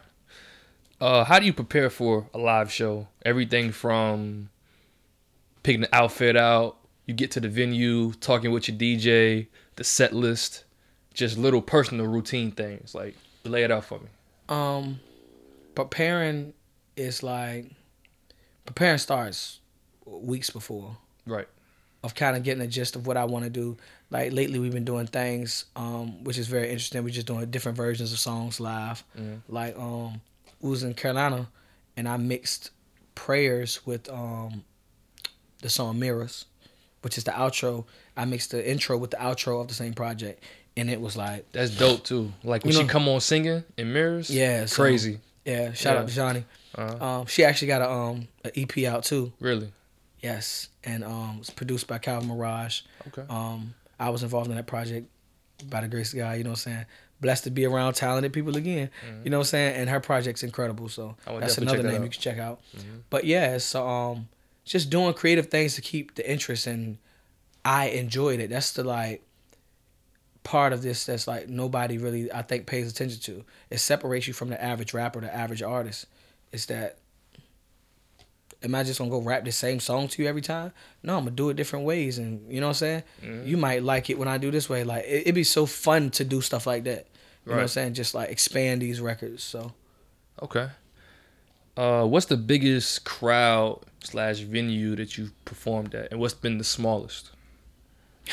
Uh, 1.00 1.24
how 1.24 1.38
do 1.38 1.46
you 1.46 1.52
prepare 1.52 1.90
for 1.90 2.28
a 2.34 2.38
live 2.38 2.72
show? 2.72 3.08
Everything 3.24 3.70
from 3.70 4.48
picking 5.62 5.82
the 5.82 5.94
outfit 5.94 6.36
out, 6.36 6.76
you 7.06 7.14
get 7.14 7.30
to 7.32 7.40
the 7.40 7.48
venue, 7.48 8.12
talking 8.14 8.50
with 8.50 8.68
your 8.68 8.76
DJ, 8.76 9.46
the 9.76 9.84
set 9.84 10.12
list, 10.12 10.64
just 11.14 11.36
little 11.38 11.62
personal 11.62 12.06
routine 12.06 12.50
things. 12.52 12.94
Like 12.94 13.16
lay 13.44 13.64
it 13.64 13.70
out 13.70 13.84
for 13.84 13.98
me. 13.98 14.06
Um, 14.48 15.00
preparing 15.82 16.54
is 16.96 17.22
like 17.22 17.66
preparing 18.66 18.98
starts 18.98 19.60
weeks 20.04 20.50
before. 20.50 20.96
Right. 21.24 21.46
of 22.02 22.14
kind 22.14 22.36
of 22.36 22.42
getting 22.42 22.62
a 22.62 22.66
gist 22.66 22.96
of 22.96 23.06
what 23.06 23.16
I 23.16 23.24
want 23.26 23.44
to 23.44 23.50
do. 23.50 23.76
Like 24.10 24.32
lately, 24.32 24.58
we've 24.58 24.72
been 24.72 24.84
doing 24.84 25.06
things, 25.06 25.66
um, 25.76 26.24
which 26.24 26.38
is 26.38 26.46
very 26.48 26.68
interesting. 26.70 27.02
We're 27.04 27.10
just 27.10 27.26
doing 27.26 27.48
different 27.50 27.76
versions 27.76 28.12
of 28.12 28.18
songs 28.18 28.58
live. 28.60 29.04
Mhm. 29.18 29.42
Like 29.48 29.78
um, 29.78 30.20
we 30.60 30.70
was 30.70 30.82
in 30.82 30.94
Carolina, 30.94 31.48
and 31.96 32.08
I 32.08 32.16
mixed 32.16 32.70
prayers 33.14 33.84
with 33.86 34.08
um, 34.10 34.64
the 35.62 35.68
song 35.68 35.98
Mirrors, 35.98 36.46
which 37.02 37.18
is 37.18 37.24
the 37.24 37.32
outro. 37.32 37.84
I 38.16 38.24
mixed 38.24 38.50
the 38.52 38.68
intro 38.68 38.96
with 38.96 39.10
the 39.12 39.18
outro 39.18 39.60
of 39.60 39.68
the 39.68 39.74
same 39.74 39.92
project, 39.94 40.42
and 40.76 40.88
it 40.90 41.00
was 41.00 41.16
like, 41.16 41.50
That's 41.52 41.76
dope 41.76 42.04
too. 42.04 42.32
Like 42.42 42.64
when 42.64 42.72
You 42.74 42.80
she 42.82 42.86
come 42.86 43.06
on 43.08 43.20
singing 43.20 43.62
in 43.76 43.92
mirrors. 43.92 44.30
Yeah, 44.30 44.64
so- 44.66 44.82
Crazy. 44.82 45.20
Yeah, 45.44 45.72
shout 45.72 45.94
Yeah. 45.96 46.02
out 46.02 46.08
to 46.08 46.14
Johnny. 46.14 46.44
Uh, 46.76 46.96
Um, 47.04 47.26
she 47.26 47.44
actually 47.44 47.68
got 47.68 47.82
a 47.82 47.90
um 47.90 48.28
a 48.44 48.50
EP 48.58 48.84
out 48.86 49.04
too. 49.04 49.32
really. 49.40 49.72
Yes, 50.20 50.68
and 50.82 51.04
um, 51.04 51.36
it's 51.40 51.50
produced 51.50 51.86
by 51.86 51.98
Calvin 51.98 52.28
Mirage. 52.28 52.80
Okay. 53.06 53.22
Um, 53.30 53.74
I 54.00 54.10
was 54.10 54.22
involved 54.24 54.50
in 54.50 54.56
that 54.56 54.66
project 54.66 55.06
by 55.70 55.80
the 55.80 55.88
grace 55.88 56.12
of 56.12 56.18
God. 56.18 56.36
You 56.38 56.44
know 56.44 56.50
what 56.50 56.66
I'm 56.66 56.72
saying? 56.72 56.86
Blessed 57.20 57.44
to 57.44 57.50
be 57.50 57.64
around 57.64 57.94
talented 57.94 58.32
people 58.32 58.56
again. 58.56 58.90
You 59.24 59.30
know 59.30 59.38
what 59.38 59.42
I'm 59.46 59.48
saying? 59.50 59.76
And 59.76 59.90
her 59.90 60.00
project's 60.00 60.42
incredible. 60.42 60.88
So 60.88 61.16
that's 61.24 61.58
another 61.58 61.82
name 61.84 61.96
out. 61.96 62.02
you 62.04 62.10
can 62.10 62.20
check 62.20 62.38
out. 62.38 62.60
Mhm. 62.76 63.02
But 63.10 63.24
yeah, 63.24 63.58
so 63.58 63.88
um, 63.88 64.28
just 64.64 64.90
doing 64.90 65.14
creative 65.14 65.46
things 65.48 65.74
to 65.76 65.80
keep 65.82 66.14
the 66.16 66.28
interest, 66.28 66.66
and 66.66 66.98
I 67.64 67.86
enjoyed 67.90 68.40
it. 68.40 68.50
That's 68.50 68.72
the 68.72 68.82
like 68.84 69.22
part 70.48 70.72
of 70.72 70.80
this 70.80 71.04
that's 71.04 71.28
like 71.28 71.46
nobody 71.50 71.98
really 71.98 72.32
I 72.32 72.40
think 72.40 72.64
pays 72.66 72.90
attention 72.90 73.20
to. 73.20 73.44
It 73.68 73.78
separates 73.80 74.26
you 74.26 74.32
from 74.32 74.48
the 74.48 74.62
average 74.62 74.94
rapper, 74.94 75.20
the 75.20 75.34
average 75.34 75.62
artist. 75.62 76.06
It's 76.52 76.64
that 76.66 76.96
am 78.62 78.74
I 78.74 78.82
just 78.82 78.98
gonna 78.98 79.10
go 79.10 79.20
rap 79.20 79.44
the 79.44 79.52
same 79.52 79.78
song 79.78 80.08
to 80.08 80.22
you 80.22 80.28
every 80.28 80.40
time? 80.40 80.72
No, 81.02 81.18
I'm 81.18 81.24
gonna 81.24 81.36
do 81.36 81.50
it 81.50 81.54
different 81.54 81.84
ways, 81.84 82.16
and 82.16 82.50
you 82.50 82.60
know 82.60 82.68
what 82.68 82.82
I'm 82.82 82.86
saying. 82.86 83.02
Mhm. 83.22 83.46
You 83.46 83.56
might 83.58 83.82
like 83.82 84.08
it 84.08 84.18
when 84.18 84.26
I 84.28 84.38
do 84.38 84.50
this 84.50 84.70
way. 84.70 84.84
Like 84.84 85.04
it, 85.04 85.22
it'd 85.22 85.34
be 85.34 85.44
so 85.44 85.66
fun 85.66 86.10
to 86.12 86.24
do 86.24 86.40
stuff 86.40 86.66
like 86.66 86.84
that. 86.84 87.06
You 87.44 87.50
know 87.52 87.56
what 87.56 87.62
I'm 87.62 87.68
saying? 87.68 87.94
Just 87.94 88.14
like 88.14 88.30
expand 88.30 88.80
these 88.82 89.00
records. 89.02 89.42
So 89.42 89.72
Okay. 90.42 90.68
Uh, 91.76 92.04
what's 92.06 92.26
the 92.26 92.36
biggest 92.38 93.04
crowd 93.04 93.80
slash 94.02 94.38
venue 94.40 94.96
that 94.96 95.18
you've 95.18 95.32
performed 95.44 95.94
at, 95.94 96.10
and 96.10 96.18
what's 96.20 96.34
been 96.34 96.56
the 96.58 96.64
smallest? 96.64 97.30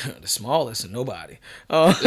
the 0.21 0.27
smallest 0.27 0.83
and 0.83 0.93
nobody. 0.93 1.37
Uh, 1.69 1.93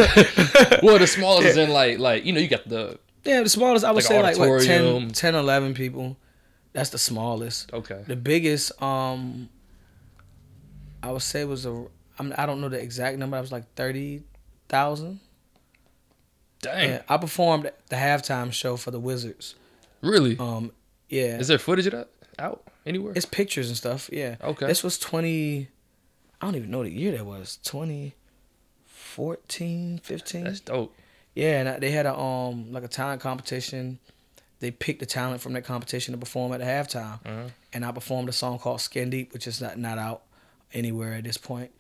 well, 0.83 0.99
the 0.99 1.07
smallest 1.07 1.49
is 1.49 1.57
in 1.57 1.71
like 1.71 1.99
like 1.99 2.25
you 2.25 2.33
know 2.33 2.41
you 2.41 2.49
got 2.49 2.69
the 2.69 2.99
yeah, 3.25 3.43
the 3.43 3.49
smallest 3.49 3.85
I 3.85 3.91
would 3.91 3.97
Like 3.97 4.05
say 4.05 4.23
like 4.23 4.39
what 4.39 4.63
10, 4.63 4.81
auditorium. 4.83 5.11
10, 5.13 5.35
11 5.35 5.75
people. 5.75 6.17
That's 6.73 6.91
the 6.91 6.99
smallest. 6.99 7.73
okay 7.73 8.05
The 8.07 8.15
biggest, 8.17 8.81
um, 8.83 9.49
I 11.03 11.11
would 11.13 11.23
say 11.23 11.45
was 11.45 11.67
a. 11.67 11.87
I'm, 12.19 12.33
I 12.37 12.47
don't 12.47 12.61
know 12.61 12.69
the 12.69 12.81
exact 12.81 13.19
number. 13.19 13.37
I 13.37 13.41
was 13.41 13.53
like 13.53 13.73
thirty 13.75 14.23
thousand. 14.69 15.21
dang 16.63 16.89
Yeah, 16.91 17.03
I 17.09 17.17
performed 17.17 17.71
the 17.89 17.97
halftime 17.97 18.53
show 18.53 18.77
for 18.77 18.91
the 18.91 19.01
Wizards. 19.01 19.55
really 20.03 20.37
Um, 20.39 20.73
yeah, 21.09 21.39
is 21.39 21.49
there 21.49 21.59
footage 21.59 21.87
of 21.87 21.93
that 21.93 22.11
out 22.39 22.63
anywhere? 22.85 23.13
it's 23.17 23.25
pictures 23.27 23.69
and 23.69 23.77
stuff. 23.77 24.11
Yeah. 24.13 24.37
okay 24.43 24.67
This 24.67 24.83
was 24.83 24.99
twenty. 24.99 25.69
I 26.41 26.47
don't 26.47 26.55
even 26.57 26.71
know 26.71 26.83
the 26.85 26.91
year 26.91 27.13
that 27.13 27.27
was. 27.27 27.59
2014, 27.65 30.01
15. 30.03 30.45
that's 30.45 30.61
dope. 30.61 30.95
Yeah, 31.35 31.61
and 31.61 31.69
I- 31.69 31.79
they 31.79 31.91
had 31.91 32.07
a 32.07 32.19
um 32.19 32.73
like 32.73 32.85
a 32.85 32.89
talent 32.89 33.21
competition. 33.21 33.99
They 34.61 34.71
picked 34.73 34.99
the 35.01 35.07
talent 35.07 35.41
from 35.41 35.53
that 35.53 35.65
competition 35.65 36.13
to 36.13 36.19
perform 36.19 36.53
at 36.53 36.59
the 36.61 36.67
halftime, 36.67 37.21
Uh-huh. 37.25 37.49
and 37.73 37.85
I 37.85 37.93
performed 37.93 38.29
a 38.29 38.33
song 38.33 38.59
called 38.59 38.81
"Skin 38.81 39.09
Deep," 39.11 39.33
which 39.33 39.47
is 39.47 39.61
not 39.61 39.79
not 39.79 39.99
out 39.99 40.23
anywhere 40.73 41.15
at 41.15 41.23
this 41.25 41.39
point. 41.39 41.71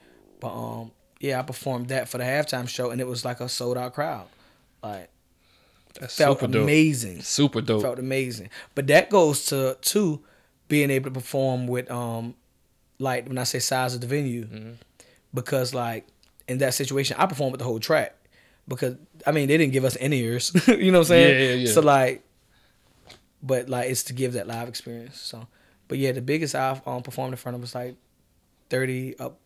But 0.40 0.52
um, 0.54 0.92
yeah, 1.18 1.40
I 1.40 1.42
performed 1.42 1.88
that 1.88 2.09
for 2.09 2.18
the 2.18 2.24
halftime 2.24 2.68
show, 2.68 2.90
and 2.90 3.00
it 3.00 3.06
was 3.09 3.24
like 3.24 3.40
a 3.40 3.48
sold 3.48 3.76
out 3.76 3.94
crowd. 3.94 4.26
Like 4.82 5.11
That's 5.98 6.14
felt 6.14 6.38
super 6.38 6.52
dope. 6.52 6.62
amazing. 6.62 7.22
Super 7.22 7.61
dope. 7.61 7.82
Felt 7.82 7.98
amazing. 7.98 8.50
But 8.76 8.86
that 8.88 9.11
goes 9.11 9.46
to 9.46 9.76
to 9.80 10.20
being 10.68 10.90
able 10.90 11.11
to 11.11 11.14
perform 11.14 11.66
with 11.66 11.90
um 11.90 12.34
like 12.99 13.26
when 13.28 13.38
I 13.38 13.44
say 13.44 13.59
size 13.59 13.94
of 13.94 14.01
the 14.01 14.07
venue, 14.07 14.44
Mhm. 14.46 14.76
because 15.34 15.74
like 15.74 16.07
in 16.49 16.59
that 16.59 16.74
situation, 16.74 17.16
I 17.18 17.26
performed 17.26 17.53
with 17.53 17.59
the 17.61 17.64
whole 17.64 17.78
track 17.80 18.14
because 18.66 18.96
I 19.26 19.32
mean 19.32 19.49
they 19.49 19.57
didn't 19.57 19.72
give 19.72 19.84
us 19.84 19.96
in 19.96 20.12
ears, 20.12 20.53
you 20.68 20.90
know 20.92 20.99
what 20.99 21.05
I'm 21.07 21.09
saying? 21.09 21.34
Yeah, 21.40 21.49
yeah, 21.49 21.55
yeah. 21.66 21.72
So 21.72 21.80
like, 21.80 22.22
but 23.42 23.68
like 23.68 23.90
it's 23.90 24.03
to 24.05 24.12
give 24.12 24.32
that 24.34 24.46
live 24.46 24.68
experience. 24.68 25.18
So, 25.20 25.46
but 25.88 25.99
yeah, 25.99 26.12
the 26.12 26.22
biggest 26.22 26.55
I've 26.55 26.86
um, 26.86 27.03
performed 27.03 27.32
in 27.32 27.36
front 27.38 27.55
of 27.55 27.61
was 27.61 27.74
like 27.74 27.94
thirty 28.70 29.18
up, 29.18 29.38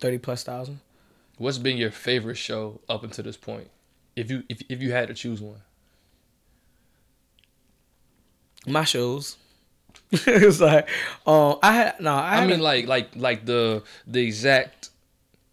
thirty 0.00 0.18
plus 0.18 0.42
thousand. 0.42 0.80
What's 1.38 1.58
been 1.58 1.76
your 1.76 1.90
favorite 1.90 2.36
show 2.36 2.80
up 2.88 3.04
until 3.04 3.24
this 3.24 3.36
point? 3.36 3.68
If 4.16 4.30
you 4.30 4.42
if 4.48 4.62
if 4.68 4.80
you 4.82 4.92
had 4.92 5.08
to 5.08 5.14
choose 5.14 5.40
one, 5.40 5.60
My 8.66 8.84
shows. 8.84 9.36
it's 10.12 10.60
like, 10.60 10.88
um, 11.26 11.58
I 11.62 11.72
had 11.72 12.00
no, 12.00 12.14
I, 12.14 12.38
I, 12.42 12.46
mean 12.46 12.60
like 12.60 12.86
like 12.86 13.16
like 13.16 13.44
the 13.44 13.82
the 14.06 14.22
exact 14.22 14.90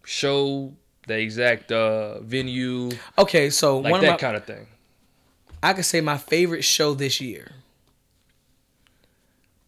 show, 0.04 0.72
the 1.06 1.18
exact 1.18 1.72
uh 1.72 2.20
venue, 2.20 2.90
okay, 3.18 3.50
so 3.50 3.78
like 3.78 3.90
one 3.92 4.00
that 4.02 4.06
of 4.06 4.12
my, 4.12 4.16
kind 4.18 4.36
of 4.36 4.44
thing. 4.44 4.66
I 5.62 5.72
could 5.72 5.84
say 5.84 6.00
my 6.00 6.18
favorite 6.18 6.62
show 6.62 6.94
this 6.94 7.20
year 7.20 7.52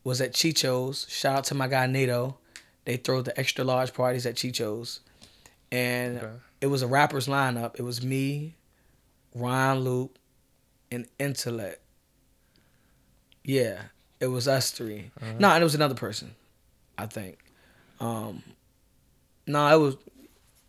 was 0.05 0.21
at 0.21 0.33
Chicho's. 0.33 1.07
Shout 1.09 1.39
out 1.39 1.45
to 1.45 1.55
my 1.55 1.67
guy 1.69 1.87
Nato. 1.87 2.37
They 2.85 2.97
throw 2.97 3.23
the 3.23 3.37
extra 3.39 3.65
large 3.65 3.93
parties 3.93 4.25
at 4.27 4.37
Chicho's. 4.37 5.01
And 5.73 6.19
Okay. 6.19 6.33
it 6.61 6.67
was 6.69 6.83
a 6.83 6.87
rappers 6.87 7.27
lineup. 7.27 7.75
It 7.75 7.83
was 7.83 8.05
me, 8.05 8.55
Ryan 9.35 9.81
Loop, 9.81 10.19
and 10.93 11.09
Intellect. 11.19 11.81
Yeah, 13.43 13.83
it 14.21 14.27
was 14.29 14.47
us 14.49 14.71
3 14.71 15.11
Uh-huh. 15.21 15.33
No, 15.39 15.51
and 15.51 15.63
it 15.63 15.65
was 15.65 15.75
another 15.75 15.95
person. 15.95 16.35
I 16.99 17.07
think. 17.07 17.39
Um, 18.01 18.43
no, 19.47 19.67
it 19.75 19.81
was 19.81 19.97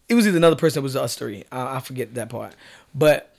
it 0.10 0.16
was 0.16 0.28
either 0.28 0.38
another 0.38 0.56
person. 0.56 0.80
It 0.80 0.84
was 0.84 0.96
us 0.96 1.16
three. 1.16 1.44
I, 1.52 1.78
I 1.78 1.80
forget 1.80 2.14
that 2.16 2.30
part, 2.30 2.54
but 2.96 3.34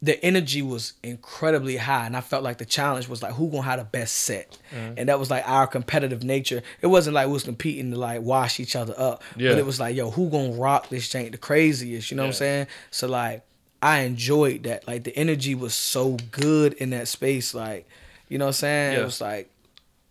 the 0.00 0.22
energy 0.24 0.62
was 0.62 0.94
incredibly 1.04 1.76
high, 1.76 2.06
and 2.06 2.16
I 2.16 2.20
felt 2.20 2.42
like 2.42 2.58
the 2.58 2.64
challenge 2.64 3.08
was 3.08 3.22
like 3.22 3.34
who 3.34 3.48
gonna 3.48 3.62
have 3.62 3.78
the 3.78 3.84
best 3.84 4.16
set, 4.16 4.58
Mm-hmm. 4.74 4.94
and 4.98 5.08
that 5.08 5.18
was 5.18 5.30
like 5.30 5.48
our 5.48 5.66
competitive 5.66 6.22
nature. 6.24 6.62
It 6.80 6.88
wasn't 6.88 7.14
like 7.14 7.26
we 7.28 7.32
was 7.32 7.44
competing 7.44 7.90
to 7.92 7.96
like 7.98 8.22
wash 8.22 8.58
each 8.60 8.74
other 8.76 8.94
up, 8.98 9.22
Yeah. 9.36 9.50
but 9.50 9.58
it 9.58 9.66
was 9.66 9.78
like 9.80 9.94
yo, 9.96 10.10
who 10.10 10.28
gonna 10.30 10.52
rock 10.52 10.88
this 10.88 11.08
jank 11.08 11.32
the 11.32 11.38
craziest? 11.38 12.10
You 12.10 12.16
know 12.16 12.24
what 12.24 12.28
I'm 12.28 12.32
saying? 12.34 12.66
So 12.90 13.06
like 13.08 13.42
I 13.80 14.00
enjoyed 14.00 14.64
that. 14.64 14.86
Like 14.86 15.04
the 15.04 15.16
energy 15.16 15.54
was 15.54 15.74
so 15.74 16.16
good 16.30 16.74
in 16.74 16.90
that 16.90 17.08
space. 17.08 17.54
Like 17.54 17.88
you 18.28 18.38
know 18.38 18.46
what 18.46 18.50
I'm 18.50 18.54
saying? 18.54 18.98
It 19.00 19.04
was 19.04 19.20
like 19.20 19.48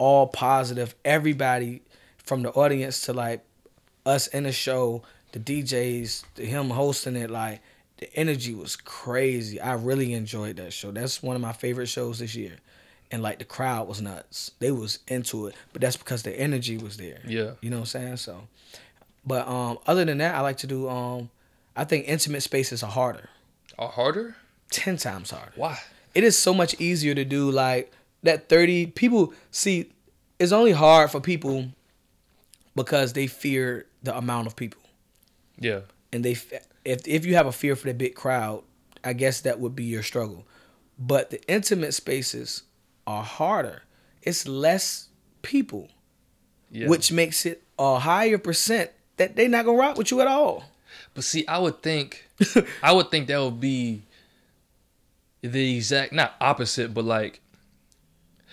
all 0.01 0.25
positive. 0.25 0.95
Everybody 1.05 1.83
from 2.17 2.41
the 2.41 2.49
audience 2.49 3.01
to 3.01 3.13
like 3.13 3.45
us 4.03 4.25
in 4.25 4.43
the 4.45 4.51
show, 4.51 5.03
the 5.31 5.39
DJs, 5.39 6.23
to 6.35 6.45
him 6.45 6.71
hosting 6.71 7.15
it, 7.15 7.29
like 7.29 7.61
the 7.97 8.11
energy 8.15 8.55
was 8.55 8.75
crazy. 8.75 9.61
I 9.61 9.73
really 9.73 10.13
enjoyed 10.13 10.55
that 10.55 10.73
show. 10.73 10.89
That's 10.89 11.21
one 11.21 11.35
of 11.35 11.41
my 11.43 11.53
favorite 11.53 11.85
shows 11.85 12.17
this 12.17 12.33
year. 12.33 12.57
And 13.11 13.21
like 13.21 13.37
the 13.37 13.45
crowd 13.45 13.87
was 13.87 14.01
nuts. 14.01 14.51
They 14.57 14.71
was 14.71 14.97
into 15.07 15.45
it. 15.45 15.55
But 15.71 15.81
that's 15.83 15.97
because 15.97 16.23
the 16.23 16.31
energy 16.31 16.77
was 16.79 16.97
there. 16.97 17.19
Yeah. 17.27 17.51
You 17.61 17.69
know 17.69 17.77
what 17.77 17.93
I'm 17.95 18.01
saying? 18.01 18.17
So 18.17 18.47
but 19.23 19.47
um 19.47 19.77
other 19.85 20.03
than 20.03 20.17
that, 20.17 20.33
I 20.33 20.39
like 20.41 20.57
to 20.57 20.67
do 20.67 20.89
um 20.89 21.29
I 21.75 21.83
think 21.83 22.07
intimate 22.07 22.41
spaces 22.41 22.81
are 22.81 22.89
harder. 22.89 23.29
Are 23.77 23.89
harder? 23.89 24.35
Ten 24.71 24.97
times 24.97 25.29
harder 25.29 25.51
Why? 25.55 25.77
it 26.15 26.23
is 26.23 26.35
so 26.35 26.55
much 26.55 26.79
easier 26.81 27.13
to 27.13 27.23
do 27.23 27.51
like 27.51 27.91
that 28.23 28.49
30 28.49 28.87
people 28.87 29.33
see 29.51 29.91
it's 30.39 30.51
only 30.51 30.71
hard 30.71 31.09
for 31.11 31.19
people 31.21 31.65
because 32.75 33.13
they 33.13 33.27
fear 33.27 33.85
the 34.03 34.15
amount 34.17 34.47
of 34.47 34.55
people 34.55 34.81
Yeah. 35.59 35.81
and 36.13 36.23
they 36.25 36.31
if 36.85 37.07
if 37.07 37.25
you 37.25 37.35
have 37.35 37.47
a 37.47 37.51
fear 37.51 37.75
for 37.75 37.87
the 37.87 37.93
big 37.93 38.15
crowd 38.15 38.63
i 39.03 39.13
guess 39.13 39.41
that 39.41 39.59
would 39.59 39.75
be 39.75 39.83
your 39.85 40.03
struggle 40.03 40.45
but 40.97 41.29
the 41.31 41.41
intimate 41.47 41.93
spaces 41.93 42.63
are 43.07 43.23
harder 43.23 43.83
it's 44.21 44.47
less 44.47 45.09
people 45.41 45.89
Yeah. 46.71 46.87
which 46.87 47.11
makes 47.11 47.45
it 47.45 47.63
a 47.77 47.99
higher 47.99 48.37
percent 48.37 48.91
that 49.17 49.35
they 49.35 49.47
not 49.47 49.65
gonna 49.65 49.77
rock 49.77 49.97
with 49.97 50.11
you 50.11 50.21
at 50.21 50.27
all 50.27 50.63
But 51.13 51.23
see, 51.23 51.45
I 51.47 51.57
would 51.57 51.81
think, 51.81 52.25
I 52.83 52.91
would 52.93 53.09
think 53.11 53.27
that 53.27 53.39
would 53.41 53.59
be 53.59 54.03
the 55.41 55.75
exact 55.77 56.13
not 56.13 56.35
opposite, 56.39 56.93
but 56.93 57.05
like 57.05 57.39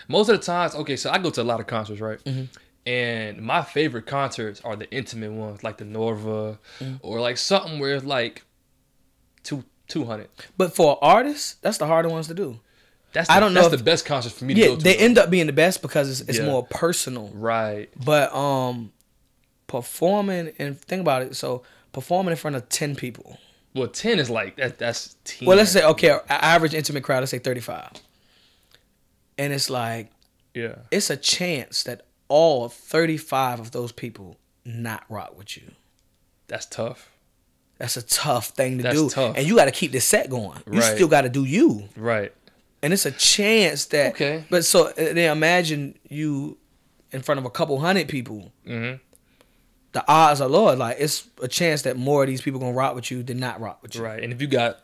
most 0.06 0.28
of 0.28 0.38
the 0.38 0.44
times. 0.44 0.74
Okay, 0.74 0.96
so 0.96 1.10
I 1.10 1.18
go 1.18 1.30
to 1.30 1.42
a 1.42 1.44
lot 1.44 1.60
of 1.60 1.66
concerts, 1.66 2.00
right? 2.00 2.20
And 2.86 3.42
my 3.42 3.62
favorite 3.62 4.06
concerts 4.06 4.60
are 4.62 4.74
the 4.76 4.90
intimate 4.90 5.32
ones, 5.32 5.62
like 5.62 5.76
the 5.78 5.84
Norva, 5.84 6.58
or 7.02 7.20
like 7.20 7.36
something 7.36 7.78
where 7.80 7.96
it's 7.96 8.04
like 8.04 8.42
two 9.42 9.64
two 9.88 10.04
hundred. 10.04 10.28
but 10.56 10.74
for 10.74 10.98
artists, 11.02 11.54
that's 11.60 11.78
the 11.78 11.86
harder 11.86 12.08
ones 12.08 12.28
to 12.28 12.34
do 12.34 12.60
That's 13.12 13.28
the, 13.28 13.34
I 13.34 13.40
don't 13.40 13.54
know 13.54 13.62
That's 13.62 13.74
if- 13.74 13.80
the 13.80 13.84
best 13.84 14.04
concert 14.06 14.32
for 14.32 14.44
me 14.44 14.54
to 14.54 14.60
yeah 14.60 14.66
go 14.68 14.76
to. 14.76 14.82
they 14.84 14.96
though. 14.96 15.04
end 15.04 15.18
up 15.18 15.30
being 15.30 15.46
the 15.46 15.52
best 15.52 15.80
because 15.82 16.08
it's, 16.20 16.28
it's 16.28 16.38
Yeah. 16.38 16.46
more 16.46 16.66
personal 16.66 17.30
right. 17.34 17.88
But 18.04 18.34
um 18.34 18.92
performing 19.66 20.52
and 20.58 20.80
think 20.80 21.00
about 21.02 21.22
it, 21.22 21.36
so 21.36 21.62
performing 21.92 22.30
in 22.32 22.36
front 22.36 22.56
of 22.56 22.68
ten 22.68 22.94
people. 22.96 23.38
Well, 23.74 23.88
ten 23.88 24.18
is 24.18 24.30
like 24.30 24.56
that. 24.56 24.78
That's 24.78 25.16
team. 25.24 25.46
Well, 25.46 25.56
let's 25.56 25.70
say 25.72 25.84
okay, 25.84 26.18
average 26.28 26.74
intimate 26.74 27.02
crowd, 27.04 27.20
let's 27.20 27.30
say 27.30 27.38
thirty 27.38 27.60
five. 27.60 27.90
And 29.38 29.52
it's 29.52 29.70
like 29.70 30.10
yeah, 30.54 30.76
it's 30.90 31.10
a 31.10 31.16
chance 31.16 31.84
that 31.84 32.02
all 32.28 32.68
thirty 32.68 33.16
five 33.16 33.60
of 33.60 33.70
those 33.70 33.92
people 33.92 34.36
not 34.64 35.04
rock 35.08 35.36
with 35.38 35.56
you. 35.56 35.70
that's 36.48 36.66
tough. 36.66 37.10
That's 37.78 37.96
a 37.96 38.02
tough 38.02 38.48
thing 38.48 38.78
to 38.78 38.82
That's 38.82 38.96
do. 39.00 39.08
tough. 39.08 39.36
And 39.36 39.46
you 39.46 39.54
gotta 39.54 39.70
keep 39.70 39.92
the 39.92 40.00
set 40.00 40.28
going. 40.28 40.58
You 40.66 40.80
Right. 40.80 40.94
still 40.96 41.06
gotta 41.08 41.28
do 41.28 41.44
you. 41.44 41.88
Right. 41.96 42.32
And 42.82 42.92
it's 42.92 43.06
a 43.06 43.12
chance 43.12 43.86
that 43.86 44.14
Okay. 44.14 44.44
But 44.50 44.64
so 44.64 44.88
uh, 44.88 44.92
then 44.96 45.30
imagine 45.30 45.96
you 46.08 46.58
in 47.12 47.22
front 47.22 47.38
of 47.38 47.44
a 47.44 47.50
couple 47.50 47.78
hundred 47.78 48.08
people. 48.08 48.50
hmm 48.66 48.94
The 49.92 50.04
odds 50.08 50.40
are 50.40 50.48
lower. 50.48 50.74
Like 50.74 50.96
it's 50.98 51.28
a 51.40 51.46
chance 51.48 51.82
that 51.82 51.96
more 51.96 52.24
of 52.24 52.28
these 52.28 52.42
people 52.42 52.58
gonna 52.60 52.72
rock 52.72 52.94
with 52.96 53.10
you 53.12 53.22
than 53.22 53.38
not 53.38 53.60
rock 53.60 53.80
with 53.82 53.94
you. 53.94 54.02
Right. 54.02 54.22
And 54.24 54.32
if 54.32 54.40
you 54.42 54.48
got 54.48 54.80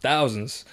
thousands, 0.00 0.64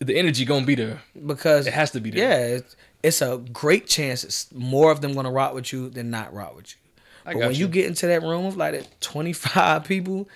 the 0.00 0.16
energy 0.18 0.44
gonna 0.44 0.66
be 0.66 0.74
there. 0.74 1.00
because 1.26 1.66
It 1.66 1.72
has 1.74 1.90
to 1.92 2.00
be 2.00 2.10
there. 2.10 2.28
Yeah, 2.28 2.56
it's, 2.56 2.76
it's 3.02 3.22
a 3.22 3.38
great 3.52 3.86
chance. 3.86 4.24
It's 4.24 4.52
more 4.52 4.90
of 4.90 5.00
them 5.00 5.14
gonna 5.14 5.30
rock 5.30 5.54
with 5.54 5.72
you 5.72 5.88
than 5.90 6.10
not 6.10 6.32
rock 6.34 6.56
with 6.56 6.72
you. 6.72 6.78
I 7.26 7.32
But 7.34 7.38
when 7.40 7.50
you. 7.52 7.58
you. 7.66 7.68
get 7.68 7.86
into 7.86 8.06
that 8.08 8.22
room 8.22 8.46
of 8.46 8.56
like 8.56 9.00
twenty 9.00 9.32
five 9.32 9.84
people, 9.84 10.28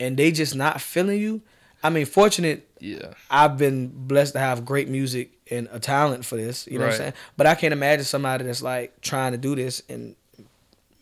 and 0.00 0.16
they 0.16 0.30
just 0.32 0.54
not 0.54 0.80
feeling 0.80 1.20
you. 1.20 1.40
I 1.84 1.90
mean, 1.90 2.06
fortunate. 2.06 2.68
Yeah. 2.80 3.14
I've 3.30 3.56
been 3.58 3.88
blessed 3.88 4.32
to 4.34 4.38
have 4.40 4.64
great 4.64 4.88
music 4.88 5.30
and 5.50 5.68
a 5.72 5.78
talent 5.80 6.24
for 6.24 6.36
this. 6.36 6.66
You 6.66 6.78
know 6.78 6.84
what 6.86 6.92
I'm 6.92 6.98
saying? 6.98 7.12
But 7.36 7.46
I 7.46 7.54
can't 7.54 7.72
imagine 7.72 8.04
somebody 8.04 8.44
that's 8.44 8.62
like 8.62 9.00
trying 9.00 9.32
to 9.32 9.38
do 9.38 9.54
this 9.54 9.82
and 9.88 10.16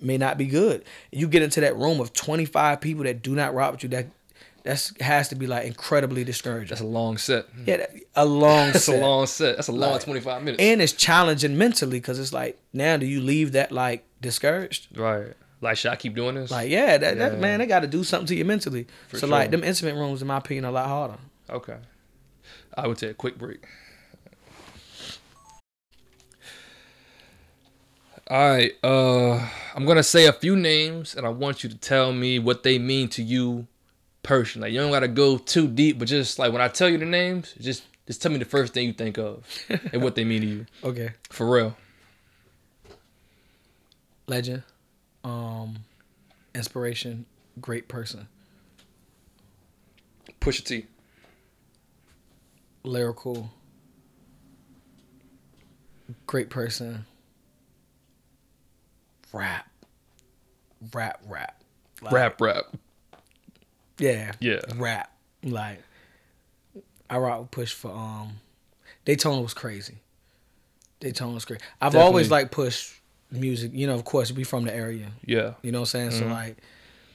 may 0.01 0.17
not 0.19 0.37
be 0.39 0.47
good. 0.47 0.85
You 1.13 1.29
get 1.29 1.43
into 1.43 1.61
that 1.61 1.77
room 1.77 2.01
of 2.01 2.13
25 2.13 2.81
people 2.81 3.05
that 3.05 3.23
do 3.23 3.35
not 3.35 3.55
rock 3.55 3.73
with 3.73 3.83
you. 3.83 3.89
That 3.91 4.07
that's 4.63 4.93
has 5.01 5.29
to 5.29 5.35
be 5.35 5.47
like 5.47 5.67
incredibly 5.67 6.25
discouraging. 6.25 6.69
That's 6.69 6.81
a 6.81 6.87
long 6.87 7.19
set. 7.19 7.47
yeah, 7.67 7.79
that, 7.79 7.91
a 8.15 8.25
long. 8.25 8.69
That's 8.73 8.85
set. 8.85 8.99
a 8.99 9.07
long 9.07 9.27
set. 9.27 9.57
That's 9.57 9.69
a 9.69 9.73
long 9.73 9.93
Like, 9.93 10.03
25 10.05 10.43
minutes. 10.43 10.63
and 10.63 10.81
it's 10.83 10.93
challenging 10.93 11.57
mentally 11.59 11.99
because 11.99 12.19
it's 12.19 12.33
like 12.33 12.59
now 12.73 12.97
do 12.97 13.07
you 13.07 13.21
leave 13.21 13.53
that 13.53 13.73
like 13.73 14.05
discouraged 14.21 14.97
right. 14.99 15.35
Like, 15.63 15.77
should 15.77 15.91
I 15.93 15.97
keep 15.97 16.15
doing 16.15 16.35
this? 16.37 16.51
like 16.51 16.71
yeah 16.71 16.97
that, 16.99 17.17
Yeah. 17.17 17.29
that 17.31 17.39
man 17.41 17.59
they 17.61 17.67
got 17.67 17.81
to 17.81 17.87
do 17.87 18.03
something 18.05 18.27
to 18.29 18.35
you 18.35 18.45
mentally 18.45 18.87
For 19.09 19.19
so 19.19 19.27
like 19.27 19.45
sure. 19.47 19.51
them 19.61 19.65
intimate 19.65 19.95
rooms 19.95 20.23
in 20.23 20.29
my 20.29 20.39
opinion 20.39 20.65
are 20.65 20.69
a 20.69 20.73
lot 20.73 20.87
harder 20.89 21.19
Okay. 21.51 21.77
I 22.77 22.87
would 22.87 22.97
take 22.99 23.11
a 23.11 23.15
quick 23.15 23.37
break. 23.39 23.65
All 28.29 28.49
right. 28.51 28.73
Uh, 28.85 29.45
I'm 29.75 29.85
gonna 29.85 30.03
say 30.05 30.27
a 30.27 30.33
few 30.33 30.55
names, 30.55 31.15
and 31.17 31.27
I 31.27 31.31
want 31.31 31.65
you 31.65 31.71
to 31.71 31.77
tell 31.77 32.13
me 32.13 32.39
what 32.39 32.63
they 32.63 32.79
mean 32.79 33.09
to 33.11 33.23
you 33.23 33.67
personally. 34.23 34.69
Like, 34.69 34.75
you 34.75 34.81
don't 34.81 34.91
gotta 34.93 35.09
go 35.09 35.39
too 35.39 35.69
deep, 35.69 35.99
but 35.99 36.09
just 36.09 36.39
like 36.39 36.53
when 36.53 36.61
I 36.63 36.69
tell 36.69 36.89
you 36.89 36.99
the 36.99 37.07
names, 37.07 37.55
just 37.61 37.85
just 38.07 38.21
tell 38.23 38.33
me 38.33 38.39
the 38.39 38.45
first 38.45 38.73
thing 38.75 38.87
you 38.89 38.93
think 38.93 39.19
of 39.19 39.45
and 39.93 40.03
what 40.03 40.15
they 40.15 40.25
mean 40.25 40.41
to 40.43 40.47
you. 40.47 40.67
okay 40.85 41.11
For 41.31 41.49
real. 41.51 41.77
legend 44.27 44.63
um 45.25 45.79
inspiration 46.55 47.27
great 47.61 47.87
person 47.89 48.27
Pusha 50.41 50.65
T. 50.65 50.87
lyrical 52.83 53.51
great 56.27 56.49
person 56.51 57.05
rap 59.33 59.69
rap 60.93 61.21
rap 61.29 61.63
Like, 62.03 62.13
Rap, 62.13 62.41
rap. 62.41 62.65
Yeah 64.01 64.33
Yeah. 64.41 64.61
rap 64.77 65.13
like 65.43 65.83
I 67.09 67.19
rock 67.19 67.41
with 67.41 67.51
Push 67.51 67.73
for 67.75 67.91
um 67.93 68.33
Daytona 69.05 69.41
was 69.41 69.55
crazy. 69.55 69.99
Daytona 71.01 71.33
was 71.33 71.45
great. 71.45 71.61
I've 71.81 71.97
always 71.97 72.27
Definitely. 72.27 72.43
liked 72.45 72.53
Push 72.53 73.01
music. 73.31 73.73
You 73.75 73.87
know, 73.87 73.95
of 73.95 74.05
course, 74.05 74.31
we 74.31 74.45
from 74.45 74.65
the 74.65 74.75
area. 74.75 75.09
Yeah. 75.25 75.55
You 75.63 75.73
know 75.73 75.81
what 75.81 75.95
I'm 75.95 76.11
saying? 76.11 76.11
Mm-hmm. 76.11 76.29
So 76.29 76.35
like, 76.35 76.57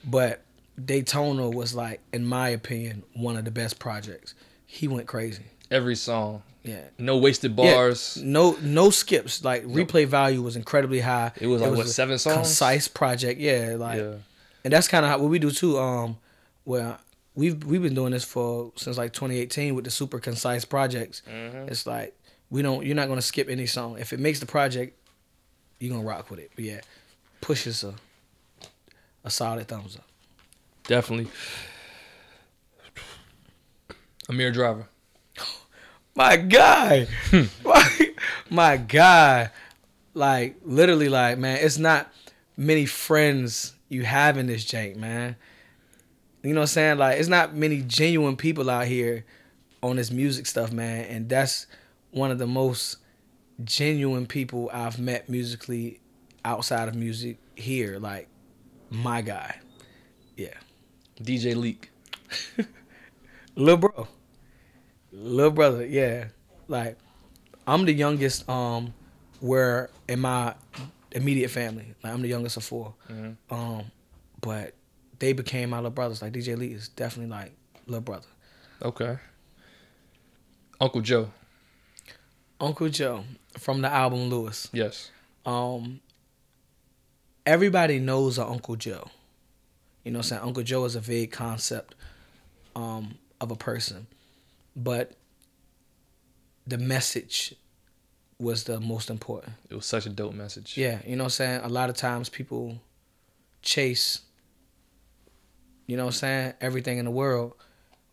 but 0.04 0.42
Daytona 0.84 1.50
was 1.50 1.76
like, 1.76 2.02
in 2.12 2.26
my 2.26 2.50
opinion, 2.50 3.04
one 3.14 3.38
of 3.38 3.46
the 3.46 3.52
best 3.52 3.80
projects. 3.80 4.34
He 4.66 4.88
went 4.88 5.08
crazy. 5.08 5.44
Every 5.72 5.96
song. 5.96 6.42
Yeah. 6.64 6.82
No 6.98 7.18
wasted 7.18 7.56
bars. 7.56 8.18
Yeah, 8.18 8.24
no, 8.26 8.58
no 8.62 8.90
skips. 8.90 9.44
Like 9.44 9.64
replay 9.66 10.08
value 10.08 10.42
was 10.42 10.56
incredibly 10.56 11.00
high. 11.00 11.32
It 11.40 11.48
was 11.48 11.62
like 11.62 11.72
what 11.72 11.86
a 11.86 11.90
seven 11.90 12.18
songs? 12.18 12.36
Concise 12.48 12.88
project. 12.88 13.40
Yeah. 13.40 13.76
Like, 13.78 14.00
yeah. 14.00 14.16
and 14.64 14.74
that's 14.74 14.88
kind 14.88 15.06
of 15.06 15.22
what 15.22 15.30
we 15.30 15.38
do 15.38 15.52
too. 15.52 15.78
Um, 15.78 16.18
where 16.66 16.98
we've 17.34 17.64
we've 17.64 17.82
been 17.82 17.96
doing 17.96 18.12
this 18.12 18.24
for 18.26 18.72
since 18.76 18.98
like 18.98 19.14
2018 19.14 19.74
with 19.76 19.86
the 19.86 19.92
super 19.92 20.20
concise 20.20 20.66
projects. 20.66 21.22
Mhm. 21.28 21.70
It's 21.72 21.88
like 21.88 22.14
we 22.50 22.62
don't. 22.62 22.86
You're 22.86 22.96
not 22.96 23.08
gonna 23.08 23.22
skip 23.22 23.48
any 23.50 23.66
song. 23.66 23.98
If 23.98 24.12
it 24.14 24.20
makes 24.20 24.40
the 24.40 24.46
project, 24.46 24.98
you're 25.80 25.92
gonna 25.96 26.08
rock 26.08 26.30
with 26.30 26.40
it. 26.40 26.52
But 26.56 26.66
yeah, 26.66 26.82
pushes 27.42 27.84
a 27.84 27.96
a 29.24 29.30
solid 29.32 29.68
thumbs 29.68 29.96
up. 29.96 30.06
Definitely. 30.84 31.28
Amir 34.30 34.52
Driver. 34.52 34.88
My 36.16 36.38
guy, 36.38 37.08
my, 37.66 38.10
my 38.50 38.78
guy, 38.78 39.50
like 40.14 40.56
literally, 40.64 41.10
like 41.10 41.38
man, 41.38 41.58
it's 41.62 41.78
not 41.78 42.10
many 42.56 42.86
friends 42.86 43.74
you 43.90 44.04
have 44.04 44.38
in 44.38 44.48
this 44.48 44.64
jank, 44.64 44.96
man. 44.96 45.36
You 46.46 46.54
know 46.54 46.62
what 46.62 46.64
I'm 46.64 46.68
saying? 46.68 46.98
Like, 47.00 47.20
it's 47.20 47.28
not 47.28 47.56
many 47.56 47.82
genuine 47.82 48.38
people 48.38 48.70
out 48.70 48.88
here 48.88 49.26
on 49.82 49.96
this 49.96 50.12
music 50.12 50.46
stuff, 50.46 50.72
man. 50.72 51.06
And 51.06 51.30
that's 51.30 51.68
one 52.12 52.32
of 52.32 52.38
the 52.38 52.48
most 52.48 52.98
genuine 53.64 54.26
people 54.26 54.70
I've 54.74 55.00
met 55.00 55.30
musically 55.30 56.02
outside 56.44 56.88
of 56.88 56.96
music 56.96 57.38
here, 57.56 58.00
like 58.00 58.28
my 58.90 59.22
guy. 59.22 59.60
Yeah. 60.38 60.54
DJ 61.22 61.56
Leak. 61.56 61.90
Little 63.56 63.78
bro. 63.78 64.08
Little 65.12 65.52
brother, 65.52 65.86
yeah. 65.86 66.26
Like 66.68 66.98
I'm 67.66 67.86
the 67.86 67.94
youngest 67.94 68.48
um 68.50 68.94
where 69.40 69.90
in 70.08 70.20
my 70.20 70.54
immediate 71.12 71.50
family. 71.50 71.96
Like 72.04 72.14
I'm 72.14 72.22
the 72.22 72.28
youngest 72.28 72.58
of 72.58 72.64
4 72.64 72.94
Mm-hmm. 73.10 73.54
Um 73.54 73.86
but 74.42 74.74
they 75.20 75.34
became 75.34 75.70
my 75.70 75.78
little 75.78 75.92
brothers. 75.92 76.22
Like 76.22 76.34
DJ 76.34 76.58
Lee 76.58 76.74
is 76.74 76.90
definitely 76.90 77.32
like 77.32 77.54
little 77.88 78.02
brother. 78.02 78.28
Okay. 78.82 79.18
Uncle 80.80 81.02
Joe. 81.02 81.30
Uncle 82.60 82.90
Joe 82.90 83.24
from 83.58 83.82
the 83.82 83.90
album 83.90 84.30
Lewis. 84.30 84.70
Yes. 84.74 85.12
Um 85.46 86.02
everybody 87.46 88.00
knows 88.00 88.38
a 88.38 88.46
Uncle 88.46 88.76
Joe. 88.76 89.10
You 90.04 90.12
know 90.12 90.20
what 90.20 90.26
I'm 90.26 90.30
saying? 90.30 90.42
Uncle 90.44 90.64
Joe 90.64 90.86
is 90.86 90.96
a 90.96 91.00
vague 91.00 91.32
concept 91.32 91.96
um 92.76 93.16
of 93.40 93.52
a 93.52 93.56
person. 93.56 94.08
But 94.76 95.14
the 96.68 96.78
message 96.78 97.56
was 98.40 98.66
the 98.66 98.80
most 98.80 99.10
important. 99.10 99.54
It 99.70 99.76
was 99.76 99.86
such 99.86 100.06
a 100.06 100.10
dope 100.10 100.34
message. 100.34 100.78
Yeah, 100.78 101.00
you 101.06 101.16
know 101.16 101.24
what 101.24 101.28
I'm 101.28 101.30
saying? 101.32 101.62
A 101.64 101.70
lot 101.70 101.90
of 101.90 101.96
times 101.96 102.28
people 102.30 102.80
chase, 103.62 104.22
you 105.88 105.98
know 105.98 106.06
what 106.06 106.16
I'm 106.16 106.20
saying, 106.20 106.54
everything 106.62 106.98
in 106.98 107.06
the 107.06 107.12
world, 107.12 107.54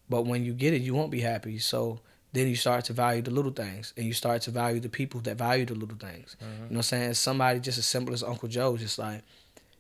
but 0.09 0.23
when 0.23 0.45
you 0.45 0.53
get 0.53 0.75
it, 0.75 0.83
you 0.83 0.95
won't 0.95 1.11
be 1.11 1.21
happy. 1.21 1.59
So 1.59 2.01
then 2.33 2.49
you 2.49 2.57
start 2.57 2.85
to 2.87 2.93
value 2.93 3.23
the 3.23 3.31
little 3.31 3.53
things 3.53 3.93
and 3.97 4.07
you 4.07 4.13
start 4.13 4.43
to 4.43 4.51
value 4.51 4.81
the 4.81 4.89
people 4.89 5.21
that 5.23 5.37
value 5.37 5.65
the 5.65 5.75
little 5.75 5.97
things. 5.97 6.37
Mm-hmm. 6.37 6.53
You 6.53 6.59
know 6.59 6.67
what 6.69 6.77
I'm 6.77 6.83
saying? 6.83 7.15
Somebody 7.15 7.61
just 7.61 7.79
as 7.79 7.87
simple 7.87 8.15
as 8.15 8.23
Uncle 8.23 8.49
Joe, 8.49 8.77
just 8.77 8.99
like 8.99 9.23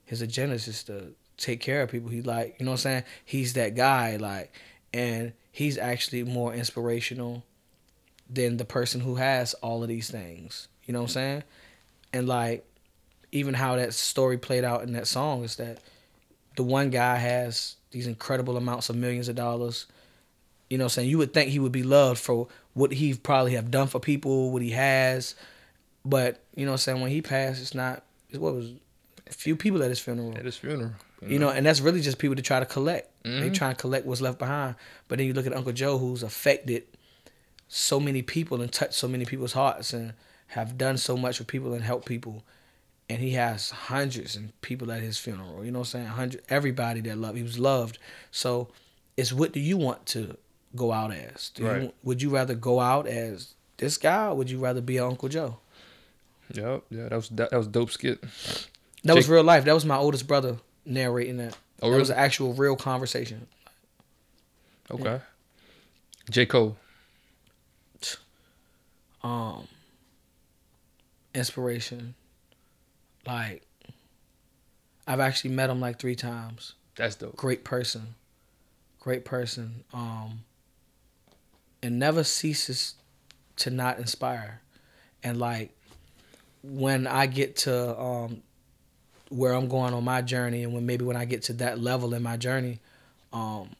his 0.04 0.22
agenda 0.22 0.54
is 0.54 0.66
just 0.66 0.86
to 0.86 1.14
take 1.36 1.60
care 1.60 1.82
of 1.82 1.90
people. 1.90 2.10
He 2.10 2.22
like, 2.22 2.56
you 2.58 2.66
know 2.66 2.72
what 2.72 2.80
I'm 2.80 2.82
saying? 2.82 3.04
He's 3.24 3.54
that 3.54 3.74
guy, 3.74 4.16
like, 4.16 4.52
and 4.92 5.32
he's 5.50 5.78
actually 5.78 6.24
more 6.24 6.54
inspirational 6.54 7.44
than 8.28 8.56
the 8.56 8.64
person 8.64 9.00
who 9.00 9.16
has 9.16 9.54
all 9.54 9.82
of 9.82 9.88
these 9.88 10.10
things. 10.10 10.68
You 10.84 10.92
know 10.92 11.00
what 11.00 11.10
I'm 11.10 11.14
saying? 11.14 11.42
And 12.12 12.26
like 12.28 12.66
even 13.32 13.54
how 13.54 13.76
that 13.76 13.94
story 13.94 14.36
played 14.38 14.64
out 14.64 14.82
in 14.82 14.92
that 14.92 15.06
song 15.06 15.42
is 15.42 15.56
that 15.56 15.78
the 16.56 16.62
one 16.62 16.90
guy 16.90 17.16
has 17.16 17.76
these 17.90 18.06
incredible 18.06 18.56
amounts 18.56 18.88
of 18.88 18.96
millions 18.96 19.28
of 19.28 19.36
dollars. 19.36 19.86
You 20.70 20.78
know 20.78 20.84
what 20.84 20.92
I'm 20.92 20.94
saying? 20.94 21.10
You 21.10 21.18
would 21.18 21.34
think 21.34 21.50
he 21.50 21.58
would 21.58 21.72
be 21.72 21.82
loved 21.82 22.18
for 22.20 22.48
what 22.74 22.92
he 22.92 23.14
probably 23.14 23.52
have 23.54 23.70
done 23.70 23.86
for 23.88 24.00
people, 24.00 24.50
what 24.50 24.62
he 24.62 24.70
has. 24.70 25.34
But, 26.04 26.40
you 26.56 26.64
know 26.64 26.72
what 26.72 26.76
I'm 26.76 26.78
saying, 26.78 27.00
when 27.02 27.10
he 27.10 27.22
passed, 27.22 27.60
it's 27.60 27.74
not 27.74 28.02
it's 28.30 28.38
what 28.38 28.54
was 28.54 28.72
a 29.28 29.32
few 29.32 29.54
people 29.56 29.82
at 29.82 29.90
his 29.90 30.00
funeral. 30.00 30.36
At 30.36 30.44
his 30.46 30.56
funeral. 30.56 30.92
You 31.24 31.38
know, 31.38 31.50
and 31.50 31.64
that's 31.64 31.80
really 31.80 32.00
just 32.00 32.18
people 32.18 32.34
to 32.34 32.42
try 32.42 32.58
to 32.58 32.66
collect. 32.66 33.08
They 33.22 33.30
Mhm. 33.50 33.54
try 33.54 33.68
and 33.68 33.78
collect 33.78 34.06
what's 34.06 34.20
left 34.20 34.38
behind. 34.38 34.74
But 35.06 35.18
then 35.18 35.26
you 35.28 35.34
look 35.34 35.46
at 35.46 35.54
Uncle 35.54 35.72
Joe, 35.72 35.98
who's 35.98 36.22
affected 36.24 36.82
so 37.68 38.00
many 38.00 38.22
people 38.22 38.60
and 38.60 38.72
touched 38.72 38.94
so 38.94 39.06
many 39.06 39.24
people's 39.24 39.52
hearts 39.52 39.92
and 39.92 40.14
have 40.48 40.76
done 40.76 40.96
so 40.98 41.16
much 41.16 41.38
for 41.38 41.44
people 41.44 41.72
and 41.74 41.84
helped 41.84 42.06
people. 42.06 42.42
And 43.12 43.20
he 43.22 43.32
has 43.32 43.70
hundreds 43.70 44.36
of 44.36 44.58
people 44.62 44.90
at 44.90 45.02
his 45.02 45.18
funeral. 45.18 45.64
You 45.64 45.70
know 45.70 45.80
what 45.80 45.88
I'm 45.94 46.00
saying? 46.00 46.06
Hundred 46.06 46.42
everybody 46.48 47.00
that 47.02 47.18
loved. 47.18 47.36
He 47.36 47.42
was 47.42 47.58
loved. 47.58 47.98
So 48.30 48.68
it's 49.16 49.32
what 49.32 49.52
do 49.52 49.60
you 49.60 49.76
want 49.76 50.06
to 50.06 50.36
go 50.74 50.92
out 50.92 51.12
as? 51.12 51.50
Do 51.54 51.66
Right. 51.66 51.82
you, 51.82 51.92
would 52.02 52.22
you 52.22 52.30
rather 52.30 52.54
go 52.54 52.80
out 52.80 53.06
as 53.06 53.54
this 53.76 53.98
guy 53.98 54.26
or 54.28 54.34
would 54.36 54.50
you 54.50 54.58
rather 54.58 54.80
be 54.80 54.98
Uncle 54.98 55.28
Joe? 55.28 55.58
Yep. 56.54 56.84
Yeah. 56.90 57.08
That 57.08 57.16
was 57.16 57.28
that, 57.30 57.50
that 57.50 57.56
was 57.56 57.66
dope 57.66 57.90
skit. 57.90 58.22
That 59.04 59.14
was 59.16 59.28
real 59.28 59.44
life. 59.44 59.64
That 59.64 59.74
was 59.74 59.84
my 59.84 59.96
oldest 59.96 60.26
brother 60.26 60.56
narrating 60.86 61.36
that. 61.38 61.56
Oh, 61.82 61.90
that 61.90 61.98
was 61.98 62.10
an 62.10 62.16
actual 62.16 62.54
real 62.54 62.76
conversation. 62.76 63.46
Okay. 64.90 65.20
J 66.30 66.46
Cole. 66.46 66.76
um 69.22 69.68
inspiration 71.34 72.14
like 73.26 73.62
i've 75.06 75.20
actually 75.20 75.50
met 75.50 75.70
him 75.70 75.80
like 75.80 75.98
three 75.98 76.14
times 76.14 76.74
That's 76.96 77.16
dope. 77.16 77.36
great 77.36 77.64
person 77.64 78.14
great 79.00 79.24
person 79.24 79.84
um 79.92 80.40
and 81.82 81.98
never 81.98 82.24
ceases 82.24 82.94
to 83.56 83.70
not 83.70 83.98
inspire 83.98 84.60
and 85.22 85.38
like 85.38 85.70
when 86.62 87.06
i 87.06 87.26
get 87.26 87.56
to 87.56 87.98
um 88.00 88.42
where 89.28 89.52
i'm 89.52 89.68
going 89.68 89.94
on 89.94 90.04
my 90.04 90.22
journey 90.22 90.62
and 90.62 90.72
when 90.72 90.86
maybe 90.86 91.04
when 91.04 91.16
i 91.16 91.24
get 91.24 91.42
to 91.42 91.52
that 91.54 91.80
level 91.80 92.14
in 92.14 92.22
my 92.22 92.36
journey 92.36 92.78
um 93.32 93.70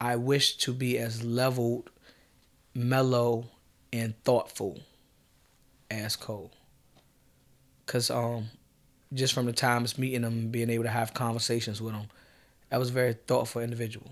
i 0.00 0.16
wish 0.16 0.56
to 0.56 0.72
be 0.72 0.98
as 0.98 1.22
leveled 1.24 1.90
mellow 2.74 3.46
and 3.92 4.14
thoughtful 4.24 4.78
as 5.90 6.16
Cole. 6.16 6.52
Cause 7.86 8.10
um, 8.10 8.48
just 9.12 9.32
from 9.34 9.46
the 9.46 9.52
times 9.52 9.96
meeting 9.98 10.22
them, 10.22 10.32
and 10.34 10.52
being 10.52 10.70
able 10.70 10.84
to 10.84 10.90
have 10.90 11.14
conversations 11.14 11.80
with 11.80 11.94
them. 11.94 12.08
that 12.70 12.78
was 12.78 12.90
a 12.90 12.92
very 12.92 13.14
thoughtful 13.26 13.62
individual. 13.62 14.10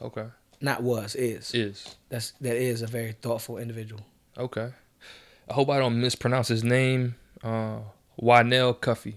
Okay. 0.00 0.26
Not 0.60 0.82
was 0.82 1.14
is. 1.14 1.52
Is. 1.54 1.96
That's 2.08 2.32
that 2.40 2.56
is 2.56 2.82
a 2.82 2.86
very 2.86 3.12
thoughtful 3.12 3.58
individual. 3.58 4.02
Okay. 4.38 4.70
I 5.48 5.52
hope 5.52 5.68
I 5.70 5.78
don't 5.78 6.00
mispronounce 6.00 6.48
his 6.48 6.64
name. 6.64 7.14
Uh, 7.42 7.78
Wynell 8.20 8.80
Cuffy. 8.80 9.16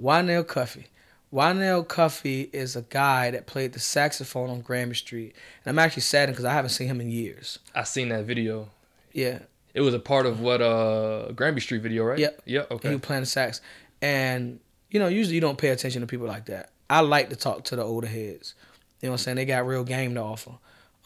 Wynell 0.00 0.46
Cuffy. 0.46 0.86
Wynell 1.32 1.86
Cuffy 1.86 2.50
is 2.52 2.74
a 2.74 2.82
guy 2.82 3.30
that 3.30 3.46
played 3.46 3.72
the 3.72 3.78
saxophone 3.78 4.50
on 4.50 4.60
Granby 4.62 4.96
Street, 4.96 5.34
and 5.64 5.70
I'm 5.70 5.78
actually 5.78 6.02
saddened 6.02 6.34
because 6.34 6.44
I 6.44 6.52
haven't 6.52 6.70
seen 6.70 6.88
him 6.88 7.00
in 7.00 7.10
years. 7.10 7.58
I 7.74 7.84
seen 7.84 8.08
that 8.08 8.24
video. 8.24 8.68
Yeah, 9.12 9.40
It 9.74 9.80
was 9.82 9.94
a 9.94 9.98
part 10.00 10.26
of 10.26 10.40
what 10.40 10.60
uh 10.60 11.30
Granby 11.32 11.60
Street 11.60 11.82
video, 11.82 12.04
right? 12.04 12.18
Yep. 12.18 12.42
Yep. 12.46 12.46
Yeah. 12.46 12.68
he 12.68 12.74
Okay. 12.74 12.90
was 12.90 13.00
playing 13.00 13.22
the 13.22 13.26
sax, 13.26 13.60
and 14.02 14.60
you 14.90 14.98
know 15.00 15.08
usually 15.08 15.34
you 15.34 15.40
don't 15.40 15.58
pay 15.58 15.68
attention 15.68 16.00
to 16.00 16.06
people 16.06 16.26
like 16.26 16.46
that. 16.46 16.70
I 16.88 17.00
like 17.00 17.28
to 17.30 17.36
talk 17.36 17.64
to 17.66 17.76
the 17.76 17.82
older 17.84 18.06
heads. 18.08 18.54
You 19.00 19.06
know 19.08 19.12
what 19.12 19.20
I'm 19.20 19.24
saying? 19.24 19.36
They 19.36 19.44
got 19.44 19.66
real 19.66 19.84
game 19.84 20.14
to 20.14 20.20
offer. 20.22 20.52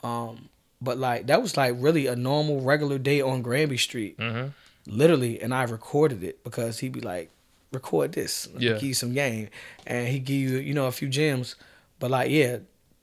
Um, 0.03 0.49
but 0.81 0.99
like 0.99 1.27
that 1.29 1.41
was 1.43 1.57
like 1.57 1.75
really 1.79 2.07
a 2.07 2.17
normal 2.17 2.61
regular 2.61 2.99
day 2.99 3.21
on 3.21 3.43
Granby 3.43 3.77
Street, 3.79 4.19
Mm-hmm. 4.19 4.49
literally, 4.87 5.41
and 5.41 5.55
I 5.55 5.63
recorded 5.65 6.23
it 6.25 6.43
because 6.45 6.79
he'd 6.81 6.93
be 6.93 7.01
like, 7.01 7.31
"Record 7.73 8.13
this, 8.13 8.47
Let 8.49 8.57
me 8.57 8.67
Yeah. 8.67 8.73
give 8.75 8.83
you 8.83 8.95
some 8.95 9.13
game," 9.15 9.49
and 9.87 10.09
he 10.09 10.19
give 10.19 10.37
you 10.37 10.59
you 10.59 10.75
know 10.75 10.87
a 10.87 10.93
few 10.93 11.09
gems. 11.09 11.55
But 12.01 12.11
like 12.11 12.31
yeah, 12.31 12.59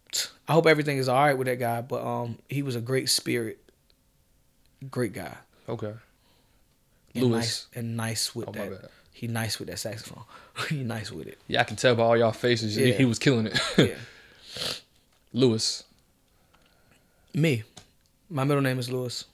I 0.47 0.53
hope 0.53 0.67
everything 0.67 0.97
is 0.97 1.07
all 1.07 1.23
right 1.23 1.37
with 1.37 1.47
that 1.47 1.59
guy. 1.59 1.81
But 1.81 2.05
um, 2.05 2.37
he 2.49 2.61
was 2.61 2.75
a 2.75 2.81
great 2.81 3.09
spirit, 3.09 3.59
great 4.89 5.13
guy, 5.13 5.37
Okay. 5.69 5.93
and 7.15 7.23
Lewis. 7.23 7.31
nice 7.39 7.67
and 7.73 7.97
nice 7.97 8.35
with 8.35 8.49
Oh 8.49 8.51
that. 8.51 8.91
He 9.21 9.27
nice 9.27 9.59
with 9.59 9.67
that 9.67 9.77
saxophone. 9.77 10.23
he 10.69 10.77
nice 10.77 11.11
with 11.11 11.27
it. 11.27 11.37
Yeah, 11.47 11.61
I 11.61 11.63
can 11.63 11.75
tell 11.75 11.93
by 11.93 12.01
all 12.01 12.17
y'all 12.17 12.31
faces. 12.31 12.73
He, 12.73 12.89
Yeah. 12.89 12.95
he 12.95 13.05
was 13.05 13.19
killing 13.19 13.45
it. 13.45 13.59
Yeah. 13.77 13.95
Lewis. 15.31 15.83
Me. 17.31 17.61
My 18.31 18.43
middle 18.45 18.63
name 18.63 18.79
is 18.79 18.89
Lewis. 18.89 19.25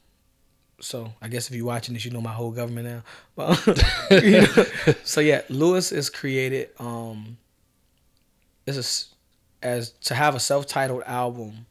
So 0.81 1.13
I 1.21 1.29
guess 1.29 1.49
if 1.49 1.55
you're 1.55 1.65
watching 1.65 1.93
this, 1.93 2.03
you 2.03 2.11
know 2.11 2.19
my 2.19 2.33
whole 2.33 2.51
government 2.51 2.85
now. 2.85 3.03
But 4.09 4.23
you 4.23 4.41
know, 4.41 4.65
so 5.05 5.21
yeah, 5.21 5.43
Lewis 5.47 5.93
is 5.93 6.09
created. 6.09 6.69
Um, 6.79 7.37
is 8.65 8.75
a 8.75 8.79
s 8.81 9.05
as 9.63 9.91
to 10.01 10.15
have 10.15 10.35
a 10.35 10.39
self-titled 10.41 11.03
album 11.05 11.65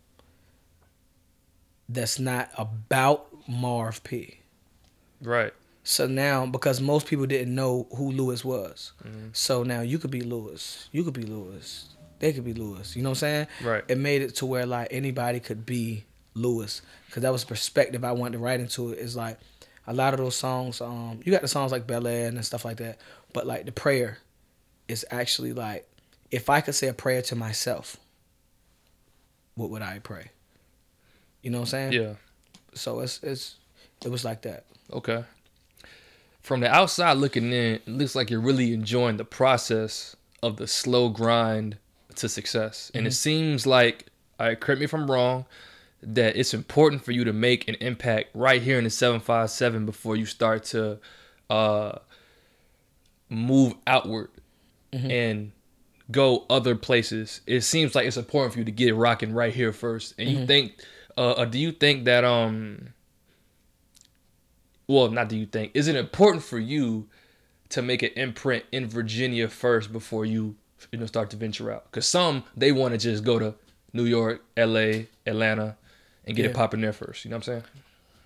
that's 1.87 2.19
not 2.19 2.51
about 2.57 3.27
Marv 3.47 4.03
P. 4.05 4.39
Right. 5.21 5.53
So 5.89 6.09
now, 6.09 6.47
because 6.47 6.81
most 6.81 7.07
people 7.07 7.27
didn't 7.27 7.55
know 7.55 7.87
who 7.95 8.11
Lewis 8.11 8.45
was, 8.45 8.91
Mhm. 9.05 9.37
so 9.37 9.63
now 9.63 9.83
you 9.83 9.99
could 10.01 10.11
be 10.11 10.21
Lewis. 10.21 10.89
You 10.91 11.05
could 11.05 11.15
be 11.15 11.23
Lewis. 11.23 11.91
They 12.19 12.33
could 12.33 12.43
be 12.45 12.55
Lewis. 12.55 12.97
You 12.97 13.03
know 13.03 13.11
what 13.11 13.19
I'm 13.23 13.47
saying? 13.47 13.47
Right. 13.63 13.85
It 13.87 13.97
made 13.97 14.21
it 14.23 14.35
to 14.37 14.47
where 14.47 14.67
like 14.67 14.89
anybody 14.91 15.39
could 15.39 15.65
be 15.65 16.05
Lewis, 16.35 16.83
because 17.07 17.23
that 17.23 17.31
was 17.31 17.43
the 17.43 17.49
perspective 17.49 18.03
I 18.05 18.11
wanted 18.13 18.33
to 18.33 18.39
write 18.43 18.59
into 18.59 18.91
it. 18.93 18.99
Is 18.99 19.15
like 19.15 19.39
a 19.87 19.93
lot 19.95 20.13
of 20.13 20.19
those 20.19 20.35
songs. 20.35 20.81
Um, 20.81 21.21
you 21.25 21.31
got 21.31 21.43
the 21.43 21.47
songs 21.49 21.71
like 21.71 21.87
Bel 21.87 22.07
Air 22.09 22.27
and 22.27 22.45
stuff 22.45 22.65
like 22.65 22.79
that, 22.79 22.99
but 23.33 23.47
like 23.47 23.65
the 23.65 23.71
prayer 23.73 24.19
is 24.89 25.05
actually 25.13 25.53
like, 25.53 25.89
if 26.33 26.51
I 26.51 26.63
could 26.63 26.75
say 26.75 26.89
a 26.89 26.95
prayer 26.95 27.23
to 27.23 27.37
myself, 27.37 27.97
what 29.55 29.71
would 29.71 29.83
I 29.83 30.01
pray? 30.01 30.31
You 31.43 31.51
know 31.51 31.59
what 31.61 31.73
I'm 31.75 31.91
saying? 31.91 31.93
Yeah. 31.93 32.15
So 32.75 32.99
it's 33.01 33.21
it's 33.23 33.55
it 34.05 34.09
was 34.11 34.25
like 34.25 34.43
that. 34.43 34.65
Okay. 34.93 35.25
From 36.47 36.61
the 36.61 36.73
outside 36.73 37.15
looking 37.15 37.47
in, 37.47 37.75
it 37.75 37.89
looks 37.89 38.15
like 38.15 38.31
you're 38.31 38.39
really 38.41 38.73
enjoying 38.73 39.17
the 39.17 39.25
process 39.25 40.15
of 40.45 40.59
the 40.59 40.69
slow 40.69 41.09
grind 41.09 41.77
to 42.15 42.29
success. 42.29 42.89
And 42.95 43.05
it 43.05 43.15
seems 43.15 43.67
like, 43.67 44.07
all 44.39 44.47
right, 44.47 44.61
correct 44.61 44.79
me 44.79 44.85
if 44.85 44.95
I'm 44.95 45.11
wrong, 45.11 45.47
that 46.05 46.37
it's 46.37 46.55
important 46.55 47.05
for 47.05 47.11
you 47.11 47.25
to 47.25 47.33
make 47.33 47.67
an 47.67 47.75
impact 47.81 48.31
right 48.33 48.63
here 48.63 48.79
in 48.79 48.85
the 48.85 48.91
757 48.91 49.87
before 49.87 50.15
you 50.15 50.25
start 50.25 50.63
to 50.67 51.01
uh 51.51 51.99
move 53.29 53.75
outward 53.85 54.31
and 54.93 55.51
go 56.13 56.47
other 56.49 56.77
places, 56.77 57.41
it 57.49 57.63
seems 57.63 57.97
like 57.97 58.07
it's 58.07 58.17
important 58.17 58.53
for 58.53 58.61
you 58.61 58.65
to 58.67 58.71
get 58.71 58.91
it 58.91 58.95
rocking 58.95 59.33
right 59.33 59.53
here 59.53 59.73
first. 59.73 60.15
And 60.17 60.31
you 60.31 60.47
think, 60.47 60.81
uh, 61.19 61.33
uh, 61.33 61.45
do 61.45 61.59
you 61.59 61.73
think 61.73 62.05
that 62.05 62.23
um, 62.23 62.95
well, 64.89 65.11
not 65.11 65.29
do 65.29 65.37
you 65.37 65.47
think, 65.47 65.73
is 65.75 65.89
it 65.89 65.97
important 65.97 66.43
for 66.43 66.59
you 66.59 67.09
to 67.71 67.83
make 67.83 68.03
an 68.03 68.11
imprint 68.17 68.65
in 68.71 68.87
Virginia 68.87 69.49
first 69.49 69.93
before 69.93 70.25
you 70.25 70.57
you 70.93 70.99
know 70.99 71.07
start 71.07 71.31
to 71.31 71.37
venture 71.37 71.71
out? 71.73 71.91
Because 71.91 72.07
some 72.07 72.45
they 72.57 72.73
want 72.73 72.93
to 72.93 72.99
just 72.99 73.25
go 73.25 73.39
to 73.39 73.55
New 73.93 74.05
York, 74.05 74.45
L.A., 74.57 75.09
Atlanta, 75.27 75.77
and 76.25 76.37
get 76.37 76.47
it 76.47 76.55
popping 76.55 76.81
there 76.81 76.93
first. 76.93 77.25
You 77.25 77.31
know 77.31 77.37
what 77.37 77.49
I'm 77.49 77.55
saying? 77.55 77.65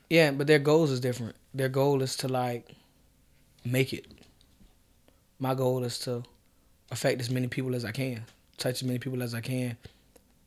Yeah, 0.08 0.32
but 0.32 0.46
their 0.46 0.58
goals 0.58 0.90
is 0.90 1.00
different. 1.00 1.36
Their 1.54 1.68
goal 1.68 2.02
is 2.02 2.16
to 2.18 2.28
like 2.28 2.74
make 3.64 3.92
it. 3.92 4.06
My 5.38 5.54
goal 5.54 5.84
is 5.84 5.98
to 6.00 6.24
affect 6.90 7.20
as 7.20 7.30
many 7.30 7.46
people 7.46 7.74
as 7.74 7.84
I 7.84 7.92
can, 7.92 8.24
touch 8.58 8.82
as 8.82 8.84
many 8.84 8.98
people 8.98 9.22
as 9.22 9.34
I 9.34 9.40
can 9.40 9.76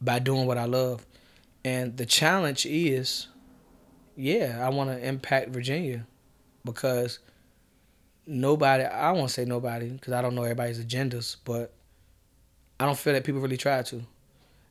by 0.02 0.20
doing 0.20 0.46
what 0.46 0.58
I 0.58 0.66
love. 0.66 1.06
And 1.66 1.96
the 1.96 2.06
challenge 2.06 2.66
is, 2.66 3.28
yeah, 4.16 4.60
I 4.62 4.70
want 4.70 4.90
to 4.90 5.06
impact 5.06 5.50
Virginia 5.50 6.06
because 6.66 7.20
nobody, 8.26 8.84
I 8.84 9.12
won't 9.12 9.32
say 9.32 9.46
nobody 9.46 9.90
because 9.90 10.14
I 10.14 10.22
don't 10.22 10.36
know 10.36 10.44
everybody's 10.44 10.84
agendas, 10.84 11.38
but 11.44 11.74
I 12.80 12.86
don't 12.86 12.98
feel 12.98 13.14
that 13.14 13.24
people 13.24 13.42
really 13.42 13.58
try 13.58 13.82
to. 13.84 14.04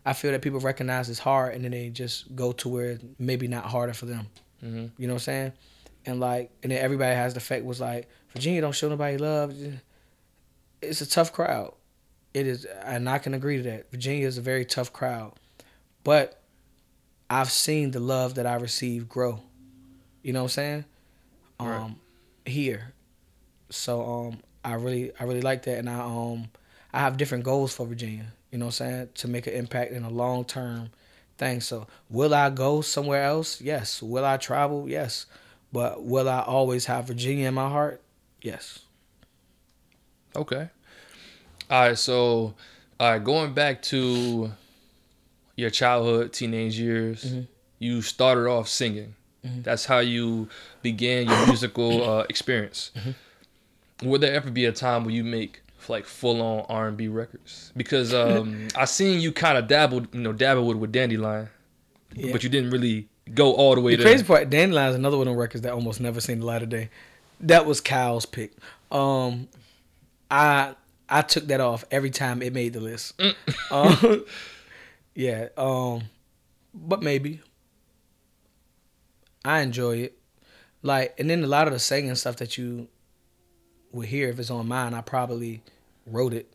I 0.05 0.13
feel 0.13 0.33
that 0.33 0.43
people 0.43 0.61
recognize 0.61 1.09
it's 1.09 1.19
hard 1.19 1.55
and 1.55 1.65
then 1.65 1.71
they 1.71 1.89
just 1.89 2.35
go 2.35 2.53
to 2.53 2.69
where 2.69 2.99
maybe 3.19 3.47
not 3.47 3.67
harder 3.67 3.95
for 3.95 4.07
them. 4.07 4.27
Mm-hmm. 4.63 4.87
You 4.99 5.07
know 5.07 5.15
what 5.15 5.23
I'm 5.23 5.25
saying? 5.25 5.53
And 6.07 6.21
like, 6.21 6.51
and 6.63 6.73
then 6.73 6.83
everybody 6.83 7.15
has 7.15 7.35
the 7.35 7.41
fact 7.41 7.65
was 7.65 7.81
like, 7.81 8.09
Virginia 8.33 8.61
don't 8.61 8.75
show 8.75 8.89
nobody 8.89 9.17
love. 9.17 9.55
It's 10.81 11.01
a 11.01 11.09
tough 11.09 11.33
crowd. 11.33 11.75
It 12.35 12.47
is, 12.47 12.65
and 12.65 13.09
I 13.09 13.19
can 13.19 13.35
agree 13.35 13.59
to 13.59 13.63
that. 13.65 13.91
Virginia 13.91 14.27
is 14.27 14.39
a 14.39 14.41
very 14.41 14.65
tough 14.65 14.93
crowd, 14.93 15.35
but 16.03 16.42
I've 17.31 17.51
seen 17.51 17.91
the 17.93 18.01
love 18.01 18.35
that 18.35 18.47
I 18.47 18.55
received 18.55 19.09
grow. 19.09 19.41
You 20.23 20.33
know 20.33 20.41
what 20.41 20.45
I'm 20.45 20.49
saying? 20.51 20.85
Um, 21.59 21.69
Right. 21.69 21.95
here. 22.47 22.93
So 23.71 24.03
um, 24.05 24.39
I 24.65 24.75
really, 24.75 25.13
I 25.19 25.25
really 25.25 25.41
like 25.41 25.63
that, 25.65 25.79
and 25.79 25.89
I 25.89 26.01
um, 26.01 26.49
I 26.93 27.01
have 27.01 27.17
different 27.17 27.45
goals 27.45 27.75
for 27.75 27.87
Virginia. 27.87 28.27
You 28.51 28.59
know 28.59 28.67
what 28.67 28.81
I'm 28.81 28.89
saying? 28.89 29.09
To 29.15 29.29
make 29.29 29.47
an 29.47 29.55
impact 29.55 29.93
in 29.93 30.05
a 30.05 30.11
long 30.11 30.45
term 30.45 30.91
thing. 31.39 31.61
So 31.61 31.87
will 32.11 32.35
I 32.35 32.51
go 32.51 32.83
somewhere 32.83 33.25
else? 33.25 33.61
Yes. 33.61 34.03
Will 34.03 34.25
I 34.25 34.37
travel? 34.37 34.89
Yes. 34.89 35.27
But 35.73 36.03
will 36.05 36.29
I 36.29 36.41
always 36.41 36.85
have 36.85 37.07
Virginia 37.07 37.49
in 37.49 37.55
my 37.55 37.69
heart? 37.69 38.03
Yes. 38.43 38.81
Okay. 40.37 40.69
All 41.71 41.89
right. 41.89 41.99
So, 41.99 42.55
all 43.01 43.11
right. 43.13 43.25
Going 43.25 43.55
back 43.55 43.81
to 43.85 44.53
your 45.57 45.71
childhood, 45.71 46.33
teenage 46.33 46.79
years, 46.79 47.25
Mhm. 47.25 47.47
you 47.79 48.03
started 48.03 48.47
off 48.49 48.69
singing. 48.69 49.15
Mhm. 49.47 49.65
That's 49.65 49.85
how 49.87 49.99
you 49.99 50.49
began 50.83 51.27
your 51.27 51.47
musical 51.47 52.05
uh, 52.11 52.25
experience. 52.29 52.91
Would 54.03 54.21
there 54.21 54.35
ever 54.35 54.51
be 54.51 54.65
a 54.65 54.73
time 54.73 55.05
where 55.05 55.15
you 55.15 55.25
make 55.25 55.61
like 55.89 56.05
full 56.07 56.41
on 56.41 56.65
R 56.69 56.89
and 56.89 56.97
B 56.97 57.09
records? 57.09 57.73
Because 57.77 58.13
um, 58.23 58.69
I 58.77 58.85
seen 58.85 59.21
you 59.21 59.33
kind 59.33 59.59
of 59.59 59.67
dabbled, 59.69 60.09
you 60.15 60.21
know, 60.21 60.33
dabble 60.33 60.65
with 60.67 60.77
with 60.77 60.93
Dandelion, 60.93 61.49
Yeah. 62.15 62.33
but 62.33 62.43
you 62.45 62.49
didn't 62.49 62.71
really 62.71 63.09
go 63.35 63.53
all 63.53 63.75
the 63.75 63.81
way 63.81 63.93
to 63.93 63.97
The 63.99 64.05
there. 64.05 64.13
crazy 64.13 64.25
part, 64.25 64.49
Dandelion 64.51 64.91
is 64.91 64.97
another 64.97 65.17
one 65.19 65.29
of 65.29 65.35
the 65.35 65.39
records 65.41 65.63
that 65.63 65.73
almost 65.73 66.01
never 66.01 66.21
seen 66.21 66.41
the 66.41 66.47
light 66.47 66.63
of 66.63 66.69
day. 66.69 66.89
That 67.41 67.67
was 67.67 67.81
Kyle's 67.81 68.27
pick. 68.27 68.53
Um, 68.91 69.49
I 70.31 70.75
I 71.09 71.23
took 71.23 71.47
that 71.49 71.61
off 71.61 71.85
every 71.91 72.11
time 72.11 72.41
it 72.43 72.53
made 72.53 72.73
the 72.73 72.81
list. 72.81 73.21
um, 73.71 74.25
yeah. 75.15 75.49
Um, 75.57 76.03
but 76.75 77.03
maybe 77.03 77.41
I 79.45 79.61
enjoy 79.61 79.99
it. 79.99 80.19
Like, 80.83 81.15
and 81.19 81.29
then 81.31 81.45
a 81.45 81.47
lot 81.47 81.67
of 81.67 81.73
the 81.73 81.79
singing 81.79 82.15
stuff 82.15 82.37
that 82.37 82.59
you 82.59 82.89
would 83.93 84.09
hear 84.09 84.29
if 84.31 84.39
it's 84.39 84.51
on 84.51 84.67
mine, 84.69 84.95
I 84.95 85.01
probably 85.01 85.63
wrote 86.07 86.35
it. 86.35 86.53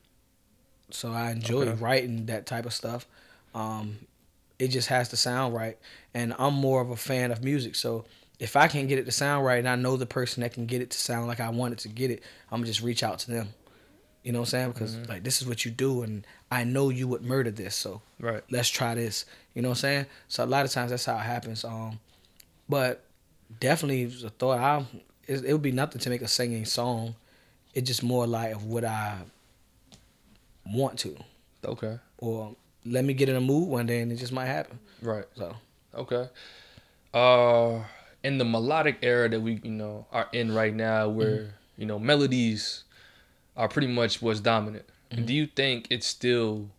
So 0.89 1.11
I 1.11 1.31
enjoy 1.31 1.63
Okay. 1.67 1.81
writing 1.81 2.25
that 2.27 2.45
type 2.45 2.65
of 2.65 2.73
stuff. 2.73 3.05
Um, 3.53 3.99
it 4.59 4.69
just 4.69 4.87
has 4.87 5.09
to 5.09 5.17
sound 5.17 5.53
right. 5.53 5.77
And 6.13 6.33
I'm 6.39 6.53
more 6.53 6.81
of 6.81 6.89
a 6.89 6.95
fan 6.95 7.31
of 7.31 7.43
music. 7.43 7.75
So 7.75 8.05
if 8.39 8.55
I 8.55 8.67
can't 8.67 8.87
get 8.87 8.99
it 8.99 9.05
to 9.05 9.11
sound 9.11 9.45
right 9.45 9.59
and 9.59 9.69
I 9.69 9.75
know 9.75 9.97
the 9.97 10.05
person 10.05 10.41
that 10.41 10.53
can 10.53 10.65
get 10.65 10.81
it 10.81 10.91
to 10.91 10.97
sound 10.97 11.27
like 11.27 11.39
I 11.39 11.49
want 11.49 11.73
it 11.73 11.79
to 11.79 11.89
get 11.89 12.11
it, 12.11 12.23
I'm 12.51 12.59
gonna 12.59 12.67
just 12.67 12.81
reach 12.81 13.03
out 13.03 13.19
to 13.19 13.31
them. 13.31 13.49
You 14.27 14.33
know 14.33 14.39
what 14.39 14.47
I'm 14.53 14.59
saying? 14.59 14.71
Because 14.73 14.97
like 15.07 15.23
this 15.23 15.41
is 15.41 15.47
what 15.47 15.63
you 15.63 15.71
do 15.71 16.01
and 16.03 16.27
I 16.51 16.65
know 16.65 16.89
you 16.89 17.07
would 17.07 17.21
murder 17.21 17.49
this, 17.49 17.75
so 17.77 18.01
Right. 18.19 18.43
let's 18.51 18.67
try 18.67 18.93
this. 18.93 19.23
You 19.53 19.61
know 19.61 19.69
what 19.69 19.77
I'm 19.77 19.87
saying? 19.87 20.05
So 20.27 20.43
a 20.43 20.45
lot 20.45 20.65
of 20.65 20.71
times 20.71 20.89
that's 20.91 21.05
how 21.05 21.15
it 21.15 21.21
happens. 21.21 21.63
Um 21.63 22.01
but 22.67 23.05
definitely 23.61 24.03
a 24.25 24.29
thought 24.29 24.59
I 24.59 24.85
it, 25.27 25.45
it 25.45 25.53
would 25.53 25.61
be 25.61 25.71
nothing 25.71 26.01
to 26.01 26.09
make 26.09 26.21
a 26.21 26.27
singing 26.27 26.65
song. 26.65 27.15
It's 27.73 27.87
just 27.87 28.03
more 28.03 28.27
like 28.27 28.53
of 28.53 28.65
what 28.65 28.83
I 28.83 29.15
want 30.65 30.99
to. 30.99 31.15
Okay. 31.63 31.97
Or 32.17 32.53
let 32.85 33.05
me 33.05 33.13
get 33.13 33.29
in 33.29 33.37
a 33.37 33.41
mood 33.41 33.69
one 33.69 33.85
day 33.85 34.01
and 34.01 34.11
it 34.11 34.17
just 34.17 34.33
might 34.33 34.47
happen. 34.47 34.77
Right. 35.01 35.23
So 35.37 35.55
Okay. 35.95 36.27
Uh, 37.13 37.81
in 38.23 38.39
the 38.39 38.43
melodic 38.45 38.97
era 39.03 39.29
that 39.29 39.39
we, 39.39 39.61
you 39.63 39.71
know, 39.71 40.05
are 40.11 40.27
in 40.33 40.53
right 40.53 40.73
now, 40.73 41.07
where 41.07 41.53
you 41.77 41.85
know 41.85 41.97
melodies 41.97 42.83
are 43.57 43.67
pretty 43.67 43.87
much 43.87 44.21
what's 44.21 44.39
dominant. 44.39 44.85
Do 45.25 45.33
you 45.33 45.47
think 45.47 45.87
it's 45.89 46.05
still 46.05 46.69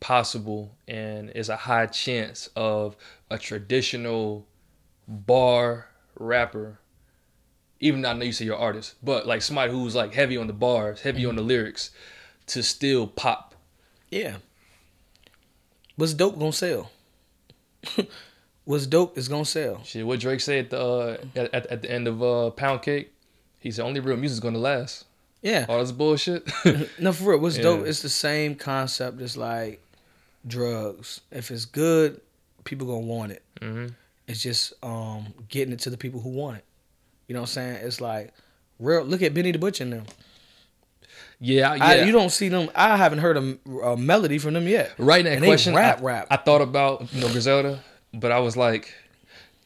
possible 0.00 0.76
and 0.86 1.30
is 1.30 1.48
a 1.48 1.56
high 1.56 1.86
chance 1.86 2.48
of 2.54 2.96
a 3.30 3.36
traditional 3.36 4.46
bar 5.08 5.88
rapper? 6.18 6.78
Even 7.80 8.02
though 8.02 8.10
I 8.10 8.12
know 8.14 8.24
you 8.24 8.32
say 8.32 8.44
you're 8.44 8.54
an 8.54 8.62
artist, 8.62 8.94
but 9.02 9.26
like 9.26 9.42
somebody 9.42 9.72
who's 9.72 9.94
like 9.94 10.14
heavy 10.14 10.36
on 10.36 10.46
the 10.46 10.52
bars, 10.52 11.00
heavy 11.00 11.26
on 11.26 11.36
the 11.36 11.42
lyrics, 11.42 11.90
to 12.46 12.62
still 12.62 13.06
pop. 13.06 13.54
Yeah. 14.10 14.36
What's 15.96 16.14
dope 16.14 16.38
gonna 16.38 16.52
sell? 16.52 16.90
What's 18.64 18.86
dope 18.86 19.18
is 19.18 19.28
gonna 19.28 19.44
sell. 19.44 19.82
Shit, 19.84 20.06
what 20.06 20.20
Drake 20.20 20.40
said 20.40 20.66
at 20.66 20.70
the 20.70 20.80
uh, 20.80 21.16
at, 21.34 21.54
at, 21.54 21.66
at 21.66 21.82
the 21.82 21.90
end 21.90 22.08
of 22.08 22.22
uh, 22.22 22.50
Pound 22.50 22.82
Cake, 22.82 23.12
he 23.58 23.70
said 23.70 23.84
only 23.84 24.00
real 24.00 24.16
music's 24.16 24.40
gonna 24.40 24.58
last. 24.58 25.06
Yeah. 25.44 25.66
All 25.68 25.78
this 25.78 25.92
bullshit. 25.92 26.50
No, 26.98 27.12
for 27.12 27.30
real. 27.30 27.38
What's 27.38 27.56
Yeah. 27.58 27.62
dope? 27.64 27.86
It's 27.86 28.02
the 28.02 28.08
same 28.08 28.56
concept 28.56 29.20
as 29.20 29.36
like 29.36 29.80
drugs. 30.46 31.20
If 31.30 31.50
it's 31.52 31.64
good, 31.66 32.20
people 32.64 32.86
gonna 32.86 33.00
want 33.06 33.32
it. 33.32 33.42
hmm 33.62 33.86
It's 34.26 34.42
just 34.42 34.72
um 34.82 35.32
getting 35.48 35.72
it 35.72 35.80
to 35.80 35.90
the 35.90 35.96
people 35.98 36.20
who 36.20 36.30
want 36.30 36.56
it. 36.58 36.64
You 37.28 37.34
know 37.34 37.42
what 37.42 37.50
I'm 37.50 37.52
saying? 37.52 37.86
It's 37.86 38.00
like 38.00 38.32
real. 38.80 39.04
Look 39.04 39.22
at 39.22 39.34
Benny 39.34 39.52
the 39.52 39.58
Butcher 39.58 39.84
and 39.84 39.92
them. 39.92 40.04
Yeah, 41.40 41.74
yeah. 41.74 41.84
I, 41.84 41.94
you 42.04 42.12
don't 42.12 42.30
see 42.30 42.48
them. 42.48 42.70
I 42.74 42.96
haven't 42.96 43.18
heard 43.18 43.36
a, 43.36 43.58
a 43.82 43.96
melody 43.96 44.38
from 44.38 44.54
them 44.54 44.66
yet. 44.66 44.92
right 44.98 45.18
in 45.20 45.26
that 45.26 45.32
and 45.34 45.42
they 45.42 45.48
question, 45.48 45.74
rap, 45.74 45.98
I, 46.00 46.02
rap. 46.02 46.26
I 46.30 46.36
thought 46.36 46.62
about 46.62 47.12
you 47.12 47.20
know 47.20 47.28
Griselda, 47.30 47.80
but 48.14 48.32
I 48.32 48.38
was 48.38 48.56
like, 48.56 48.94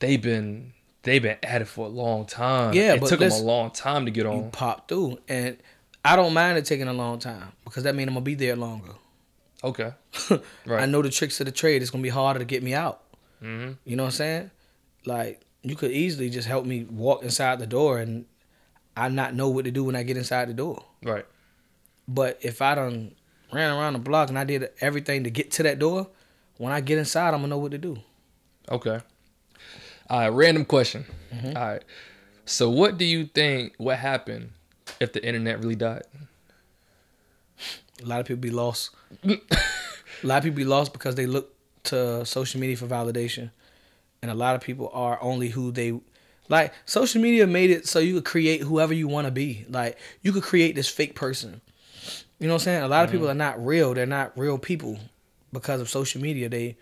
they've 0.01 0.20
been 0.20 0.73
they've 1.02 1.23
been 1.23 1.36
at 1.43 1.62
it 1.62 1.66
for 1.66 1.86
a 1.86 1.90
long 1.90 2.24
time. 2.27 2.74
Yeah, 2.74 2.94
it 2.94 3.05
took 3.05 3.20
them 3.20 3.31
a 3.31 3.39
long 3.39 3.70
time 3.70 4.07
to 4.07 4.11
get 4.11 4.27
on. 4.27 4.36
You 4.36 4.43
pop 4.51 4.89
through, 4.89 5.19
and 5.28 5.57
I 6.05 6.16
don't 6.16 6.33
mind 6.33 6.59
it 6.59 6.65
taking 6.65 6.89
a 6.89 6.93
long 6.93 7.19
time 7.19 7.53
because 7.65 7.83
that 7.85 7.95
means 7.95 8.09
I'm 8.09 8.15
gonna 8.15 8.25
be 8.25 8.35
there 8.35 8.57
longer. 8.57 8.93
Okay, 9.65 9.93
right. 10.66 10.83
I 10.83 10.87
know 10.87 11.03
the 11.03 11.11
tricks 11.11 11.41
of 11.41 11.47
the 11.47 11.53
trade. 11.53 11.83
It's 11.83 11.91
gonna 11.91 12.03
be 12.03 12.09
harder 12.09 12.39
to 12.39 12.45
get 12.45 12.62
me 12.62 12.75
out. 12.75 13.03
hmm 13.41 13.73
You 13.85 13.97
know 13.97 14.05
what 14.05 14.09
I'm 14.09 14.12
saying? 14.12 14.51
Like 15.05 15.41
you 15.62 15.75
could 15.75 15.91
easily 15.91 16.31
just 16.31 16.47
help 16.47 16.65
me 16.65 16.85
walk 16.85 17.23
inside 17.23 17.59
the 17.59 17.66
door 17.66 17.99
and 17.99 18.27
I 18.97 19.09
not 19.09 19.35
know 19.35 19.49
what 19.49 19.65
to 19.65 19.70
do 19.70 19.85
when 19.85 19.97
I 19.97 20.03
get 20.03 20.16
inside 20.16 20.49
the 20.49 20.55
door. 20.55 20.85
Right. 21.03 21.27
But 22.07 22.39
if 22.41 22.62
I 22.62 22.75
done 22.75 23.15
ran 23.53 23.77
around 23.77 23.95
the 23.95 23.99
block 23.99 24.29
and 24.29 24.39
I 24.39 24.45
did 24.45 24.70
everything 24.81 25.25
to 25.25 25.31
get 25.31 25.51
to 25.53 25.62
that 25.65 25.79
door, 25.79 26.09
when 26.57 26.73
I 26.73 26.81
get 26.81 26.99
inside, 26.99 27.29
I'm 27.35 27.41
gonna 27.41 27.49
know 27.49 27.59
what 27.59 27.73
to 27.73 27.79
do. 27.79 27.99
Okay. 28.70 29.01
All 30.11 30.19
right. 30.20 30.29
Random 30.29 30.65
question. 30.65 31.05
Mm-hmm. 31.35 31.57
All 31.57 31.69
right. 31.73 31.85
So, 32.45 32.70
what 32.70 32.97
do 32.97 33.05
you 33.05 33.27
think? 33.27 33.75
What 33.77 33.99
happened 33.99 34.53
if 35.01 35.12
the 35.12 35.25
internet 35.25 35.59
really 35.61 35.77
died? 35.77 36.03
A 38.03 38.07
lot 38.07 38.20
of 38.20 38.27
people 38.27 38.41
be 38.41 38.51
lost. 38.51 38.91
a 39.25 39.39
lot 40.23 40.39
of 40.39 40.45
people 40.45 40.57
be 40.57 40.65
lost 40.65 40.93
because 40.93 41.15
they 41.15 41.27
look 41.27 41.55
to 41.85 42.25
social 42.25 42.61
media 42.61 42.77
for 42.77 42.87
validation, 42.87 43.51
and 44.23 44.31
a 44.31 44.35
lot 44.35 44.55
of 44.55 44.61
people 44.61 44.91
are 44.93 45.19
only 45.20 45.49
who 45.49 45.73
they 45.73 45.99
like. 46.49 46.73
Social 46.87 47.20
media 47.20 47.47
made 47.47 47.70
it 47.70 47.89
so 47.89 47.99
you 47.99 48.15
could 48.15 48.25
create 48.25 48.62
whoever 48.62 48.95
you 48.95 49.09
want 49.09 49.27
to 49.27 49.31
be. 49.31 49.65
Like 49.69 49.99
you 50.23 50.33
could 50.33 50.45
create 50.45 50.75
this 50.75 50.89
fake 50.89 51.15
person. 51.15 51.61
You 52.39 52.47
know 52.47 52.55
what 52.55 52.62
I'm 52.62 52.65
saying? 52.65 52.83
A 52.83 52.89
lot 52.89 53.05
of 53.05 53.11
mm-hmm. 53.11 53.19
people 53.19 53.31
are 53.31 53.35
not 53.35 53.65
real. 53.65 53.95
They're 53.95 54.07
not 54.07 54.37
real 54.39 54.59
people 54.59 54.99
because 55.53 55.81
of 55.81 55.89
social 55.89 56.20
media. 56.20 56.49
They 56.49 56.77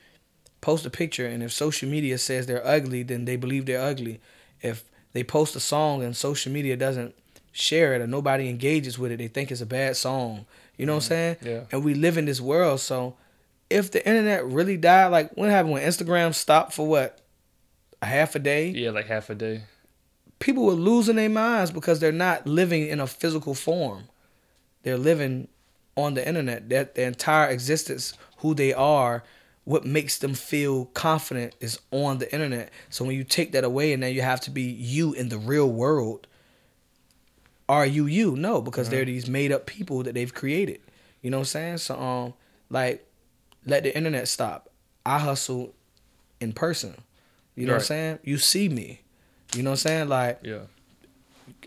post 0.61 0.85
a 0.85 0.91
picture, 0.91 1.27
and 1.27 1.43
if 1.43 1.53
social 1.53 1.89
media 1.89 2.19
says 2.19 2.47
they're 2.47 2.67
ugly, 2.67 3.03
then 3.03 3.25
they 3.25 3.37
believe 3.37 3.65
they're 3.67 3.81
ugly. 3.81 4.21
If 4.61 4.85
they 5.13 5.25
post 5.25 5.57
a 5.57 5.61
song 5.61 6.03
and 6.03 6.15
social 6.15 6.53
media 6.53 6.77
doesn't 6.77 7.15
share 7.57 7.95
it 7.95 8.03
or 8.03 8.07
nobody 8.07 8.49
engages 8.49 8.99
with 8.99 9.13
it, 9.13 9.17
they 9.17 9.29
think 9.29 9.51
it's 9.51 9.61
a 9.61 9.67
bad 9.67 9.97
song. 9.97 10.47
You 10.77 10.87
know 10.87 10.95
what 10.97 11.11
I'm 11.11 11.17
mm-hmm. 11.17 11.45
saying? 11.45 11.55
Yeah. 11.57 11.65
And 11.73 11.85
we 11.85 11.95
live 11.95 12.19
in 12.19 12.27
this 12.27 12.41
world, 12.41 12.81
so 12.81 13.17
if 13.69 13.91
the 13.91 14.07
internet 14.07 14.47
really 14.47 14.77
died, 14.77 15.09
like 15.09 15.37
what 15.37 15.51
happened 15.51 15.73
when 15.73 15.83
Instagram 15.83 16.35
stopped 16.35 16.73
for 16.73 16.87
what 16.87 17.21
a 18.01 18.07
half 18.07 18.35
a 18.35 18.39
day? 18.39 18.69
Yeah, 18.69 18.91
like 18.91 19.07
half 19.07 19.31
a 19.31 19.35
day. 19.35 19.63
people 20.39 20.65
were 20.65 20.73
losing 20.73 21.17
their 21.17 21.29
minds 21.29 21.71
because 21.71 22.01
they're 22.01 22.13
not 22.13 22.47
living 22.47 22.87
in 22.87 23.01
a 23.01 23.07
physical 23.07 23.55
form. 23.55 24.05
They're 24.83 24.99
living 24.99 25.49
on 25.97 26.15
the 26.15 26.27
internet. 26.27 26.69
That 26.69 26.95
their 26.95 27.09
entire 27.09 27.49
existence, 27.49 28.15
who 28.39 28.55
they 28.55 28.73
are, 28.73 29.25
what 29.65 29.85
makes 29.85 30.19
them 30.19 30.35
feel 30.35 30.87
confident 30.87 31.55
is 31.61 31.81
on 31.91 32.19
the 32.19 32.33
internet. 32.33 32.71
So 32.91 33.05
when 33.05 33.17
you 33.17 33.25
take 33.25 33.53
that 33.53 33.65
away 33.65 33.93
and 33.93 34.03
then 34.03 34.15
you 34.15 34.23
have 34.23 34.41
to 34.43 34.51
be 34.51 34.63
you 34.63 35.13
in 35.13 35.29
the 35.29 35.39
real 35.39 35.69
world, 35.69 36.27
are 37.69 37.87
you 37.87 38.07
you? 38.07 38.37
No, 38.37 38.61
because 38.61 38.89
they're 38.91 39.05
these 39.05 39.29
made 39.29 39.53
up 39.53 39.67
people 39.67 40.03
that 40.05 40.15
they've 40.15 40.33
created. 40.33 40.81
You 41.23 41.31
know 41.31 41.39
what 41.39 41.43
I'm 41.43 41.47
saying? 41.47 41.79
So 41.79 41.99
um 41.99 42.35
like 42.71 43.07
let 43.65 43.83
the 43.83 43.95
internet 43.97 44.29
stop. 44.29 44.71
I 45.05 45.19
hustle 45.19 45.75
in 46.41 46.53
person. 46.53 46.95
You 47.55 47.67
know 47.67 47.73
what 47.75 47.83
I'm 47.83 47.87
saying? 47.87 48.19
You 48.23 48.39
see 48.39 48.69
me. 48.69 49.01
You 49.55 49.63
know 49.63 49.71
what 49.71 49.85
I'm 49.85 49.89
saying? 49.89 50.09
Like 50.09 50.41
Yeah. 50.43 50.61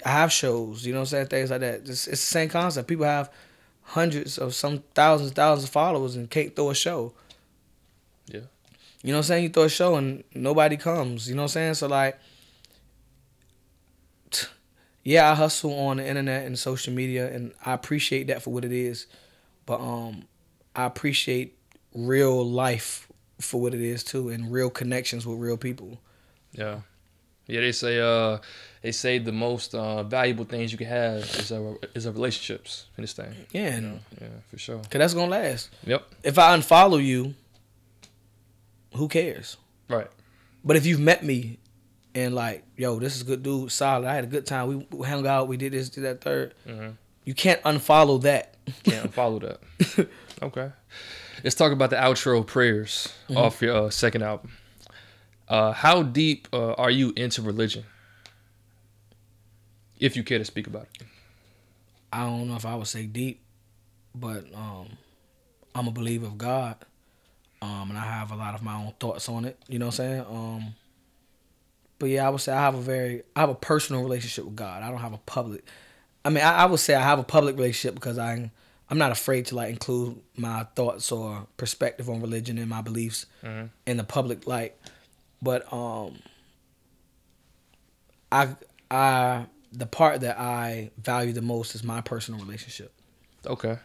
I 0.06 0.10
have 0.10 0.32
shows, 0.32 0.86
you 0.86 0.94
know 0.94 1.00
what 1.00 1.04
I'm 1.04 1.08
saying? 1.08 1.28
Things 1.28 1.52
like 1.52 1.62
that. 1.62 1.76
It's, 1.82 2.08
it's 2.08 2.08
the 2.08 2.16
same 2.18 2.50
concept. 2.50 2.88
People 2.88 3.06
have 3.06 3.30
hundreds 3.84 4.38
of 4.38 4.54
some 4.54 4.84
thousands, 4.94 5.32
thousands 5.32 5.66
of 5.66 5.72
followers 5.72 6.16
and 6.16 6.30
can't 6.30 6.56
throw 6.56 6.70
a 6.70 6.76
show. 6.76 7.14
Yeah. 8.28 8.42
You 9.02 9.12
know 9.12 9.18
what 9.18 9.18
I'm 9.18 9.24
saying? 9.24 9.44
You 9.44 9.50
throw 9.50 9.64
a 9.64 9.70
show 9.70 9.96
and 9.96 10.24
nobody 10.34 10.78
comes. 10.78 11.28
You 11.28 11.36
know 11.36 11.42
what 11.44 11.46
I'm 11.46 11.50
saying? 11.50 11.74
So 11.76 11.88
like 11.88 12.20
yeah, 15.04 15.32
I 15.32 15.36
hustle 15.36 15.74
on 15.74 15.98
the 15.98 16.08
internet 16.08 16.46
and 16.46 16.58
social 16.60 16.94
media 16.94 17.34
and 17.34 17.54
I 17.66 17.74
appreciate 17.74 18.28
that 18.28 18.42
for 18.42 18.52
what 18.52 18.66
it 18.66 18.72
is. 18.72 19.08
But 19.66 19.80
um 19.82 20.24
I 20.76 20.86
appreciate 20.86 21.58
real 21.96 22.46
life 22.48 23.08
for 23.40 23.60
what 23.62 23.74
it 23.74 23.82
is 23.82 24.04
too 24.04 24.30
and 24.30 24.52
real 24.52 24.70
connections 24.70 25.26
with 25.26 25.40
real 25.40 25.58
people. 25.58 26.00
Yeah. 26.52 26.82
Yeah, 27.48 27.62
they 27.62 27.72
say 27.72 28.00
uh 28.00 28.38
they 28.84 28.92
say 28.92 29.18
the 29.18 29.32
most 29.32 29.74
uh 29.74 30.04
valuable 30.04 30.46
things 30.46 30.72
you 30.72 30.78
can 30.78 30.88
have 30.88 31.24
is 31.24 31.52
a 31.52 31.76
is 31.96 32.06
a 32.06 32.12
relationships 32.12 32.86
in 32.98 33.02
this 33.04 33.14
thing. 33.14 33.34
Yeah, 33.52 33.76
You 33.76 33.82
know? 33.82 34.00
Yeah, 34.22 34.28
for 34.52 34.58
sure. 34.60 34.78
cause 34.78 34.90
that's 34.92 35.14
gonna 35.16 35.32
last. 35.32 35.70
Yep. 35.86 36.04
If 36.24 36.38
I 36.38 36.56
unfollow 36.56 37.04
you, 37.04 37.34
who 38.96 39.08
cares? 39.08 39.58
Right. 39.88 40.08
But 40.64 40.76
if 40.76 40.86
you've 40.86 41.00
met 41.00 41.24
me 41.24 41.58
and 42.16 42.34
like, 42.36 42.64
yo, 42.78 43.00
this 43.00 43.16
is 43.16 43.22
a 43.22 43.26
good 43.26 43.44
dude, 43.44 43.72
solid. 43.72 44.08
I 44.08 44.14
had 44.16 44.24
a 44.24 44.28
good 44.28 44.46
time. 44.46 44.86
We 44.92 45.06
hung 45.08 45.26
out. 45.28 45.48
We 45.48 45.58
did 45.58 45.74
this, 45.74 45.90
did 45.90 46.04
that, 46.04 46.22
third. 46.22 46.54
Mhm. 46.68 46.96
You 47.26 47.34
can't 47.34 47.62
unfollow 47.64 48.22
that. 48.24 48.56
Can't 48.84 49.12
unfollow 49.12 49.42
that. 49.42 50.08
Okay. 50.42 50.72
Let's 51.44 51.56
talk 51.58 51.74
about 51.74 51.90
the 51.90 51.98
outro 51.98 52.46
prayers 52.48 53.14
off 53.36 53.62
your 53.62 53.76
uh, 53.76 53.90
second 53.90 54.22
album. 54.24 54.52
Uh, 55.50 55.74
how 55.74 56.02
deep 56.02 56.48
uh, 56.54 56.72
are 56.74 56.90
you 56.90 57.12
into 57.18 57.42
religion? 57.42 57.84
If 60.00 60.16
you 60.16 60.24
care 60.24 60.38
to 60.38 60.46
speak 60.46 60.68
about 60.68 60.88
it. 60.96 61.06
I 62.14 62.24
don't 62.24 62.48
know 62.48 62.56
if 62.56 62.66
I 62.66 62.76
would 62.76 62.88
say 62.88 63.06
deep, 63.06 63.42
but 64.16 64.46
um, 64.56 64.88
I'm 65.76 65.88
a 65.88 65.92
believer 65.92 66.26
of 66.28 66.38
God, 66.38 66.76
um, 67.62 67.90
and 67.90 67.98
I 67.98 68.06
have 68.06 68.32
a 68.32 68.36
lot 68.36 68.56
of 68.56 68.64
my 68.64 68.76
own 68.76 68.94
thoughts 69.00 69.28
on 69.28 69.44
it. 69.46 69.60
You 69.68 69.78
know 69.78 69.88
what 69.88 70.00
I'm 70.00 70.06
saying? 70.06 70.26
Um, 70.30 70.76
but 72.00 72.08
yeah, 72.10 72.26
I 72.26 72.30
would 72.30 72.42
say 72.42 72.52
I 72.54 72.62
have 72.62 72.76
a 72.76 72.82
very, 72.82 73.24
I 73.36 73.42
have 73.42 73.50
a 73.50 73.56
personal 73.56 74.02
relationship 74.02 74.46
with 74.46 74.56
God. 74.56 74.82
I 74.84 74.90
don't 74.90 75.00
have 75.02 75.14
a 75.14 75.18
public. 75.20 75.64
I 76.26 76.30
mean, 76.30 76.44
I, 76.44 76.60
I 76.64 76.66
would 76.66 76.80
say 76.80 76.96
I 76.96 77.02
have 77.02 77.20
a 77.20 77.24
public 77.24 77.56
relationship 77.56 77.96
because 77.96 78.18
I, 78.18 78.50
I'm 78.90 78.98
not 78.98 79.12
afraid 79.12 79.46
to 79.48 79.56
like 79.56 79.70
include 79.70 80.20
my 80.36 80.66
thoughts 80.76 81.12
or 81.12 81.46
perspective 81.58 82.10
on 82.10 82.22
religion 82.22 82.58
and 82.58 82.68
my 82.70 82.82
beliefs 82.82 83.26
Mhm. 83.44 83.70
in 83.86 83.98
the 83.98 84.04
public 84.04 84.48
light. 84.48 84.76
But 85.42 85.72
um, 85.72 86.20
I, 88.32 88.50
I, 88.92 89.46
the 89.72 89.86
part 89.86 90.22
that 90.22 90.40
I 90.40 90.92
value 90.98 91.34
the 91.34 91.42
most 91.42 91.76
is 91.76 91.84
my 91.84 92.02
personal 92.02 92.40
relationship. 92.40 92.92
Okay. 93.46 93.78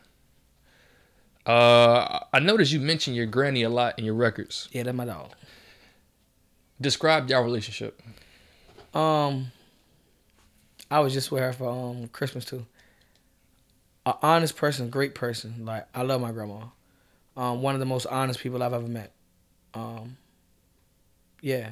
Uh, 1.46 2.20
I 2.32 2.40
noticed 2.40 2.72
you 2.72 2.80
mentioned 2.80 3.16
your 3.16 3.26
granny 3.26 3.62
a 3.62 3.68
lot 3.68 3.98
in 3.98 4.04
your 4.04 4.14
records. 4.14 4.68
Yeah, 4.72 4.82
that's 4.84 4.96
my 4.96 5.04
dog. 5.04 5.30
Describe 6.80 7.28
your 7.28 7.42
relationship. 7.42 8.00
Um, 8.94 9.52
I 10.90 11.00
was 11.00 11.12
just 11.12 11.30
with 11.30 11.42
her 11.42 11.52
for 11.52 11.68
um 11.68 12.08
Christmas 12.08 12.44
too. 12.44 12.66
A 14.06 14.14
honest 14.22 14.56
person, 14.56 14.90
great 14.90 15.14
person. 15.14 15.64
Like 15.64 15.86
I 15.94 16.02
love 16.02 16.20
my 16.20 16.32
grandma. 16.32 16.66
Um, 17.36 17.62
one 17.62 17.74
of 17.74 17.80
the 17.80 17.86
most 17.86 18.06
honest 18.06 18.38
people 18.40 18.62
I've 18.62 18.72
ever 18.72 18.86
met. 18.86 19.12
Um, 19.72 20.16
yeah, 21.40 21.70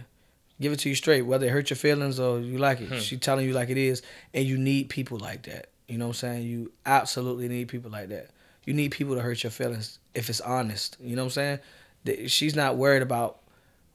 give 0.61 0.73
it 0.73 0.81
to 0.81 0.89
you 0.89 0.95
straight, 0.95 1.23
whether 1.23 1.47
it 1.47 1.51
hurt 1.51 1.71
your 1.71 1.77
feelings 1.77 2.19
or 2.19 2.41
you 2.41 2.59
like 2.59 2.81
it. 2.81 2.89
Hmm. 2.89 2.99
She 2.99 3.17
telling 3.17 3.47
you 3.47 3.53
like 3.53 3.71
it 3.71 3.79
is, 3.79 4.03
and 4.35 4.45
you 4.45 4.59
need 4.59 4.89
people 4.89 5.19
like 5.19 5.43
that. 5.45 5.69
You 5.89 5.99
know 5.99 6.07
what 6.07 6.23
I'm 6.23 6.31
saying? 6.31 6.47
You 6.47 6.73
absolutely 6.87 7.49
need 7.49 7.69
people 7.69 7.91
like 7.91 8.09
that. 8.09 8.31
You 8.65 8.75
need 8.75 8.93
people 8.93 9.15
to 9.15 9.21
hurt 9.21 9.43
your 9.43 9.51
feelings 9.51 9.99
if 10.15 10.31
it's 10.31 10.41
honest. 10.41 10.97
You 11.01 11.17
know 11.17 11.25
what 11.25 11.37
I'm 11.37 11.59
saying? 12.05 12.29
She's 12.29 12.57
not 12.57 12.77
worried 12.77 13.03
about 13.03 13.42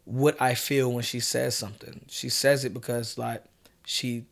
what 0.08 0.42
I 0.42 0.54
feel 0.54 0.92
when 0.92 1.04
she 1.04 1.20
says 1.20 1.54
something. 1.54 2.06
She 2.08 2.30
says 2.30 2.64
it 2.64 2.74
because 2.74 3.18
like 3.18 3.44
she 3.86 4.24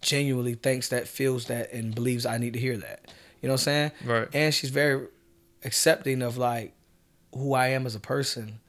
genuinely 0.00 0.54
thinks 0.54 0.88
that, 0.88 1.06
feels 1.06 1.46
that, 1.46 1.70
and 1.70 1.94
believes 1.94 2.24
I 2.24 2.38
need 2.38 2.54
to 2.54 2.58
hear 2.58 2.78
that. 2.78 3.12
You 3.42 3.48
know 3.48 3.54
what 3.54 3.60
I'm 3.60 3.64
saying? 3.64 3.92
Right. 4.06 4.28
And 4.32 4.54
she's 4.54 4.70
very 4.70 5.06
accepting 5.64 6.22
of 6.22 6.38
like 6.38 6.72
who 7.34 7.52
I 7.52 7.68
am 7.68 7.84
as 7.84 7.94
a 7.94 8.00
person, 8.00 8.60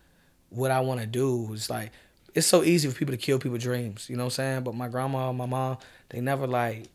what 0.50 0.70
I 0.70 0.82
want 0.82 1.00
to 1.00 1.08
do. 1.08 1.50
It's 1.54 1.70
like 1.70 1.92
it's 2.34 2.48
so 2.48 2.62
easy 2.62 2.90
for 2.90 2.96
people 2.96 3.14
to 3.14 3.18
kill 3.18 3.40
people's 3.40 3.64
dreams. 3.64 4.10
You 4.10 4.18
know 4.18 4.24
what 4.24 4.34
I'm 4.40 4.44
saying? 4.44 4.64
But 4.64 4.76
my 4.76 4.90
grandma, 4.90 5.30
and 5.30 5.38
my 5.38 5.46
mom, 5.46 5.78
they 6.10 6.20
never 6.20 6.46
like 6.46 6.88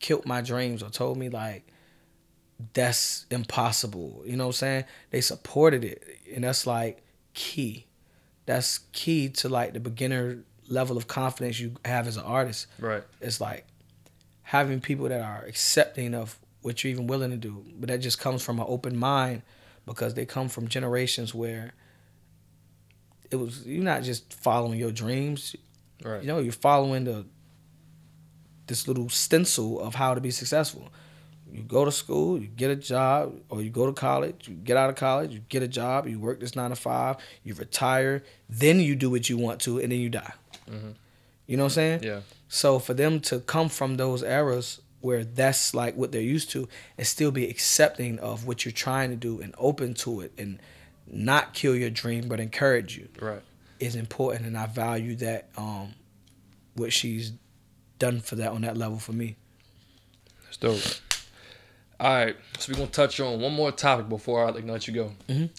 killed 0.00 0.26
my 0.26 0.42
dreams 0.42 0.82
or 0.82 0.90
told 0.90 1.16
me 1.16 1.30
like 1.30 1.66
that's 2.74 3.24
impossible. 3.30 4.22
You 4.26 4.36
know 4.36 4.48
what 4.48 4.56
I'm 4.56 4.58
saying? 4.58 4.84
They 5.10 5.22
supported 5.22 5.82
it, 5.82 6.04
and 6.34 6.44
that's 6.44 6.66
like 6.66 7.02
key. 7.32 7.85
That's 8.46 8.78
key 8.92 9.28
to 9.30 9.48
like 9.48 9.72
the 9.72 9.80
beginner 9.80 10.38
level 10.68 10.96
of 10.96 11.06
confidence 11.06 11.60
you 11.60 11.74
have 11.84 12.06
as 12.06 12.16
an 12.16 12.24
artist. 12.24 12.66
Right. 12.78 13.02
It's 13.20 13.40
like 13.40 13.66
having 14.42 14.80
people 14.80 15.08
that 15.08 15.20
are 15.20 15.44
accepting 15.46 16.14
of 16.14 16.38
what 16.62 16.82
you're 16.82 16.92
even 16.92 17.06
willing 17.06 17.30
to 17.30 17.36
do, 17.36 17.64
but 17.78 17.88
that 17.88 17.98
just 17.98 18.18
comes 18.18 18.42
from 18.42 18.58
an 18.58 18.66
open 18.68 18.96
mind 18.96 19.42
because 19.86 20.14
they 20.14 20.26
come 20.26 20.48
from 20.48 20.68
generations 20.68 21.34
where 21.34 21.72
it 23.30 23.36
was 23.36 23.66
you're 23.66 23.84
not 23.84 24.02
just 24.02 24.32
following 24.34 24.78
your 24.78 24.92
dreams. 24.92 25.54
Right. 26.02 26.22
You 26.22 26.28
know, 26.28 26.38
you're 26.38 26.52
following 26.52 27.04
the 27.04 27.24
this 28.66 28.88
little 28.88 29.08
stencil 29.08 29.80
of 29.80 29.94
how 29.94 30.14
to 30.14 30.20
be 30.20 30.30
successful. 30.30 30.90
You 31.52 31.62
go 31.62 31.84
to 31.84 31.92
school, 31.92 32.38
you 32.40 32.48
get 32.48 32.70
a 32.70 32.76
job, 32.76 33.38
or 33.48 33.62
you 33.62 33.70
go 33.70 33.86
to 33.86 33.92
college, 33.92 34.48
you 34.48 34.54
get 34.54 34.76
out 34.76 34.90
of 34.90 34.96
college, 34.96 35.32
you 35.32 35.40
get 35.48 35.62
a 35.62 35.68
job, 35.68 36.06
you 36.08 36.18
work 36.18 36.40
this 36.40 36.56
nine 36.56 36.70
to 36.70 36.76
five, 36.76 37.16
you 37.44 37.54
retire, 37.54 38.24
then 38.48 38.80
you 38.80 38.96
do 38.96 39.10
what 39.10 39.28
you 39.28 39.38
want 39.38 39.60
to, 39.60 39.78
and 39.78 39.92
then 39.92 40.00
you 40.00 40.08
die. 40.08 40.32
Mhm. 40.68 40.94
You 41.46 41.56
know 41.56 41.62
what 41.64 41.72
I'm 41.72 41.74
saying? 41.74 42.02
Yeah. 42.02 42.20
So 42.48 42.78
for 42.80 42.94
them 42.94 43.20
to 43.20 43.38
come 43.40 43.68
from 43.68 43.96
those 43.96 44.22
eras 44.24 44.80
where 45.00 45.24
that's 45.24 45.72
like 45.72 45.94
what 45.96 46.10
they're 46.10 46.20
used 46.20 46.50
to 46.50 46.68
and 46.98 47.06
still 47.06 47.30
be 47.30 47.48
accepting 47.48 48.18
of 48.18 48.44
what 48.46 48.64
you're 48.64 48.72
trying 48.72 49.10
to 49.10 49.16
do 49.16 49.40
and 49.40 49.54
open 49.56 49.94
to 49.94 50.20
it 50.22 50.32
and 50.36 50.58
not 51.06 51.54
kill 51.54 51.76
your 51.76 51.90
dream 51.90 52.26
but 52.28 52.40
encourage 52.40 52.96
you 52.96 53.08
Right. 53.20 53.42
is 53.78 53.94
important 53.94 54.46
and 54.46 54.58
I 54.58 54.66
value 54.66 55.14
that 55.16 55.48
um 55.56 55.94
what 56.74 56.92
she's 56.92 57.32
done 58.00 58.20
for 58.20 58.34
that 58.36 58.50
on 58.50 58.62
that 58.62 58.76
level 58.76 58.98
for 58.98 59.12
me. 59.12 59.36
That's 60.44 60.56
dope. 60.56 60.82
All 61.98 62.10
right. 62.10 62.36
So 62.58 62.72
we're 62.72 62.78
gonna 62.78 62.90
touch 62.90 63.20
on 63.20 63.40
one 63.40 63.52
more 63.54 63.72
topic 63.72 64.08
before 64.08 64.46
I 64.46 64.50
like 64.50 64.66
let 64.66 64.86
you 64.86 64.94
go. 64.94 65.12
Mhm. 65.28 65.50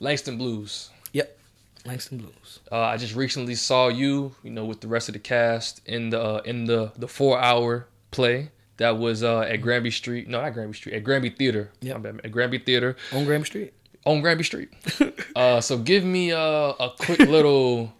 Langston 0.00 0.38
Blues. 0.38 0.90
Yep, 1.12 1.38
Langston 1.84 2.18
Blues. 2.18 2.60
Uh, 2.72 2.80
I 2.80 2.96
just 2.96 3.14
recently 3.14 3.54
saw 3.54 3.88
you, 3.88 4.34
you 4.42 4.50
know, 4.50 4.64
with 4.64 4.80
the 4.80 4.88
rest 4.88 5.08
of 5.08 5.12
the 5.12 5.18
cast 5.18 5.80
in 5.86 6.10
the 6.10 6.20
uh, 6.20 6.42
in 6.44 6.64
the 6.64 6.92
the 6.96 7.06
four 7.08 7.38
hour 7.38 7.86
play 8.10 8.50
that 8.78 8.98
was 8.98 9.22
uh, 9.22 9.40
at 9.40 9.58
Granby 9.60 9.90
Street. 9.90 10.26
No, 10.28 10.40
not 10.40 10.52
Granby 10.54 10.74
Street. 10.76 10.94
At 10.96 11.04
Granby 11.04 11.30
Theater. 11.30 11.70
Bad. 11.80 12.20
At 12.24 12.32
Granby 12.32 12.58
Theater 12.58 12.96
On 13.12 13.24
Granby 13.24 13.46
Street. 13.46 13.72
on 14.06 14.20
Granby 14.20 14.42
Street. 14.44 14.70
uh, 15.36 15.60
so 15.60 15.78
give 15.78 16.02
me 16.04 16.32
uh, 16.32 16.38
a 16.80 16.90
quick 16.98 17.20
little 17.20 17.92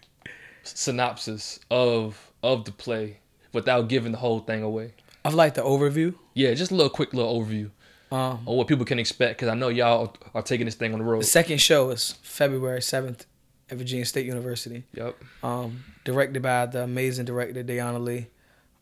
synopsis 0.63 1.61
of 1.71 2.31
of 2.43 2.65
the 2.65 2.73
play 2.73 3.19
without 3.53 3.89
giving 3.89 4.13
the 4.13 4.19
whole 4.19 4.41
thing 4.41 4.63
away. 4.63 4.93
I've 5.25 5.35
like 5.35 5.55
the 5.55 5.63
overview. 5.63 6.15
Yeah, 6.35 6.53
just 6.55 6.71
a 6.71 6.75
little 6.75 6.91
quick 6.91 7.15
little 7.15 7.41
overview 7.41 7.71
Um 8.15 8.47
on 8.47 8.57
what 8.57 8.69
people 8.69 8.85
can 8.85 8.99
expect 8.99 9.39
because 9.39 9.49
I 9.49 9.55
know 9.55 9.69
y'all 9.69 10.15
are 10.35 10.43
taking 10.43 10.67
this 10.67 10.75
thing 10.75 10.93
on 10.93 10.99
the 10.99 11.05
road. 11.05 11.23
the 11.23 11.27
second 11.27 11.61
show 11.61 11.91
is 11.91 12.13
February 12.23 12.81
7th 12.81 13.25
at 13.71 13.79
Virginia 13.79 14.05
State 14.05 14.27
University. 14.27 14.85
Yep. 14.95 15.17
um, 15.43 15.85
directed 16.05 16.43
by 16.43 16.67
the 16.67 16.83
amazing 16.83 17.25
director 17.25 17.63
Dayana 17.65 18.03
Lee. 18.03 18.27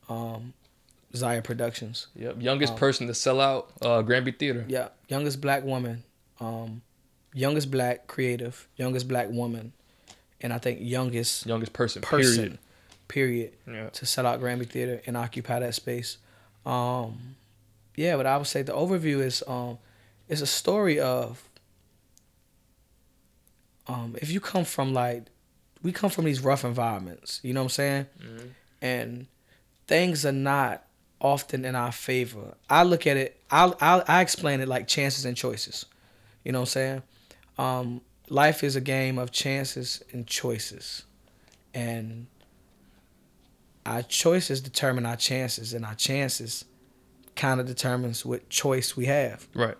Um, 0.09 0.53
Zaya 1.15 1.41
Productions. 1.41 2.07
Yep. 2.15 2.41
Youngest 2.41 2.73
Um, 2.73 2.79
person 2.79 3.07
to 3.07 3.13
sell 3.13 3.39
out 3.39 3.71
uh, 3.81 4.01
Granby 4.01 4.31
Theater. 4.31 4.65
Yeah, 4.67 4.89
youngest 5.07 5.39
black 5.41 5.63
woman, 5.63 6.03
um, 6.39 6.81
youngest 7.33 7.69
black 7.71 8.07
creative, 8.07 8.67
youngest 8.77 9.07
black 9.07 9.29
woman, 9.29 9.73
and 10.41 10.51
I 10.51 10.57
think 10.57 10.79
youngest 10.81 11.45
Youngest 11.45 11.71
person. 11.71 12.01
person, 12.01 12.35
period, 12.43 12.59
Period. 13.07 13.51
Yeah. 13.67 13.89
to 13.89 14.05
sell 14.07 14.25
out 14.25 14.39
Granby 14.39 14.65
Theater 14.65 15.01
and 15.05 15.15
occupy 15.15 15.59
that 15.59 15.75
space. 15.75 16.17
Um, 16.65 17.35
yeah, 17.95 18.15
but 18.17 18.25
I 18.25 18.37
would 18.37 18.47
say 18.47 18.61
the 18.61 18.73
overview 18.73 19.21
is 19.21 19.43
um, 19.47 19.77
it's 20.29 20.41
a 20.41 20.47
story 20.47 20.99
of 20.99 21.41
um, 23.87 24.15
if 24.21 24.31
you 24.31 24.39
come 24.39 24.65
from 24.65 24.93
like 24.93 25.23
we 25.81 25.91
come 25.91 26.09
from 26.09 26.25
these 26.25 26.39
rough 26.39 26.63
environments, 26.63 27.39
you 27.43 27.53
know 27.53 27.61
what 27.61 27.65
I'm 27.65 27.69
saying, 27.69 28.05
Mhm. 28.21 28.49
and 28.81 29.27
things 29.87 30.25
are 30.25 30.31
not 30.31 30.85
often 31.19 31.65
in 31.65 31.75
our 31.75 31.91
favor. 31.91 32.55
I 32.69 32.83
look 32.83 33.05
at 33.05 33.17
it. 33.17 33.41
I 33.51 33.73
I 33.81 34.03
I 34.07 34.21
explain 34.21 34.61
it 34.61 34.67
like 34.67 34.87
chances 34.87 35.25
and 35.25 35.35
choices. 35.35 35.85
You 36.43 36.51
know 36.53 36.59
what 36.61 36.69
I'm 36.69 36.71
saying? 36.71 37.03
Um, 37.57 38.01
life 38.29 38.63
is 38.63 38.75
a 38.75 38.81
game 38.81 39.17
of 39.17 39.31
chances 39.31 40.01
and 40.13 40.25
choices, 40.25 41.03
and 41.73 42.27
our 43.85 44.01
choices 44.01 44.61
determine 44.61 45.05
our 45.05 45.17
chances, 45.17 45.73
and 45.73 45.85
our 45.85 45.95
chances 45.95 46.63
kind 47.35 47.59
of 47.59 47.65
determines 47.65 48.25
what 48.25 48.49
choice 48.49 48.95
we 48.95 49.05
have. 49.05 49.47
Right. 49.53 49.77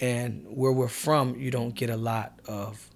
And 0.00 0.44
where 0.48 0.72
we're 0.72 0.88
from, 0.88 1.36
you 1.36 1.50
don't 1.50 1.74
get 1.74 1.90
a 1.90 1.96
lot 1.96 2.38
of 2.46 2.88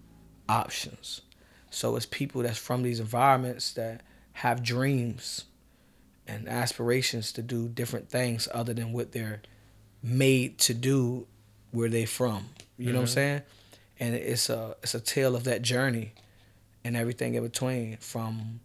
options. 0.48 1.22
So 1.70 1.96
it's 1.96 2.06
people 2.06 2.42
that's 2.42 2.58
from 2.58 2.82
these 2.82 3.00
environments 3.00 3.72
that 3.74 4.02
have 4.34 4.62
dreams 4.62 5.44
and 6.26 6.48
aspirations 6.48 7.32
to 7.32 7.42
do 7.42 7.68
different 7.68 8.08
things 8.08 8.48
other 8.52 8.74
than 8.74 8.92
what 8.92 9.12
they're 9.12 9.42
made 10.02 10.58
to 10.58 10.74
do 10.74 11.26
where 11.70 11.88
they're 11.88 12.06
from. 12.06 12.48
You 12.78 12.92
know 12.92 13.00
what 13.00 13.02
I'm 13.02 13.06
Mhm. 13.06 13.14
saying? 13.14 13.42
And 13.98 14.14
it's 14.14 14.50
a 14.50 14.76
it's 14.82 14.94
a 14.94 15.00
tale 15.00 15.34
of 15.36 15.44
that 15.44 15.62
journey 15.62 16.12
and 16.84 16.96
everything 16.96 17.34
in 17.34 17.42
between 17.42 17.96
from 17.98 18.60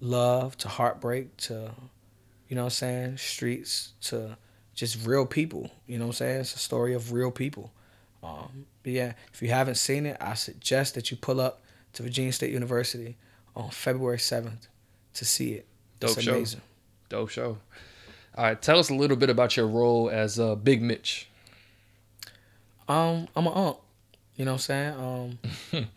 love 0.00 0.56
to 0.58 0.68
heartbreak 0.68 1.36
to 1.36 1.72
you 2.48 2.54
know 2.54 2.62
what 2.62 2.66
I'm 2.66 2.70
saying, 2.70 3.16
streets 3.18 3.92
to 4.02 4.36
just 4.76 5.04
real 5.04 5.26
people. 5.26 5.70
You 5.88 5.98
know 5.98 6.04
what 6.04 6.10
I'm 6.10 6.16
saying? 6.18 6.40
It's 6.42 6.54
a 6.54 6.58
story 6.58 6.94
of 6.94 7.12
real 7.12 7.32
people. 7.32 7.72
Um, 8.22 8.66
but 8.82 8.92
yeah, 8.92 9.14
if 9.32 9.42
you 9.42 9.48
haven't 9.48 9.76
seen 9.76 10.06
it, 10.06 10.16
I 10.20 10.34
suggest 10.34 10.94
that 10.94 11.10
you 11.10 11.16
pull 11.16 11.40
up 11.40 11.62
to 11.94 12.02
Virginia 12.02 12.32
State 12.32 12.52
University 12.52 13.16
on 13.56 13.70
February 13.70 14.18
7th 14.18 14.68
to 15.14 15.24
see 15.24 15.54
it. 15.54 15.66
It's 16.00 16.14
Dope 16.14 16.22
show. 16.22 16.34
amazing. 16.34 16.60
Dope 17.08 17.30
show. 17.30 17.58
All 18.36 18.44
right. 18.44 18.60
Tell 18.60 18.78
us 18.78 18.90
a 18.90 18.94
little 18.94 19.16
bit 19.16 19.30
about 19.30 19.56
your 19.56 19.66
role 19.66 20.10
as 20.10 20.38
uh, 20.38 20.54
Big 20.54 20.82
Mitch. 20.82 21.28
Um, 22.88 23.26
I'm 23.34 23.46
an 23.46 23.52
unk. 23.54 23.78
You 24.36 24.44
know 24.44 24.52
what 24.52 24.56
I'm 24.56 24.58
saying? 24.60 24.94
Um, 24.94 25.38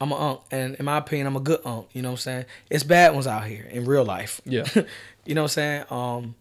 I'm 0.00 0.12
an 0.12 0.18
unk, 0.18 0.40
and 0.52 0.74
in 0.76 0.84
my 0.84 0.98
opinion, 0.98 1.26
I'm 1.26 1.36
a 1.36 1.40
good 1.40 1.60
unk. 1.64 1.88
You 1.92 2.02
know 2.02 2.10
what 2.10 2.14
I'm 2.14 2.18
saying? 2.18 2.44
It's 2.70 2.84
bad 2.84 3.12
ones 3.14 3.26
out 3.26 3.44
here 3.44 3.66
in 3.68 3.84
real 3.84 4.04
life. 4.04 4.40
Yeah. 4.44 4.66
you 5.24 5.34
know 5.34 5.42
what 5.42 5.46
I'm 5.46 5.48
saying? 5.48 5.84
Um, 5.90 6.34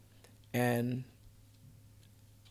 and 0.53 1.03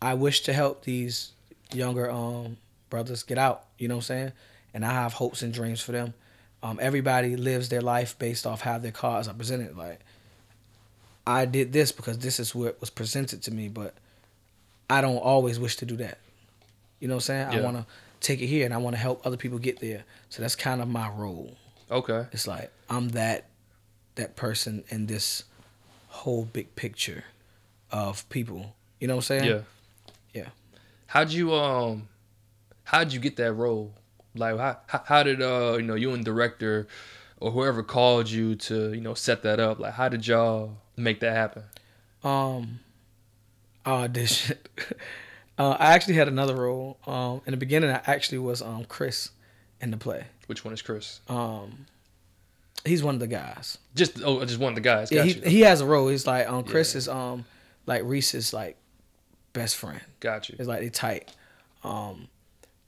I 0.04 0.14
wish 0.14 0.42
to 0.42 0.52
help 0.52 0.84
these 0.84 1.32
younger 1.72 2.10
um 2.10 2.56
brothers 2.90 3.22
get 3.22 3.38
out. 3.38 3.64
You 3.78 3.88
know 3.88 3.96
what 3.96 4.10
I'm 4.10 4.16
saying? 4.16 4.32
And 4.72 4.84
I 4.84 4.92
have 4.92 5.14
hopes 5.14 5.42
and 5.42 5.52
dreams 5.52 5.80
for 5.80 5.92
them. 5.92 6.14
Um, 6.62 6.78
everybody 6.80 7.36
lives 7.36 7.68
their 7.68 7.80
life 7.82 8.18
based 8.18 8.46
off 8.46 8.60
how 8.60 8.78
their 8.78 8.92
cards 8.92 9.28
are 9.28 9.34
presented. 9.34 9.76
Like, 9.76 10.00
I 11.26 11.44
did 11.44 11.72
this 11.72 11.92
because 11.92 12.18
this 12.18 12.40
is 12.40 12.54
what 12.54 12.80
was 12.80 12.90
presented 12.90 13.42
to 13.42 13.50
me, 13.50 13.68
but 13.68 13.94
I 14.88 15.00
don't 15.00 15.18
always 15.18 15.58
wish 15.58 15.76
to 15.76 15.86
do 15.86 15.96
that. 15.96 16.18
You 17.00 17.08
know 17.08 17.14
what 17.14 17.28
I'm 17.30 17.48
saying? 17.48 17.48
I 17.48 17.60
want 17.60 17.76
to 17.76 17.86
take 18.20 18.40
it 18.40 18.46
here 18.46 18.64
and 18.64 18.72
I 18.72 18.78
want 18.78 18.96
to 18.96 19.00
help 19.00 19.26
other 19.26 19.36
people 19.36 19.58
get 19.58 19.80
there. 19.80 20.04
So 20.28 20.42
that's 20.42 20.56
kind 20.56 20.80
of 20.80 20.88
my 20.88 21.08
role. 21.10 21.56
Okay. 21.90 22.26
It's 22.32 22.46
like 22.46 22.70
I'm 22.88 23.10
that 23.10 23.46
that 24.14 24.36
person 24.36 24.84
in 24.88 25.06
this 25.06 25.44
whole 26.08 26.44
big 26.44 26.74
picture 26.76 27.24
of 27.90 28.28
people. 28.28 28.74
You 29.00 29.08
know 29.08 29.16
what 29.16 29.30
I'm 29.30 29.38
saying? 29.38 29.44
Yeah. 29.44 29.60
Yeah. 30.34 30.48
How'd 31.06 31.30
you 31.30 31.54
um 31.54 32.08
how'd 32.84 33.12
you 33.12 33.20
get 33.20 33.36
that 33.36 33.52
role? 33.54 33.94
Like 34.34 34.58
how 34.58 35.02
how, 35.04 35.22
did 35.22 35.40
uh 35.40 35.76
you 35.76 35.82
know 35.82 35.94
you 35.94 36.12
and 36.12 36.24
director 36.24 36.86
or 37.38 37.52
whoever 37.52 37.82
called 37.82 38.28
you 38.28 38.54
to, 38.56 38.92
you 38.92 39.00
know, 39.00 39.14
set 39.14 39.42
that 39.44 39.60
up? 39.60 39.78
Like 39.78 39.94
how 39.94 40.08
did 40.08 40.26
y'all 40.26 40.76
make 40.96 41.20
that 41.20 41.32
happen? 41.34 41.62
Um, 42.22 42.80
I 43.86 44.08
auditioned. 44.08 44.58
uh, 45.58 45.76
I 45.78 45.92
actually 45.94 46.14
had 46.14 46.26
another 46.28 46.56
role. 46.56 46.98
Um, 47.06 47.42
in 47.46 47.52
the 47.52 47.56
beginning, 47.56 47.90
I 47.90 48.00
actually 48.06 48.38
was 48.38 48.60
um 48.60 48.84
Chris 48.86 49.30
in 49.80 49.90
the 49.90 49.96
play. 49.96 50.24
Which 50.46 50.64
one 50.64 50.74
is 50.74 50.82
Chris? 50.82 51.20
Um, 51.28 51.86
he's 52.84 53.02
one 53.02 53.14
of 53.14 53.20
the 53.20 53.26
guys. 53.26 53.78
Just 53.94 54.20
oh 54.24 54.44
just 54.44 54.58
one 54.58 54.70
of 54.70 54.74
the 54.74 54.80
guys. 54.80 55.12
Yeah, 55.12 55.22
he 55.22 55.34
you. 55.34 55.42
he 55.42 55.60
has 55.60 55.80
a 55.80 55.86
role. 55.86 56.08
He's 56.08 56.26
like 56.26 56.48
um 56.48 56.64
Chris 56.64 56.94
Yeah. 56.94 56.98
is 56.98 57.08
um 57.08 57.44
like 57.86 58.02
Reese's 58.04 58.52
like 58.52 58.76
best 59.54 59.76
friend. 59.76 60.00
Got 60.20 60.50
you. 60.50 60.56
It's 60.58 60.68
like 60.68 60.80
they 60.80 60.90
tight. 60.90 61.32
Um, 61.82 62.28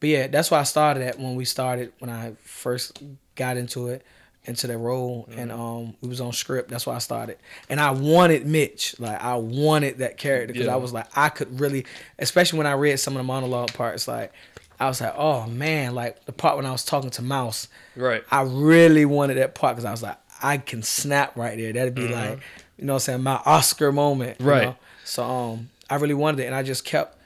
but 0.00 0.08
yeah, 0.10 0.26
that's 0.26 0.50
why 0.50 0.58
I 0.60 0.64
started 0.64 1.02
at 1.02 1.18
when 1.18 1.34
we 1.36 1.44
started 1.46 1.92
when 2.00 2.10
I 2.10 2.34
first 2.42 3.02
got 3.34 3.56
into 3.56 3.88
it 3.88 4.04
into 4.44 4.68
that 4.68 4.78
role 4.78 5.28
and 5.36 5.50
um 5.50 5.96
we 6.00 6.08
was 6.08 6.20
on 6.20 6.32
script. 6.32 6.68
That's 6.70 6.86
why 6.86 6.94
I 6.94 6.98
started. 6.98 7.38
And 7.68 7.80
I 7.80 7.90
wanted 7.90 8.46
Mitch. 8.46 8.94
Like 9.00 9.20
I 9.20 9.34
wanted 9.36 9.98
that 9.98 10.18
character 10.18 10.52
because 10.52 10.66
Yeah. 10.68 10.74
I 10.74 10.76
was 10.76 10.92
like 10.92 11.06
I 11.16 11.30
could 11.30 11.58
really, 11.58 11.84
especially 12.18 12.58
when 12.58 12.66
I 12.68 12.72
read 12.74 13.00
some 13.00 13.14
of 13.14 13.18
the 13.18 13.24
monologue 13.24 13.72
parts. 13.74 14.06
Like 14.06 14.32
I 14.78 14.86
was 14.86 15.00
like, 15.00 15.14
oh 15.16 15.46
man, 15.46 15.94
like 15.96 16.24
the 16.26 16.32
part 16.32 16.56
when 16.56 16.66
I 16.66 16.70
was 16.70 16.84
talking 16.84 17.10
to 17.10 17.22
Mouse. 17.22 17.66
Right. 17.96 18.22
I 18.30 18.42
really 18.42 19.04
wanted 19.04 19.38
that 19.38 19.54
part 19.56 19.74
because 19.76 19.84
I 19.86 19.90
was 19.90 20.02
like, 20.02 20.18
I 20.42 20.58
can 20.58 20.82
snap 20.82 21.34
right 21.36 21.56
there. 21.58 21.72
That'd 21.72 21.94
be 21.94 22.02
Mhm. 22.02 22.12
like, 22.12 22.38
you 22.78 22.84
know 22.84 22.92
what 22.92 22.96
I'm 22.96 23.00
saying, 23.00 23.22
my 23.24 23.40
Oscar 23.46 23.90
moment. 23.90 24.38
you 24.40 24.46
Right. 24.46 24.62
know? 24.64 24.76
So 25.04 25.24
um 25.24 25.70
I 25.88 25.96
really 25.96 26.14
wanted 26.14 26.40
it 26.40 26.46
and 26.46 26.54
I 26.54 26.62
just 26.62 26.84
kept 26.84 27.18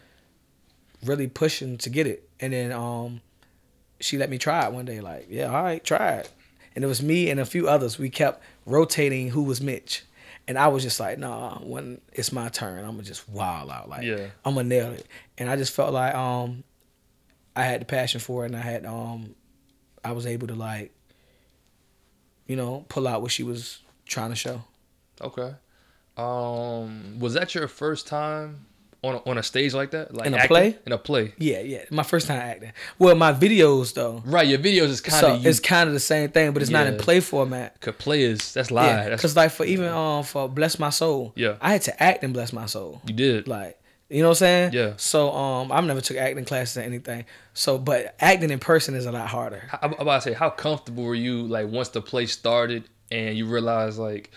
really 1.04 1.26
pushing 1.26 1.78
to 1.78 1.90
get 1.90 2.06
it. 2.06 2.28
And 2.40 2.52
then 2.52 2.72
um 2.72 3.20
she 4.00 4.16
let 4.16 4.30
me 4.30 4.38
try 4.38 4.64
it 4.66 4.72
one 4.72 4.86
day, 4.86 5.00
like, 5.00 5.26
yeah, 5.28 5.46
all 5.46 5.62
right, 5.62 5.82
try 5.84 6.12
it. 6.14 6.30
And 6.74 6.84
it 6.84 6.86
was 6.86 7.02
me 7.02 7.28
and 7.30 7.38
a 7.40 7.44
few 7.44 7.68
others. 7.68 7.98
We 7.98 8.08
kept 8.10 8.42
rotating 8.64 9.30
who 9.30 9.42
was 9.42 9.60
Mitch. 9.60 10.04
And 10.48 10.58
I 10.58 10.68
was 10.68 10.82
just 10.82 10.98
like, 10.98 11.18
nah, 11.18 11.58
when 11.58 12.00
it's 12.12 12.32
my 12.32 12.48
turn, 12.48 12.84
I'm 12.84 12.92
gonna 12.92 13.02
just 13.02 13.28
wild 13.28 13.70
out. 13.70 13.88
Like 13.88 14.02
Yeah. 14.04 14.26
I'm 14.44 14.54
gonna 14.54 14.68
nail 14.68 14.92
it. 14.92 15.06
And 15.38 15.50
I 15.50 15.56
just 15.56 15.72
felt 15.74 15.92
like 15.92 16.14
um 16.14 16.64
I 17.56 17.62
had 17.64 17.80
the 17.80 17.84
passion 17.84 18.20
for 18.20 18.44
it 18.44 18.46
and 18.46 18.56
I 18.56 18.60
had 18.60 18.86
um 18.86 19.34
I 20.04 20.12
was 20.12 20.26
able 20.26 20.46
to 20.48 20.54
like 20.54 20.92
you 22.46 22.56
know, 22.56 22.84
pull 22.88 23.06
out 23.06 23.22
what 23.22 23.30
she 23.30 23.44
was 23.44 23.78
trying 24.06 24.30
to 24.30 24.34
show. 24.34 24.64
Okay. 25.20 25.54
Um 26.20 27.18
was 27.18 27.34
that 27.34 27.54
your 27.54 27.68
first 27.68 28.06
time 28.06 28.66
on 29.02 29.14
a, 29.14 29.18
on 29.30 29.38
a 29.38 29.42
stage 29.42 29.72
like 29.72 29.92
that? 29.92 30.14
Like 30.14 30.26
In 30.26 30.34
a 30.34 30.36
acting? 30.36 30.48
play? 30.48 30.78
In 30.86 30.92
a 30.92 30.98
play. 30.98 31.32
Yeah, 31.38 31.60
yeah. 31.60 31.84
My 31.90 32.02
first 32.02 32.26
time 32.26 32.38
acting. 32.38 32.72
Well, 32.98 33.14
my 33.14 33.32
videos 33.32 33.94
though. 33.94 34.22
Right, 34.26 34.46
your 34.46 34.58
videos 34.58 34.88
is 34.88 35.00
kind 35.00 35.20
So 35.20 35.34
of 35.36 35.46
it's 35.46 35.58
kind 35.60 35.88
of 35.88 35.94
the 35.94 36.00
same 36.00 36.30
thing, 36.30 36.52
but 36.52 36.60
it's 36.62 36.70
not 36.70 36.86
in 36.86 36.98
play 36.98 37.20
format. 37.20 37.80
Cause 37.80 37.94
play 37.98 38.22
is 38.22 38.52
that's 38.52 38.70
live. 38.70 39.08
Yeah, 39.08 39.16
because 39.16 39.34
like 39.36 39.52
for 39.52 39.64
even 39.64 39.88
um 39.88 40.22
for 40.24 40.48
Bless 40.48 40.78
My 40.78 40.90
Soul, 40.90 41.32
Yeah. 41.34 41.56
I 41.60 41.72
had 41.72 41.82
to 41.82 42.02
act 42.02 42.22
in 42.24 42.32
Bless 42.32 42.52
My 42.52 42.66
Soul. 42.66 43.00
you 43.06 43.14
did. 43.14 43.48
Like, 43.48 43.78
you 44.10 44.20
know 44.22 44.28
what 44.28 44.32
I'm 44.42 44.46
saying? 44.46 44.72
Yeah. 44.74 44.92
So 44.98 45.30
um, 45.32 45.70
I've 45.72 45.84
never 45.84 46.00
took 46.02 46.16
acting 46.18 46.44
classes 46.44 46.76
or 46.76 46.80
anything. 46.80 47.24
So, 47.54 47.78
but 47.78 48.16
acting 48.20 48.50
in 48.50 48.58
person 48.58 48.94
is 48.96 49.06
a 49.06 49.12
lot 49.12 49.28
harder. 49.28 49.62
How- 49.68 49.78
I'm 49.82 49.92
about 49.94 50.22
to 50.22 50.30
say, 50.30 50.32
how 50.34 50.50
comfortable 50.50 51.04
were 51.04 51.14
you 51.14 51.42
like 51.46 51.68
once 51.68 51.88
the 51.90 52.02
play 52.02 52.26
started 52.26 52.88
and 53.12 53.38
you 53.38 53.46
realized 53.46 53.98
like, 53.98 54.30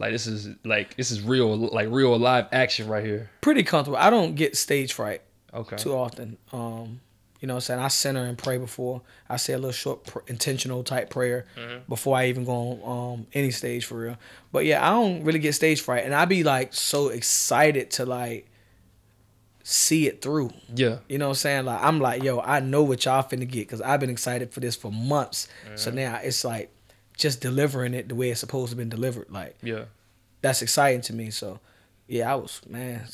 like 0.00 0.10
this 0.12 0.26
is 0.26 0.48
like 0.64 0.96
this 0.96 1.10
is 1.12 1.20
real, 1.22 1.56
like 1.56 1.88
real 1.90 2.18
live 2.18 2.46
action 2.50 2.88
right 2.88 3.04
here. 3.04 3.30
Pretty 3.42 3.62
comfortable. 3.62 3.98
I 3.98 4.10
don't 4.10 4.34
get 4.34 4.56
stage 4.56 4.92
fright 4.94 5.22
Okay. 5.54 5.76
too 5.76 5.94
often. 5.94 6.36
Um, 6.52 7.00
you 7.40 7.46
know 7.46 7.54
what 7.54 7.58
I'm 7.58 7.60
saying? 7.62 7.80
I 7.80 7.88
center 7.88 8.24
and 8.24 8.36
pray 8.36 8.58
before. 8.58 9.00
I 9.28 9.36
say 9.36 9.52
a 9.54 9.56
little 9.56 9.72
short 9.72 10.04
pr- 10.04 10.18
intentional 10.26 10.82
type 10.84 11.08
prayer 11.10 11.46
Mhm. 11.56 11.80
before 11.88 12.16
I 12.16 12.26
even 12.28 12.44
go 12.44 12.52
on 12.82 13.14
um 13.14 13.26
any 13.32 13.50
stage 13.50 13.84
for 13.86 13.98
real. 13.98 14.16
But 14.52 14.64
yeah, 14.66 14.86
I 14.86 14.90
don't 14.90 15.22
really 15.24 15.38
get 15.38 15.54
stage 15.54 15.80
fright, 15.80 16.04
and 16.04 16.14
I 16.14 16.24
be 16.24 16.42
like 16.44 16.74
so 16.74 17.08
excited 17.08 17.90
to 17.92 18.04
like 18.06 18.46
see 19.62 20.06
it 20.06 20.22
through. 20.22 20.50
Yeah. 20.74 20.98
You 21.08 21.18
know 21.18 21.26
what 21.26 21.30
I'm 21.30 21.34
saying? 21.36 21.64
Like 21.66 21.82
I'm 21.82 22.00
like, 22.00 22.22
yo, 22.22 22.40
I 22.40 22.60
know 22.60 22.82
what 22.82 23.04
y'all 23.04 23.22
finna 23.22 23.48
get 23.48 23.68
because 23.68 23.80
I've 23.80 24.00
been 24.00 24.10
excited 24.10 24.52
for 24.52 24.60
this 24.60 24.76
for 24.76 24.90
months. 24.90 25.48
So 25.76 25.90
now 25.90 26.18
it's 26.22 26.44
like 26.44 26.70
just 27.20 27.40
delivering 27.40 27.94
it 27.94 28.08
the 28.08 28.14
way 28.14 28.30
it's 28.30 28.40
supposed 28.40 28.70
to 28.70 28.76
been 28.76 28.88
delivered. 28.88 29.30
Like 29.30 29.56
Yeah. 29.62 29.84
that's 30.42 30.62
exciting 30.62 31.02
to 31.02 31.12
me. 31.14 31.30
So 31.30 31.60
yeah, 32.08 32.32
I 32.32 32.34
was 32.34 32.60
man, 32.68 33.06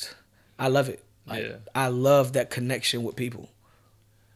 I 0.57 0.67
love 0.69 0.89
it. 0.89 1.03
Like 1.25 1.43
Yeah. 1.43 1.55
I 1.75 1.87
love 1.89 2.33
that 2.33 2.49
connection 2.49 3.03
with 3.03 3.15
people 3.15 3.49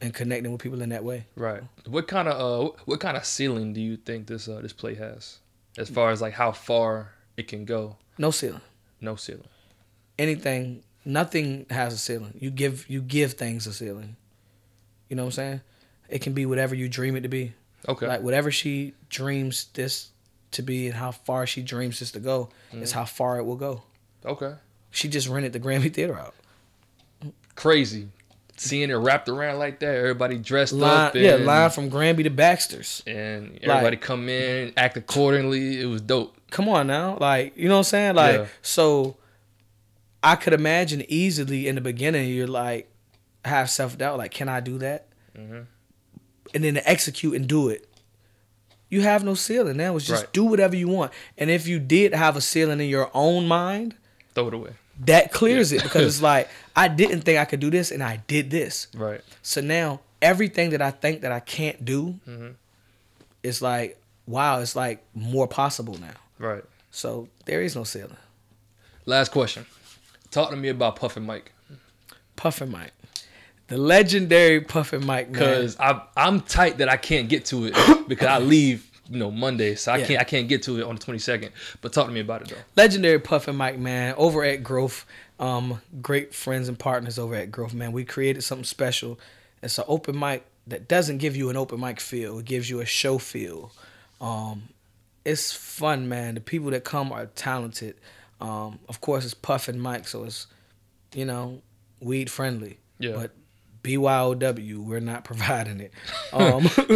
and 0.02 0.14
connecting 0.14 0.52
with 0.52 0.61
people 0.61 0.81
in 0.81 0.89
that 0.89 1.03
way. 1.03 1.26
Right. 1.35 1.64
What 1.88 2.07
kind 2.07 2.27
of 2.27 2.35
uh 2.39 2.72
what 2.85 2.99
kind 2.99 3.18
of 3.18 3.26
ceiling 3.26 3.73
do 3.73 3.81
you 3.81 3.98
think 3.98 4.27
this 4.27 4.48
uh 4.48 4.60
this 4.61 4.73
play 4.73 4.95
has, 4.95 5.39
as 5.77 5.89
far 5.89 6.11
as 6.11 6.22
like 6.22 6.34
how 6.34 6.52
far 6.52 7.14
it 7.38 7.48
can 7.48 7.65
go? 7.65 7.98
No 8.18 8.30
ceiling. 8.31 8.61
No 8.99 9.15
ceiling. 9.15 9.48
anything, 10.19 10.84
nothing 11.06 11.65
has 11.69 11.93
a 11.93 11.98
ceiling. 11.98 12.38
You 12.39 12.52
give 12.52 12.88
you 12.89 13.02
give 13.02 13.34
things 13.34 13.65
a 13.68 13.73
ceiling. 13.73 14.15
You 15.10 15.15
know 15.15 15.23
what 15.23 15.27
I'm 15.30 15.31
saying? 15.43 15.61
It 16.10 16.19
can 16.22 16.34
be 16.34 16.45
whatever 16.45 16.76
you 16.76 16.88
dream 16.89 17.15
it 17.15 17.22
to 17.22 17.30
be. 17.30 17.53
Okay. 17.88 18.08
Like 18.08 18.22
whatever 18.22 18.52
she 18.52 18.94
dreams 19.10 19.68
this 19.74 20.10
to 20.52 20.62
be 20.62 20.88
and 20.88 20.95
how 20.95 21.12
far 21.12 21.48
she 21.48 21.62
dreams 21.62 21.99
this 21.99 22.12
to 22.12 22.20
go 22.20 22.49
is 22.74 22.91
how 22.91 23.06
far 23.06 23.38
it 23.40 23.44
will 23.44 23.56
go. 23.56 23.84
okay. 24.26 24.53
She 24.94 25.08
just 25.08 25.30
rented 25.30 25.53
the 25.53 25.60
Granby 25.60 25.88
Theater 25.90 26.20
out. 26.20 26.36
Crazy. 27.56 28.08
Seeing 28.58 28.90
it 28.90 28.94
wrapped 28.95 29.30
around 29.30 29.58
like 29.58 29.80
that, 29.80 29.95
everybody 29.95 30.38
dressed 30.38 30.74
Line, 30.74 31.08
up. 31.08 31.16
And, 31.16 31.24
yeah, 31.24 31.36
line 31.36 31.70
from 31.72 31.90
Granby 31.90 32.24
to 32.24 32.30
Baxter's. 32.30 33.02
And 33.08 33.58
everybody 33.64 33.98
come 33.98 34.30
in, 34.30 34.74
act 34.78 34.98
accordingly. 34.98 35.82
It 35.82 35.86
was 35.86 36.02
dope. 36.02 36.36
Come 36.52 36.68
on 36.70 36.88
now, 36.88 37.18
like 37.20 37.56
you 37.58 37.70
know 37.70 37.76
what 37.76 37.80
I'm 37.80 37.84
saying? 37.86 38.16
Like 38.16 38.36
Yeah. 38.41 38.45
so, 38.62 39.16
I 40.22 40.36
could 40.36 40.53
imagine 40.53 41.03
easily 41.08 41.68
in 41.68 41.76
the 41.76 41.82
beginning 41.82 42.30
you're 42.30 42.45
like 42.45 42.91
have 43.45 43.70
self 43.70 43.98
doubt, 43.98 44.18
like 44.18 44.32
can 44.32 44.49
I 44.49 44.60
do 44.60 44.78
that? 44.80 45.08
Mhm. 45.36 45.66
And 46.54 46.64
then 46.64 46.74
to 46.76 46.90
execute 46.90 47.36
and 47.36 47.48
do 47.48 47.70
it, 47.70 47.88
you 48.90 49.02
have 49.02 49.24
no 49.24 49.36
ceiling. 49.36 49.78
Now 49.78 49.96
it's 49.96 50.06
just 50.06 50.24
Right. 50.26 50.34
do 50.34 50.44
whatever 50.46 50.76
you 50.76 50.88
want. 50.90 51.12
And 51.38 51.50
if 51.50 51.68
you 51.68 51.80
did 51.80 52.14
have 52.14 52.36
a 52.36 52.42
ceiling 52.42 52.80
in 52.82 52.90
your 52.90 53.10
own 53.14 53.48
mind, 53.48 53.96
Throw 54.36 54.48
it 54.50 54.54
away. 54.54 54.72
that 55.06 55.32
clears 55.32 55.72
it 55.72 55.82
because 55.84 56.06
it's 56.06 56.22
like 56.32 56.50
I 56.76 56.88
didn't 56.90 57.22
think 57.22 57.40
I 57.40 57.46
could 57.46 57.60
do 57.62 57.70
this 57.70 57.92
and 57.92 58.04
I 58.04 58.22
did 58.28 58.50
this. 58.52 58.88
Right. 58.94 59.22
So 59.42 59.62
now 59.62 60.02
everything 60.22 60.72
that 60.72 60.82
I 60.82 60.92
think 60.92 61.22
that 61.22 61.32
I 61.32 61.40
can't 61.40 61.84
do, 61.86 62.20
Mhm. 62.28 62.56
it's 63.44 63.62
like 63.62 63.98
wow, 64.28 64.60
it's 64.60 64.76
like 64.76 65.04
more 65.14 65.48
possible 65.48 65.98
now. 65.98 66.14
Right. 66.38 66.64
So 66.92 67.28
there 67.46 67.62
is 67.62 67.76
no 67.76 67.84
ceiling. 67.84 68.18
Last 69.06 69.32
question. 69.32 69.66
Talk 70.32 70.50
to 70.52 70.56
me 70.56 70.70
about 70.70 70.96
Puffin 70.98 71.24
Mike. 71.26 71.52
Puffin 72.36 72.70
Mike, 72.72 72.92
the 73.72 73.77
legendary 73.77 74.61
Puffin 74.61 75.06
Mike, 75.06 75.31
man. 75.31 75.39
Cause 75.41 75.77
I 75.80 76.02
I'm 76.15 76.41
tight 76.41 76.77
that 76.80 76.89
I 76.89 76.98
can't 76.98 77.27
get 77.30 77.45
to 77.45 77.65
it 77.65 78.07
because 78.07 78.27
I 78.27 78.38
leave 78.39 78.88
you 79.10 79.18
know 79.18 79.31
Monday, 79.31 79.76
so 79.76 79.91
I 79.93 79.98
Yeah. 79.98 80.06
can't 80.06 80.19
I 80.22 80.23
can't 80.26 80.48
get 80.48 80.64
to 80.64 80.80
it 80.80 80.84
on 80.84 80.95
the 80.95 81.02
22nd. 81.02 81.49
But 81.81 81.93
talk 81.93 82.07
to 82.07 82.11
me 82.14 82.19
about 82.19 82.41
it 82.43 82.49
though. 82.49 82.81
legendary 82.81 83.19
Puffin 83.19 83.56
Mike, 83.56 83.77
man, 83.80 84.14
over 84.18 84.43
at 84.43 84.61
Growth. 84.64 85.06
Um, 85.39 85.81
great 86.02 86.35
friends 86.35 86.68
and 86.68 86.77
partners 86.77 87.18
over 87.18 87.34
at 87.35 87.52
Growth, 87.52 87.73
man. 87.73 87.91
We 87.93 88.06
created 88.06 88.43
something 88.43 88.64
special. 88.65 89.19
It's 89.64 89.77
an 89.80 89.85
open 89.88 90.18
mic 90.19 90.45
that 90.68 90.88
doesn't 90.88 91.18
give 91.18 91.35
you 91.35 91.49
an 91.49 91.57
open 91.57 91.80
mic 91.80 91.99
feel. 91.99 92.39
It 92.39 92.45
gives 92.45 92.69
you 92.69 92.80
a 92.80 92.85
show 92.85 93.18
feel. 93.18 93.72
Um, 94.19 94.69
it's 95.26 95.52
fun, 95.52 96.07
man. 96.10 96.35
The 96.35 96.41
people 96.41 96.69
that 96.72 96.84
come 96.84 97.11
are 97.11 97.26
talented. 97.27 97.95
Um, 98.39 98.80
of 98.88 99.02
course, 99.02 99.23
it's 99.26 99.34
Puffin 99.34 99.80
Mike, 99.80 100.07
so 100.07 100.23
it's 100.26 100.48
you 101.15 101.26
know 101.26 101.61
weed 101.99 102.30
friendly. 102.30 102.80
Yeah. 102.99 103.14
But 103.15 103.31
BYOW, 103.84 104.78
we're 104.84 104.99
not 104.99 105.24
providing 105.32 105.80
it. 105.80 105.94
Um, 106.34 106.70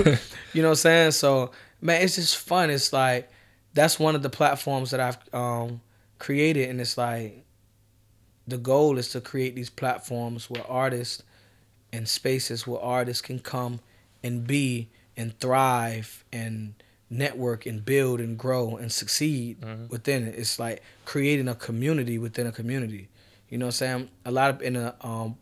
you 0.53 0.61
know 0.61 0.69
what 0.69 0.71
I'm 0.71 0.75
saying? 0.75 1.11
So 1.11 1.51
man, 1.81 2.01
it's 2.01 2.15
just 2.15 2.37
fun. 2.37 2.69
It's 2.69 2.93
like 2.93 3.29
that's 3.73 3.99
one 3.99 4.15
of 4.15 4.23
the 4.23 4.29
platforms 4.29 4.91
that 4.91 4.99
I've 5.01 5.17
um, 5.33 5.81
created, 6.19 6.69
and 6.69 6.79
it's 6.79 6.97
like 6.97 7.43
the 8.47 8.57
goal 8.57 8.97
is 8.97 9.09
to 9.09 9.21
create 9.21 9.55
these 9.55 9.69
platforms 9.69 10.49
where 10.49 10.65
artists 10.69 11.23
and 11.91 12.07
spaces 12.07 12.65
where 12.67 12.79
artists 12.79 13.21
can 13.21 13.39
come 13.39 13.79
and 14.23 14.45
be 14.47 14.89
and 15.17 15.37
thrive 15.39 16.23
and 16.31 16.75
network 17.09 17.65
and 17.65 17.83
build 17.85 18.19
and 18.19 18.37
grow 18.37 18.75
and 18.77 18.91
succeed 18.91 19.59
Mhm. 19.61 19.89
within 19.89 20.25
it. 20.27 20.35
It's 20.37 20.59
like 20.59 20.81
creating 21.05 21.47
a 21.47 21.55
community 21.55 22.17
within 22.17 22.47
a 22.47 22.51
community. 22.51 23.09
You 23.49 23.57
know 23.57 23.65
what 23.65 23.81
I'm 23.81 23.99
saying? 23.99 24.09
A 24.25 24.31
lot 24.31 24.49
of 24.49 24.61
in 24.61 24.75
a 24.75 24.95
um 25.01 25.37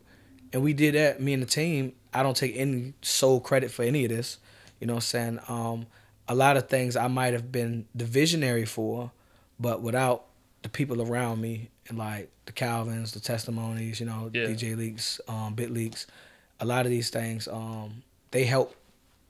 and 0.54 0.62
we 0.64 0.74
did 0.74 0.94
that, 0.96 1.20
me 1.22 1.34
and 1.34 1.42
the 1.44 1.48
team. 1.48 1.94
I 2.14 2.22
don't 2.24 2.38
take 2.38 2.56
any 2.56 2.94
sole 3.02 3.40
credit 3.42 3.72
for 3.72 3.84
any 3.84 4.06
of 4.06 4.12
this. 4.12 4.38
You 4.80 4.88
know 4.88 4.94
what 4.94 4.98
I'm 4.98 5.02
saying? 5.02 5.40
Um 5.48 5.88
a 6.30 6.36
lot 6.36 6.56
of 6.56 6.70
things 6.70 6.96
I 6.96 7.08
might 7.08 7.34
have 7.34 7.52
been 7.52 7.86
the 7.94 8.06
visionary 8.06 8.64
for, 8.66 9.12
but 9.60 9.82
without 9.82 10.26
the 10.62 10.70
people 10.70 11.02
around 11.02 11.42
me 11.42 11.70
and 11.90 11.98
like 11.98 12.30
the 12.46 12.54
Calvins, 12.54 13.12
the 13.12 13.20
testimonies, 13.20 14.00
you 14.00 14.06
know, 14.06 14.32
Yeah. 14.34 14.46
DJ 14.46 14.76
leaks, 14.78 15.20
um, 15.28 15.54
bit 15.54 15.70
leaks, 15.72 16.08
a 16.62 16.66
lot 16.66 16.86
of 16.86 16.92
these 16.92 17.10
things, 17.10 17.50
um, 17.50 18.04
they 18.32 18.46
help 18.46 18.74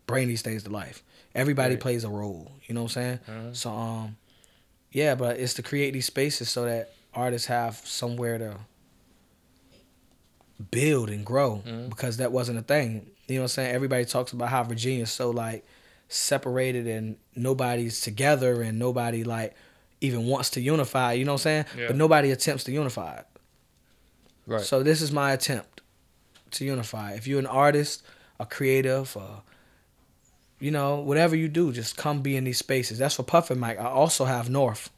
bring 0.05 0.27
these 0.27 0.43
things 0.43 0.61
to 0.63 0.69
life. 0.69 1.01
Everybody 1.33 1.73
Right. 1.75 1.81
plays 1.81 2.03
a 2.03 2.09
role, 2.09 2.51
you 2.67 2.75
know 2.75 2.83
what 2.83 2.95
I'm 2.97 3.03
saying? 3.03 3.19
Mhm. 3.27 3.55
So 3.55 3.71
um 3.71 4.17
yeah, 4.91 5.15
but 5.15 5.39
it's 5.39 5.55
to 5.55 5.63
create 5.63 5.93
these 5.93 6.05
spaces 6.05 6.49
so 6.49 6.65
that 6.65 6.91
artists 7.15 7.47
have 7.47 7.81
somewhere 7.85 8.37
to 8.37 8.57
build 10.71 11.09
and 11.09 11.25
grow 11.25 11.61
Mhm. 11.65 11.89
because 11.89 12.17
that 12.17 12.31
wasn't 12.31 12.59
a 12.59 12.61
thing. 12.61 13.09
You 13.27 13.35
know 13.35 13.41
what 13.41 13.45
I'm 13.45 13.47
saying? 13.49 13.75
Everybody 13.75 14.05
talks 14.05 14.33
about 14.33 14.49
how 14.49 14.63
Virginia's 14.63 15.11
so 15.11 15.29
like 15.31 15.65
separated 16.09 16.87
and 16.87 17.17
nobody's 17.35 18.01
together 18.01 18.61
and 18.61 18.77
nobody 18.77 19.23
like 19.23 19.55
even 20.01 20.27
wants 20.27 20.49
to 20.51 20.61
unify, 20.61 21.13
you 21.13 21.25
know 21.25 21.31
what 21.33 21.41
I'm 21.41 21.43
saying? 21.43 21.65
Yeah. 21.77 21.87
But 21.87 21.95
nobody 21.95 22.31
attempts 22.31 22.63
to 22.65 22.71
unify 22.71 23.17
it. 23.17 23.25
Right. 24.45 24.61
So 24.61 24.83
this 24.83 25.01
is 25.01 25.11
my 25.11 25.31
attempt 25.31 25.81
to 26.51 26.65
unify. 26.65 27.13
If 27.13 27.25
you're 27.25 27.39
an 27.39 27.47
artist, 27.47 28.03
a 28.39 28.45
creative, 28.45 29.15
uh, 29.17 29.39
you 30.59 30.71
know, 30.71 30.99
whatever 30.99 31.35
you 31.35 31.47
do, 31.47 31.71
just 31.71 31.97
come 31.97 32.21
be 32.21 32.35
in 32.35 32.43
these 32.43 32.57
spaces. 32.57 32.97
That's 32.99 33.15
for 33.15 33.23
Puffin 33.23 33.59
Mike. 33.59 33.79
I 33.79 33.85
also 33.85 34.25
have 34.25 34.49
North. 34.49 34.89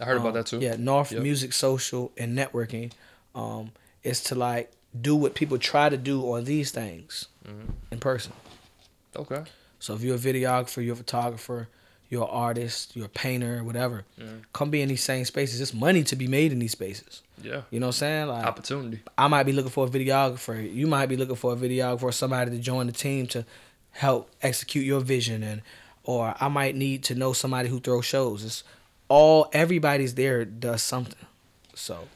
I 0.00 0.04
heard 0.04 0.16
about 0.18 0.28
Um, 0.28 0.34
that 0.34 0.46
too. 0.46 0.60
Yeah, 0.60 0.76
North 0.78 1.10
Yep. 1.12 1.22
Music 1.22 1.52
Social 1.52 2.12
and 2.16 2.38
Networking 2.38 2.92
um, 3.34 3.72
is 4.04 4.22
to 4.24 4.34
like 4.34 4.70
do 5.00 5.14
what 5.16 5.34
people 5.34 5.58
try 5.58 5.88
to 5.88 5.96
do 5.96 6.22
on 6.32 6.44
these 6.44 6.70
things 6.70 7.26
Mhm. 7.46 7.72
in 7.90 7.98
person. 7.98 8.32
Okay. 9.16 9.44
So 9.80 9.94
if 9.94 10.02
you're 10.02 10.16
a 10.16 10.18
videographer, 10.18 10.84
you're 10.84 10.94
a 10.94 10.96
photographer, 10.96 11.68
you're 12.08 12.22
an 12.24 12.30
artist, 12.30 12.96
you're 12.96 13.06
a 13.06 13.08
painter, 13.10 13.62
whatever, 13.62 14.04
Mhm. 14.18 14.42
come 14.52 14.70
be 14.70 14.80
in 14.80 14.88
these 14.88 15.04
same 15.04 15.24
spaces. 15.24 15.58
There's 15.58 15.74
money 15.74 16.02
to 16.04 16.16
be 16.16 16.26
made 16.26 16.52
in 16.52 16.58
these 16.58 16.72
spaces. 16.72 17.22
Yeah. 17.42 17.62
You 17.70 17.80
know 17.80 17.86
what 17.88 17.96
I'm 17.96 17.98
saying? 17.98 18.26
Like 18.28 18.44
Opportunity. 18.46 19.00
I 19.16 19.28
might 19.28 19.44
be 19.44 19.52
looking 19.52 19.70
for 19.70 19.86
a 19.86 19.90
videographer. 19.90 20.74
You 20.74 20.86
might 20.86 21.06
be 21.06 21.16
looking 21.16 21.36
for 21.36 21.52
a 21.52 21.56
videographer 21.56 22.04
or 22.04 22.12
somebody 22.12 22.50
to 22.50 22.58
join 22.58 22.86
the 22.86 22.92
team 22.92 23.26
to 23.28 23.44
help 23.92 24.30
execute 24.42 24.84
your 24.86 25.00
vision 25.00 25.42
and 25.42 25.62
or 26.04 26.34
I 26.40 26.48
might 26.48 26.74
need 26.74 27.04
to 27.04 27.14
know 27.14 27.32
somebody 27.34 27.68
who 27.68 27.80
throws 27.80 28.06
shows. 28.06 28.42
It's 28.42 28.64
all 29.08 29.48
everybody's 29.52 30.14
there 30.14 30.44
does 30.44 30.82
something. 30.82 31.26
So 31.74 32.08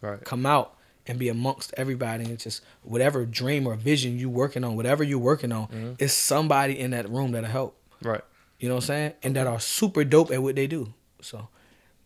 Right. 0.00 0.24
come 0.24 0.46
out 0.46 0.76
and 1.10 1.18
be 1.18 1.28
amongst 1.28 1.74
everybody 1.76 2.22
and 2.22 2.32
it's 2.32 2.44
just 2.44 2.62
whatever 2.82 3.26
dream 3.26 3.66
or 3.66 3.74
vision 3.74 4.16
you 4.16 4.30
working 4.30 4.62
on, 4.62 4.76
whatever 4.76 5.02
you're 5.02 5.18
working 5.18 5.50
on, 5.50 5.66
Mhm. 5.66 5.96
it's 5.98 6.14
somebody 6.14 6.78
in 6.78 6.92
that 6.92 7.10
room 7.10 7.32
that'll 7.32 7.50
help. 7.50 7.76
Right. 8.00 8.20
You 8.60 8.68
know 8.68 8.76
what 8.76 8.84
I'm 8.84 8.86
saying? 8.86 9.12
And 9.24 9.34
that 9.34 9.46
are 9.48 9.58
super 9.58 10.04
dope 10.04 10.30
at 10.30 10.40
what 10.40 10.54
they 10.54 10.68
do. 10.68 10.94
So, 11.20 11.48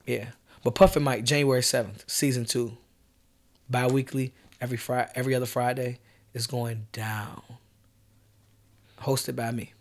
yeah. 0.06 0.28
But 0.62 0.74
Puffin 0.74 1.02
Mike, 1.02 1.24
January 1.24 1.62
seventh, 1.62 2.04
season 2.06 2.46
two, 2.46 2.78
bi-weekly, 3.68 4.32
every 4.58 4.78
Friday, 4.78 5.10
every 5.14 5.34
other 5.34 5.44
Friday, 5.46 5.98
is 6.32 6.46
going 6.46 6.86
down. 6.92 7.42
Hosted 9.02 9.36
by 9.36 9.50
me. 9.50 9.74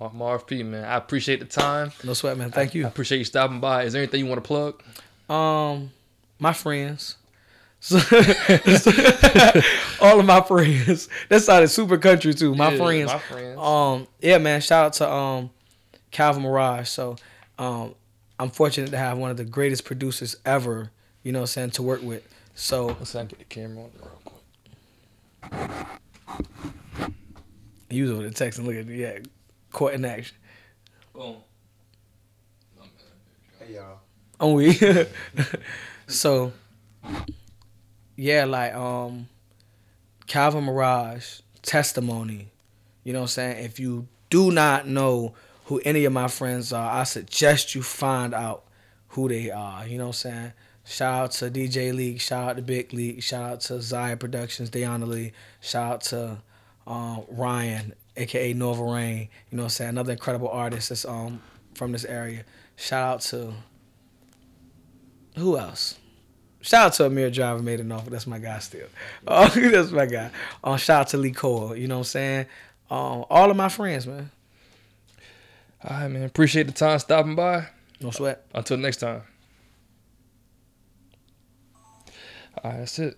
Mar- 0.00 0.12
Marv 0.14 0.46
P, 0.46 0.62
man. 0.62 0.84
I 0.84 0.96
appreciate 0.96 1.40
the 1.40 1.46
time. 1.46 1.92
No 2.04 2.14
sweat, 2.14 2.38
man. 2.38 2.50
Thank 2.52 2.70
I 2.70 2.78
you. 2.78 2.86
appreciate 2.86 3.18
you 3.18 3.24
stopping 3.24 3.60
by. 3.60 3.82
Is 3.82 3.92
there 3.92 4.00
anything 4.02 4.20
you 4.20 4.26
want 4.30 4.42
to 4.42 4.48
plug? 4.48 4.82
Um, 5.28 5.90
my 6.38 6.54
friends. 6.54 7.16
all 10.00 10.18
of 10.20 10.26
my 10.26 10.40
friends. 10.40 11.08
That 11.28 11.40
sounded 11.42 11.68
super 11.68 11.96
country 11.98 12.34
too. 12.34 12.54
My 12.54 12.70
Yeah, 12.72 12.76
friends. 12.76 13.06
My 13.12 13.18
friends. 13.18 13.58
Um, 13.58 14.06
yeah, 14.20 14.38
man. 14.38 14.60
Shout 14.60 14.86
out 14.86 14.92
to 14.94 15.10
um, 15.10 15.50
Calvin 16.10 16.42
Mirage. 16.42 16.88
So, 16.88 17.16
um, 17.58 17.94
I'm 18.38 18.50
fortunate 18.50 18.90
to 18.90 18.98
have 18.98 19.16
one 19.18 19.30
of 19.30 19.36
the 19.36 19.44
greatest 19.44 19.84
producers 19.84 20.36
ever. 20.44 20.90
You 21.22 21.32
know, 21.32 21.40
what 21.40 21.42
I'm 21.44 21.46
saying 21.48 21.70
to 21.72 21.82
work 21.82 22.02
with. 22.02 22.26
So 22.54 22.86
Let's 22.86 23.10
see, 23.10 23.18
I 23.18 23.22
can 23.22 23.28
get 23.28 23.38
the 23.38 23.44
camera 23.44 23.84
on 23.84 23.90
real 24.00 24.20
quick. 24.24 25.86
he 27.90 28.02
was 28.02 28.10
over 28.10 28.22
the 28.22 28.30
text 28.30 28.58
and 28.58 28.66
look 28.68 28.76
at 28.76 28.86
yeah, 28.86 29.18
caught 29.72 29.92
in 29.94 30.04
action. 30.04 30.36
Boom. 31.12 31.36
Hey 33.58 33.74
y'all. 33.74 33.98
Oh 34.40 34.54
we. 34.54 34.78
so, 36.06 36.52
yeah, 38.18 38.46
like 38.46 38.74
um, 38.74 39.28
Calvin 40.26 40.64
Mirage 40.64 41.38
testimony. 41.62 42.48
You 43.04 43.12
know 43.12 43.20
what 43.20 43.24
I'm 43.24 43.28
saying? 43.28 43.64
If 43.64 43.78
you 43.78 44.08
do 44.28 44.50
not 44.50 44.88
know 44.88 45.34
who 45.66 45.80
any 45.84 46.04
of 46.04 46.12
my 46.12 46.26
friends 46.26 46.72
are, 46.72 46.90
I 46.90 47.04
suggest 47.04 47.76
you 47.76 47.82
find 47.82 48.34
out 48.34 48.64
who 49.10 49.28
they 49.28 49.52
are. 49.52 49.86
You 49.86 49.98
know 49.98 50.08
what 50.08 50.24
I'm 50.24 50.32
saying? 50.32 50.52
Shout 50.84 51.14
out 51.14 51.30
to 51.32 51.50
DJ 51.50 51.94
League, 51.94 52.20
shout 52.20 52.50
out 52.50 52.56
to 52.56 52.62
Big 52.62 52.92
League, 52.92 53.22
shout 53.22 53.52
out 53.52 53.60
to 53.62 53.80
Zaya 53.80 54.16
Productions, 54.16 54.68
Deanna 54.68 55.06
Lee, 55.06 55.32
shout 55.60 55.92
out 55.92 56.00
to 56.00 56.38
um, 56.88 57.24
Ryan, 57.28 57.94
aka 58.16 58.52
Nova 58.52 58.82
Rain. 58.82 59.28
You 59.50 59.58
know 59.58 59.62
what 59.62 59.66
I'm 59.66 59.70
saying? 59.70 59.90
Another 59.90 60.12
incredible 60.12 60.48
artist 60.48 60.88
that's 60.88 61.04
um 61.04 61.40
from 61.74 61.92
this 61.92 62.04
area. 62.04 62.44
Shout 62.74 63.14
out 63.14 63.20
to 63.20 63.52
who 65.36 65.56
else? 65.56 66.00
Shout 66.68 66.84
out 66.84 66.92
to 66.92 67.06
Amir 67.06 67.30
Driver 67.30 67.62
made 67.62 67.80
an 67.80 67.90
offer. 67.90 68.10
That's 68.10 68.26
my 68.26 68.38
guy 68.38 68.58
still. 68.58 68.88
Oh, 69.26 69.48
that's 69.54 69.90
my 69.90 70.04
guy. 70.04 70.30
Um, 70.62 70.76
shout 70.76 71.00
out 71.00 71.08
to 71.08 71.16
Lee 71.16 71.30
Cole. 71.30 71.74
You 71.74 71.88
know 71.88 71.94
what 71.94 72.00
I'm 72.00 72.04
saying? 72.04 72.46
Um, 72.90 73.24
all 73.30 73.50
of 73.50 73.56
my 73.56 73.70
friends, 73.70 74.06
man. 74.06 74.30
All 75.82 75.98
right, 75.98 76.08
man. 76.08 76.24
Appreciate 76.24 76.66
the 76.66 76.74
time 76.74 76.98
stopping 76.98 77.34
by. 77.34 77.68
No 78.02 78.10
sweat. 78.10 78.44
Until 78.54 78.76
next 78.76 78.98
time. 78.98 79.22
All 82.62 82.70
right, 82.70 82.80
that's 82.80 82.98
it. 82.98 83.16